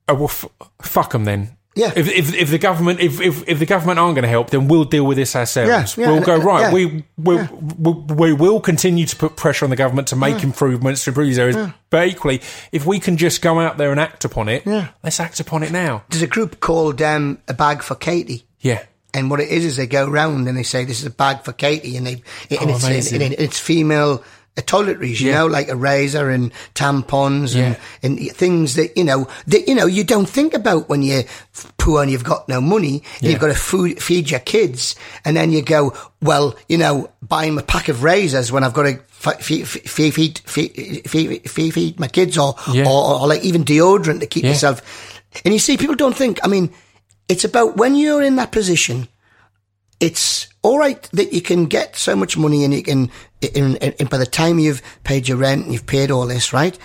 Oh, 0.09 0.15
well, 0.15 0.25
f- 0.25 0.47
fuck 0.83 1.13
them 1.13 1.25
then. 1.25 1.57
Yeah. 1.75 1.93
If, 1.97 2.07
if 2.09 2.35
if 2.35 2.51
the 2.51 2.59
government 2.59 3.01
if, 3.01 3.21
if, 3.21 3.49
if 3.49 3.59
the 3.59 3.65
government 3.67 3.99
aren't 3.99 4.15
going 4.15 4.25
to 4.25 4.29
help, 4.29 4.51
then 4.51 4.69
we'll 4.69 4.85
deal 4.85 5.05
with 5.05 5.17
this 5.17 5.35
ourselves. 5.35 5.97
Yeah, 5.97 6.05
yeah, 6.05 6.13
we'll 6.13 6.23
go 6.23 6.37
right. 6.37 6.61
yeah, 6.63 6.73
we 6.73 7.05
we, 7.17 7.37
we 7.79 7.93
we 8.15 8.33
will 8.35 8.61
continue 8.61 9.07
to 9.07 9.17
put 9.17 9.37
pressure 9.37 9.65
on 9.65 9.71
the 9.71 9.77
government 9.77 10.09
to 10.09 10.17
make 10.17 10.43
improvements 10.45 11.05
to 11.05 11.11
improve 11.11 11.29
these 11.29 11.39
areas. 11.39 11.57
But 11.89 12.09
equally, 12.09 12.43
if 12.73 12.85
we 12.85 13.01
can 13.01 13.17
just 13.17 13.41
go 13.41 13.59
out 13.59 13.79
there 13.79 13.91
and 13.91 13.99
act 14.01 14.25
upon 14.27 14.49
it, 14.51 14.67
Yeah. 14.67 14.89
let's 15.03 15.19
act 15.19 15.41
upon 15.41 15.63
it 15.63 15.73
now. 15.73 16.05
There's 16.11 16.23
a 16.23 16.27
group 16.27 16.61
called 16.61 17.01
um, 17.01 17.39
a 17.49 17.55
bag 17.55 17.83
for 17.83 17.95
Katie. 17.95 18.45
Yeah. 18.61 18.85
And 19.15 19.31
what 19.31 19.41
it 19.41 19.49
is 19.49 19.65
is 19.65 19.77
they 19.77 19.87
go 19.87 20.07
round 20.09 20.49
and 20.49 20.57
they 20.57 20.63
say 20.63 20.85
this 20.85 21.01
is 21.01 21.07
a 21.07 21.11
bag 21.11 21.43
for 21.43 21.53
Katie, 21.53 21.97
and 21.97 22.07
they 22.07 22.23
and 22.51 22.71
Oh, 22.71 22.75
it's 22.77 22.85
amazing. 22.85 23.23
and 23.23 23.33
it's 23.35 23.59
female 23.59 24.23
uh, 24.59 24.61
toiletries, 24.63 25.21
you 25.21 25.31
Yeah. 25.31 25.39
know, 25.39 25.47
like 25.47 25.69
a 25.69 25.77
razor 25.77 26.29
and 26.31 26.53
tampons 26.75 27.55
Yeah. 27.55 27.77
and, 28.03 28.19
and 28.19 28.33
things 28.37 28.75
that 28.75 28.97
you 28.97 29.05
know 29.05 29.27
that 29.47 29.67
you 29.69 29.75
know 29.75 29.87
you 29.87 30.05
don't 30.05 30.29
think 30.29 30.53
about 30.55 30.89
when 30.89 31.03
you're 31.03 31.25
poor 31.79 32.03
and 32.03 32.11
you've 32.11 32.25
got 32.25 32.49
no 32.49 32.61
money 32.61 33.03
and 33.21 33.31
you've 33.31 33.41
got 33.41 33.49
to 33.49 33.55
food, 33.55 34.03
feed 34.03 34.31
your 34.31 34.41
kids, 34.41 34.95
and 35.25 35.37
then 35.37 35.53
you 35.53 35.63
go, 35.63 35.95
well, 36.21 36.55
you 36.69 36.77
know, 36.79 37.09
buy 37.23 37.47
'em 37.47 37.59
a 37.59 37.63
pack 37.63 37.89
of 37.89 38.03
razors 38.03 38.53
when 38.53 38.63
I've 38.65 38.75
got 38.75 38.83
to 38.85 38.99
feed 39.41 39.67
feed 39.67 40.13
feed 40.15 40.39
feed, 40.45 41.03
feed, 41.09 41.51
feed, 41.51 41.73
feed 41.75 42.01
my 42.01 42.09
kids, 42.09 42.37
or, 42.37 42.55
Yeah. 42.73 42.85
or 42.89 43.21
or 43.21 43.27
like 43.29 43.43
even 43.45 43.65
deodorant 43.65 44.21
to 44.21 44.27
keep 44.27 44.45
Yeah. 44.45 44.51
yourself. 44.51 44.83
And 45.45 45.55
you 45.55 45.61
see, 45.61 45.77
people 45.79 45.95
don't 45.97 46.17
think. 46.17 46.39
I 46.45 46.49
mean, 46.49 46.71
it's 47.29 47.45
about 47.45 47.79
when 47.79 47.95
you're 47.95 48.21
in 48.23 48.37
that 48.37 48.53
position 48.53 49.09
it's 50.03 50.49
all 50.63 50.79
right 50.79 51.01
that 51.13 51.33
you 51.33 51.41
can 51.41 51.67
get 51.67 51.97
so 51.97 52.17
much 52.17 52.37
money 52.37 52.65
and 52.65 52.75
you 52.75 52.83
can, 52.83 53.11
and, 53.55 53.83
and, 53.83 54.11
by 54.11 54.19
the 54.19 54.27
time 54.27 54.59
you've 54.59 54.83
paid 55.05 55.29
your 55.29 55.39
rent 55.39 55.65
and 55.65 55.73
you've 55.73 55.87
paid 55.87 56.11
all 56.11 56.27
this, 56.27 56.53
right? 56.53 56.77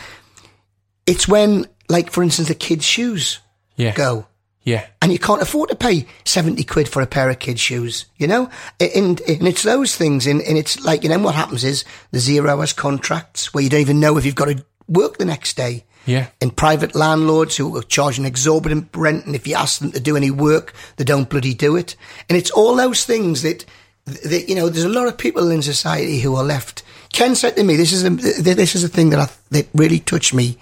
It's 1.07 1.27
when, 1.27 1.65
like, 1.89 2.11
for 2.11 2.21
instance, 2.23 2.47
the 2.47 2.55
kids' 2.55 2.85
shoes 2.85 3.39
Yeah. 3.75 3.93
go 3.93 4.27
Yeah. 4.63 4.85
and 5.01 5.11
you 5.11 5.17
can't 5.19 5.41
afford 5.41 5.69
to 5.69 5.75
pay 5.75 6.05
70 6.25 6.63
quid 6.65 6.87
for 6.87 7.01
a 7.01 7.07
pair 7.07 7.29
of 7.29 7.39
kids' 7.39 7.59
shoes, 7.61 8.05
you 8.17 8.27
know? 8.27 8.49
And, 8.79 9.19
and 9.21 9.47
it's 9.47 9.63
those 9.63 9.95
things. 9.95 10.27
And, 10.27 10.41
and 10.41 10.57
it's 10.57 10.79
like, 10.85 11.01
you 11.03 11.09
know, 11.09 11.19
what 11.19 11.33
happens 11.35 11.63
is 11.63 11.85
the 12.11 12.19
zero 12.19 12.51
hours 12.51 12.71
contracts 12.73 13.53
where 13.53 13.63
you 13.63 13.69
don't 13.69 13.81
even 13.81 13.99
know 13.99 14.17
if 14.17 14.25
you've 14.25 14.35
got 14.35 14.45
to 14.49 14.63
work 14.87 15.17
the 15.17 15.25
next 15.25 15.57
day. 15.57 15.85
Yeah. 16.07 16.29
And 16.41 16.55
private 16.55 16.95
landlords 16.95 17.57
who 17.57 17.75
are 17.77 17.83
charging 17.83 18.25
exorbitant 18.25 18.89
rent, 18.95 19.25
and 19.25 19.35
if 19.35 19.45
you 19.45 19.55
ask 19.55 19.79
them 19.79 19.91
to 19.91 19.99
do 19.99 20.15
any 20.15 20.31
work, 20.31 20.73
they 20.95 21.03
don't 21.03 21.29
bloody 21.29 21.53
do 21.53 21.75
it. 21.75 21.95
And 22.29 22.37
it's 22.37 22.49
all 22.49 22.75
those 22.75 23.03
things 23.03 23.41
that, 23.41 23.65
that 24.05 24.45
you 24.47 24.55
know, 24.55 24.69
there's 24.69 24.85
a 24.85 24.89
lot 24.89 25.07
of 25.07 25.17
people 25.17 25.51
in 25.51 25.61
society 25.61 26.21
who 26.21 26.35
are 26.35 26.45
left. 26.45 26.81
Ken 27.11 27.35
said 27.35 27.57
to 27.57 27.63
me, 27.63 27.75
"This 27.75 27.91
is 27.91 28.05
a, 28.05 28.09
this 28.09 28.73
is 28.73 28.85
a 28.85 28.89
thing 28.89 29.09
that 29.09 29.19
I, 29.19 29.29
that 29.51 29.67
really 29.73 29.99
touched 29.99 30.33
me." 30.33 30.57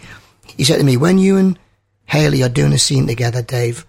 He 0.58 0.64
said 0.64 0.80
to 0.80 0.84
me, 0.84 0.98
"When 0.98 1.20
you 1.20 1.38
and 1.38 1.60
Hayley 2.08 2.42
are 2.42 2.50
doing 2.50 2.74
a 2.74 2.80
scene 2.80 3.06
together, 3.06 3.44
Dave, 3.44 3.86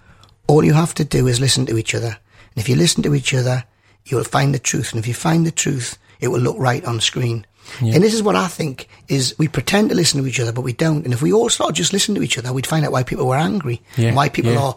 all 0.47 0.63
you 0.63 0.75
have 0.75 0.95
to 0.95 1.05
do 1.05 1.27
is 1.27 1.41
listen 1.41 1.65
to 1.67 1.79
each 1.79 1.95
other. 1.95 2.19
And 2.19 2.57
if 2.57 2.69
you 2.69 2.77
listen 2.77 3.03
to 3.05 3.15
each 3.15 3.33
other, 3.33 3.65
you 4.05 4.19
will 4.19 4.25
find 4.25 4.55
the 4.55 4.59
truth. 4.59 4.93
And 4.93 4.99
if 4.99 5.09
you 5.09 5.15
find 5.15 5.47
the 5.47 5.51
truth, 5.51 5.97
it 6.21 6.29
will 6.29 6.41
look 6.41 6.57
right 6.59 6.85
on 6.85 7.01
screen." 7.01 7.47
And 7.81 8.03
this 8.03 8.15
is 8.15 8.23
what 8.23 8.37
I 8.37 8.49
think 8.49 8.89
is 9.09 9.35
we 9.39 9.49
pretend 9.49 9.91
to 9.91 9.95
listen 9.95 10.21
to 10.23 10.27
each 10.29 10.41
other, 10.41 10.53
but 10.53 10.63
we 10.63 10.73
don't. 10.73 11.05
And 11.05 11.13
if 11.13 11.21
we 11.23 11.33
all 11.33 11.49
started 11.49 11.75
just 11.77 11.93
listening 11.93 12.17
to 12.17 12.23
each 12.23 12.39
other, 12.39 12.53
we'd 12.53 12.67
find 12.67 12.85
out 12.85 12.93
why 12.93 13.03
people 13.03 13.27
were 13.27 13.37
angry, 13.37 13.83
Yeah, 13.97 14.15
why 14.15 14.29
people 14.29 14.53
yeah. 14.53 14.61
are 14.63 14.75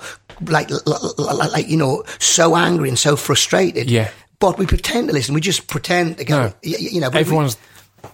like, 0.48 0.70
l- 0.72 0.82
l- 0.88 1.14
l- 1.20 1.52
like 1.52 1.68
you 1.68 1.78
know, 1.78 2.04
so 2.20 2.56
angry 2.56 2.90
and 2.90 2.98
so 3.00 3.16
frustrated. 3.16 3.90
Yeah. 3.90 4.10
But 4.40 4.58
we 4.58 4.66
pretend 4.66 5.08
to 5.10 5.14
listen. 5.14 5.34
We 5.36 5.42
just 5.42 5.68
pretend 5.68 6.18
to 6.18 6.26
go. 6.26 6.38
No. 6.38 6.46
y- 6.48 6.54
y- 6.64 6.76
You 6.92 7.02
know, 7.02 7.08
but 7.10 7.16
we- 7.16 7.20
Everyone's 7.22 7.58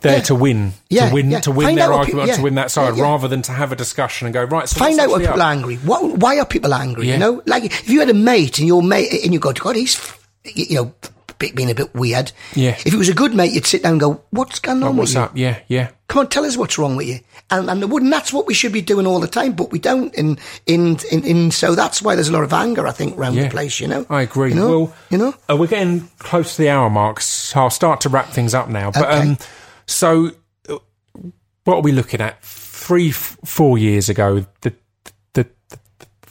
there 0.01 0.17
Yeah. 0.17 0.23
to 0.23 0.36
win, 0.36 0.73
Yeah, 0.89 1.09
to 1.09 1.13
win, 1.13 1.30
yeah. 1.32 1.39
to 1.41 1.51
win 1.51 1.67
Find 1.67 1.78
their 1.78 1.93
argument, 1.93 2.07
people- 2.07 2.28
yeah. 2.28 2.36
to 2.38 2.41
win 2.41 2.55
that 2.55 2.71
side, 2.71 2.95
Yeah, 2.97 3.03
yeah. 3.03 3.11
rather 3.11 3.28
than 3.28 3.43
to 3.43 3.51
have 3.51 3.71
a 3.71 3.76
discussion 3.76 4.26
and 4.26 4.34
go 4.34 4.43
right. 4.43 4.67
So 4.67 4.80
Find 4.80 4.99
out 4.99 5.09
why 5.09 5.19
people 5.19 5.41
are 5.41 5.51
angry. 5.51 5.76
What, 5.78 6.17
why 6.17 6.39
are 6.39 6.45
people 6.45 6.73
angry? 6.73 7.07
Yeah. 7.07 7.13
You 7.13 7.19
know, 7.19 7.43
like 7.45 7.65
if 7.65 7.88
you 7.89 7.99
had 7.99 8.09
a 8.09 8.13
mate 8.15 8.57
and 8.57 8.67
your 8.67 8.82
mate 8.82 9.13
and 9.23 9.32
you 9.34 9.39
go, 9.39 9.51
to 9.51 9.61
God, 9.61 9.76
he's, 9.76 9.99
you 10.55 10.76
know, 10.76 10.93
being 11.40 11.70
a 11.70 11.76
bit 11.76 11.94
weird. 11.96 12.32
Yeah. 12.54 12.72
If 12.86 12.88
it 12.94 12.96
was 12.96 13.10
a 13.10 13.14
good 13.14 13.34
mate, 13.34 13.52
you'd 13.54 13.66
sit 13.66 13.84
down 13.84 13.94
and 13.94 14.00
go, 14.02 14.22
"What's 14.32 14.60
going 14.60 14.82
on 14.84 14.92
with 14.98 15.10
What's 15.10 15.16
up? 15.16 15.32
Yeah, 15.36 15.60
yeah. 15.68 15.90
Come 16.08 16.20
on, 16.22 16.30
tell 16.30 16.46
us 16.46 16.56
what's 16.58 16.78
wrong 16.78 16.96
with 16.96 17.08
you." 17.08 17.20
And 17.50 17.70
and 17.70 17.82
they 17.82 17.86
wouldn't. 17.86 18.12
That's 18.12 18.32
what 18.34 18.48
we 18.48 18.54
should 18.54 18.72
be 18.74 18.82
doing 18.82 19.06
all 19.08 19.20
the 19.20 19.28
time, 19.28 19.54
but 19.54 19.72
we 19.72 19.80
don't. 19.80 20.14
In 20.16 20.38
in 20.66 20.98
in, 21.12 21.24
in 21.24 21.52
so 21.52 21.76
that's 21.76 22.02
why 22.02 22.16
there's 22.16 22.30
a 22.30 22.34
lot 22.34 22.44
of 22.44 22.54
anger, 22.54 22.88
I 22.88 22.92
think, 22.92 23.18
around 23.18 23.34
Yeah. 23.36 23.44
the 23.44 23.50
place. 23.50 23.80
You 23.80 23.88
know, 23.88 24.06
I 24.10 24.22
agree. 24.22 24.50
You 24.50 24.56
know, 24.56 24.80
Well, 24.80 24.94
you 25.10 25.18
know. 25.18 25.34
uh, 25.50 25.56
we're 25.58 25.68
getting 25.68 26.10
close 26.20 26.56
to 26.56 26.62
the 26.62 26.70
hour 26.70 26.90
mark, 26.90 27.22
so 27.22 27.60
I'll 27.62 27.70
start 27.70 28.02
to 28.02 28.10
wrap 28.10 28.30
things 28.30 28.54
up 28.54 28.70
now. 28.70 28.92
But 28.92 29.06
Okay. 29.06 29.30
um, 29.30 29.38
so, 29.88 30.32
uh, 30.70 30.78
what 31.64 31.76
are 31.78 31.82
we 31.82 31.92
looking 31.92 32.22
at? 32.22 32.44
Three, 32.44 33.10
four 33.12 33.78
years 33.80 34.10
ago, 34.10 34.46
the, 34.62 34.74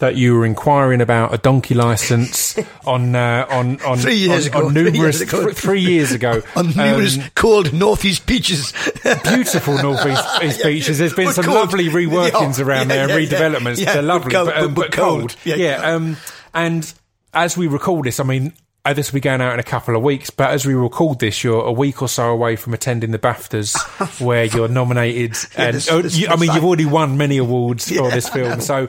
that 0.04 0.16
you 0.16 0.34
were 0.34 0.44
inquiring 0.44 1.00
about 1.00 1.32
a 1.32 1.38
donkey 1.38 1.74
license 1.74 2.58
on 2.86 3.14
uh, 3.16 3.46
on 3.48 3.80
on 3.82 3.96
Three 3.98 4.16
years 4.16 4.46
on, 4.48 4.52
ago, 4.52 4.66
on 4.66 4.72
three 4.74 4.82
numerous 4.90 5.18
years 5.18 5.20
ago. 5.22 5.42
thr- 5.48 5.52
three 5.52 5.80
years 5.80 6.12
ago 6.12 6.42
On 6.56 6.66
numerous 6.76 7.16
Um, 7.18 7.24
cold 7.34 7.72
northeast 7.72 8.26
beaches. 8.26 8.72
beautiful 9.24 9.74
northeast 9.82 10.22
east 10.42 10.62
beaches. 10.62 10.98
There's 10.98 11.14
been 11.14 11.32
some 11.32 11.44
cold. 11.46 11.56
lovely 11.56 11.88
reworkings 11.88 12.58
Yeah, 12.58 12.64
around 12.66 12.90
yeah, 12.90 13.06
there 13.06 13.18
and 13.18 13.30
yeah, 13.30 13.38
redevelopments. 13.38 13.78
yeah. 13.78 13.92
They're 13.94 14.02
But 14.02 14.04
lovely, 14.04 14.32
cold, 14.32 14.46
but, 14.48 14.56
um, 14.58 14.62
but- 14.66 14.74
but 14.74 14.90
but 14.90 14.92
cold. 14.92 15.36
Yeah, 15.44 15.54
Yeah. 15.56 15.80
yeah. 15.80 15.94
Um, 15.94 16.16
and 16.52 16.92
as 17.32 17.56
we 17.56 17.66
record 17.66 18.04
this, 18.06 18.20
I 18.20 18.24
mean, 18.24 18.52
uh, 18.86 18.92
this 18.92 19.10
will 19.10 19.16
be 19.16 19.20
going 19.20 19.40
out 19.40 19.54
in 19.54 19.58
a 19.60 19.64
couple 19.64 19.96
of 19.96 20.02
weeks. 20.02 20.28
But 20.30 20.50
as 20.50 20.66
we 20.66 20.74
record 20.74 21.18
this, 21.18 21.42
you're 21.42 21.64
a 21.64 21.72
week 21.72 22.02
or 22.02 22.08
so 22.08 22.28
away 22.30 22.56
from 22.56 22.74
attending 22.74 23.12
the 23.12 23.18
BAFTAs, 23.18 24.20
where 24.24 24.44
you're 24.44 24.68
nominated. 24.68 25.36
and 25.56 25.76
this- 25.76 25.90
oh, 25.90 26.02
this- 26.02 26.16
you, 26.18 26.28
I 26.28 26.36
mean, 26.36 26.52
you've 26.52 26.64
already 26.64 26.84
won 26.84 27.16
many 27.16 27.38
awards 27.38 27.88
for 27.90 28.10
this 28.10 28.28
film. 28.28 28.60
So, 28.60 28.88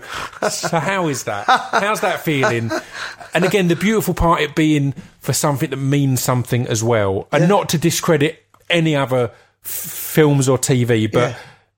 so 0.49 0.79
how 0.79 1.07
is 1.07 1.23
that? 1.23 1.45
How's 1.71 2.01
that 2.01 2.21
feeling? 2.21 2.71
And 3.33 3.45
again, 3.45 3.67
the 3.69 3.75
beautiful 3.75 4.13
part 4.13 4.41
it 4.41 4.55
being 4.55 4.93
for 5.21 5.33
something 5.33 5.69
that 5.69 5.77
means 5.77 6.21
something 6.21 6.67
as 6.67 6.83
well, 6.83 7.27
and 7.31 7.47
not 7.47 7.69
to 7.69 7.77
discredit 7.77 8.43
any 8.69 8.95
other 8.95 9.31
f- 9.63 9.69
films 9.71 10.49
or 10.49 10.57
TV, 10.57 11.11
but. 11.11 11.37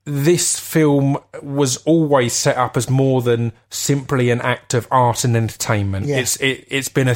This 0.10 0.58
film 0.58 1.18
was 1.42 1.78
always 1.84 2.32
set 2.32 2.56
up 2.56 2.78
as 2.78 2.90
more 2.90 3.22
than 3.22 3.52
simply 3.70 4.30
an 4.30 4.40
act 4.40 4.74
of 4.74 4.88
art 4.90 5.26
and 5.26 5.36
entertainment. 5.36 6.06
Yeah. 6.06 6.20
It's 6.20 6.38
it's 6.40 6.90
been 6.90 7.10
a 7.10 7.16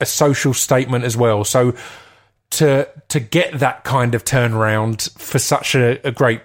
a 0.00 0.06
social 0.06 0.54
statement 0.54 1.04
as 1.04 1.16
well. 1.16 1.44
So 1.44 1.74
to 2.52 2.88
to 3.08 3.20
get 3.20 3.58
that 3.58 3.84
kind 3.84 4.14
of 4.14 4.24
turnaround 4.24 5.10
for 5.18 5.38
such 5.38 5.74
a, 5.74 6.06
a 6.06 6.12
great 6.12 6.40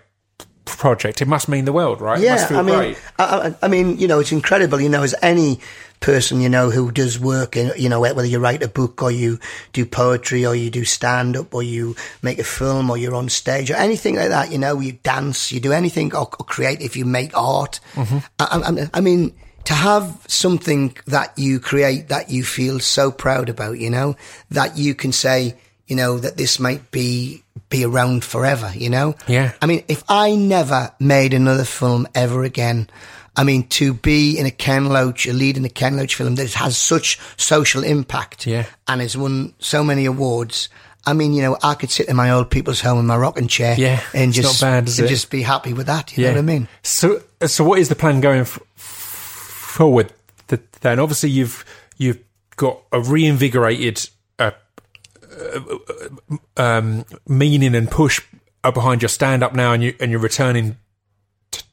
project, 0.76 1.22
it 1.22 1.28
must 1.28 1.48
mean 1.48 1.66
the 1.66 1.72
world, 1.74 2.02
right? 2.02 2.22
it 2.22 2.30
must 2.30 2.42
Yeah, 2.44 2.48
feel 2.48 2.58
I 2.58 2.62
mean, 2.64 2.76
great. 2.76 2.98
I, 3.20 3.24
I, 3.24 3.56
I 3.62 3.68
mean, 3.68 3.98
you 3.98 4.08
know, 4.08 4.20
it's 4.20 4.32
incredible. 4.32 4.82
You 4.82 4.90
know, 4.90 5.04
as 5.04 5.16
any 5.22 5.60
person, 6.00 6.42
you 6.42 6.50
know, 6.50 6.70
who 6.70 6.92
does 6.92 7.20
work, 7.20 7.56
in, 7.56 7.72
you 7.78 7.90
know, 7.90 8.00
whether 8.00 8.26
you 8.26 8.40
write 8.40 8.62
a 8.64 8.68
book 8.68 9.02
or 9.02 9.10
you 9.12 9.40
do 9.74 9.86
poetry 9.86 10.46
or 10.46 10.54
you 10.56 10.70
do 10.70 10.84
stand 10.86 11.38
up 11.38 11.54
or 11.56 11.64
you 11.64 11.96
make 12.22 12.40
a 12.40 12.44
film 12.44 12.90
or 12.90 12.98
you're 12.98 13.16
on 13.16 13.30
stage 13.30 13.72
or 13.72 13.76
anything 13.76 14.16
like 14.16 14.30
that, 14.30 14.52
you 14.52 14.58
know, 14.58 14.80
you 14.80 14.94
dance, 15.04 15.52
you 15.52 15.60
do 15.60 15.72
anything 15.72 16.14
or, 16.14 16.28
or 16.40 16.46
create 16.46 16.82
if 16.82 16.96
you 16.96 17.06
make 17.06 17.36
art. 17.36 17.80
Mm-hmm. 17.94 18.18
I, 18.40 18.46
I, 18.84 18.90
I 18.94 19.02
mean, 19.02 19.34
to 19.66 19.74
have 19.74 20.24
something 20.28 20.96
that 21.08 21.38
you 21.38 21.60
create 21.60 22.10
that 22.10 22.30
you 22.30 22.44
feel 22.44 22.80
so 22.80 23.12
proud 23.12 23.50
about, 23.50 23.80
you 23.80 23.90
know, 23.90 24.16
that 24.52 24.78
you 24.78 24.94
can 24.96 25.12
say, 25.12 25.56
you 25.88 25.96
know, 25.96 26.18
that 26.20 26.38
this 26.38 26.60
might 26.60 26.92
be 26.92 27.44
be 27.70 27.84
around 27.84 28.24
forever, 28.24 28.72
you 28.76 28.90
know? 28.90 29.16
Yeah. 29.28 29.52
I 29.62 29.66
mean, 29.66 29.84
if 29.90 30.04
I 30.08 30.36
never 30.36 30.92
made 31.00 31.34
another 31.34 31.66
film 31.66 32.08
ever 32.16 32.44
again, 32.44 32.90
I 33.36 33.44
mean, 33.44 33.68
to 33.70 33.94
be 33.94 34.38
in 34.40 34.46
a 34.46 34.52
Ken 34.52 34.86
Loach, 34.88 35.28
a 35.28 35.34
lead 35.34 35.58
in 35.58 35.66
a 35.66 35.70
Ken 35.70 35.98
Loach 35.98 36.16
film 36.16 36.36
that 36.36 36.54
has 36.54 36.78
such 36.78 37.20
social 37.36 37.84
impact 37.84 38.48
Yeah. 38.48 38.66
and 38.88 39.02
has 39.02 39.18
won 39.18 39.54
so 39.60 39.84
many 39.84 40.06
awards. 40.06 40.70
I 41.06 41.14
mean, 41.14 41.34
you 41.34 41.42
know, 41.42 41.58
I 41.62 41.74
could 41.76 41.90
sit 41.92 42.08
in 42.10 42.16
my 42.16 42.32
old 42.32 42.50
people's 42.50 42.80
home 42.82 43.00
in 43.00 43.06
my 43.06 43.16
rocking 43.18 43.48
chair 43.48 43.76
Yeah, 43.78 44.02
and 44.14 44.32
just, 44.34 44.62
bad, 44.62 44.88
and 44.88 45.08
just 45.08 45.30
be 45.30 45.42
happy 45.42 45.74
with 45.74 45.88
that. 45.88 46.18
You 46.18 46.24
know 46.26 46.32
what 46.32 46.40
I 46.40 46.42
mean? 46.42 46.68
So, 46.84 47.22
so 47.46 47.64
what 47.64 47.80
is 47.80 47.90
the 47.90 47.96
plan 47.96 48.22
going 48.22 48.42
f- 48.42 48.60
forward? 48.76 50.12
th- 50.48 50.62
Then, 50.82 51.00
obviously, 51.00 51.30
you've 51.30 51.64
you've 51.98 52.20
got 52.56 52.82
a 52.92 53.00
reinvigorated 53.02 54.10
um, 56.58 57.06
meaning 57.28 57.76
and 57.76 57.90
push 57.90 58.22
uh, 58.64 58.72
behind 58.72 59.02
your 59.02 59.10
stand 59.10 59.44
up 59.44 59.54
now, 59.54 59.74
and 59.74 59.84
you 59.84 59.96
and 60.00 60.12
you're 60.12 60.20
returning. 60.20 60.78
t- 61.52 61.64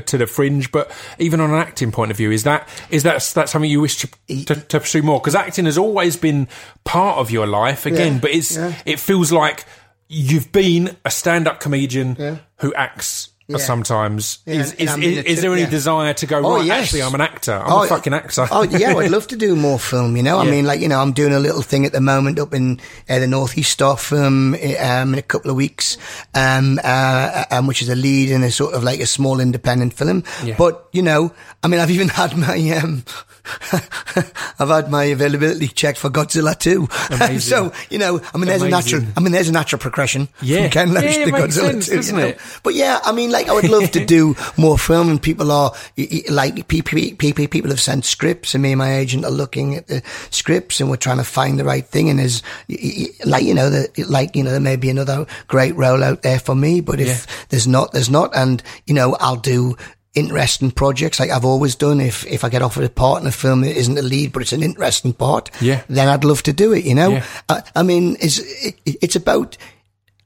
To 0.00 0.18
the 0.18 0.26
fringe, 0.26 0.72
but 0.72 0.90
even 1.18 1.38
on 1.40 1.50
an 1.50 1.56
acting 1.56 1.92
point 1.92 2.10
of 2.10 2.16
view, 2.16 2.30
is 2.32 2.42
that 2.44 2.68
is 2.90 3.02
that 3.04 3.22
that 3.34 3.48
something 3.48 3.70
you 3.70 3.80
wish 3.80 3.96
to 3.98 4.08
to, 4.46 4.54
to 4.56 4.80
pursue 4.80 5.02
more? 5.02 5.20
Because 5.20 5.34
acting 5.34 5.66
has 5.66 5.78
always 5.78 6.16
been 6.16 6.48
part 6.84 7.18
of 7.18 7.30
your 7.30 7.46
life, 7.46 7.86
again, 7.86 8.14
Yeah, 8.14 8.18
but 8.20 8.30
it's 8.32 8.56
yeah. 8.56 8.74
it 8.84 8.98
feels 8.98 9.30
like 9.30 9.64
you've 10.08 10.50
been 10.52 10.96
a 11.04 11.10
stand-up 11.10 11.60
comedian 11.60 12.16
Yeah. 12.18 12.36
who 12.58 12.74
acts 12.74 13.28
Yeah. 13.46 13.58
sometimes. 13.58 14.38
Yeah, 14.46 14.54
is 14.60 14.72
is, 14.72 14.96
is, 14.96 15.24
is 15.24 15.42
there 15.42 15.52
any 15.52 15.62
yeah. 15.62 15.70
desire 15.70 16.14
to 16.14 16.26
go 16.26 16.38
Oh, 16.44 16.56
right? 16.56 16.64
yes. 16.64 16.84
Actually, 16.84 17.02
I'm 17.02 17.14
an 17.14 17.20
actor. 17.20 17.52
I'm 17.52 17.84
a 17.84 17.86
fucking 17.86 18.14
actor. 18.14 18.48
oh 18.50 18.62
yeah, 18.62 18.94
I'd 18.96 19.10
love 19.10 19.26
to 19.28 19.36
do 19.36 19.54
more 19.54 19.78
film. 19.78 20.16
You 20.16 20.22
know, 20.22 20.38
I 20.38 20.44
mean, 20.50 20.64
like 20.64 20.80
you 20.80 20.88
know, 20.88 20.98
I'm 20.98 21.12
doing 21.12 21.34
a 21.34 21.38
little 21.38 21.60
thing 21.60 21.84
at 21.84 21.92
the 21.92 22.00
moment 22.00 22.38
up 22.38 22.54
in 22.54 22.80
uh, 23.08 23.18
the 23.18 23.26
northeast 23.26 23.72
star 23.72 23.98
film 23.98 24.54
um, 24.54 25.12
in 25.12 25.18
a 25.18 25.22
couple 25.22 25.50
of 25.50 25.56
weeks, 25.56 25.98
um, 26.34 26.80
uh, 26.82 27.44
um, 27.50 27.66
which 27.66 27.82
is 27.82 27.90
a 27.90 27.94
lead 27.94 28.30
in 28.30 28.42
a 28.42 28.50
sort 28.50 28.74
of 28.74 28.82
like 28.82 29.00
a 29.00 29.06
small 29.06 29.40
independent 29.40 29.92
film. 29.92 30.24
But 30.56 30.88
you 30.92 31.02
know, 31.02 31.34
I 31.62 31.68
mean, 31.68 31.80
I've 31.80 31.90
even 31.90 32.08
had 32.08 32.36
my 32.38 32.56
um, 32.78 33.04
I've 34.58 34.68
had 34.68 34.90
my 34.90 35.04
availability 35.04 35.68
checked 35.68 35.98
for 35.98 36.10
Godzilla 36.10 36.58
too. 36.58 36.88
Amazing. 37.14 37.40
so 37.40 37.72
you 37.90 37.98
know, 37.98 38.20
I 38.32 38.38
mean, 38.38 38.46
there's 38.46 38.62
a 38.62 38.68
natural. 38.68 39.02
I 39.16 39.20
mean, 39.20 39.32
there's 39.32 39.48
a 39.48 39.52
natural 39.52 39.78
progression 39.80 40.28
Yeah. 40.40 40.62
from 40.62 40.70
Ken 40.70 40.94
Loach 40.94 41.04
Yeah, 41.04 41.24
to 41.26 41.32
Godzilla 41.32 41.52
sense, 41.72 41.88
too. 41.88 41.96
doesn't 41.96 42.16
you 42.16 42.22
know? 42.22 42.28
it? 42.28 42.40
But 42.62 42.74
yeah, 42.74 43.00
I 43.04 43.12
mean, 43.12 43.30
like, 43.30 43.48
I 43.48 43.52
would 43.52 43.68
love 43.68 43.90
to 43.92 44.04
do 44.16 44.34
more 44.56 44.78
film, 44.78 45.08
and 45.10 45.20
people 45.22 45.50
are 45.50 45.72
like, 46.30 46.68
people, 46.68 47.70
have 47.70 47.80
sent 47.80 48.04
scripts, 48.04 48.54
and 48.54 48.62
me 48.62 48.72
and 48.72 48.78
my 48.78 48.94
agent 48.96 49.24
are 49.24 49.30
looking 49.30 49.74
at 49.76 49.86
the 49.88 50.02
scripts, 50.30 50.80
and 50.80 50.88
we're 50.90 50.96
trying 50.96 51.18
to 51.18 51.24
find 51.24 51.58
the 51.58 51.64
right 51.64 51.84
thing. 51.86 52.08
And 52.10 52.18
there's 52.18 52.42
like, 53.24 53.44
you 53.44 53.54
know, 53.54 53.70
the, 53.70 54.04
like, 54.08 54.36
you 54.36 54.42
know, 54.42 54.50
there 54.50 54.60
may 54.60 54.76
be 54.76 54.90
another 54.90 55.26
great 55.48 55.74
role 55.76 56.02
out 56.02 56.22
there 56.22 56.38
for 56.38 56.54
me, 56.54 56.80
but 56.80 57.00
if 57.00 57.48
there's 57.48 57.66
not, 57.66 57.92
there's 57.92 58.10
not, 58.10 58.34
and 58.36 58.62
you 58.86 58.94
know, 58.94 59.16
I'll 59.20 59.36
do. 59.36 59.76
Interesting 60.14 60.70
projects 60.70 61.18
like 61.18 61.30
I've 61.30 61.44
always 61.44 61.74
done. 61.74 62.00
If 62.00 62.24
if 62.26 62.44
I 62.44 62.48
get 62.48 62.62
offered 62.62 62.84
a 62.84 62.88
part 62.88 63.20
in 63.20 63.26
a 63.26 63.32
film 63.32 63.62
that 63.62 63.76
isn't 63.76 63.98
a 63.98 64.02
lead, 64.02 64.32
but 64.32 64.42
it's 64.42 64.52
an 64.52 64.62
interesting 64.62 65.12
part, 65.12 65.50
Yeah. 65.60 65.82
then 65.88 66.08
I'd 66.08 66.22
love 66.24 66.42
to 66.44 66.52
do 66.52 66.72
it. 66.72 66.84
You 66.84 66.94
know, 66.94 67.10
Yeah. 67.10 67.24
I, 67.48 67.62
I 67.74 67.82
mean, 67.82 68.16
it's 68.20 68.38
it, 68.38 68.76
it's 68.84 69.16
about 69.16 69.56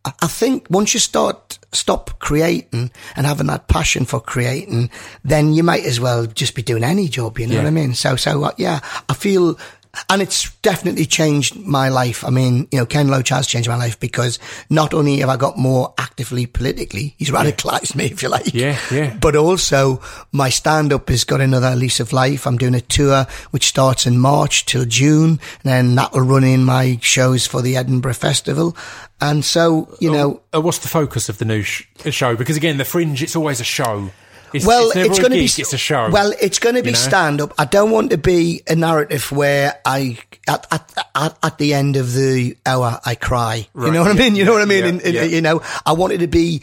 I 0.04 0.26
think 0.26 0.66
once 0.70 0.92
you 0.94 1.00
start 1.00 1.58
stop 1.72 2.18
creating 2.18 2.90
and 3.16 3.26
having 3.26 3.46
that 3.48 3.68
passion 3.68 4.04
for 4.04 4.20
creating, 4.20 4.90
then 5.24 5.52
you 5.54 5.62
might 5.62 5.84
as 5.84 5.98
well 6.00 6.26
just 6.26 6.54
be 6.54 6.62
doing 6.62 6.84
any 6.84 7.08
job. 7.08 7.38
You 7.38 7.46
know 7.46 7.54
Yeah. 7.54 7.60
what 7.62 7.68
I 7.68 7.70
mean? 7.70 7.94
So 7.94 8.16
so 8.16 8.44
uh, 8.44 8.52
yeah, 8.58 8.80
I 9.08 9.14
feel. 9.14 9.58
And 10.10 10.22
it's 10.22 10.50
definitely 10.62 11.06
changed 11.06 11.56
my 11.56 11.88
life. 11.88 12.24
I 12.24 12.30
mean, 12.30 12.68
you 12.70 12.78
know, 12.78 12.86
Ken 12.86 13.08
Loach 13.08 13.30
has 13.30 13.46
changed 13.46 13.68
my 13.68 13.76
life 13.76 13.98
because 13.98 14.38
not 14.70 14.94
only 14.94 15.18
have 15.18 15.28
I 15.28 15.36
got 15.36 15.58
more 15.58 15.94
actively 15.98 16.46
politically, 16.46 17.14
he's 17.18 17.30
radicalized 17.30 17.94
me, 17.94 18.06
if 18.12 18.22
you 18.22 18.28
like. 18.28 18.52
Yeah, 18.54 18.78
yeah. 18.92 19.16
But 19.20 19.36
also, 19.36 20.00
my 20.32 20.50
stand 20.50 20.92
up 20.92 21.08
has 21.08 21.24
got 21.24 21.40
another 21.40 21.74
lease 21.74 22.00
of 22.00 22.12
life. 22.12 22.46
I'm 22.46 22.58
doing 22.58 22.74
a 22.74 22.80
tour 22.80 23.26
which 23.50 23.66
starts 23.66 24.06
in 24.06 24.18
March 24.18 24.64
till 24.66 24.84
June, 24.84 25.30
and 25.30 25.64
then 25.64 25.94
that 25.96 26.12
will 26.12 26.22
run 26.22 26.44
in 26.44 26.64
my 26.64 26.98
shows 27.02 27.46
for 27.46 27.62
the 27.62 27.76
Edinburgh 27.76 28.14
Festival. 28.14 28.76
And 29.20 29.44
so, 29.44 29.96
you 30.00 30.12
know, 30.12 30.40
Uh, 30.54 30.60
what's 30.60 30.78
the 30.78 30.88
focus 30.88 31.28
of 31.28 31.38
the 31.38 31.44
new 31.44 31.62
sh- 31.62 31.84
show? 32.10 32.36
Because 32.36 32.56
again, 32.56 32.76
the 32.78 32.84
fringe, 32.84 33.22
it's 33.22 33.34
always 33.36 33.60
a 33.60 33.64
show. 33.64 34.10
It's, 34.52 34.66
well, 34.66 34.90
it's, 34.94 35.18
going 35.18 35.30
to 35.32 35.36
be 35.38 35.44
it's 35.44 35.72
a 35.72 35.78
show. 35.78 36.10
Well, 36.10 36.32
it's 36.40 36.58
going 36.58 36.74
to 36.76 36.82
be 36.82 36.90
know? 36.92 36.96
stand 36.98 37.40
up. 37.40 37.54
I 37.58 37.64
don't 37.64 37.90
want 37.90 38.10
to 38.10 38.18
be 38.18 38.62
a 38.68 38.74
narrative 38.74 39.30
where 39.32 39.80
I 39.84 40.18
at 40.46 40.66
at 40.70 40.92
at, 41.14 41.38
at 41.42 41.58
the 41.58 41.74
end 41.74 41.96
of 41.96 42.12
the 42.14 42.56
hour 42.64 43.00
I 43.04 43.14
cry. 43.14 43.68
you 43.74 43.90
know 43.90 44.02
what 44.02 44.10
I 44.10 44.14
mean? 44.14 44.36
You 44.36 44.44
know 44.44 44.52
what 44.52 44.62
I 44.62 44.66
mean? 44.66 44.82
yeah, 44.84 44.88
In- 44.88 45.00
in- 45.00 45.14
yeah. 45.14 45.22
You 45.24 45.40
know, 45.40 45.62
I 45.84 45.92
wanted 45.92 46.20
to 46.20 46.26
be. 46.26 46.62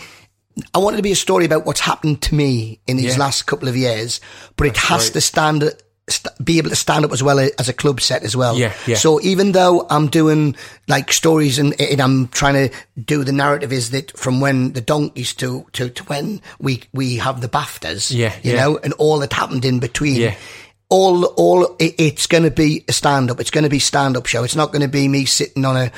I 0.73 0.77
want 0.77 0.93
it 0.93 0.97
to 0.97 1.03
be 1.03 1.11
a 1.11 1.15
story 1.17 1.43
about 1.43 1.65
what's 1.65 1.81
happened 1.81 2.21
to 2.23 2.35
me 2.35 2.79
in 2.87 2.95
these 2.95 3.17
Yeah. 3.17 3.23
last 3.23 3.43
couple 3.45 3.67
of 3.67 3.75
years, 3.75 4.21
but 4.55 4.67
it 4.67 4.77
has 4.77 5.03
great. 5.09 5.13
to 5.13 5.21
stand, 5.21 5.73
st- 6.07 6.33
be 6.43 6.57
able 6.57 6.69
to 6.69 6.75
stand 6.75 7.05
up 7.05 7.11
as 7.11 7.21
well 7.23 7.39
as 7.39 7.69
a 7.69 7.73
club 7.73 7.99
set 8.01 8.23
as 8.23 8.35
well. 8.35 8.55
Yeah, 8.57 8.73
yeah. 8.85 8.95
So 8.95 9.19
even 9.21 9.51
though 9.53 9.85
I'm 9.89 10.07
doing 10.07 10.55
like 10.87 11.11
stories 11.11 11.57
and, 11.59 11.79
and 11.81 11.99
I'm 12.01 12.27
trying 12.29 12.69
to 12.69 12.75
do 12.99 13.23
the 13.23 13.31
narrative 13.31 13.71
is 13.73 13.91
that 13.91 14.17
from 14.17 14.39
when 14.41 14.73
the 14.73 14.81
donkeys 14.81 15.33
to, 15.35 15.65
to, 15.73 15.89
to 15.89 16.03
when 16.05 16.41
we, 16.59 16.83
we 16.93 17.17
have 17.17 17.41
the 17.41 17.49
BAFTAs, 17.49 18.15
Yeah, 18.15 18.33
you 18.43 18.53
yeah. 18.53 18.61
know, 18.61 18.77
and 18.77 18.93
all 18.93 19.19
that 19.19 19.33
happened 19.33 19.65
in 19.65 19.79
between. 19.79 20.15
Yeah. 20.21 20.35
All, 20.89 21.25
all, 21.25 21.75
it, 21.79 21.95
it's 21.97 22.27
going 22.27 22.43
to 22.43 22.51
be 22.51 22.85
a 22.87 22.93
stand 22.93 23.31
up. 23.31 23.39
It's 23.39 23.49
going 23.49 23.63
to 23.63 23.69
be 23.71 23.79
stand 23.79 24.15
up 24.15 24.27
show. 24.27 24.43
It's 24.43 24.55
not 24.55 24.71
going 24.71 24.83
to 24.83 24.87
be 24.87 25.07
me 25.07 25.25
sitting 25.25 25.65
on 25.65 25.75
a 25.75 25.91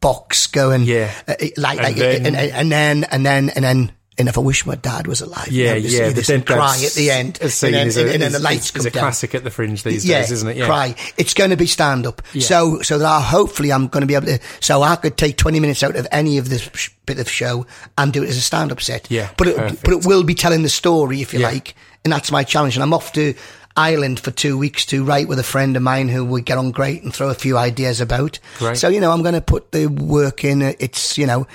box 0.00 0.46
going, 0.48 0.82
Yeah. 0.82 1.12
uh, 1.28 1.34
like, 1.56 1.78
And 1.78 1.84
like, 1.86 1.96
then- 1.96 2.26
and, 2.26 2.36
and 2.36 2.72
then, 2.72 3.04
and 3.04 3.24
then, 3.24 3.50
and 3.50 3.64
then, 3.64 3.92
And 4.18 4.28
if 4.30 4.38
I 4.38 4.40
wish 4.40 4.64
my 4.64 4.76
dad 4.76 5.06
was 5.06 5.20
alive, 5.20 5.48
Yeah, 5.48 5.74
yeah. 5.74 6.08
the 6.08 6.32
and 6.34 6.44
Dead 6.44 6.46
cry 6.46 6.80
at 6.86 6.92
the 6.92 7.10
end, 7.10 7.38
and 7.42 7.50
then, 7.50 7.86
is 7.86 7.98
a, 7.98 8.10
and 8.14 8.22
then 8.22 8.32
the 8.32 8.38
lights 8.38 8.70
come 8.70 8.86
a 8.86 8.90
down. 8.90 9.00
classic 9.02 9.34
at 9.34 9.44
the 9.44 9.50
Fringe 9.50 9.82
these 9.82 10.06
yeah, 10.06 10.20
days, 10.22 10.32
isn't 10.32 10.48
it? 10.48 10.56
Yeah. 10.56 10.64
Cry. 10.66 10.94
It's 11.18 11.34
going 11.34 11.50
to 11.50 11.56
be 11.56 11.66
stand 11.66 12.06
up. 12.06 12.22
So, 12.40 12.80
so 12.80 12.98
that 12.98 13.06
I, 13.06 13.20
hopefully 13.20 13.70
I'm 13.72 13.88
going 13.88 14.00
to 14.00 14.06
be 14.06 14.14
able 14.14 14.26
to, 14.28 14.38
so 14.60 14.80
I 14.82 14.96
could 14.96 15.18
take 15.18 15.36
20 15.36 15.60
minutes 15.60 15.82
out 15.82 15.96
of 15.96 16.06
any 16.10 16.38
of 16.38 16.48
this 16.48 16.88
bit 17.04 17.18
of 17.18 17.28
show 17.28 17.66
and 17.98 18.10
do 18.10 18.22
it 18.22 18.30
as 18.30 18.38
a 18.38 18.40
stand 18.40 18.72
up 18.72 18.80
set. 18.80 19.10
Yeah, 19.10 19.28
But 19.36 19.48
it, 19.48 19.56
perfect. 19.58 19.84
but 19.84 19.92
it 19.92 20.06
will 20.06 20.24
be 20.24 20.34
telling 20.34 20.62
the 20.62 20.70
story, 20.70 21.20
if 21.20 21.34
you 21.34 21.40
Yeah. 21.40 21.48
like. 21.48 21.74
And 22.02 22.10
that's 22.12 22.30
my 22.30 22.42
challenge. 22.42 22.74
And 22.76 22.82
I'm 22.82 22.94
off 22.94 23.12
to 23.12 23.34
Ireland 23.76 24.18
for 24.20 24.30
two 24.30 24.56
weeks 24.56 24.86
to 24.86 25.04
write 25.04 25.28
with 25.28 25.38
a 25.38 25.42
friend 25.42 25.76
of 25.76 25.82
mine 25.82 26.08
who 26.08 26.24
we 26.24 26.40
get 26.42 26.58
on 26.58 26.70
great 26.70 27.02
and 27.02 27.14
throw 27.14 27.28
a 27.28 27.34
few 27.34 27.58
ideas 27.58 28.00
about. 28.00 28.38
Great. 28.58 28.76
So, 28.78 28.88
you 28.88 29.00
know, 29.00 29.10
I'm 29.12 29.22
going 29.22 29.34
to 29.34 29.40
put 29.40 29.72
the 29.72 29.86
work 29.86 30.44
in. 30.44 30.62
It's, 30.62 31.18
you 31.18 31.26
know, 31.26 31.46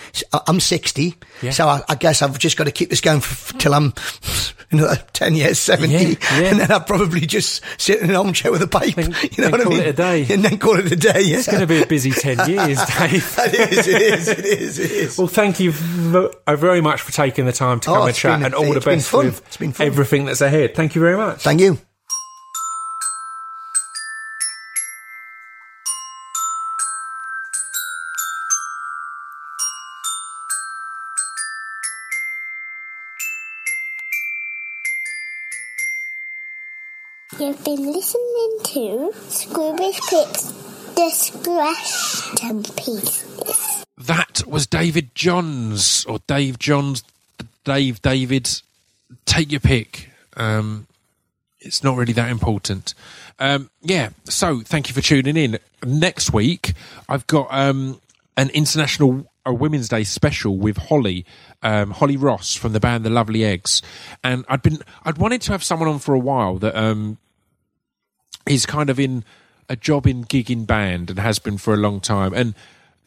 I'm 0.47 0.59
60. 0.59 1.15
Yeah. 1.41 1.51
So 1.51 1.67
I, 1.67 1.81
I 1.89 1.95
guess 1.95 2.21
I've 2.21 2.37
just 2.37 2.57
got 2.57 2.65
to 2.65 2.71
keep 2.71 2.89
this 2.89 3.01
going 3.01 3.17
f- 3.19 3.53
till 3.57 3.73
I'm 3.73 3.93
another 4.71 4.97
10 5.13 5.35
years, 5.35 5.57
70. 5.59 5.93
Yeah, 5.93 5.99
yeah. 5.99 6.17
And 6.49 6.59
then 6.59 6.71
I'll 6.71 6.79
probably 6.81 7.21
just 7.21 7.63
sit 7.77 7.99
in 8.01 8.09
an 8.11 8.15
armchair 8.15 8.51
with 8.51 8.61
a 8.61 8.67
pipe. 8.67 8.95
You 9.31 9.43
know 9.43 9.49
what 9.51 9.61
I 9.61 9.63
call 9.63 9.71
mean? 9.73 9.81
it 9.81 9.87
a 9.87 9.93
day. 9.93 10.25
And 10.33 10.43
then 10.45 10.57
call 10.59 10.77
it 10.77 10.91
a 10.91 10.95
day. 10.95 11.21
Yeah. 11.21 11.37
It's 11.37 11.47
going 11.47 11.61
to 11.61 11.67
be 11.67 11.81
a 11.81 11.85
busy 11.87 12.11
10 12.11 12.37
years, 12.49 12.77
Dave. 12.85 13.35
it 13.39 13.71
is, 13.73 13.87
it 13.87 14.01
is, 14.01 14.27
it 14.27 14.45
is, 14.45 14.79
it 14.79 14.91
is. 14.91 15.17
Well, 15.17 15.27
thank 15.27 15.59
you 15.59 15.71
uh, 16.47 16.55
very 16.55 16.81
much 16.81 17.01
for 17.01 17.11
taking 17.11 17.45
the 17.45 17.51
time 17.53 17.79
to 17.81 17.89
Oh, 17.91 17.93
come 17.95 18.07
and 18.07 18.15
chat 18.15 18.39
been- 18.39 18.45
and 18.45 18.55
all 18.55 18.73
the 18.73 18.79
best 18.81 19.09
fun. 19.09 19.25
with 19.25 19.39
It's 19.47 19.57
been 19.57 19.71
fun. 19.73 19.87
everything 19.87 20.25
that's 20.25 20.41
ahead. 20.41 20.75
Thank 20.75 20.95
you 20.95 21.01
very 21.01 21.17
much. 21.17 21.41
Thank 21.43 21.61
you. 21.61 21.79
You've 37.41 37.63
been 37.63 37.91
listening 37.91 38.59
to 38.65 39.11
Scroobius 39.15 39.99
Pip's 40.11 40.93
Distraction 40.93 42.61
Pieces. 42.75 43.83
That 43.97 44.43
was 44.45 44.67
David 44.67 45.15
Johns 45.15 46.05
or 46.05 46.19
Dave 46.27 46.59
Johns, 46.59 47.03
Dave 47.63 47.99
David. 48.03 48.47
Take 49.25 49.51
your 49.51 49.59
pick. 49.59 50.11
Um, 50.37 50.85
it's 51.59 51.83
not 51.83 51.97
really 51.97 52.13
that 52.13 52.29
important. 52.29 52.93
Um, 53.39 53.71
yeah. 53.81 54.09
So 54.25 54.59
thank 54.59 54.89
you 54.89 54.93
for 54.93 55.01
tuning 55.01 55.35
in. 55.35 55.57
Next 55.83 56.31
week 56.31 56.73
I've 57.09 57.25
got 57.25 57.47
um, 57.49 57.99
an 58.37 58.51
international 58.51 59.25
a 59.47 59.51
Women's 59.51 59.89
Day 59.89 60.03
special 60.03 60.57
with 60.57 60.77
Holly, 60.77 61.25
um, 61.63 61.89
Holly 61.89 62.17
Ross 62.17 62.53
from 62.53 62.73
the 62.73 62.79
band 62.79 63.03
The 63.03 63.09
Lovely 63.09 63.43
Eggs, 63.43 63.81
and 64.23 64.45
I'd 64.47 64.61
been 64.61 64.77
I'd 65.03 65.17
wanted 65.17 65.41
to 65.41 65.53
have 65.53 65.63
someone 65.63 65.89
on 65.89 65.97
for 65.97 66.13
a 66.13 66.19
while 66.19 66.59
that 66.59 66.75
um, 66.75 67.17
is 68.47 68.65
kind 68.65 68.89
of 68.89 68.99
in 68.99 69.23
a 69.69 69.75
job 69.75 70.05
in 70.05 70.25
gigging 70.25 70.67
band 70.67 71.09
and 71.09 71.19
has 71.19 71.39
been 71.39 71.57
for 71.57 71.73
a 71.73 71.77
long 71.77 71.99
time. 71.99 72.33
And 72.33 72.53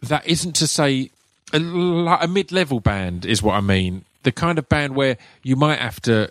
that 0.02 0.26
isn't 0.26 0.54
to 0.56 0.66
say 0.66 1.10
a, 1.52 1.58
a 1.58 2.28
mid-level 2.28 2.80
band 2.80 3.24
is 3.24 3.42
what 3.42 3.54
I 3.54 3.60
mean. 3.60 4.04
The 4.22 4.32
kind 4.32 4.58
of 4.58 4.68
band 4.68 4.94
where 4.94 5.18
you 5.42 5.56
might 5.56 5.78
have 5.78 6.00
to 6.02 6.30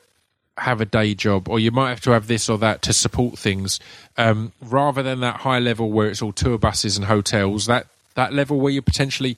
have 0.58 0.82
a 0.82 0.86
day 0.86 1.16
job 1.16 1.50
or 1.50 1.60
you 1.60 1.72
might 1.72 1.90
have 1.90 2.02
to 2.02 2.12
have 2.12 2.28
this 2.28 2.48
or 2.50 2.58
that 2.60 2.82
to 2.84 2.94
support 2.94 3.38
things 3.38 3.80
um, 4.18 4.52
rather 4.62 5.02
than 5.02 5.20
that 5.22 5.38
high 5.38 5.60
level 5.60 5.92
where 5.92 6.08
it's 6.08 6.22
all 6.22 6.32
tour 6.32 6.58
buses 6.58 6.96
and 6.96 7.08
hotels 7.08 7.66
that 7.66 7.88
that 8.14 8.32
level 8.32 8.60
where 8.60 8.72
you're 8.72 8.84
potentially 8.84 9.36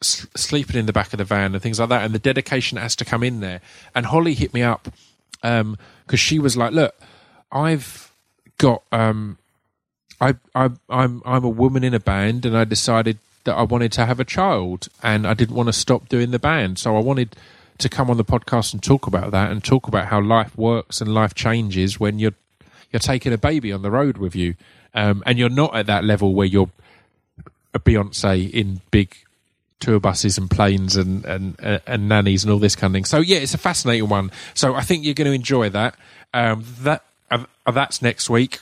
sleeping 0.00 0.76
in 0.76 0.86
the 0.86 0.92
back 0.92 1.12
of 1.12 1.18
the 1.18 1.24
van 1.24 1.54
and 1.54 1.62
things 1.62 1.80
like 1.80 1.88
that 1.88 2.04
and 2.04 2.14
the 2.14 2.20
dedication 2.20 2.78
has 2.78 2.94
to 2.94 3.04
come 3.04 3.24
in 3.24 3.40
there 3.40 3.60
and 3.96 4.06
holly 4.06 4.32
hit 4.32 4.54
me 4.54 4.62
up 4.62 4.88
because 5.42 6.20
she 6.20 6.38
was 6.38 6.56
like 6.56 6.72
look 6.72 6.94
i've 7.50 8.07
got 8.58 8.82
um 8.92 9.38
I, 10.20 10.34
I 10.54 10.70
i'm 10.88 11.22
i'm 11.24 11.44
a 11.44 11.48
woman 11.48 11.84
in 11.84 11.94
a 11.94 12.00
band 12.00 12.44
and 12.44 12.56
i 12.56 12.64
decided 12.64 13.18
that 13.44 13.54
i 13.54 13.62
wanted 13.62 13.92
to 13.92 14.06
have 14.06 14.20
a 14.20 14.24
child 14.24 14.88
and 15.02 15.26
i 15.26 15.34
didn't 15.34 15.54
want 15.54 15.68
to 15.68 15.72
stop 15.72 16.08
doing 16.08 16.32
the 16.32 16.38
band 16.38 16.78
so 16.78 16.96
i 16.96 17.00
wanted 17.00 17.36
to 17.78 17.88
come 17.88 18.10
on 18.10 18.16
the 18.16 18.24
podcast 18.24 18.72
and 18.72 18.82
talk 18.82 19.06
about 19.06 19.30
that 19.30 19.52
and 19.52 19.62
talk 19.62 19.86
about 19.86 20.06
how 20.06 20.20
life 20.20 20.56
works 20.58 21.00
and 21.00 21.14
life 21.14 21.34
changes 21.34 22.00
when 22.00 22.18
you're 22.18 22.34
you're 22.92 23.00
taking 23.00 23.32
a 23.32 23.38
baby 23.38 23.72
on 23.72 23.82
the 23.82 23.90
road 23.90 24.18
with 24.18 24.34
you 24.34 24.54
um, 24.94 25.22
and 25.26 25.38
you're 25.38 25.48
not 25.48 25.76
at 25.76 25.86
that 25.86 26.04
level 26.04 26.34
where 26.34 26.46
you're 26.46 26.70
a 27.74 27.78
Beyonce 27.78 28.50
in 28.50 28.80
big 28.90 29.14
tour 29.80 30.00
buses 30.00 30.38
and 30.38 30.50
planes 30.50 30.96
and, 30.96 31.24
and, 31.24 31.56
and, 31.60 31.80
and 31.86 32.08
nannies 32.08 32.44
and 32.44 32.52
all 32.52 32.58
this 32.58 32.74
kind 32.74 32.90
of 32.90 32.94
thing. 32.94 33.04
So 33.04 33.18
yeah, 33.18 33.38
it's 33.38 33.54
a 33.54 33.58
fascinating 33.58 34.08
one. 34.08 34.30
So 34.54 34.74
I 34.74 34.82
think 34.82 35.04
you're 35.04 35.14
going 35.14 35.28
to 35.28 35.34
enjoy 35.34 35.68
that. 35.70 35.94
Um, 36.34 36.64
that 36.80 37.04
uh, 37.30 37.70
that's 37.70 38.02
next 38.02 38.30
week. 38.30 38.60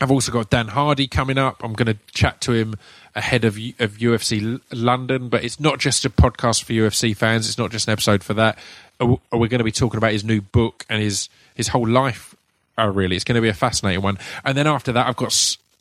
I've 0.00 0.10
also 0.10 0.32
got 0.32 0.50
Dan 0.50 0.68
Hardy 0.68 1.06
coming 1.06 1.38
up. 1.38 1.62
I'm 1.62 1.74
going 1.74 1.86
to 1.86 1.98
chat 2.12 2.40
to 2.42 2.52
him 2.52 2.74
ahead 3.14 3.44
of 3.44 3.56
of 3.78 3.98
UFC 3.98 4.60
London, 4.72 5.28
but 5.28 5.44
it's 5.44 5.60
not 5.60 5.78
just 5.78 6.04
a 6.04 6.10
podcast 6.10 6.64
for 6.64 6.72
UFC 6.72 7.16
fans. 7.16 7.48
It's 7.48 7.58
not 7.58 7.70
just 7.70 7.86
an 7.86 7.92
episode 7.92 8.24
for 8.24 8.34
that. 8.34 8.58
We're 9.00 9.18
going 9.30 9.58
to 9.58 9.64
be 9.64 9.72
talking 9.72 9.98
about 9.98 10.12
his 10.12 10.24
new 10.24 10.40
book 10.40 10.84
and 10.88 11.02
his 11.02 11.28
his 11.54 11.68
whole 11.68 11.86
life. 11.88 12.34
Oh, 12.78 12.88
really? 12.88 13.16
It's 13.16 13.24
going 13.24 13.36
to 13.36 13.42
be 13.42 13.48
a 13.48 13.54
fascinating 13.54 14.02
one. 14.02 14.18
And 14.44 14.56
then 14.56 14.66
after 14.66 14.92
that, 14.92 15.06
I've 15.06 15.16
got 15.16 15.32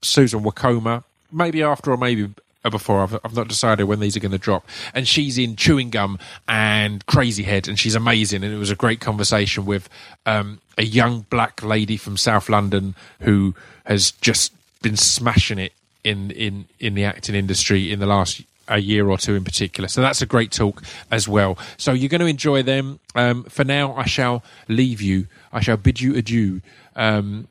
Susan 0.02 0.44
Wokoma. 0.44 1.04
Maybe 1.32 1.64
after 1.64 1.92
or 1.92 1.98
maybe 1.98 2.30
before. 2.70 3.02
I've, 3.02 3.20
I've 3.24 3.36
not 3.36 3.48
decided 3.48 3.86
when 3.86 4.00
these 4.00 4.16
are 4.16 4.20
going 4.20 4.32
to 4.32 4.38
drop. 4.38 4.66
And 4.94 5.08
she's 5.08 5.38
in 5.38 5.56
Chewing 5.56 5.90
Gum 5.90 6.20
and 6.48 7.06
Crazy 7.06 7.44
Head, 7.44 7.68
and 7.68 7.80
she's 7.80 7.96
amazing. 7.96 8.44
And 8.44 8.54
it 8.54 8.58
was 8.58 8.72
a 8.72 8.76
great 8.76 9.00
conversation 9.00 9.66
with 9.66 9.90
um, 10.26 10.60
a 10.78 10.84
young 10.84 11.26
black 11.30 11.64
lady 11.64 11.98
from 11.98 12.18
South 12.18 12.50
London 12.50 12.96
who 13.22 13.56
has 13.86 14.12
just 14.12 14.54
been 14.82 14.98
smashing 14.98 15.60
it 15.60 15.74
in 16.04 16.32
in 16.32 16.66
in 16.80 16.96
the 16.96 17.04
acting 17.04 17.36
industry 17.36 17.92
in 17.92 18.00
the 18.00 18.08
last 18.08 18.42
a 18.68 18.80
year 18.80 19.10
or 19.10 19.18
two 19.18 19.36
in 19.36 19.44
particular. 19.44 19.88
So 19.88 20.02
that's 20.02 20.22
a 20.22 20.26
great 20.26 20.52
talk 20.52 20.82
as 21.12 21.28
well. 21.28 21.58
So 21.78 21.92
you're 21.92 22.10
going 22.10 22.22
to 22.22 22.28
enjoy 22.28 22.64
them. 22.64 23.00
Um, 23.16 23.44
for 23.44 23.64
now, 23.66 23.94
I 23.96 24.06
shall 24.06 24.44
leave 24.68 25.02
you. 25.02 25.28
I 25.52 25.60
shall 25.60 25.78
bid 25.78 26.00
you 26.00 26.16
adieu. 26.16 26.62
Um, 26.96 27.48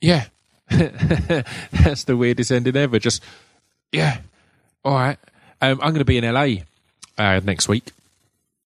yeah, 0.00 0.26
that's 0.68 2.04
the 2.04 2.16
weirdest 2.16 2.50
ending 2.50 2.76
ever. 2.76 2.98
Just 2.98 3.22
yeah, 3.92 4.18
all 4.84 4.94
right. 4.94 5.18
Um, 5.60 5.80
I'm 5.82 5.90
going 5.90 5.98
to 5.98 6.04
be 6.04 6.18
in 6.18 6.24
LA 6.24 6.62
uh, 7.18 7.40
next 7.44 7.68
week. 7.68 7.92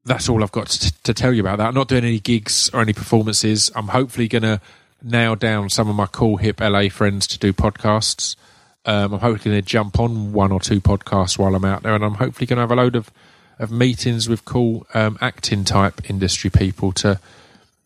That's 0.04 0.28
all 0.28 0.42
I've 0.42 0.52
got 0.52 0.68
to, 0.68 1.02
to 1.02 1.14
tell 1.14 1.32
you 1.32 1.42
about 1.42 1.58
that. 1.58 1.68
I'm 1.68 1.74
not 1.74 1.88
doing 1.88 2.04
any 2.04 2.20
gigs 2.20 2.70
or 2.72 2.80
any 2.80 2.92
performances. 2.92 3.70
I'm 3.74 3.88
hopefully 3.88 4.26
going 4.28 4.42
to 4.42 4.60
nail 5.02 5.36
down 5.36 5.68
some 5.68 5.88
of 5.88 5.96
my 5.96 6.06
cool 6.06 6.38
hip 6.38 6.60
LA 6.60 6.88
friends 6.88 7.26
to 7.28 7.38
do 7.38 7.52
podcasts. 7.52 8.36
Um, 8.84 9.12
I'm 9.12 9.20
hopefully 9.20 9.52
going 9.52 9.62
to 9.62 9.68
jump 9.68 10.00
on 10.00 10.32
one 10.32 10.50
or 10.50 10.60
two 10.60 10.80
podcasts 10.80 11.38
while 11.38 11.54
I'm 11.54 11.64
out 11.64 11.82
there, 11.82 11.94
and 11.94 12.04
I'm 12.04 12.14
hopefully 12.14 12.46
going 12.46 12.56
to 12.56 12.62
have 12.62 12.70
a 12.70 12.76
load 12.76 12.96
of, 12.96 13.10
of 13.58 13.70
meetings 13.70 14.28
with 14.28 14.44
cool 14.44 14.86
um, 14.94 15.18
acting 15.20 15.64
type 15.64 16.08
industry 16.08 16.48
people 16.48 16.92
to 16.92 17.20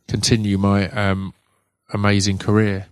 continue 0.07 0.59
my 0.59 0.89
um, 0.91 1.35
amazing 1.93 2.39
career. 2.39 2.87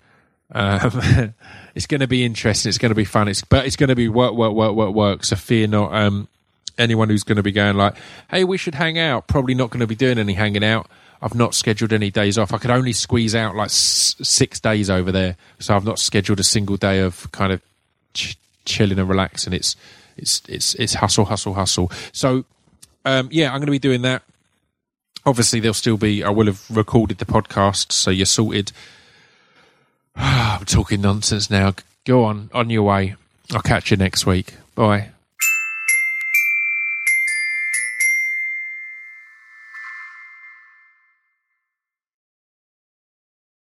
Um, 0.52 1.34
it's 1.74 1.86
going 1.86 2.00
to 2.00 2.06
be 2.06 2.24
interesting. 2.24 2.68
It's 2.68 2.78
going 2.78 2.90
to 2.90 2.94
be 2.96 3.04
fun. 3.04 3.28
It's 3.28 3.42
but 3.42 3.66
it's 3.66 3.76
going 3.76 3.88
to 3.88 3.96
be 3.96 4.08
work, 4.08 4.34
work, 4.34 4.52
work, 4.52 4.74
work, 4.74 4.94
work. 4.94 5.24
So 5.24 5.36
fear 5.36 5.66
not. 5.66 5.94
Um, 5.94 6.28
anyone 6.78 7.08
who's 7.10 7.24
going 7.24 7.36
to 7.36 7.42
be 7.42 7.52
going 7.52 7.76
like, 7.76 7.94
"Hey, 8.30 8.44
we 8.44 8.56
should 8.58 8.74
hang 8.74 8.98
out," 8.98 9.26
probably 9.26 9.54
not 9.54 9.70
going 9.70 9.80
to 9.80 9.86
be 9.86 9.94
doing 9.94 10.18
any 10.18 10.34
hanging 10.34 10.64
out. 10.64 10.88
I've 11.22 11.34
not 11.34 11.54
scheduled 11.54 11.92
any 11.92 12.10
days 12.10 12.38
off. 12.38 12.52
I 12.54 12.58
could 12.58 12.70
only 12.70 12.94
squeeze 12.94 13.34
out 13.34 13.54
like 13.54 13.66
s- 13.66 14.16
six 14.22 14.58
days 14.58 14.88
over 14.88 15.12
there, 15.12 15.36
so 15.58 15.76
I've 15.76 15.84
not 15.84 15.98
scheduled 15.98 16.40
a 16.40 16.44
single 16.44 16.76
day 16.78 17.00
of 17.00 17.30
kind 17.32 17.52
of 17.52 17.60
ch- 18.14 18.38
chilling 18.64 18.98
and 18.98 19.08
relaxing. 19.08 19.52
It's 19.52 19.76
it's 20.16 20.42
it's 20.48 20.74
it's 20.76 20.94
hustle, 20.94 21.26
hustle, 21.26 21.54
hustle. 21.54 21.92
So 22.12 22.44
um, 23.04 23.28
yeah, 23.30 23.48
I'm 23.52 23.58
going 23.58 23.66
to 23.66 23.72
be 23.72 23.78
doing 23.78 24.02
that. 24.02 24.22
Obviously, 25.26 25.60
there'll 25.60 25.74
still 25.74 25.98
be. 25.98 26.24
I 26.24 26.30
will 26.30 26.46
have 26.46 26.64
recorded 26.70 27.18
the 27.18 27.26
podcast, 27.26 27.92
so 27.92 28.10
you're 28.10 28.24
sorted. 28.24 28.72
I'm 30.58 30.66
talking 30.66 31.00
nonsense 31.00 31.50
now. 31.50 31.74
Go 32.04 32.24
on, 32.24 32.50
on 32.52 32.68
your 32.68 32.82
way. 32.82 33.14
I'll 33.52 33.62
catch 33.62 33.90
you 33.90 33.96
next 33.96 34.26
week. 34.26 34.54
Bye. 34.74 35.10